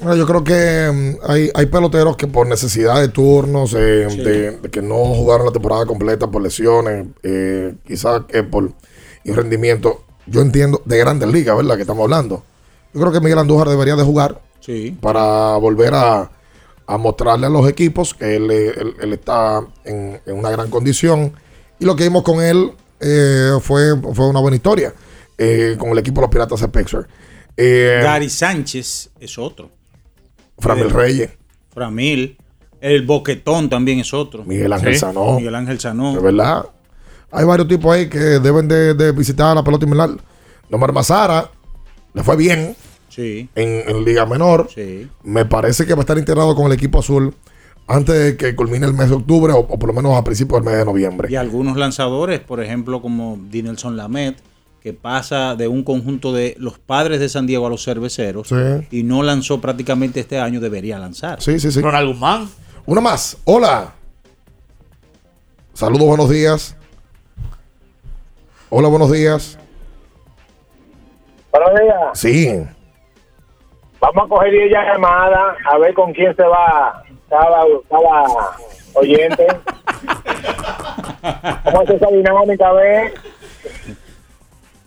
Bueno, 0.00 0.14
yo 0.16 0.26
creo 0.26 0.44
que 0.44 0.90
mm, 0.92 1.30
hay, 1.30 1.50
hay 1.54 1.66
peloteros 1.66 2.16
que 2.16 2.26
por 2.26 2.46
necesidad 2.46 3.00
de 3.00 3.08
turnos, 3.08 3.72
eh, 3.74 4.06
de, 4.06 4.50
de 4.58 4.70
que 4.70 4.82
no 4.82 4.96
jugaron 4.96 5.46
la 5.46 5.52
temporada 5.52 5.86
completa 5.86 6.26
por 6.30 6.42
lesiones, 6.42 7.06
eh, 7.22 7.74
quizás 7.86 8.22
que 8.28 8.42
por 8.42 8.72
y 9.24 9.30
un 9.30 9.36
rendimiento, 9.36 10.04
yo 10.26 10.40
entiendo, 10.42 10.82
de 10.84 10.98
grandes 10.98 11.28
ligas, 11.32 11.56
¿verdad? 11.56 11.76
Que 11.76 11.82
estamos 11.82 12.04
hablando. 12.04 12.44
Yo 12.94 13.00
creo 13.00 13.12
que 13.12 13.20
Miguel 13.20 13.38
Andújar 13.38 13.68
debería 13.68 13.96
de 13.96 14.02
jugar 14.04 14.40
Sí. 14.60 14.96
para 15.00 15.56
volver 15.56 15.94
a, 15.94 16.30
a 16.86 16.96
mostrarle 16.98 17.46
a 17.46 17.50
los 17.50 17.68
equipos 17.68 18.14
que 18.14 18.36
él, 18.36 18.50
él- 18.50 18.94
él 19.00 19.12
está 19.12 19.62
en, 19.84 20.20
en 20.26 20.38
una 20.38 20.50
gran 20.50 20.68
condición. 20.70 21.32
Y 21.78 21.84
lo 21.86 21.96
que 21.96 22.04
vimos 22.04 22.22
con 22.22 22.42
él 22.42 22.70
eh, 23.00 23.52
fue, 23.60 23.98
fue 24.12 24.28
una 24.28 24.40
buena 24.40 24.56
historia 24.56 24.92
eh, 25.38 25.76
con 25.78 25.90
el 25.90 25.98
equipo 25.98 26.20
de 26.20 26.26
los 26.26 26.30
Piratas 26.30 26.60
de 26.60 26.68
Pittsburgh. 26.68 27.06
Eh, 27.56 28.00
Gary 28.02 28.28
Sánchez 28.28 29.10
es 29.18 29.38
otro. 29.38 29.70
Framil 30.58 30.90
Reyes. 30.90 31.30
Framil. 31.72 32.36
El 32.80 33.02
Boquetón 33.06 33.68
también 33.68 33.98
es 34.00 34.12
otro. 34.12 34.44
Miguel 34.44 34.72
Ángel 34.72 34.94
Sí. 34.94 35.00
Sanó. 35.00 35.36
Miguel 35.36 35.54
Ángel 35.54 35.80
Sanó. 35.80 36.14
De 36.14 36.20
verdad. 36.20 36.66
Hay 37.30 37.44
varios 37.44 37.68
tipos 37.68 37.92
ahí 37.94 38.08
que 38.08 38.18
deben 38.18 38.68
de, 38.68 38.94
de 38.94 39.12
visitar 39.12 39.54
la 39.54 39.64
pelota 39.64 39.84
invernal. 39.84 40.20
Nomar 40.68 40.92
Mazara 40.92 41.50
le 42.14 42.22
fue 42.22 42.36
bien 42.36 42.76
Sí. 43.08 43.48
en, 43.54 43.88
en 43.88 44.04
Liga 44.04 44.26
Menor. 44.26 44.68
Sí. 44.74 45.08
Me 45.22 45.44
parece 45.46 45.86
que 45.86 45.94
va 45.94 46.00
a 46.00 46.02
estar 46.02 46.18
integrado 46.18 46.54
con 46.54 46.66
el 46.66 46.72
equipo 46.72 46.98
azul 47.00 47.34
antes 47.88 48.14
de 48.14 48.36
que 48.36 48.54
culmine 48.54 48.86
el 48.86 48.94
mes 48.94 49.08
de 49.08 49.16
octubre 49.16 49.52
o, 49.52 49.58
o 49.60 49.78
por 49.78 49.88
lo 49.88 49.92
menos 49.94 50.16
a 50.16 50.22
principios 50.24 50.60
del 50.60 50.68
mes 50.70 50.78
de 50.78 50.84
noviembre. 50.84 51.28
Y 51.30 51.36
algunos 51.36 51.76
lanzadores, 51.76 52.40
por 52.40 52.62
ejemplo, 52.62 53.00
como 53.00 53.38
Dinelson 53.50 53.96
Lamet, 53.96 54.36
que 54.86 54.92
pasa 54.92 55.56
de 55.56 55.66
un 55.66 55.82
conjunto 55.82 56.32
de 56.32 56.54
los 56.60 56.78
padres 56.78 57.18
de 57.18 57.28
San 57.28 57.44
Diego 57.44 57.66
a 57.66 57.70
los 57.70 57.82
cerveceros 57.82 58.46
Sí. 58.46 58.54
y 58.92 59.02
no 59.02 59.24
lanzó 59.24 59.60
prácticamente 59.60 60.20
este 60.20 60.38
año, 60.38 60.60
debería 60.60 60.96
lanzar. 60.96 61.42
Sí, 61.42 61.58
sí, 61.58 61.72
sí. 61.72 61.82
Ronald 61.82 62.06
Guzmán. 62.06 62.48
Una 62.86 63.00
más. 63.00 63.36
Hola. 63.46 63.94
Saludos, 65.72 66.06
buenos 66.06 66.30
días. 66.30 66.76
Hola, 68.70 68.86
buenos 68.86 69.10
días. 69.10 69.58
Buenos 71.50 71.80
días. 71.80 71.98
Sí. 72.14 72.48
Vamos 73.98 74.24
a 74.24 74.28
coger 74.28 74.52
10 74.52 74.70
llamadas 74.70 75.56
a 75.68 75.78
ver 75.78 75.94
con 75.94 76.12
quién 76.12 76.32
se 76.36 76.44
va 76.44 77.02
cada, 77.28 77.64
cada 77.90 78.24
oyente. 78.94 79.48
¿Cómo 81.64 81.82
es 81.82 81.90
esa 81.90 82.06
dinámica? 82.06 82.68
A 82.68 82.72
ver. 82.72 83.14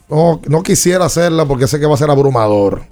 No, 0.10 0.42
no 0.48 0.64
quisiera 0.64 1.06
hacerla 1.06 1.46
porque 1.46 1.68
sé 1.68 1.80
que 1.80 1.86
va 1.86 1.94
a 1.94 1.98
ser 1.98 2.10
abrumador. 2.10 2.84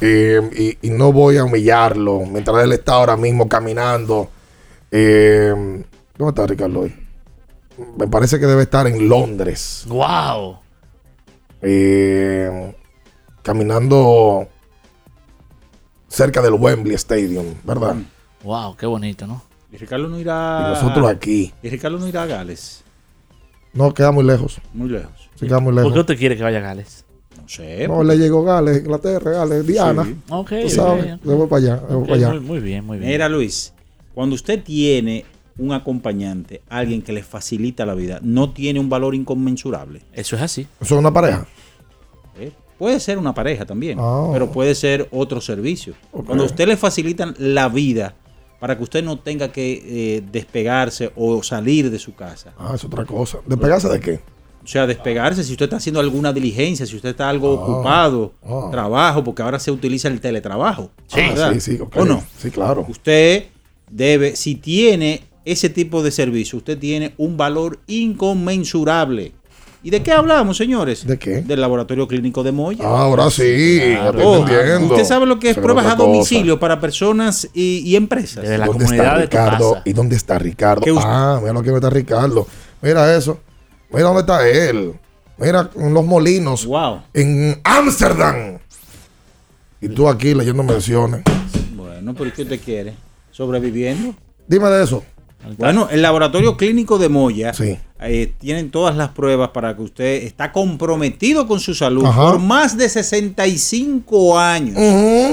Eh, 0.00 0.76
y, 0.82 0.88
y 0.88 0.90
no 0.90 1.10
voy 1.12 1.38
a 1.38 1.44
humillarlo 1.44 2.20
mientras 2.20 2.62
él 2.62 2.72
está 2.72 2.94
ahora 2.94 3.16
mismo 3.16 3.48
caminando. 3.48 4.28
Eh, 4.90 5.84
¿Dónde 6.16 6.30
está 6.30 6.46
Ricardo 6.46 6.80
hoy? 6.80 6.94
Me 7.98 8.06
parece 8.08 8.38
que 8.38 8.46
debe 8.46 8.62
estar 8.62 8.86
en 8.86 9.08
Londres. 9.08 9.84
Wow. 9.88 10.58
Eh, 11.62 12.74
caminando 13.42 14.48
cerca 16.08 16.40
del 16.42 16.54
Wembley 16.54 16.94
Stadium, 16.94 17.54
¿verdad? 17.64 17.96
Wow, 18.42 18.76
qué 18.76 18.86
bonito, 18.86 19.26
¿no? 19.26 19.42
Y 19.72 19.76
Ricardo 19.76 20.08
no 20.08 20.18
irá. 20.18 20.66
Y 20.68 20.74
nosotros 20.74 21.08
aquí. 21.08 21.52
Y 21.62 21.68
Ricardo 21.68 21.98
no 21.98 22.06
irá 22.06 22.22
a 22.22 22.26
Gales. 22.26 22.82
No, 23.72 23.92
queda 23.92 24.10
muy 24.10 24.24
lejos. 24.24 24.60
Muy 24.72 24.88
lejos. 24.88 25.25
Queda 25.40 25.58
muy 25.60 25.72
¿Por 25.72 25.82
lejos. 25.82 25.92
qué 25.92 26.00
usted 26.00 26.18
quiere 26.18 26.36
que 26.36 26.42
vaya 26.42 26.58
a 26.58 26.62
Gales? 26.62 27.04
No 27.40 27.48
sé. 27.48 27.86
No, 27.88 28.02
le 28.02 28.16
llegó 28.16 28.42
Gales, 28.42 28.78
Inglaterra, 28.78 29.30
Gales, 29.32 29.66
Diana. 29.66 30.04
Sí. 30.04 30.16
Ok, 30.30 30.52
Tú 30.62 30.70
sabes, 30.70 31.20
voy 31.22 31.46
para 31.46 31.62
allá, 31.62 31.82
le 31.88 31.94
voy 31.94 32.02
Ok, 32.02 32.08
para 32.08 32.14
allá. 32.16 32.30
muy- 32.30 32.40
muy 32.40 32.60
bien, 32.60 32.84
muy 32.84 32.98
bien. 32.98 33.10
Mira, 33.10 33.28
Luis, 33.28 33.72
cuando 34.14 34.34
usted 34.34 34.62
tiene 34.62 35.24
un 35.58 35.72
acompañante, 35.72 36.62
alguien 36.68 37.02
que 37.02 37.12
le 37.12 37.22
facilita 37.22 37.86
la 37.86 37.94
vida, 37.94 38.18
no 38.22 38.52
tiene 38.52 38.78
un 38.80 38.88
valor 38.88 39.14
inconmensurable. 39.14 40.02
Eso 40.12 40.36
es 40.36 40.42
así. 40.42 40.62
Eso 40.80 40.94
es 40.94 40.98
una 41.00 41.12
pareja. 41.12 41.46
¿Eh? 42.38 42.52
Puede 42.78 43.00
ser 43.00 43.16
una 43.18 43.32
pareja 43.32 43.64
también, 43.64 43.98
Ah. 44.00 44.28
pero 44.32 44.50
puede 44.50 44.74
ser 44.74 45.08
otro 45.10 45.40
servicio. 45.40 45.94
Cuando 46.10 46.44
a 46.44 46.46
usted 46.46 46.66
le 46.68 46.76
facilitan 46.76 47.34
la 47.38 47.68
vida 47.70 48.14
para 48.60 48.76
que 48.76 48.82
usted 48.82 49.02
no 49.02 49.18
tenga 49.18 49.50
que 49.52 49.82
eh, 50.16 50.22
despegarse 50.30 51.10
o 51.16 51.42
salir 51.42 51.90
de 51.90 51.98
su 51.98 52.14
casa. 52.14 52.52
Ah, 52.58 52.72
es 52.74 52.84
otra 52.84 53.04
cosa. 53.06 53.38
¿Despegarse 53.46 53.88
de 53.88 54.00
qué? 54.00 54.20
O 54.66 54.68
sea, 54.68 54.84
despegarse 54.84 55.44
si 55.44 55.52
usted 55.52 55.66
está 55.66 55.76
haciendo 55.76 56.00
alguna 56.00 56.32
diligencia, 56.32 56.84
si 56.86 56.96
usted 56.96 57.10
está 57.10 57.28
algo 57.28 57.50
Ah, 57.56 57.62
ocupado, 57.62 58.32
ah. 58.44 58.68
trabajo, 58.72 59.22
porque 59.22 59.40
ahora 59.42 59.60
se 59.60 59.70
utiliza 59.70 60.08
el 60.08 60.20
teletrabajo. 60.20 60.90
Sí, 61.06 61.20
¿verdad? 61.20 61.52
sí, 61.52 61.60
sí, 61.60 61.78
ok. 61.80 61.96
¿O 61.98 62.04
no? 62.04 62.20
Sí, 62.36 62.50
claro. 62.50 62.84
Usted 62.88 63.44
debe, 63.88 64.34
si 64.34 64.56
tiene 64.56 65.22
ese 65.44 65.68
tipo 65.70 66.02
de 66.02 66.10
servicio, 66.10 66.58
usted 66.58 66.76
tiene 66.76 67.14
un 67.16 67.36
valor 67.36 67.78
inconmensurable. 67.86 69.32
¿Y 69.84 69.90
de 69.90 70.02
qué 70.02 70.10
hablamos, 70.10 70.56
señores? 70.56 71.06
¿De 71.06 71.16
qué? 71.16 71.42
Del 71.42 71.60
laboratorio 71.60 72.08
clínico 72.08 72.42
de 72.42 72.50
Moya. 72.50 72.84
Ahora 72.84 73.30
sí, 73.30 73.78
Claro. 73.80 74.18
estoy 74.18 74.40
entendiendo. 74.56 74.94
¿Usted 74.96 75.06
sabe 75.06 75.26
lo 75.26 75.38
que 75.38 75.50
es 75.50 75.56
pruebas 75.58 75.86
a 75.86 75.90
cosa. 75.96 76.02
domicilio 76.08 76.58
para 76.58 76.80
personas 76.80 77.48
y, 77.54 77.78
y 77.86 77.94
empresas? 77.94 78.44
¿Dónde 78.66 78.84
está 78.84 79.14
Ricardo? 79.14 79.76
¿Y 79.84 79.92
dónde 79.92 80.16
está 80.16 80.38
Ricardo? 80.40 80.80
¿Qué 80.82 80.90
usted- 80.90 81.06
Ah, 81.08 81.38
mira 81.40 81.52
lo 81.52 81.62
que 81.62 81.70
está 81.72 81.88
Ricardo. 81.90 82.48
Mira 82.82 83.16
eso. 83.16 83.38
Mira 83.90 84.04
dónde 84.04 84.20
está 84.20 84.48
él. 84.48 84.94
Mira 85.38 85.70
en 85.76 85.94
los 85.94 86.04
molinos. 86.04 86.66
Wow. 86.66 87.02
En 87.12 87.60
Ámsterdam. 87.64 88.58
Y 89.80 89.88
tú 89.88 90.08
aquí 90.08 90.34
leyendo 90.34 90.62
menciones. 90.62 91.22
Bueno, 91.74 92.14
pero 92.14 92.32
¿qué 92.32 92.42
usted 92.42 92.60
quiere? 92.60 92.94
¿Sobreviviendo? 93.30 94.14
Dime 94.46 94.68
de 94.68 94.84
eso. 94.84 95.04
Bueno, 95.58 95.88
el 95.90 96.02
laboratorio 96.02 96.56
clínico 96.56 96.98
de 96.98 97.08
Moya 97.08 97.52
eh, 98.00 98.32
tienen 98.38 98.70
todas 98.70 98.94
las 98.94 99.08
pruebas 99.08 99.50
para 99.50 99.74
que 99.74 99.82
usted 99.82 100.22
está 100.24 100.52
comprometido 100.52 101.48
con 101.48 101.60
su 101.60 101.74
salud 101.74 102.04
Ajá. 102.04 102.32
por 102.32 102.38
más 102.38 102.76
de 102.76 102.88
65 102.88 104.38
años. 104.38 104.76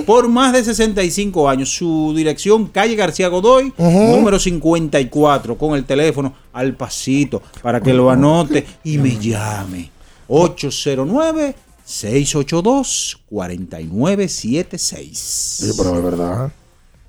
Por 0.06 0.30
más 0.30 0.53
de 0.53 0.64
65 0.64 1.49
años. 1.49 1.69
Su 1.69 2.14
dirección, 2.15 2.68
calle 2.68 2.95
García 2.95 3.27
Godoy, 3.27 3.73
número 3.77 4.40
54, 4.40 5.57
con 5.57 5.76
el 5.76 5.84
teléfono 5.84 6.34
al 6.53 6.76
pasito 6.76 7.41
para 7.61 7.81
que 7.81 7.94
lo 7.94 8.10
anote 8.10 8.65
y 8.84 8.98
me 8.98 9.18
llame. 9.18 9.91
809 10.27 11.56
682 11.84 13.22
4976. 13.30 15.18
Sí, 15.19 15.72
pero 15.77 15.98
es 15.98 16.03
verdad. 16.03 16.52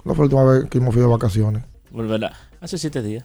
¿Cuándo 0.02 0.14
fue 0.16 0.16
la 0.16 0.22
última 0.24 0.44
vez 0.44 0.68
que 0.68 0.78
hemos 0.78 0.94
ido 0.94 1.04
de 1.04 1.10
vacaciones? 1.12 1.62
Volverá. 1.90 2.32
Hace 2.60 2.76
siete 2.76 3.02
días. 3.02 3.24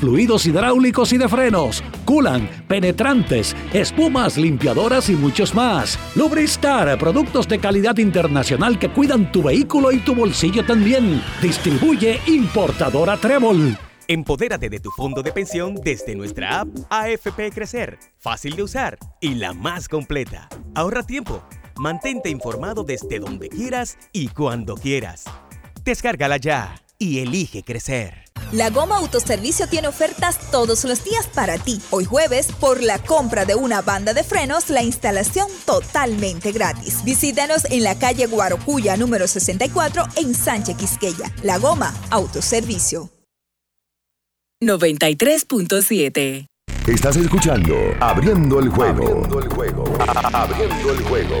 fluidos 0.00 0.46
hidráulicos 0.46 1.12
y 1.12 1.18
de 1.18 1.28
frenos, 1.28 1.82
culan, 2.04 2.48
penetrantes, 2.68 3.56
espumas, 3.72 4.36
limpiadoras 4.36 5.08
y 5.08 5.14
muchos 5.14 5.54
más. 5.54 5.98
Lubristar, 6.14 6.98
productos 6.98 7.48
de 7.48 7.58
calidad 7.58 7.96
internacional 7.98 8.78
que 8.78 8.90
cuidan 8.90 9.30
tu 9.32 9.42
vehículo 9.42 9.92
y 9.92 9.98
tu 9.98 10.14
bolsillo 10.14 10.64
también. 10.64 11.22
Distribuye 11.40 12.20
importadora 12.26 13.16
Trébol. 13.16 13.76
Empodérate 14.08 14.70
de 14.70 14.78
tu 14.78 14.90
fondo 14.90 15.22
de 15.22 15.32
pensión 15.32 15.74
desde 15.74 16.14
nuestra 16.14 16.60
app 16.60 16.68
AFP 16.90 17.50
Crecer. 17.52 17.98
Fácil 18.18 18.54
de 18.54 18.62
usar 18.62 18.98
y 19.20 19.34
la 19.34 19.52
más 19.52 19.88
completa. 19.88 20.48
Ahorra 20.74 21.02
tiempo. 21.02 21.42
Mantente 21.76 22.30
informado 22.30 22.84
desde 22.84 23.18
donde 23.18 23.48
quieras 23.48 23.98
y 24.12 24.28
cuando 24.28 24.76
quieras. 24.76 25.24
Descárgala 25.84 26.36
ya 26.36 26.85
y 26.98 27.20
elige 27.20 27.62
crecer. 27.62 28.26
La 28.52 28.70
Goma 28.70 28.98
Autoservicio 28.98 29.66
tiene 29.66 29.88
ofertas 29.88 30.38
todos 30.50 30.84
los 30.84 31.02
días 31.04 31.26
para 31.34 31.58
ti. 31.58 31.80
Hoy 31.90 32.04
jueves, 32.04 32.48
por 32.60 32.82
la 32.82 32.98
compra 32.98 33.44
de 33.44 33.54
una 33.54 33.82
banda 33.82 34.14
de 34.14 34.22
frenos, 34.22 34.70
la 34.70 34.82
instalación 34.82 35.48
totalmente 35.64 36.52
gratis. 36.52 37.02
Visítanos 37.04 37.64
en 37.70 37.82
la 37.82 37.98
calle 37.98 38.26
Guarocuya 38.26 38.96
número 38.96 39.26
64 39.26 40.04
en 40.16 40.34
Sánchez 40.34 40.76
Quisqueya. 40.76 41.34
La 41.42 41.58
Goma 41.58 41.94
Autoservicio. 42.10 43.10
93.7. 44.62 46.46
Estás 46.86 47.16
escuchando 47.16 47.76
Abriendo 48.00 48.60
el 48.60 48.68
juego. 48.68 49.02
Abriendo 49.02 49.40
el 49.40 49.48
juego. 49.48 49.84
Abriendo 50.32 50.92
el 50.92 51.02
juego. 51.02 51.40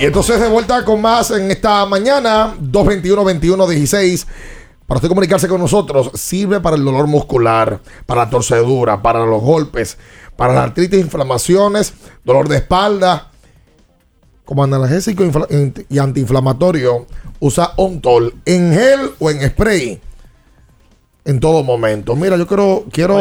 Y 0.00 0.06
entonces 0.06 0.40
de 0.40 0.48
vuelta 0.48 0.82
con 0.82 1.02
más 1.02 1.30
en 1.30 1.50
esta 1.50 1.84
mañana, 1.84 2.54
221-21-16. 2.58 4.24
Para 4.86 4.96
usted 4.96 5.08
comunicarse 5.10 5.46
con 5.46 5.60
nosotros, 5.60 6.10
sirve 6.14 6.58
para 6.58 6.76
el 6.76 6.84
dolor 6.86 7.06
muscular, 7.06 7.80
para 8.06 8.24
la 8.24 8.30
torcedura, 8.30 9.02
para 9.02 9.26
los 9.26 9.42
golpes, 9.42 9.98
para 10.36 10.54
la 10.54 10.62
artritis, 10.62 11.00
inflamaciones, 11.00 11.92
dolor 12.24 12.48
de 12.48 12.56
espalda. 12.56 13.30
como 14.46 14.64
analgésico 14.64 15.22
y 15.90 15.98
antiinflamatorio, 15.98 17.06
usa 17.38 17.74
Ontol 17.76 18.34
en 18.46 18.72
gel 18.72 19.10
o 19.18 19.30
en 19.30 19.46
spray 19.50 20.00
en 21.26 21.40
todo 21.40 21.62
momento. 21.62 22.16
Mira, 22.16 22.38
yo 22.38 22.46
quiero, 22.46 22.86
quiero 22.90 23.18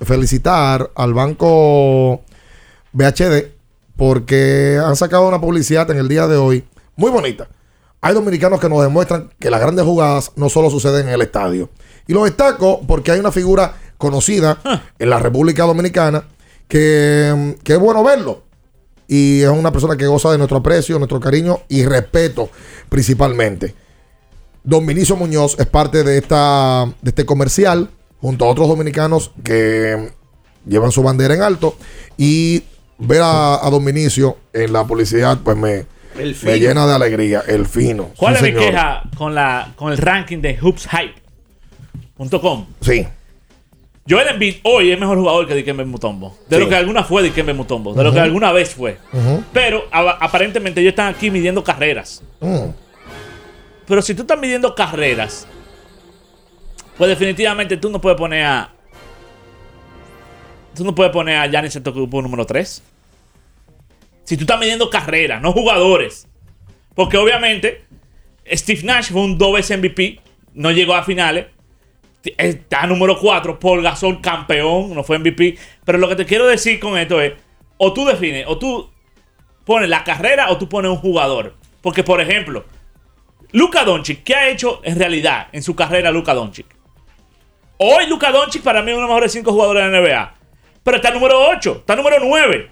felicitar 0.00 0.90
al 0.96 1.14
banco 1.14 2.22
BHD 2.92 3.57
porque 3.98 4.80
han 4.82 4.94
sacado 4.94 5.26
una 5.26 5.40
publicidad 5.40 5.90
en 5.90 5.98
el 5.98 6.06
día 6.06 6.28
de 6.28 6.36
hoy 6.36 6.64
muy 6.94 7.10
bonita. 7.10 7.48
Hay 8.00 8.14
dominicanos 8.14 8.60
que 8.60 8.68
nos 8.68 8.80
demuestran 8.80 9.28
que 9.40 9.50
las 9.50 9.60
grandes 9.60 9.84
jugadas 9.84 10.30
no 10.36 10.48
solo 10.48 10.70
suceden 10.70 11.08
en 11.08 11.14
el 11.14 11.22
estadio. 11.22 11.68
Y 12.06 12.12
lo 12.12 12.22
destaco 12.22 12.80
porque 12.86 13.10
hay 13.10 13.18
una 13.18 13.32
figura 13.32 13.74
conocida 13.98 14.58
en 15.00 15.10
la 15.10 15.18
República 15.18 15.64
Dominicana 15.64 16.22
que, 16.68 17.56
que 17.64 17.72
es 17.72 17.78
bueno 17.80 18.04
verlo. 18.04 18.44
Y 19.08 19.40
es 19.40 19.48
una 19.48 19.72
persona 19.72 19.96
que 19.96 20.06
goza 20.06 20.30
de 20.30 20.38
nuestro 20.38 20.58
aprecio, 20.58 20.96
nuestro 20.98 21.18
cariño 21.18 21.58
y 21.68 21.84
respeto 21.84 22.50
principalmente. 22.88 23.74
Don 24.62 24.86
Vinicio 24.86 25.16
Muñoz 25.16 25.56
es 25.58 25.66
parte 25.66 26.04
de, 26.04 26.18
esta, 26.18 26.86
de 27.02 27.10
este 27.10 27.26
comercial, 27.26 27.90
junto 28.20 28.44
a 28.44 28.48
otros 28.48 28.68
dominicanos 28.68 29.32
que 29.42 30.12
llevan 30.64 30.92
su 30.92 31.02
bandera 31.02 31.34
en 31.34 31.42
alto. 31.42 31.74
Y 32.16 32.62
ver 32.98 33.20
a, 33.22 33.60
Vinicio 33.80 34.36
en 34.52 34.72
la 34.72 34.84
publicidad, 34.84 35.38
pues 35.42 35.56
me, 35.56 35.86
me 36.16 36.58
llena 36.58 36.86
de 36.86 36.94
alegría. 36.94 37.42
El 37.46 37.66
fino. 37.66 38.10
¿Cuál 38.16 38.36
Sí, 38.36 38.46
es 38.46 38.54
mi 38.54 38.60
queja 38.60 39.02
con, 39.16 39.34
la, 39.34 39.72
con 39.76 39.92
el 39.92 39.98
ranking 39.98 40.38
de 40.40 40.58
hoopshype.com? 40.60 42.66
Sí. 42.80 43.06
Joel 44.10 44.28
Embiid 44.28 44.56
hoy 44.64 44.90
es 44.90 44.98
mejor 44.98 45.18
jugador 45.18 45.46
que 45.46 45.54
Dikembe 45.54 45.84
Mutombo. 45.84 46.36
De 46.48 46.56
Sí. 46.56 46.62
lo 46.62 46.68
que 46.68 46.76
alguna 46.76 47.04
fue 47.04 47.22
Dikembe 47.22 47.52
Mutombo. 47.52 47.92
De 47.92 48.02
lo 48.02 48.12
que 48.12 48.20
alguna 48.20 48.52
vez 48.52 48.74
fue. 48.74 48.96
Pero 49.52 49.84
a- 49.92 50.16
aparentemente 50.24 50.80
ellos 50.80 50.92
están 50.92 51.14
aquí 51.14 51.30
midiendo 51.30 51.62
carreras. 51.62 52.22
Mm. 52.40 52.70
Pero 53.86 54.02
si 54.02 54.14
tú 54.14 54.22
estás 54.22 54.38
midiendo 54.38 54.74
carreras, 54.74 55.46
pues 56.96 57.08
definitivamente 57.10 57.76
tú 57.76 57.90
no 57.90 58.00
puedes 58.00 58.18
poner 58.18 58.44
a. 58.44 58.72
Tú 60.74 60.84
no 60.84 60.94
puedes 60.94 61.12
poner 61.12 61.36
a 61.36 61.46
Giannis 61.46 61.76
Antetokounmpo 61.76 62.22
número 62.22 62.46
3. 62.46 62.82
Si 64.24 64.36
tú 64.36 64.42
estás 64.44 64.60
midiendo 64.60 64.90
carreras, 64.90 65.40
no 65.40 65.52
jugadores. 65.52 66.28
Porque 66.94 67.16
obviamente 67.16 67.84
Steve 68.46 68.82
Nash 68.84 69.10
fue 69.10 69.22
un 69.22 69.38
dos 69.38 69.52
veces 69.52 69.78
MVP, 69.78 70.20
no 70.54 70.70
llegó 70.70 70.94
a 70.94 71.02
finales. 71.02 71.46
Está 72.36 72.86
número 72.86 73.18
4, 73.18 73.58
Paul 73.58 73.82
Gasol 73.82 74.20
campeón, 74.20 74.94
no 74.94 75.02
fue 75.02 75.18
MVP. 75.18 75.56
Pero 75.84 75.98
lo 75.98 76.08
que 76.08 76.16
te 76.16 76.26
quiero 76.26 76.46
decir 76.46 76.78
con 76.78 76.98
esto 76.98 77.20
es, 77.20 77.34
o 77.78 77.92
tú 77.92 78.04
defines, 78.04 78.44
o 78.48 78.58
tú 78.58 78.90
pones 79.64 79.88
la 79.88 80.04
carrera 80.04 80.50
o 80.50 80.58
tú 80.58 80.68
pones 80.68 80.90
un 80.90 80.98
jugador. 80.98 81.54
Porque, 81.80 82.02
por 82.02 82.20
ejemplo, 82.20 82.64
Luka 83.52 83.84
Doncic, 83.84 84.22
¿qué 84.24 84.34
ha 84.34 84.48
hecho 84.48 84.80
en 84.82 84.98
realidad 84.98 85.48
en 85.52 85.62
su 85.62 85.74
carrera 85.74 86.10
Luka 86.10 86.34
Doncic? 86.34 86.66
Hoy 87.78 88.06
Luka 88.08 88.30
Doncic 88.32 88.62
para 88.62 88.82
mí 88.82 88.90
es 88.90 88.96
uno 88.96 89.06
de 89.06 89.08
los 89.08 89.14
mejores 89.14 89.32
5 89.32 89.52
jugadores 89.52 89.84
de 89.84 89.90
la 89.90 90.00
NBA. 90.00 90.34
Pero 90.88 90.96
está 90.96 91.10
número 91.10 91.50
8, 91.50 91.76
está 91.80 91.94
número 91.96 92.16
9 92.18 92.70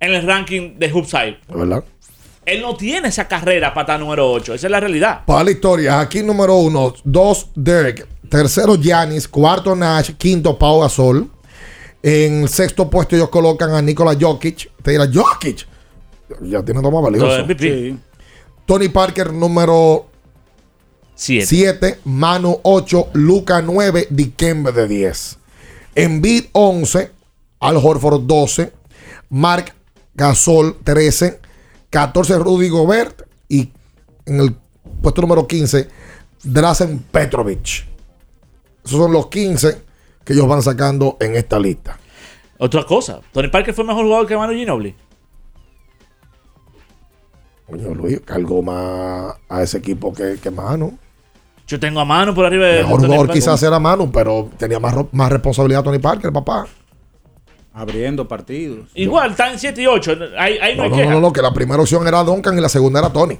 en 0.00 0.12
el 0.12 0.26
ranking 0.26 0.76
de 0.76 0.90
Hoopside. 0.90 1.38
¿Verdad? 1.48 1.84
Él 2.44 2.60
no 2.60 2.74
tiene 2.74 3.06
esa 3.06 3.28
carrera 3.28 3.72
para 3.72 3.82
estar 3.82 4.00
número 4.00 4.28
8. 4.28 4.54
Esa 4.54 4.66
es 4.66 4.70
la 4.72 4.80
realidad. 4.80 5.24
Para 5.24 5.44
la 5.44 5.52
historia, 5.52 6.00
aquí 6.00 6.20
número 6.20 6.56
uno, 6.56 6.92
dos, 7.04 7.50
Derek. 7.54 8.08
Tercero, 8.28 8.74
Giannis. 8.74 9.28
Cuarto, 9.28 9.76
Nash. 9.76 10.14
Quinto, 10.18 10.58
Pau 10.58 10.80
Gasol. 10.80 11.30
En 12.02 12.48
sexto 12.48 12.90
puesto, 12.90 13.14
ellos 13.14 13.28
colocan 13.28 13.70
a 13.70 13.80
Nikola 13.80 14.16
Jokic. 14.20 14.72
Te 14.82 14.90
dirá, 14.90 15.06
Jokic. 15.06 15.64
Ya 16.40 16.60
tiene 16.64 16.82
dos 16.82 16.92
más 16.92 17.04
valiosos. 17.04 17.44
MVP. 17.44 17.94
Tony 18.66 18.88
Parker, 18.88 19.32
número 19.32 20.06
7. 21.14 21.46
7. 21.46 21.98
Manu 22.02 22.58
8. 22.64 23.10
Luca 23.12 23.62
9. 23.62 24.08
Dikembe 24.10 24.72
de 24.72 24.88
10. 24.88 25.38
Embiid 25.94 26.46
11. 26.50 27.14
Al 27.64 27.76
Horford 27.76 28.22
12. 28.22 28.72
Mark 29.30 29.74
Gasol 30.14 30.76
13. 30.84 31.40
14 31.90 32.38
Rudy 32.38 32.68
Gobert. 32.68 33.22
Y 33.48 33.70
en 34.26 34.40
el 34.40 34.56
puesto 35.02 35.20
número 35.20 35.46
15, 35.46 35.88
Drazen 36.42 36.98
Petrovic. 37.10 37.86
Esos 38.84 38.98
son 38.98 39.12
los 39.12 39.28
15 39.28 39.82
que 40.24 40.32
ellos 40.32 40.48
van 40.48 40.62
sacando 40.62 41.16
en 41.20 41.36
esta 41.36 41.58
lista. 41.58 41.98
Otra 42.58 42.84
cosa, 42.84 43.20
Tony 43.32 43.48
Parker 43.48 43.74
fue 43.74 43.84
mejor 43.84 44.04
jugador 44.04 44.26
que 44.26 44.36
Manu 44.36 44.54
Ginobili. 44.54 44.94
Coño, 47.66 47.94
Luis, 47.94 48.20
cargó 48.24 48.62
más 48.62 49.34
a 49.48 49.62
ese 49.62 49.78
equipo 49.78 50.12
que, 50.12 50.38
que 50.42 50.50
Manu. 50.50 50.96
Yo 51.66 51.80
tengo 51.80 52.00
a 52.00 52.04
Manu 52.04 52.34
por 52.34 52.44
arriba 52.44 52.66
de 52.66 52.82
Mejor 52.82 52.96
Tony 52.96 53.06
jugador 53.06 53.26
Parker. 53.26 53.42
quizás 53.42 53.62
era 53.62 53.78
Manu, 53.78 54.10
pero 54.12 54.50
tenía 54.58 54.78
más, 54.78 54.94
más 55.12 55.32
responsabilidad 55.32 55.82
Tony 55.82 55.98
Parker, 55.98 56.32
papá. 56.32 56.66
Abriendo 57.74 58.28
partidos. 58.28 58.88
Igual, 58.94 59.32
están 59.32 59.58
7 59.58 59.82
y 59.82 59.86
8. 59.86 60.16
Ahí, 60.38 60.56
ahí 60.62 60.76
no, 60.76 60.78
No, 60.78 60.82
hay 60.84 60.90
no, 60.90 60.96
queja. 60.96 61.10
no, 61.10 61.20
no, 61.20 61.32
que 61.32 61.42
la 61.42 61.52
primera 61.52 61.82
opción 61.82 62.06
era 62.06 62.22
Duncan 62.22 62.56
y 62.56 62.60
la 62.60 62.68
segunda 62.68 63.00
era 63.00 63.12
Tony. 63.12 63.36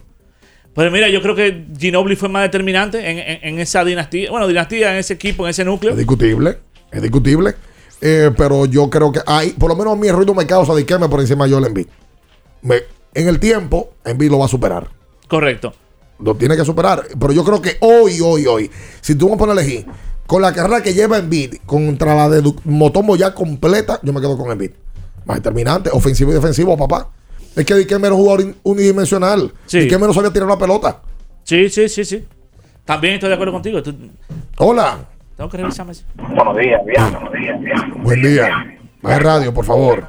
Pero 0.75 0.91
mira, 0.91 1.09
yo 1.09 1.23
creo 1.23 1.37
que 1.37 1.67
Ginobili 1.79 2.17
fue 2.17 2.29
más 2.29 2.43
determinante 2.43 2.99
en, 3.09 3.19
en- 3.21 3.39
en 3.43 3.61
esa 3.61 3.85
dinastía. 3.85 4.31
Bueno, 4.33 4.49
dinastía, 4.49 4.91
en 4.93 4.97
ese 4.99 5.15
equipo, 5.15 5.45
en 5.47 5.51
ese 5.51 5.65
núcleo. 5.65 5.93
Es 5.93 5.99
discutible, 5.99 6.59
es 6.91 7.01
discutible. 7.01 7.55
Eh, 8.01 8.33
pero 8.37 8.67
yo 8.67 8.91
creo 8.91 9.13
que 9.13 9.21
hay, 9.25 9.51
por 9.51 9.69
lo 9.71 9.77
menos 9.77 9.93
a 9.93 9.97
mí 9.97 10.09
el 10.09 10.15
ruido 10.17 10.35
me 10.35 10.47
causa 10.47 10.75
de 10.75 10.85
me 10.99 11.09
por 11.09 11.21
encima 11.21 11.47
de 11.47 11.53
Joel 11.53 11.67
Embiid. 11.67 11.87
Me- 12.63 12.83
en 13.15 13.29
el 13.29 13.39
tiempo, 13.39 13.91
Embiid 14.05 14.33
lo 14.33 14.41
va 14.41 14.47
a 14.47 14.49
superar. 14.49 14.89
Correcto. 15.29 15.73
Lo 16.19 16.35
tiene 16.35 16.57
que 16.57 16.65
superar. 16.65 17.05
Pero 17.21 17.33
yo 17.33 17.45
creo 17.45 17.63
que 17.63 17.77
hoy, 17.81 18.21
hoy, 18.21 18.45
hoy, 18.47 18.71
si 19.01 19.15
tú 19.15 19.31
me 19.31 19.37
pones 19.37 19.57
a 19.57 19.61
elegir, 19.61 19.87
con 20.27 20.43
la 20.43 20.53
carrera 20.53 20.83
que 20.83 20.95
lleva 20.95 21.19
Embiid 21.19 21.57
contra 21.67 22.15
la 22.15 22.29
de 22.29 22.43
Motombo 22.65 23.17
ya 23.17 23.35
completa, 23.35 24.01
yo 24.03 24.13
me 24.13 24.21
quedo 24.21 24.37
con 24.37 24.51
Embiid. 24.51 24.71
Más 25.27 25.39
determinante, 25.39 25.91
ofensivo 25.93 26.31
y 26.31 26.35
defensivo, 26.35 26.77
papá. 26.77 27.09
Es 27.57 27.65
que 27.65 27.75
Dikembe 27.75 28.09
era 28.09 28.15
un 28.17 28.23
jugador 28.23 28.55
unidimensional. 28.63 29.53
Sí. 29.67 29.81
Dikembe 29.81 30.07
no 30.07 30.13
sabía 30.13 30.33
tirar 30.33 30.49
la 30.49 30.59
pelota. 30.59 31.01
Sí, 31.45 31.69
sí, 31.69 31.89
sí, 31.89 32.05
sí. 32.05 32.25
También 32.85 33.15
estoy 33.15 33.29
de 33.29 33.35
acuerdo 33.35 33.53
contigo. 33.53 33.83
Tú- 33.83 33.95
Hola. 34.59 34.99
tengo 35.37 35.49
que 35.51 35.57
revisarme 35.59 35.93
eso. 35.93 36.05
Buenos 36.17 36.57
días, 36.57 36.81
bien, 36.85 37.13
buenos 37.13 37.33
días, 37.33 37.61
bien. 37.61 38.03
Buen 38.03 38.23
día. 38.23 38.79
Más 39.03 39.23
radio, 39.23 39.53
por 39.55 39.65
favor. 39.65 40.09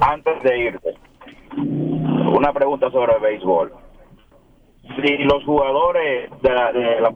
Antes 0.00 0.42
de 0.42 0.58
irte, 0.58 0.94
una 1.56 2.52
pregunta 2.52 2.90
sobre 2.90 3.14
el 3.14 3.20
béisbol. 3.22 3.72
Si 4.96 5.18
los 5.24 5.44
jugadores 5.44 6.30
de 6.42 6.50
la, 6.50 6.72
de 6.72 7.00
la 7.00 7.10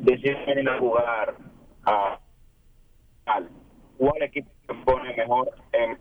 deciden 0.00 0.68
a 0.68 0.78
jugar 0.78 1.34
a 1.84 2.18
al, 3.26 3.48
¿cuál 3.98 4.22
equipo 4.22 4.50
se 4.66 4.74
pone 4.84 5.14
mejor 5.16 5.50
en 5.72 5.98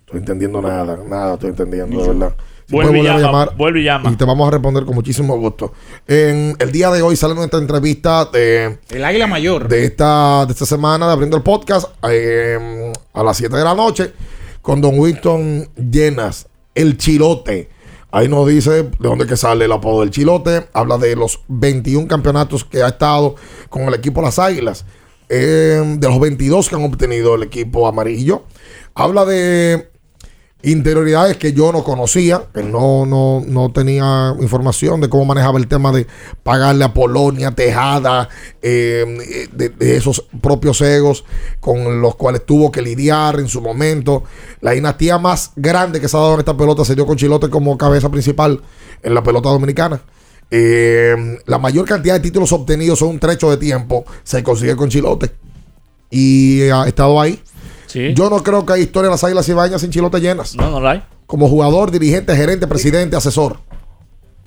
Estoy 0.00 0.18
entendiendo 0.18 0.60
nada, 0.60 0.98
nada 1.08 1.34
estoy 1.34 1.50
entendiendo, 1.50 2.02
de 2.02 2.08
verdad. 2.08 2.36
Si 2.66 2.74
Vuelve 2.74 2.92
y 2.92 2.96
volver 2.98 3.12
a 3.12 3.16
llama, 3.16 3.26
llamar 3.26 3.56
vuelve 3.56 3.80
y 3.80 3.84
llama. 3.84 4.10
y 4.10 4.16
te 4.16 4.24
vamos 4.24 4.48
a 4.48 4.50
responder 4.50 4.84
con 4.84 4.94
muchísimo 4.94 5.36
gusto. 5.38 5.72
En 6.06 6.56
el 6.58 6.72
día 6.72 6.90
de 6.90 7.00
hoy 7.00 7.16
sale 7.16 7.34
nuestra 7.34 7.58
entrevista 7.58 8.26
de 8.26 8.78
El 8.90 9.04
Águila 9.04 9.26
Mayor. 9.26 9.68
de 9.68 9.84
esta, 9.84 10.44
de 10.46 10.52
esta 10.52 10.66
semana 10.66 11.06
de 11.06 11.12
abriendo 11.12 11.36
el 11.36 11.42
podcast 11.42 11.88
eh, 12.08 12.92
a 13.14 13.22
las 13.22 13.36
7 13.38 13.56
de 13.56 13.64
la 13.64 13.74
noche 13.74 14.12
con 14.60 14.80
Don 14.80 14.98
Winston 14.98 15.68
Llenas, 15.76 16.48
el 16.74 16.96
chilote. 16.98 17.70
Ahí 18.12 18.28
nos 18.28 18.46
dice 18.46 18.82
de 18.82 18.90
dónde 19.00 19.26
que 19.26 19.38
sale 19.38 19.64
el 19.64 19.72
apodo 19.72 20.00
del 20.00 20.10
chilote. 20.10 20.68
Habla 20.74 20.98
de 20.98 21.16
los 21.16 21.40
21 21.48 22.06
campeonatos 22.06 22.62
que 22.62 22.82
ha 22.82 22.88
estado 22.88 23.36
con 23.70 23.82
el 23.82 23.94
equipo 23.94 24.20
Las 24.20 24.38
Águilas. 24.38 24.84
eh, 25.30 25.82
de 25.96 26.08
los 26.08 26.20
22 26.20 26.68
que 26.68 26.74
han 26.74 26.84
obtenido 26.84 27.34
el 27.36 27.42
equipo 27.44 27.88
amarillo. 27.88 28.42
Habla 28.94 29.24
de 29.24 29.90
interioridades 30.62 31.36
que 31.36 31.52
yo 31.52 31.72
no 31.72 31.82
conocía, 31.82 32.44
que 32.54 32.62
no, 32.62 33.04
no, 33.04 33.42
no 33.46 33.72
tenía 33.72 34.34
información 34.40 35.00
de 35.00 35.08
cómo 35.08 35.24
manejaba 35.24 35.58
el 35.58 35.66
tema 35.66 35.90
de 35.90 36.06
pagarle 36.42 36.84
a 36.84 36.94
Polonia, 36.94 37.50
Tejada, 37.50 38.28
eh, 38.62 39.48
de, 39.52 39.96
esos 39.96 40.24
propios 40.40 40.80
egos 40.80 41.24
con 41.60 42.00
los 42.00 42.14
cuales 42.14 42.46
tuvo 42.46 42.70
que 42.70 42.80
lidiar 42.80 43.40
en 43.40 43.48
su 43.48 43.60
momento. 43.60 44.22
La 44.60 44.72
dinastía 44.72 45.18
más 45.18 45.50
grande 45.56 46.00
que 46.00 46.08
se 46.08 46.16
ha 46.16 46.20
dado 46.20 46.34
en 46.34 46.40
esta 46.40 46.56
pelota 46.56 46.84
se 46.84 46.94
dio 46.94 47.06
con 47.06 47.16
Chilote 47.16 47.50
como 47.50 47.76
cabeza 47.76 48.08
principal 48.08 48.60
en 49.02 49.14
la 49.14 49.22
pelota 49.22 49.48
dominicana. 49.48 50.00
Eh, 50.50 51.38
la 51.46 51.58
mayor 51.58 51.86
cantidad 51.86 52.14
de 52.14 52.20
títulos 52.20 52.52
obtenidos 52.52 53.00
en 53.02 53.08
un 53.08 53.18
trecho 53.18 53.50
de 53.50 53.56
tiempo 53.56 54.04
se 54.22 54.42
consigue 54.42 54.76
con 54.76 54.88
Chilote. 54.88 55.32
Y 56.10 56.68
ha 56.68 56.86
estado 56.86 57.20
ahí. 57.20 57.42
Yo 58.14 58.30
no 58.30 58.42
creo 58.42 58.64
que 58.66 58.72
hay 58.74 58.82
historia 58.82 59.08
de 59.08 59.14
las 59.14 59.24
águilas 59.24 59.46
cibañas 59.46 59.80
sin 59.80 59.90
chilote 59.90 60.20
llenas. 60.20 60.54
No, 60.56 60.70
no 60.70 60.80
la 60.80 60.90
hay. 60.92 61.02
Como 61.26 61.48
jugador, 61.48 61.90
dirigente, 61.90 62.34
gerente, 62.36 62.66
presidente, 62.66 63.16
asesor. 63.16 63.58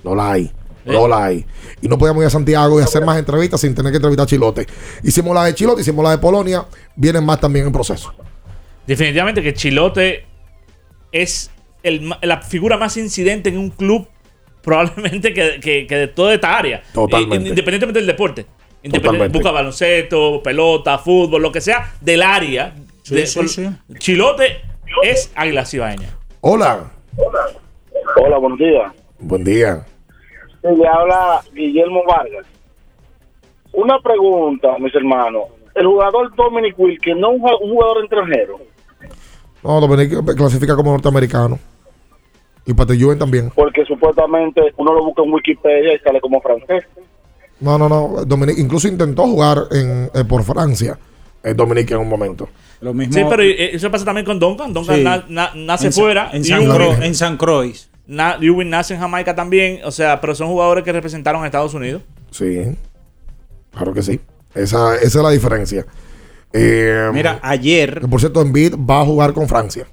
No 0.04 0.14
la 0.16 0.32
hay. 0.34 0.52
No 0.86 1.08
la 1.08 1.26
hay. 1.26 1.46
Y 1.82 1.88
no 1.88 1.98
podíamos 1.98 2.22
ir 2.22 2.28
a 2.28 2.30
Santiago 2.30 2.80
y 2.80 2.84
hacer 2.84 3.04
más 3.04 3.18
entrevistas 3.18 3.60
sin 3.62 3.74
tener 3.74 3.92
que 3.92 3.96
entrevistar 3.98 4.26
a 4.26 4.28
Chilote. 4.28 4.68
Hicimos 5.04 5.34
la 5.34 5.46
de 5.46 5.56
Chilote, 5.56 5.82
hicimos 5.82 6.04
la 6.04 6.12
de 6.12 6.20
Polonia. 6.20 6.64
Vienen 6.96 7.26
más 7.26 7.40
también 7.40 7.66
en 7.66 7.72
proceso. 7.72 8.14
Definitivamente 8.86 9.42
que 9.42 9.54
Chilote 9.56 10.26
es 11.12 11.50
el 11.82 12.10
la 12.22 12.42
figura 12.42 12.78
más 12.78 12.98
incidente 12.98 13.50
en 13.50 13.58
un 13.58 13.70
club 13.72 14.08
probablemente 14.62 15.34
que, 15.34 15.60
que- 15.60 15.88
que 15.88 15.96
de 15.96 16.08
toda 16.08 16.34
esta 16.36 16.56
área. 16.58 16.84
Totalmente. 16.94 17.50
Independientemente 17.50 18.00
del 18.00 18.08
deporte. 18.08 18.46
Independiente, 18.84 19.30
busca 19.40 19.50
baloncesto, 19.52 20.44
pelota, 20.44 21.00
fútbol, 21.00 21.42
lo 21.42 21.52
que 21.52 21.62
sea 21.62 21.94
del 22.02 22.22
área. 22.22 22.76
Sí, 23.06 23.14
de- 23.16 23.28
sí, 23.28 23.40
por- 23.40 23.50
sí. 23.50 23.70
Chilote 24.00 24.62
es 25.04 25.32
Águila 25.36 25.64
Cibaeña. 25.64 26.10
Hola. 26.42 26.92
Hola, 28.18 28.56
días. 28.58 28.92
Buen 29.20 29.44
día. 29.44 29.86
Sí, 30.62 30.68
le 30.76 30.88
habla 30.88 31.42
Guillermo 31.54 32.02
Vargas. 32.08 32.48
Una 33.74 34.00
pregunta, 34.00 34.70
mis 34.80 34.94
hermanos. 34.96 35.44
El 35.76 35.86
jugador 35.86 36.34
Dominic 36.36 36.74
Wilkins 36.80 37.20
no 37.20 37.34
es 37.34 37.36
un 37.40 37.42
ju- 37.44 37.60
un 37.62 37.70
jugador 37.72 37.98
extranjero, 38.04 38.60
No, 39.62 39.80
Dominique 39.82 40.16
clasifica 40.36 40.76
como 40.76 40.92
norteamericano. 40.92 41.60
Y 42.66 42.74
Patilluen 42.74 43.20
también. 43.20 43.52
porque 43.54 43.86
supuestamente 43.86 44.62
uno 44.78 44.94
lo 44.94 45.04
busca 45.06 45.22
en 45.22 45.32
Wikipedia 45.32 45.94
y 45.94 46.00
sale 46.00 46.20
como 46.22 46.42
francés. 46.42 46.86
No, 47.60 47.78
no, 47.78 47.88
no. 47.88 48.26
Dominique 48.26 48.60
incluso 48.62 48.88
intentó 48.88 49.24
jugar 49.28 49.58
en, 49.72 50.10
eh, 50.14 50.24
por 50.28 50.42
Francia. 50.44 50.98
eh, 51.44 51.54
Dominique 51.54 51.94
en 51.94 52.00
un 52.00 52.10
momento. 52.10 52.50
Lo 52.86 52.94
mismo. 52.94 53.14
Sí, 53.16 53.24
pero 53.28 53.42
eh, 53.42 53.72
eso 53.76 53.90
pasa 53.90 54.06
también 54.06 54.26
con 54.26 54.38
Duncan. 54.40 54.72
Duncan 54.72 54.98
Sí. 54.98 55.04
na- 55.04 55.26
na- 55.28 55.52
nace 55.56 55.88
En 55.88 55.94
fuera. 55.94 56.30
en 56.34 56.46
San 56.46 56.62
Ewing- 56.62 56.76
Cro- 56.76 57.02
en 57.04 57.16
San 57.16 57.36
Croix. 57.38 57.90
Na- 58.06 58.38
Ewing 58.40 58.70
nace 58.70 58.94
en 58.94 59.00
Jamaica 59.00 59.34
también. 59.34 59.80
O 59.86 59.90
sea, 59.92 60.22
pero 60.22 60.36
son 60.36 60.50
jugadores 60.50 60.84
que 60.84 60.92
representaron 60.92 61.42
a 61.44 61.48
Estados 61.48 61.74
Unidos. 61.74 62.04
Sí. 62.30 62.62
Claro 63.72 63.92
que 63.94 64.04
sí. 64.04 64.20
Esa, 64.54 64.96
esa 64.98 65.06
es 65.06 65.16
la 65.16 65.32
diferencia. 65.32 65.86
Eh, 66.54 67.10
Mira, 67.12 67.40
ayer. 67.42 68.00
que 68.02 68.08
por 68.08 68.20
cierto, 68.20 68.42
Embiid 68.42 68.76
va 68.76 69.02
a 69.02 69.06
jugar 69.06 69.34
con 69.34 69.48
Francia. 69.50 69.88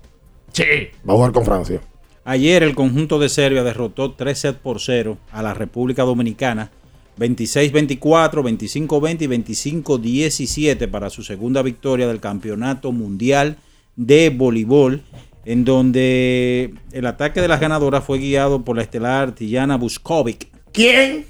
Sí. 0.53 0.65
Va 1.09 1.15
a 1.15 1.17
jugar 1.17 1.33
con 1.33 1.45
Francia. 1.47 1.81
Ayer 2.25 2.63
el 2.63 2.75
conjunto 2.75 3.19
de 3.19 3.29
Serbia 3.31 3.65
derrotó 3.65 4.13
3 4.13 4.39
sets 4.39 4.59
por 4.59 4.81
0 4.81 5.17
a 5.33 5.43
la 5.43 5.55
República 5.55 6.03
Dominicana. 6.03 6.71
26-24, 7.19 7.99
25-20 7.99 9.23
y 9.23 9.83
25-17 9.83 10.89
para 10.91 11.11
su 11.11 11.23
segunda 11.23 11.63
victoria 11.63 12.09
del 12.09 12.21
Campeonato 12.21 12.93
Mundial 12.93 13.57
de 13.97 14.31
Voleibol, 14.31 15.03
en 15.45 15.65
donde 15.65 16.75
el 16.93 17.07
ataque 17.07 17.41
de 17.41 17.49
las 17.49 17.61
ganadoras 17.61 18.05
fue 18.05 18.19
guiado 18.19 18.65
por 18.65 18.77
la 18.77 18.83
estelar 18.83 19.35
Tijana 19.35 19.77
Buskovic. 19.77 20.49
¿Quién? 20.73 21.27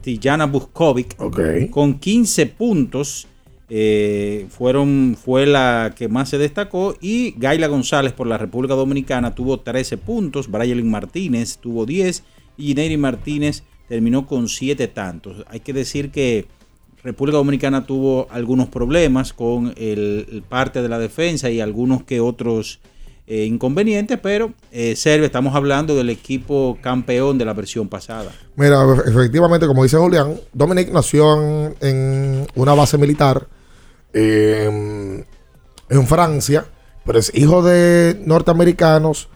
Tijana 0.00 0.46
Buskovic. 0.46 1.14
Ok. 1.18 1.40
Con 1.70 1.98
15 1.98 2.46
puntos. 2.46 3.26
eh, 3.72 4.46
fueron, 4.50 5.16
fue 5.22 5.46
la 5.46 5.94
que 5.96 6.08
más 6.08 6.28
se 6.28 6.38
destacó 6.38 6.96
y 7.00 7.34
Gaila 7.38 7.68
González 7.68 8.12
por 8.12 8.26
la 8.26 8.36
República 8.36 8.74
Dominicana 8.74 9.32
tuvo 9.32 9.60
13 9.60 9.96
puntos, 9.96 10.50
Brian 10.50 10.90
Martínez 10.90 11.56
tuvo 11.58 11.86
10 11.86 12.24
y 12.58 12.74
Neri 12.74 12.96
Martínez 12.96 13.62
terminó 13.90 14.24
con 14.24 14.48
7 14.48 14.86
tantos. 14.86 15.44
Hay 15.48 15.58
que 15.58 15.72
decir 15.72 16.12
que 16.12 16.46
República 17.02 17.38
Dominicana 17.38 17.86
tuvo 17.86 18.28
algunos 18.30 18.68
problemas 18.68 19.32
con 19.32 19.74
el, 19.76 20.44
parte 20.48 20.80
de 20.80 20.88
la 20.88 21.00
defensa 21.00 21.50
y 21.50 21.60
algunos 21.60 22.04
que 22.04 22.20
otros 22.20 22.78
eh, 23.26 23.46
inconvenientes, 23.46 24.16
pero 24.22 24.52
eh, 24.70 24.94
Serbia, 24.94 25.26
estamos 25.26 25.56
hablando 25.56 25.96
del 25.96 26.08
equipo 26.08 26.78
campeón 26.80 27.36
de 27.36 27.44
la 27.44 27.52
versión 27.52 27.88
pasada. 27.88 28.30
Mira, 28.54 28.78
efectivamente, 29.04 29.66
como 29.66 29.82
dice 29.82 29.96
Julián, 29.96 30.36
Dominic 30.52 30.92
nació 30.92 31.74
en, 31.80 32.46
una 32.54 32.74
base 32.74 32.96
militar 32.96 33.48
eh, 34.12 35.24
en 35.88 36.06
Francia, 36.06 36.64
pero 37.04 37.18
es 37.18 37.32
hijo 37.34 37.60
de 37.64 38.22
norteamericanos 38.24 39.28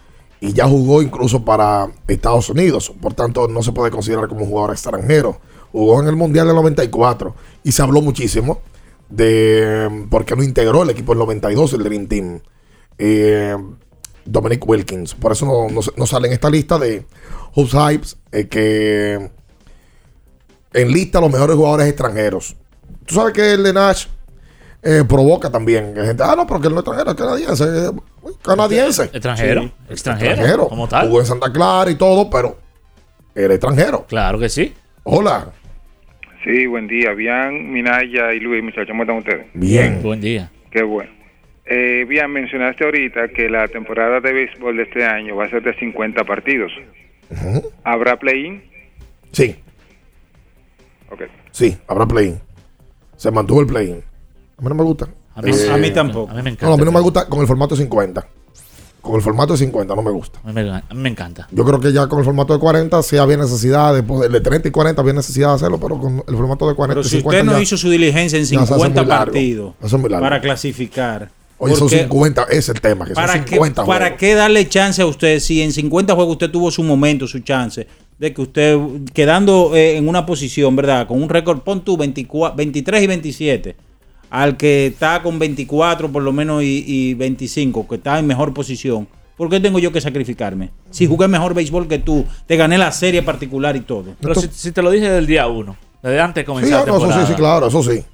y 0.44 0.52
ya 0.52 0.68
jugó 0.68 1.00
incluso 1.00 1.42
para 1.42 1.90
Estados 2.06 2.50
Unidos. 2.50 2.92
Por 3.00 3.14
tanto, 3.14 3.48
no 3.48 3.62
se 3.62 3.72
puede 3.72 3.90
considerar 3.90 4.28
como 4.28 4.42
un 4.42 4.50
jugador 4.50 4.72
extranjero. 4.72 5.40
Jugó 5.72 6.02
en 6.02 6.08
el 6.08 6.16
Mundial 6.16 6.46
del 6.46 6.56
94 6.56 7.34
y 7.62 7.72
se 7.72 7.80
habló 7.80 8.02
muchísimo 8.02 8.60
de 9.08 10.06
por 10.10 10.26
qué 10.26 10.36
no 10.36 10.42
integró 10.42 10.82
el 10.82 10.90
equipo 10.90 11.12
del 11.12 11.20
92, 11.20 11.72
el 11.72 11.84
Dream 11.84 12.06
Team. 12.08 12.40
Eh, 12.98 13.56
Dominic 14.26 14.68
Wilkins. 14.68 15.14
Por 15.14 15.32
eso 15.32 15.46
no, 15.46 15.80
no, 15.96 16.06
sale 16.06 16.28
en 16.28 16.34
esta 16.34 16.50
lista 16.50 16.78
de 16.78 17.06
Hoops 17.54 17.72
Hypes 17.72 18.16
eh, 18.30 18.46
que 18.46 19.30
enlista 20.74 21.18
a 21.18 21.20
los 21.22 21.32
mejores 21.32 21.56
jugadores 21.56 21.88
extranjeros. 21.88 22.54
Tú 23.06 23.14
sabes 23.14 23.32
que 23.32 23.54
el 23.54 23.62
de 23.62 23.72
Nash 23.72 24.08
eh, 24.82 25.04
provoca 25.08 25.50
también. 25.50 25.94
ah, 26.20 26.34
no, 26.36 26.46
porque 26.46 26.68
él 26.68 26.74
no 26.74 26.80
es 26.80 26.86
extranjero, 26.86 27.10
es 27.12 27.16
canadiense. 27.16 27.92
Canadiense. 28.42 29.04
Extranjero. 29.04 29.62
Sí. 29.62 29.72
Extranjero. 29.90 30.68
Como 30.68 30.88
tal. 30.88 31.06
Jugó 31.08 31.20
en 31.20 31.26
Santa 31.26 31.52
Clara 31.52 31.90
y 31.90 31.94
todo, 31.96 32.28
pero 32.30 32.56
era 33.34 33.54
extranjero. 33.54 34.04
Claro 34.08 34.38
que 34.38 34.48
sí. 34.48 34.72
Hola. 35.04 35.48
Sí, 36.44 36.66
buen 36.66 36.86
día. 36.86 37.12
Bien, 37.12 37.72
Minaya 37.72 38.32
y 38.32 38.40
Luis, 38.40 38.62
muchachos, 38.62 38.88
¿cómo 38.88 39.02
están 39.02 39.16
ustedes? 39.18 39.46
Bien. 39.54 40.00
Buen 40.02 40.20
día. 40.20 40.50
Qué 40.70 40.82
bueno. 40.82 41.10
Eh, 41.66 42.04
bien, 42.06 42.30
mencionaste 42.30 42.84
ahorita 42.84 43.28
que 43.28 43.48
la 43.48 43.66
temporada 43.68 44.20
de 44.20 44.32
béisbol 44.32 44.76
de 44.76 44.82
este 44.82 45.04
año 45.06 45.34
va 45.36 45.46
a 45.46 45.50
ser 45.50 45.62
de 45.62 45.74
50 45.78 46.22
partidos. 46.24 46.70
¿Habrá 47.84 48.18
play-in? 48.18 48.62
Sí, 49.32 49.56
Ok. 51.10 51.22
sí, 51.50 51.76
habrá 51.88 52.06
play-in. 52.06 52.38
Se 53.16 53.30
mantuvo 53.30 53.60
el 53.62 53.66
play-in. 53.66 54.02
A 54.58 54.62
mí 54.62 54.68
no 54.68 54.74
me 54.74 54.82
gusta. 54.82 55.08
A 55.34 55.42
mí- 55.42 55.52
a 55.70 55.76
mí 55.76 55.90
tampoco. 55.90 56.30
A 56.30 56.34
mí 56.34 56.42
me 56.42 56.50
encanta. 56.50 56.66
No, 56.66 56.74
a 56.74 56.76
mí 56.76 56.84
no 56.84 56.92
me 56.92 57.00
gusta 57.00 57.26
con 57.26 57.40
el 57.40 57.46
formato 57.46 57.74
de 57.74 57.82
50. 57.82 58.26
Con 59.00 59.16
el 59.16 59.20
formato 59.22 59.52
de 59.52 59.58
50 59.58 59.94
no 59.94 60.00
me 60.02 60.10
gusta. 60.10 60.38
A 60.44 60.48
mí 60.48 60.54
me, 60.54 60.70
a 60.70 60.80
mí 60.94 61.00
me 61.02 61.08
encanta. 61.10 61.46
Yo 61.50 61.62
creo 61.64 61.78
que 61.78 61.92
ya 61.92 62.06
con 62.06 62.20
el 62.20 62.24
formato 62.24 62.54
de 62.54 62.58
40 62.58 63.02
sí 63.02 63.18
había 63.18 63.36
necesidad 63.36 63.94
de 63.94 64.02
poder, 64.02 64.30
de 64.30 64.40
30 64.40 64.68
y 64.68 64.70
40 64.70 65.02
había 65.02 65.12
necesidad 65.12 65.48
de 65.50 65.54
hacerlo, 65.56 65.78
pero 65.78 65.98
con 66.00 66.24
el 66.26 66.34
formato 66.36 66.66
de 66.66 66.74
40 66.74 67.00
Pero 67.00 67.04
si 67.08 67.16
50 67.16 67.38
usted 67.40 67.44
no 67.52 67.58
ya- 67.58 67.62
hizo 67.62 67.76
su 67.76 67.90
diligencia 67.90 68.38
en 68.38 68.44
ya 68.46 68.48
se 68.48 68.54
hace 68.56 68.66
50 68.74 69.02
muy 69.02 69.08
largo. 69.08 69.24
partidos 69.26 69.74
para 70.20 70.40
clasificar. 70.40 71.30
Oye, 71.58 71.74
son 71.76 71.88
porque 71.88 71.98
50, 72.04 72.42
ese 72.44 72.58
es 72.58 72.68
el 72.70 72.80
tema, 72.80 73.04
que 73.06 73.14
son 73.14 73.22
¿para, 73.26 73.44
qué, 73.44 73.50
50 73.52 73.84
¿Para 73.84 74.00
juegos. 74.06 74.18
qué 74.20 74.34
darle 74.34 74.68
chance 74.68 75.00
a 75.02 75.06
usted 75.06 75.38
si 75.38 75.60
en 75.62 75.72
50 75.72 76.14
juegos 76.14 76.32
usted 76.32 76.50
tuvo 76.50 76.70
su 76.70 76.82
momento, 76.82 77.26
su 77.26 77.40
chance 77.40 77.86
de 78.18 78.32
que 78.32 78.40
usted, 78.42 78.78
quedando 79.12 79.72
eh, 79.74 79.96
en 79.96 80.08
una 80.08 80.24
posición, 80.24 80.74
¿verdad? 80.76 81.06
Con 81.06 81.22
un 81.22 81.28
récord, 81.28 81.60
pon 81.60 81.84
tú 81.84 81.96
24, 81.96 82.56
23 82.56 83.02
y 83.02 83.06
27, 83.06 83.76
al 84.34 84.56
que 84.56 84.86
está 84.86 85.22
con 85.22 85.38
24 85.38 86.10
por 86.10 86.20
lo 86.20 86.32
menos 86.32 86.60
y, 86.64 86.84
y 86.84 87.14
25, 87.14 87.86
que 87.86 87.94
está 87.94 88.18
en 88.18 88.26
mejor 88.26 88.52
posición. 88.52 89.06
¿Por 89.36 89.48
qué 89.48 89.60
tengo 89.60 89.78
yo 89.78 89.92
que 89.92 90.00
sacrificarme? 90.00 90.70
Si 90.90 91.06
jugué 91.06 91.28
mejor 91.28 91.54
béisbol 91.54 91.86
que 91.86 91.98
tú, 92.00 92.24
te 92.46 92.56
gané 92.56 92.76
la 92.76 92.90
serie 92.90 93.22
particular 93.22 93.76
y 93.76 93.82
todo. 93.82 94.16
Pero 94.20 94.34
si, 94.34 94.48
si 94.48 94.72
te 94.72 94.82
lo 94.82 94.90
dije 94.90 95.08
del 95.08 95.28
día 95.28 95.46
uno, 95.46 95.76
desde 96.02 96.20
antes 96.20 96.34
de 96.34 96.40
Sí, 96.42 96.46
comenzar 96.46 96.80
ah, 96.80 96.84
la 96.84 96.92
no, 96.92 96.96
eso 96.98 97.20
sí, 97.20 97.26
sí, 97.28 97.34
claro, 97.34 97.68
eso 97.68 97.82
sí. 97.84 98.04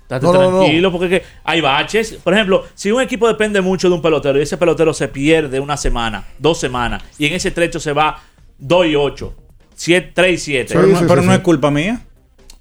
Estate 0.00 0.24
No, 0.24 0.32
no, 0.32 0.50
no. 0.50 0.58
tranquilo, 0.60 0.90
porque 0.92 1.22
hay 1.44 1.60
baches. 1.60 2.14
Por 2.24 2.32
ejemplo, 2.32 2.64
si 2.74 2.90
un 2.90 3.02
equipo 3.02 3.28
depende 3.28 3.60
mucho 3.60 3.90
de 3.90 3.96
un 3.96 4.02
pelotero 4.02 4.38
y 4.38 4.42
ese 4.42 4.56
pelotero 4.56 4.94
se 4.94 5.08
pierde 5.08 5.60
una 5.60 5.76
semana, 5.76 6.24
dos 6.38 6.58
semanas, 6.58 7.02
y 7.18 7.26
en 7.26 7.34
ese 7.34 7.50
trecho 7.50 7.80
se 7.80 7.92
va 7.92 8.18
2 8.58 8.86
y 8.86 8.96
8, 8.96 9.34
3 10.14 10.14
y 10.32 10.38
7. 10.38 10.74
pero 10.74 10.86
no, 10.86 11.06
pero 11.06 11.20
no 11.20 11.34
es 11.34 11.40
culpa 11.40 11.70
mía. 11.70 12.00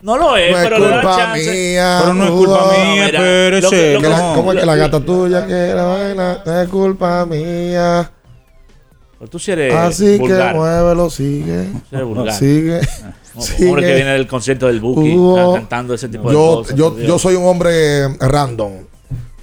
No 0.05 0.17
lo 0.17 0.37
es, 0.37 0.51
No 0.51 0.57
es 0.59 0.63
pero 0.63 0.77
le 0.79 0.87
da 0.87 1.01
culpa 1.01 1.17
chance. 1.17 1.51
mía. 1.51 1.97
Pero 2.01 2.13
no 2.13 2.23
es 2.25 2.29
culpa 2.31 2.59
no, 2.59 2.71
mía, 2.71 3.05
mira, 3.05 3.05
espérese, 3.07 3.61
lo 3.61 3.69
que- 3.71 3.93
lo 3.93 4.01
Que 4.01 4.09
no. 4.09 4.33
¿Cómo 4.35 4.53
es 4.53 4.59
que 4.59 4.65
la 4.65 4.75
gata 4.75 4.99
tuya 4.99 5.47
que 5.47 5.73
la 5.73 5.83
vaina 5.83 6.41
no 6.45 6.61
es 6.61 6.69
culpa 6.69 7.25
mía? 7.25 8.11
Pero 9.17 9.29
tú 9.31 9.39
sí 9.39 9.51
eres 9.51 9.73
Así 9.73 10.17
vulgar. 10.19 10.51
que 10.51 10.57
muévelo, 10.59 11.09
sigue. 11.09 11.63
Sí 11.89 11.95
eres 11.95 12.05
vulgar. 12.05 12.33
Sigue. 12.35 12.81
Hombre 13.67 13.81
que 13.85 13.95
viene 13.95 14.11
del 14.13 14.27
concierto 14.27 14.67
del 14.67 14.79
Buki 14.79 15.13
Hugo, 15.15 15.55
cantando 15.55 15.93
ese 15.93 16.07
tipo 16.07 16.29
de 16.29 16.33
yo, 16.35 16.55
cosas. 16.57 16.75
yo, 16.77 16.97
yo 16.99 17.19
soy 17.19 17.35
un 17.35 17.45
hombre 17.47 18.05
eh, 18.05 18.09
random. 18.21 18.71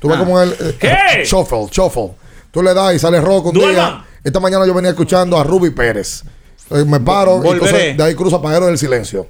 Tú 0.00 0.08
ves 0.08 0.16
Ah. 0.16 0.20
como 0.20 0.40
el 0.40 0.50
eh, 0.52 0.76
¿Qué? 0.78 1.24
shuffle, 1.24 1.66
shuffle. 1.70 2.12
Tú 2.50 2.62
le 2.62 2.72
das 2.72 2.94
y 2.94 2.98
sale 2.98 3.20
rojo 3.20 3.48
un 3.48 3.54
Duerman. 3.54 3.74
día. 3.74 4.04
Esta 4.24 4.38
mañana 4.40 4.64
yo 4.66 4.72
venía 4.74 4.90
escuchando 4.90 5.36
a 5.38 5.42
Ruby 5.44 5.70
Pérez. 5.70 6.22
Entonces 6.62 6.86
me 6.86 7.00
paro 7.00 7.38
y 7.38 7.40
Volveré. 7.40 7.66
entonces 7.66 7.96
de 7.96 8.02
ahí 8.04 8.14
cruzo 8.14 8.40
Paguero 8.40 8.66
del 8.66 8.78
Silencio. 8.78 9.26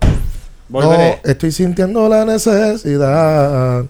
Volveré. 0.68 1.20
No, 1.24 1.30
estoy 1.30 1.52
sintiendo 1.52 2.08
la 2.08 2.24
necesidad. 2.24 3.84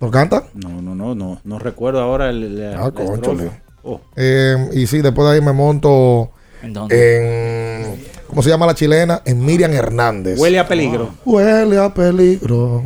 ¿Lo 0.00 0.10
canta? 0.10 0.44
No, 0.54 0.82
no, 0.82 0.94
no, 0.94 1.14
no, 1.14 1.40
no 1.44 1.58
recuerdo 1.58 2.00
ahora 2.00 2.30
el, 2.30 2.58
la- 2.58 2.84
Ah, 2.86 2.92
estrofa. 2.98 3.44
Oh. 3.84 4.00
Eh, 4.16 4.68
y 4.74 4.86
sí, 4.86 5.00
después 5.00 5.28
de 5.28 5.34
ahí 5.36 5.40
me 5.40 5.52
monto 5.52 6.30
¿En 6.62 6.72
dónde? 6.72 7.86
en. 7.86 8.04
¿Cómo 8.28 8.42
se 8.42 8.48
llama 8.48 8.66
la 8.66 8.74
chilena? 8.74 9.22
En 9.24 9.44
Miriam 9.44 9.72
Hernández. 9.72 10.38
Huele 10.38 10.58
a 10.58 10.66
peligro. 10.66 11.10
Huele 11.24 11.78
a 11.78 11.92
peligro. 11.92 12.82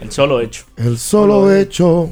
El 0.00 0.10
solo 0.10 0.40
hecho. 0.40 0.64
El 0.76 0.96
solo 0.98 1.54
hecho. 1.54 2.10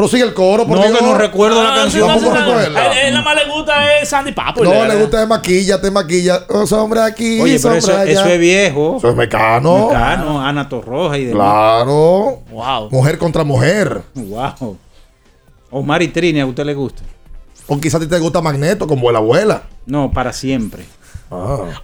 Pero 0.00 0.08
sigue 0.08 0.22
el 0.22 0.32
coro, 0.32 0.66
por 0.66 0.78
No, 0.78 0.86
Dios. 0.86 0.98
que 0.98 1.04
no 1.04 1.14
recuerdo 1.18 1.62
la 1.62 1.74
Ah, 1.74 1.76
canción. 1.82 2.08
Tampoco 2.08 2.34
no, 2.34 2.40
no, 2.40 2.46
recuerda. 2.58 2.80
A 2.80 3.00
él 3.02 3.12
nada 3.12 3.22
más 3.22 3.34
le 3.44 3.52
gusta 3.52 3.98
es 3.98 4.08
Sandy 4.08 4.32
Papo. 4.32 4.64
No, 4.64 4.86
le 4.86 4.96
gusta 4.96 5.20
de 5.20 5.26
maquilla, 5.26 5.78
te 5.78 5.90
maquilla. 5.90 6.40
Oh, 6.48 6.66
sombra 6.66 7.04
aquí, 7.04 7.38
Oye, 7.38 7.58
pero 7.60 7.74
eso, 7.74 7.92
allá. 7.94 8.10
eso 8.10 8.24
es 8.24 8.38
viejo. 8.40 8.96
Eso 8.96 9.10
es 9.10 9.14
mecano. 9.16 9.88
Mecano, 9.88 10.40
Ana 10.40 10.66
Torroja 10.70 11.18
y 11.18 11.26
demás. 11.26 11.42
Claro. 11.84 12.38
Wow. 12.50 12.88
Mujer 12.90 13.18
contra 13.18 13.44
mujer. 13.44 14.00
Wow. 14.14 14.78
Omar 15.70 16.00
y 16.00 16.08
Trini, 16.08 16.40
¿a 16.40 16.46
usted 16.46 16.64
le 16.64 16.72
gusta? 16.72 17.02
O 17.66 17.78
quizás 17.78 17.96
a 18.00 18.04
ti 18.04 18.08
te 18.08 18.18
gusta 18.18 18.40
Magneto 18.40 18.86
con 18.86 18.98
Vuela 19.02 19.18
Abuela. 19.18 19.64
No, 19.84 20.10
para 20.10 20.32
siempre. 20.32 20.84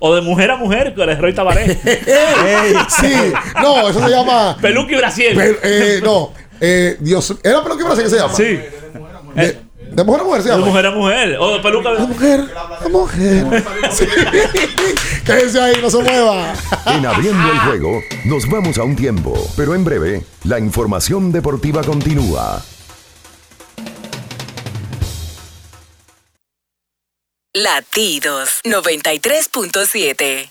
O 0.01 0.14
de 0.14 0.22
mujer 0.22 0.51
a 0.51 0.56
mujer 0.56 0.93
con 0.94 1.09
el 1.09 1.18
Roy 1.18 1.32
Tabaré. 1.34 1.72
sí, 2.88 3.12
no, 3.62 3.88
eso 3.88 4.01
se 4.01 4.09
llama. 4.09 4.56
Peluca 4.60 4.93
y 4.93 4.97
Brasil. 4.97 5.26
Pe- 5.36 5.59
eh, 5.62 6.01
no, 6.02 6.32
eh, 6.60 6.96
Dios. 7.00 7.34
¿Era 7.42 7.62
Peluca 7.62 7.82
y 7.82 7.84
Brasil 7.86 8.04
que 8.04 8.10
se 8.10 8.16
llama? 8.16 8.34
Sí. 8.34 8.60
De, 9.34 9.58
de 9.92 10.04
mujer 10.04 10.20
a 10.20 10.24
mujer 10.24 10.42
se 10.42 10.48
De 10.48 10.54
llama. 10.54 10.66
mujer 10.66 10.86
a 10.86 10.90
mujer. 10.90 11.36
O 11.38 11.52
de 11.54 11.60
peluca. 11.60 11.92
La 11.92 12.06
mujer, 12.06 12.44
la 12.82 12.88
mujer. 12.88 13.64
Sí. 13.92 14.06
Quédense 15.24 15.60
ahí, 15.60 15.76
no 15.82 15.90
se 15.90 15.98
mueva. 16.02 16.54
En 16.86 17.04
abriendo 17.06 17.50
el 17.52 17.58
juego, 17.60 18.00
nos 18.24 18.48
vamos 18.48 18.78
a 18.78 18.82
un 18.84 18.96
tiempo, 18.96 19.34
pero 19.56 19.74
en 19.74 19.84
breve, 19.84 20.22
la 20.44 20.58
información 20.58 21.32
deportiva 21.32 21.82
continúa. 21.82 22.62
Latidos 27.54 28.60
93.7. 28.64 30.50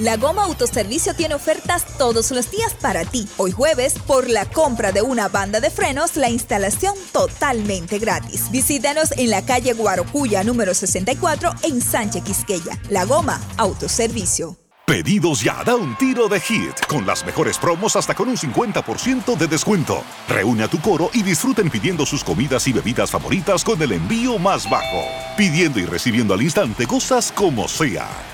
La 0.00 0.16
Goma 0.16 0.42
Autoservicio 0.42 1.14
tiene 1.14 1.36
ofertas 1.36 1.86
todos 1.98 2.32
los 2.32 2.50
días 2.50 2.74
para 2.74 3.04
ti. 3.04 3.28
Hoy 3.36 3.52
jueves, 3.52 3.94
por 4.06 4.28
la 4.28 4.44
compra 4.44 4.90
de 4.90 5.02
una 5.02 5.28
banda 5.28 5.60
de 5.60 5.70
frenos, 5.70 6.16
la 6.16 6.28
instalación 6.28 6.94
totalmente 7.12 8.00
gratis. 8.00 8.50
Visítanos 8.50 9.12
en 9.12 9.30
la 9.30 9.46
calle 9.46 9.72
Guarocuya 9.72 10.42
número 10.42 10.74
64 10.74 11.52
en 11.62 11.80
Sánchez 11.80 12.24
Quisqueya. 12.24 12.76
La 12.90 13.04
Goma 13.04 13.40
Autoservicio. 13.56 14.56
Pedidos 14.84 15.42
ya, 15.42 15.62
da 15.64 15.76
un 15.76 15.96
tiro 15.96 16.28
de 16.28 16.40
hit, 16.40 16.84
con 16.88 17.06
las 17.06 17.24
mejores 17.24 17.56
promos 17.56 17.96
hasta 17.96 18.14
con 18.14 18.28
un 18.28 18.36
50% 18.36 19.36
de 19.36 19.46
descuento. 19.46 20.02
Reúne 20.28 20.64
a 20.64 20.68
tu 20.68 20.78
coro 20.80 21.08
y 21.14 21.22
disfruten 21.22 21.70
pidiendo 21.70 22.04
sus 22.04 22.22
comidas 22.22 22.66
y 22.66 22.72
bebidas 22.72 23.12
favoritas 23.12 23.64
con 23.64 23.80
el 23.80 23.92
envío 23.92 24.38
más 24.38 24.68
bajo. 24.68 25.04
Pidiendo 25.38 25.78
y 25.78 25.86
recibiendo 25.86 26.34
al 26.34 26.42
instante 26.42 26.86
cosas 26.86 27.32
como 27.32 27.66
sea. 27.66 28.33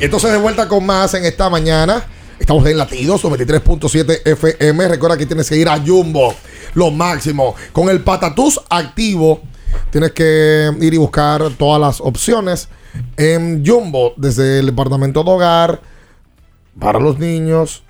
Entonces, 0.00 0.30
de 0.30 0.38
vuelta 0.38 0.68
con 0.68 0.86
más 0.86 1.12
en 1.14 1.24
esta 1.24 1.50
mañana. 1.50 2.04
Estamos 2.38 2.64
en 2.66 2.78
Latidos 2.78 3.24
93.7 3.24 4.20
FM. 4.24 4.86
Recuerda 4.86 5.16
que 5.16 5.26
tienes 5.26 5.48
que 5.48 5.56
ir 5.56 5.68
a 5.68 5.76
Jumbo, 5.84 6.32
lo 6.74 6.92
máximo. 6.92 7.56
Con 7.72 7.88
el 7.88 8.02
patatús 8.02 8.60
activo, 8.70 9.40
tienes 9.90 10.12
que 10.12 10.70
ir 10.80 10.94
y 10.94 10.96
buscar 10.98 11.50
todas 11.58 11.80
las 11.80 12.00
opciones 12.00 12.68
en 13.16 13.66
Jumbo, 13.66 14.14
desde 14.16 14.60
el 14.60 14.66
departamento 14.66 15.24
de 15.24 15.30
hogar, 15.32 15.80
para 16.78 17.00
los 17.00 17.18
niños, 17.18 17.82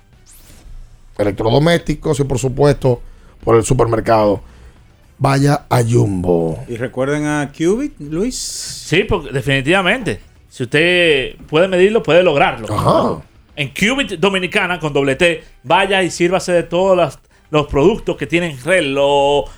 electrodomésticos 1.15 2.19
y, 2.19 2.23
por 2.23 2.39
supuesto, 2.39 3.03
por 3.43 3.55
el 3.55 3.63
supermercado. 3.63 4.41
Vaya 5.19 5.67
a 5.69 5.83
Jumbo. 5.83 6.57
Y 6.67 6.75
recuerden 6.75 7.27
a 7.27 7.51
Qubit, 7.55 7.99
Luis. 7.99 8.35
Sí, 8.35 9.03
porque 9.03 9.31
definitivamente. 9.31 10.28
Si 10.49 10.63
usted 10.63 11.35
puede 11.47 11.67
medirlo, 11.67 12.03
puede 12.03 12.23
lograrlo. 12.23 12.67
Ajá. 12.73 13.21
En 13.55 13.69
Qubit 13.69 14.13
Dominicana, 14.13 14.79
con 14.79 14.93
doble 14.93 15.15
T, 15.15 15.43
vaya 15.63 16.01
y 16.01 16.09
sírvase 16.09 16.51
de 16.51 16.63
todos 16.63 16.97
los, 16.97 17.19
los 17.51 17.67
productos 17.67 18.17
que 18.17 18.25
tienen 18.25 18.57
reloj, 18.63 19.49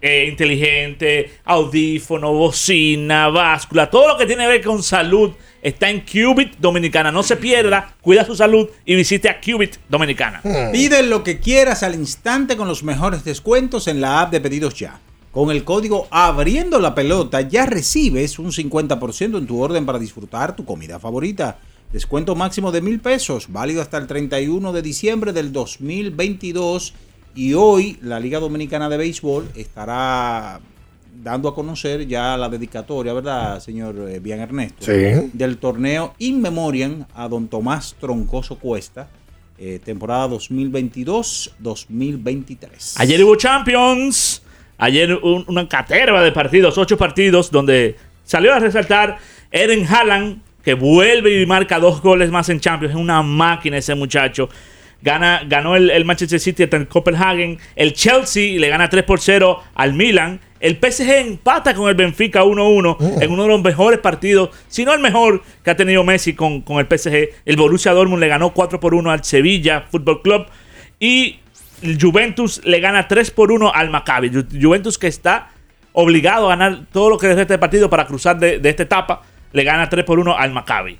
eh, 0.00 0.26
inteligente, 0.28 1.30
audífono, 1.44 2.32
bocina, 2.32 3.28
báscula, 3.28 3.90
todo 3.90 4.08
lo 4.08 4.16
que 4.16 4.24
tiene 4.24 4.44
que 4.44 4.48
ver 4.48 4.64
con 4.64 4.82
salud 4.82 5.32
está 5.60 5.90
en 5.90 6.00
Qubit 6.00 6.56
Dominicana. 6.58 7.12
No 7.12 7.22
se 7.22 7.36
pierda, 7.36 7.94
cuida 8.00 8.24
su 8.24 8.34
salud 8.34 8.68
y 8.86 8.94
visite 8.94 9.28
a 9.28 9.38
Qubit 9.40 9.76
Dominicana. 9.90 10.40
Pide 10.72 11.02
lo 11.02 11.22
que 11.22 11.38
quieras 11.38 11.82
al 11.82 11.94
instante 11.94 12.56
con 12.56 12.66
los 12.66 12.82
mejores 12.82 13.24
descuentos 13.24 13.88
en 13.88 14.00
la 14.00 14.22
app 14.22 14.32
de 14.32 14.40
pedidos 14.40 14.74
ya. 14.74 15.00
Con 15.32 15.50
el 15.52 15.62
código 15.62 16.08
Abriendo 16.10 16.80
la 16.80 16.92
Pelota 16.92 17.40
ya 17.42 17.64
recibes 17.64 18.40
un 18.40 18.50
50% 18.50 19.38
en 19.38 19.46
tu 19.46 19.60
orden 19.60 19.86
para 19.86 20.00
disfrutar 20.00 20.56
tu 20.56 20.64
comida 20.64 20.98
favorita. 20.98 21.58
Descuento 21.92 22.34
máximo 22.34 22.72
de 22.72 22.80
mil 22.80 22.98
pesos, 22.98 23.46
válido 23.48 23.80
hasta 23.80 23.96
el 23.98 24.08
31 24.08 24.72
de 24.72 24.82
diciembre 24.82 25.32
del 25.32 25.52
2022. 25.52 26.94
Y 27.36 27.54
hoy 27.54 27.96
la 28.02 28.18
Liga 28.18 28.40
Dominicana 28.40 28.88
de 28.88 28.96
Béisbol 28.96 29.48
estará 29.54 30.58
dando 31.22 31.48
a 31.48 31.54
conocer 31.54 32.08
ya 32.08 32.36
la 32.36 32.48
dedicatoria, 32.48 33.12
¿verdad, 33.12 33.60
señor 33.60 33.94
eh, 34.08 34.18
Bian 34.18 34.40
Ernesto? 34.40 34.84
Sí. 34.84 35.30
Del 35.32 35.58
torneo 35.58 36.12
In 36.18 36.42
Memoriam 36.42 37.04
a 37.14 37.28
don 37.28 37.46
Tomás 37.46 37.94
Troncoso 38.00 38.58
Cuesta, 38.58 39.08
eh, 39.58 39.78
temporada 39.84 40.28
2022-2023. 40.28 42.94
Ayer 42.96 43.22
hubo 43.22 43.36
Champions. 43.36 44.39
Ayer 44.80 45.14
un- 45.14 45.44
una 45.46 45.68
caterva 45.68 46.22
de 46.22 46.32
partidos, 46.32 46.76
ocho 46.78 46.96
partidos, 46.98 47.50
donde 47.50 47.96
salió 48.24 48.52
a 48.54 48.58
resaltar 48.58 49.18
Eren 49.50 49.86
Haaland, 49.86 50.38
que 50.64 50.74
vuelve 50.74 51.40
y 51.42 51.46
marca 51.46 51.78
dos 51.78 52.02
goles 52.02 52.30
más 52.30 52.48
en 52.48 52.60
Champions. 52.60 52.94
Es 52.94 53.00
una 53.00 53.22
máquina 53.22 53.76
ese 53.78 53.94
muchacho. 53.94 54.48
Gana, 55.02 55.42
ganó 55.46 55.76
el, 55.76 55.90
el 55.90 56.04
Manchester 56.04 56.38
City 56.38 56.64
ante 56.64 56.76
el 56.76 56.86
Copenhagen. 56.86 57.58
El 57.74 57.94
Chelsea 57.94 58.58
le 58.60 58.68
gana 58.68 58.88
3 58.90 59.04
por 59.04 59.20
0 59.20 59.62
al 59.74 59.94
Milan. 59.94 60.40
El 60.60 60.76
PSG 60.76 61.08
empata 61.20 61.72
con 61.74 61.88
el 61.88 61.94
Benfica 61.94 62.44
1-1 62.44 63.22
en 63.22 63.30
uno 63.32 63.44
de 63.44 63.48
los 63.48 63.62
mejores 63.62 63.98
partidos, 63.98 64.50
si 64.68 64.84
no 64.84 64.92
el 64.92 65.00
mejor 65.00 65.42
que 65.64 65.70
ha 65.70 65.76
tenido 65.76 66.04
Messi 66.04 66.34
con, 66.34 66.60
con 66.60 66.78
el 66.78 66.86
PSG. 66.86 67.30
El 67.46 67.56
Borussia 67.56 67.92
Dortmund 67.92 68.20
le 68.20 68.28
ganó 68.28 68.52
4 68.52 68.78
por 68.78 68.92
1 68.94 69.10
al 69.10 69.24
Sevilla 69.24 69.86
Football 69.90 70.20
Club. 70.20 70.46
Y 70.98 71.38
Juventus 72.00 72.60
le 72.64 72.80
gana 72.80 73.08
3 73.08 73.30
por 73.30 73.52
1 73.52 73.72
al 73.74 73.90
Maccabi. 73.90 74.30
Ju- 74.30 74.46
Juventus 74.62 74.98
que 74.98 75.06
está 75.06 75.50
obligado 75.92 76.46
a 76.46 76.50
ganar 76.56 76.86
todo 76.92 77.10
lo 77.10 77.18
que 77.18 77.26
resta 77.26 77.42
este 77.42 77.58
partido 77.58 77.88
para 77.90 78.06
cruzar 78.06 78.38
de, 78.38 78.58
de 78.58 78.68
esta 78.70 78.82
etapa. 78.84 79.22
Le 79.52 79.64
gana 79.64 79.88
3 79.88 80.04
por 80.04 80.18
1 80.18 80.36
al 80.36 80.52
Maccabi. 80.52 80.98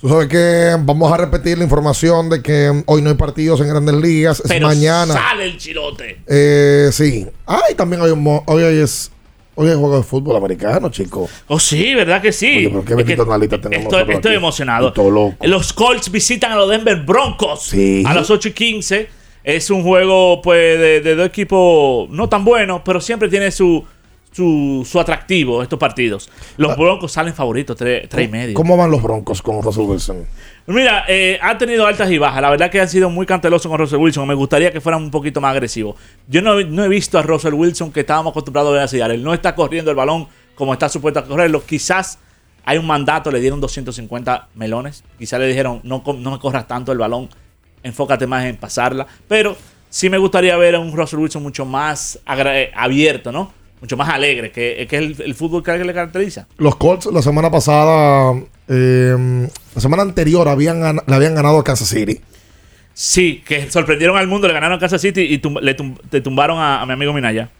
Tú 0.00 0.08
sabes 0.08 0.28
que 0.28 0.76
vamos 0.80 1.12
a 1.12 1.16
repetir 1.16 1.58
la 1.58 1.64
información 1.64 2.30
de 2.30 2.40
que 2.40 2.82
hoy 2.86 3.02
no 3.02 3.10
hay 3.10 3.16
partidos 3.16 3.60
en 3.60 3.68
grandes 3.68 3.96
ligas. 3.96 4.40
Es 4.40 4.46
Pero 4.48 4.68
mañana. 4.68 5.12
sale 5.12 5.44
el 5.44 5.56
chilote. 5.58 6.20
Eh, 6.26 6.90
sí. 6.92 7.26
Ay, 7.46 7.74
también 7.76 8.02
hay 8.02 8.10
un 8.12 8.24
hoy, 8.46 8.62
hoy 8.62 8.76
es 8.76 9.10
hoy 9.56 9.66
hay 9.70 9.74
juego 9.74 9.96
de 9.96 10.04
fútbol 10.04 10.36
americano, 10.36 10.88
chico. 10.88 11.28
Oh, 11.48 11.58
sí, 11.58 11.92
¿verdad 11.96 12.22
que 12.22 12.30
sí? 12.30 12.46
Oye, 12.58 12.68
pero 12.68 12.84
qué 12.84 12.92
Es 12.92 12.96
que 12.98 13.04
bendito 13.04 13.22
analista 13.24 13.60
tenemos 13.60 13.92
estoy, 14.08 14.34
emocionado. 14.36 14.92
Todo 14.92 15.10
loco. 15.10 15.36
Los 15.44 15.72
Colts 15.72 16.12
visitan 16.12 16.52
a 16.52 16.56
los 16.56 16.70
Denver 16.70 17.02
Broncos 17.02 17.64
Sí. 17.64 18.04
a 18.06 18.14
las 18.14 18.30
8 18.30 18.48
y 18.50 18.52
15. 18.52 19.08
Es 19.48 19.70
un 19.70 19.82
juego 19.82 20.42
pues 20.42 20.78
de, 20.78 21.00
de 21.00 21.14
dos 21.14 21.26
equipos 21.26 22.10
no 22.10 22.28
tan 22.28 22.44
buenos, 22.44 22.82
pero 22.84 23.00
siempre 23.00 23.30
tiene 23.30 23.50
su, 23.50 23.82
su, 24.30 24.86
su 24.86 25.00
atractivo 25.00 25.62
estos 25.62 25.78
partidos. 25.78 26.28
Los 26.58 26.76
Broncos 26.76 27.12
salen 27.12 27.32
favoritos, 27.32 27.74
3 27.74 28.10
y 28.12 28.28
medio. 28.28 28.50
Ah. 28.50 28.54
¿Cómo 28.54 28.76
van 28.76 28.90
los 28.90 29.02
broncos 29.02 29.40
con 29.40 29.62
Russell 29.62 29.84
Wilson? 29.84 30.26
Mira, 30.66 31.06
eh, 31.08 31.38
han 31.40 31.56
tenido 31.56 31.86
altas 31.86 32.10
y 32.10 32.18
bajas. 32.18 32.42
La 32.42 32.50
verdad 32.50 32.70
que 32.70 32.78
han 32.78 32.90
sido 32.90 33.08
muy 33.08 33.24
cantelosos 33.24 33.70
con 33.70 33.78
Russell 33.78 33.96
Wilson. 33.96 34.28
Me 34.28 34.34
gustaría 34.34 34.70
que 34.70 34.82
fueran 34.82 35.02
un 35.02 35.10
poquito 35.10 35.40
más 35.40 35.52
agresivos. 35.52 35.96
Yo 36.26 36.42
no, 36.42 36.60
no 36.60 36.84
he 36.84 36.88
visto 36.88 37.18
a 37.18 37.22
Russell 37.22 37.54
Wilson 37.54 37.90
que 37.90 38.00
estábamos 38.00 38.32
acostumbrados 38.32 38.68
a 38.68 38.72
ver 38.74 38.82
a 38.82 38.88
Seattle. 38.88 39.14
Él 39.14 39.22
no 39.22 39.32
está 39.32 39.54
corriendo 39.54 39.90
el 39.90 39.96
balón 39.96 40.28
como 40.56 40.74
está 40.74 40.90
supuesto 40.90 41.20
a 41.20 41.24
correrlo. 41.24 41.64
Quizás 41.64 42.18
hay 42.66 42.76
un 42.76 42.86
mandato, 42.86 43.30
le 43.30 43.40
dieron 43.40 43.62
250 43.62 44.48
melones. 44.56 45.04
Quizás 45.18 45.40
le 45.40 45.46
dijeron, 45.46 45.80
no, 45.84 46.04
no 46.18 46.32
me 46.32 46.38
corras 46.38 46.68
tanto 46.68 46.92
el 46.92 46.98
balón, 46.98 47.30
enfócate 47.88 48.26
más 48.26 48.44
en 48.44 48.56
pasarla. 48.56 49.06
Pero 49.26 49.56
sí 49.90 50.08
me 50.08 50.18
gustaría 50.18 50.56
ver 50.56 50.76
a 50.76 50.78
un 50.80 50.92
Russell 50.96 51.18
Wilson 51.18 51.42
mucho 51.42 51.64
más 51.64 52.18
eh, 52.26 52.70
abierto, 52.74 53.32
¿no? 53.32 53.52
Mucho 53.80 53.96
más 53.96 54.08
alegre, 54.08 54.50
que, 54.50 54.86
que 54.90 54.96
es 54.96 55.02
el, 55.02 55.22
el 55.22 55.34
fútbol 55.36 55.62
que 55.62 55.78
le 55.78 55.94
caracteriza. 55.94 56.48
Los 56.56 56.74
Colts 56.76 57.06
la 57.06 57.22
semana 57.22 57.48
pasada, 57.48 58.34
eh, 58.66 59.48
la 59.74 59.80
semana 59.80 60.02
anterior, 60.02 60.48
habían, 60.48 60.80
le 61.06 61.14
habían 61.14 61.34
ganado 61.36 61.58
a 61.58 61.64
Kansas 61.64 61.88
City. 61.88 62.20
Sí, 62.92 63.44
que 63.46 63.70
sorprendieron 63.70 64.16
al 64.16 64.26
mundo, 64.26 64.48
le 64.48 64.54
ganaron 64.54 64.76
a 64.78 64.80
Kansas 64.80 65.00
City 65.00 65.20
y 65.20 65.38
tum- 65.38 65.60
le 65.60 65.76
tum- 65.76 65.96
te 66.10 66.20
tumbaron 66.20 66.58
a, 66.58 66.82
a 66.82 66.86
mi 66.86 66.92
amigo 66.94 67.12
Minaya. 67.12 67.50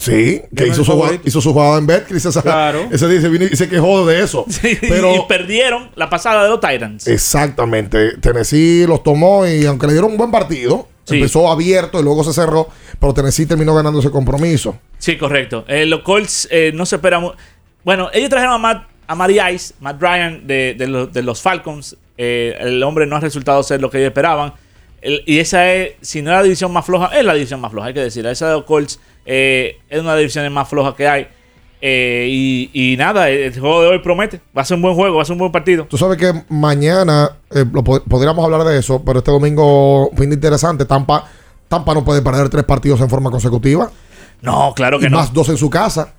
Sí, 0.00 0.42
que 0.56 0.66
hizo 0.68 0.82
su, 0.84 0.90
favorito. 0.92 1.22
hizo 1.26 1.40
su 1.40 1.52
jugada 1.52 1.78
en 1.78 1.86
Betcris. 1.86 2.24
Esa, 2.24 2.42
Claro. 2.42 2.88
Ese 2.90 3.06
día 3.08 3.20
se 3.20 3.28
vino 3.28 3.44
y 3.44 3.56
se 3.56 3.68
quejó 3.68 4.06
de 4.06 4.22
eso. 4.22 4.46
Pero 4.80 5.14
y 5.14 5.20
perdieron 5.28 5.90
la 5.94 6.08
pasada 6.08 6.44
de 6.44 6.48
los 6.50 6.60
Titans. 6.60 7.06
Exactamente. 7.06 8.16
Tennessee 8.18 8.86
los 8.86 9.02
tomó 9.02 9.46
y 9.46 9.66
aunque 9.66 9.86
le 9.86 9.92
dieron 9.92 10.12
un 10.12 10.16
buen 10.18 10.30
partido, 10.30 10.88
Sí. 11.04 11.16
empezó 11.16 11.50
abierto 11.50 11.98
y 11.98 12.04
luego 12.04 12.22
se 12.22 12.32
cerró, 12.32 12.68
pero 13.00 13.12
Tennessee 13.12 13.44
terminó 13.44 13.74
ganando 13.74 13.98
ese 13.98 14.10
compromiso. 14.12 14.78
Sí, 14.98 15.16
correcto. 15.18 15.64
Eh, 15.66 15.84
los 15.86 16.00
Colts 16.02 16.46
eh, 16.52 16.70
no 16.72 16.86
se 16.86 16.96
esperan. 16.96 17.26
Bueno, 17.82 18.10
ellos 18.12 18.30
trajeron 18.30 18.54
a 18.54 18.58
Matt, 18.58 18.86
a 19.08 19.14
Matty 19.16 19.38
Ice, 19.52 19.74
Matt 19.80 20.00
Ryan 20.00 20.46
de, 20.46 20.76
de 20.78 20.86
los, 20.86 21.12
de 21.12 21.22
los 21.22 21.42
Falcons. 21.42 21.96
Eh, 22.16 22.54
el 22.60 22.80
hombre 22.84 23.06
no 23.06 23.16
ha 23.16 23.20
resultado 23.20 23.60
ser 23.64 23.80
lo 23.80 23.90
que 23.90 23.98
ellos 23.98 24.08
esperaban. 24.10 24.52
El- 25.02 25.22
y 25.26 25.38
esa 25.40 25.72
es, 25.72 25.94
si 26.00 26.22
no 26.22 26.30
es 26.30 26.36
la 26.36 26.42
división 26.44 26.72
más 26.72 26.84
floja, 26.86 27.06
es 27.18 27.24
la 27.24 27.34
división 27.34 27.60
más 27.60 27.72
floja, 27.72 27.88
hay 27.88 27.94
que 27.94 28.00
decir. 28.00 28.24
Esa 28.26 28.46
de 28.48 28.52
los 28.52 28.64
Colts 28.64 29.00
eh, 29.26 29.78
es 29.88 30.00
una 30.00 30.10
de 30.10 30.16
las 30.16 30.18
divisiones 30.20 30.50
más 30.50 30.68
flojas 30.68 30.94
que 30.94 31.08
hay. 31.08 31.28
Eh, 31.82 32.26
y, 32.28 32.70
y 32.92 32.96
nada, 32.98 33.30
el 33.30 33.58
juego 33.58 33.82
de 33.82 33.88
hoy 33.88 33.98
promete. 34.00 34.40
Va 34.56 34.62
a 34.62 34.64
ser 34.64 34.76
un 34.76 34.82
buen 34.82 34.94
juego, 34.94 35.16
va 35.16 35.22
a 35.22 35.24
ser 35.24 35.32
un 35.32 35.38
buen 35.38 35.52
partido. 35.52 35.86
Tú 35.86 35.96
sabes 35.96 36.18
que 36.18 36.32
mañana 36.50 37.30
eh, 37.50 37.64
lo 37.72 37.82
po- 37.82 38.02
podríamos 38.04 38.44
hablar 38.44 38.64
de 38.64 38.78
eso, 38.78 39.02
pero 39.02 39.20
este 39.20 39.30
domingo, 39.30 40.10
fin 40.16 40.28
de 40.28 40.34
interesante, 40.34 40.84
Tampa, 40.84 41.24
Tampa 41.68 41.94
no 41.94 42.04
puede 42.04 42.20
perder 42.20 42.48
tres 42.50 42.64
partidos 42.64 43.00
en 43.00 43.08
forma 43.08 43.30
consecutiva. 43.30 43.90
No, 44.42 44.72
claro 44.74 44.98
que 44.98 45.06
y 45.06 45.10
no. 45.10 45.16
Más 45.18 45.32
dos 45.32 45.48
en 45.48 45.56
su 45.56 45.70
casa. 45.70 46.14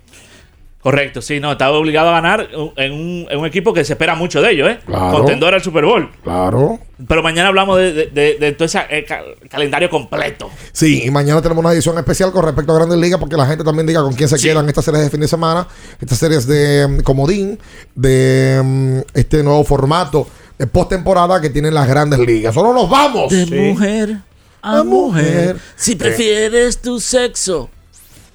Correcto, 0.82 1.22
sí, 1.22 1.38
no, 1.38 1.52
está 1.52 1.70
obligado 1.70 2.08
a 2.08 2.12
ganar 2.12 2.48
en 2.76 2.92
un, 2.92 3.26
en 3.30 3.38
un 3.38 3.46
equipo 3.46 3.72
que 3.72 3.84
se 3.84 3.92
espera 3.92 4.16
mucho 4.16 4.42
de 4.42 4.50
ellos, 4.50 4.68
¿eh? 4.68 4.80
Claro. 4.84 5.18
Contendor 5.18 5.54
al 5.54 5.62
Super 5.62 5.84
Bowl. 5.84 6.10
Claro. 6.24 6.80
Pero 7.06 7.22
mañana 7.22 7.48
hablamos 7.50 7.78
de, 7.78 7.92
de- 7.92 8.06
de- 8.08 8.36
de 8.40 8.52
todo 8.52 8.64
ese 8.64 8.80
eh, 8.90 9.04
ca- 9.04 9.22
calendario 9.48 9.88
completo. 9.88 10.50
Sí, 10.72 11.04
y 11.04 11.10
mañana 11.12 11.40
tenemos 11.40 11.64
una 11.64 11.72
edición 11.72 11.96
especial 11.98 12.32
con 12.32 12.44
respecto 12.44 12.72
a 12.72 12.76
Grandes 12.78 12.98
Ligas 12.98 13.20
porque 13.20 13.36
la 13.36 13.46
gente 13.46 13.62
también 13.62 13.86
diga 13.86 14.02
con 14.02 14.12
quién 14.14 14.28
se 14.28 14.36
quedan 14.38 14.68
estas 14.68 14.84
series 14.84 15.04
de 15.04 15.10
fin 15.10 15.20
de 15.20 15.28
semana, 15.28 15.68
estas 16.00 16.18
series 16.18 16.48
de 16.48 16.88
mm, 16.88 17.00
comodín, 17.02 17.60
de 17.94 18.60
mm, 18.64 18.98
este 19.14 19.44
nuevo 19.44 19.62
formato 19.62 20.26
de 20.58 20.66
postemporada 20.66 21.40
que 21.40 21.50
tienen 21.50 21.74
las 21.74 21.86
Grandes 21.86 22.18
Ligas. 22.18 22.54
Solo 22.54 22.72
nos 22.72 22.90
vamos. 22.90 23.30
De 23.32 23.46
mujer 23.46 24.16
a 24.62 24.80
A 24.80 24.82
mujer. 24.84 25.24
mujer. 25.24 25.56
Si 25.76 25.92
Eh. 25.92 25.96
prefieres 25.96 26.80
tu 26.82 26.98
sexo, 26.98 27.70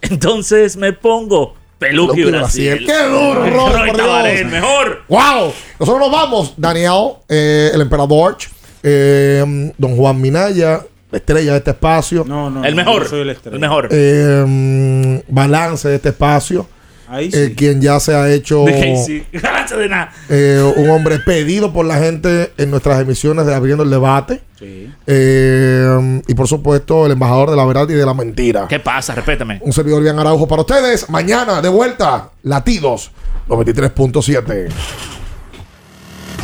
entonces 0.02 0.78
me 0.78 0.94
pongo 0.94 1.56
peluque 1.80 2.26
Brasil. 2.26 2.70
Brasil. 2.72 2.86
¡Qué 2.88 3.04
duro, 3.04 3.46
Roy 3.50 3.88
por 3.92 3.96
Dios! 3.98 4.26
El 4.28 4.48
mejor. 4.48 5.02
¡Wow! 5.08 5.54
Nosotros 5.80 6.00
nos 6.00 6.12
vamos. 6.12 6.54
Daniel, 6.58 7.14
eh, 7.30 7.72
el 7.74 7.82
emperador, 7.82 8.38
eh, 8.84 9.72
don 9.78 9.96
Juan 9.96 10.20
Minaya, 10.20 10.82
la 11.12 11.18
estrella 11.18 11.52
de 11.54 11.58
este 11.60 11.72
espacio. 11.72 12.24
No, 12.28 12.50
no, 12.50 12.64
El 12.66 12.76
no, 12.76 12.84
mejor, 12.84 13.04
yo 13.04 13.10
soy 13.10 13.30
estrella. 13.30 13.56
el 13.56 13.62
mejor. 13.62 13.88
Eh, 13.92 15.24
balance 15.28 15.88
de 15.90 15.96
este 15.96 16.10
espacio. 16.10 16.68
Ahí 17.10 17.30
Eh, 17.34 17.48
sí. 17.48 17.56
quien 17.56 17.82
ya 17.82 18.00
se 18.00 18.14
ha 18.14 18.30
hecho 18.32 18.66
De 18.66 20.00
eh, 20.30 20.74
un 20.76 20.90
hombre 20.90 21.20
pedido 21.20 21.74
por 21.74 21.86
la 21.86 21.98
gente 21.98 22.54
en 22.58 22.72
nuestras 22.72 23.02
emisiones 23.02 23.46
de 23.46 23.54
Abriendo 23.54 23.84
el 23.84 23.90
Debate. 23.90 24.42
Sí. 24.58 24.92
Eh, 25.06 26.22
y 26.28 26.34
por 26.34 26.48
supuesto, 26.48 27.06
el 27.06 27.12
embajador 27.14 27.50
de 27.50 27.56
la 27.56 27.66
verdad 27.66 27.88
y 27.90 27.94
de 27.94 28.06
la 28.06 28.14
mentira. 28.14 28.68
¿Qué 28.68 28.80
pasa? 28.80 29.14
Respétame. 29.16 29.60
Un 29.62 29.74
servidor 29.74 30.02
bien 30.02 30.18
Araujo 30.20 30.48
para 30.48 30.62
ustedes. 30.62 31.10
Mañana, 31.10 31.62
de 31.62 31.70
vuelta, 31.70 32.32
latidos 32.44 33.12
93.7. 33.48 34.70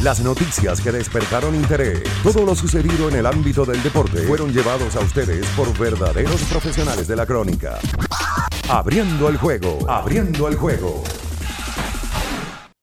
Las 0.04 0.20
noticias 0.20 0.82
que 0.82 0.92
despertaron 0.92 1.56
interés, 1.56 2.04
todo 2.24 2.44
lo 2.46 2.56
sucedido 2.56 3.08
en 3.08 3.16
el 3.16 3.26
ámbito 3.26 3.64
del 3.64 3.82
deporte, 3.82 4.20
fueron 4.24 4.52
llevados 4.52 4.98
a 4.98 5.00
ustedes 5.00 5.46
por 5.56 5.78
verdaderos 5.78 6.42
profesionales 6.44 7.08
de 7.08 7.16
la 7.16 7.26
crónica. 7.26 7.80
Abriendo 8.70 9.28
el 9.30 9.38
juego, 9.38 9.78
abriendo 9.90 10.48
el 10.48 10.56
juego. 10.56 11.04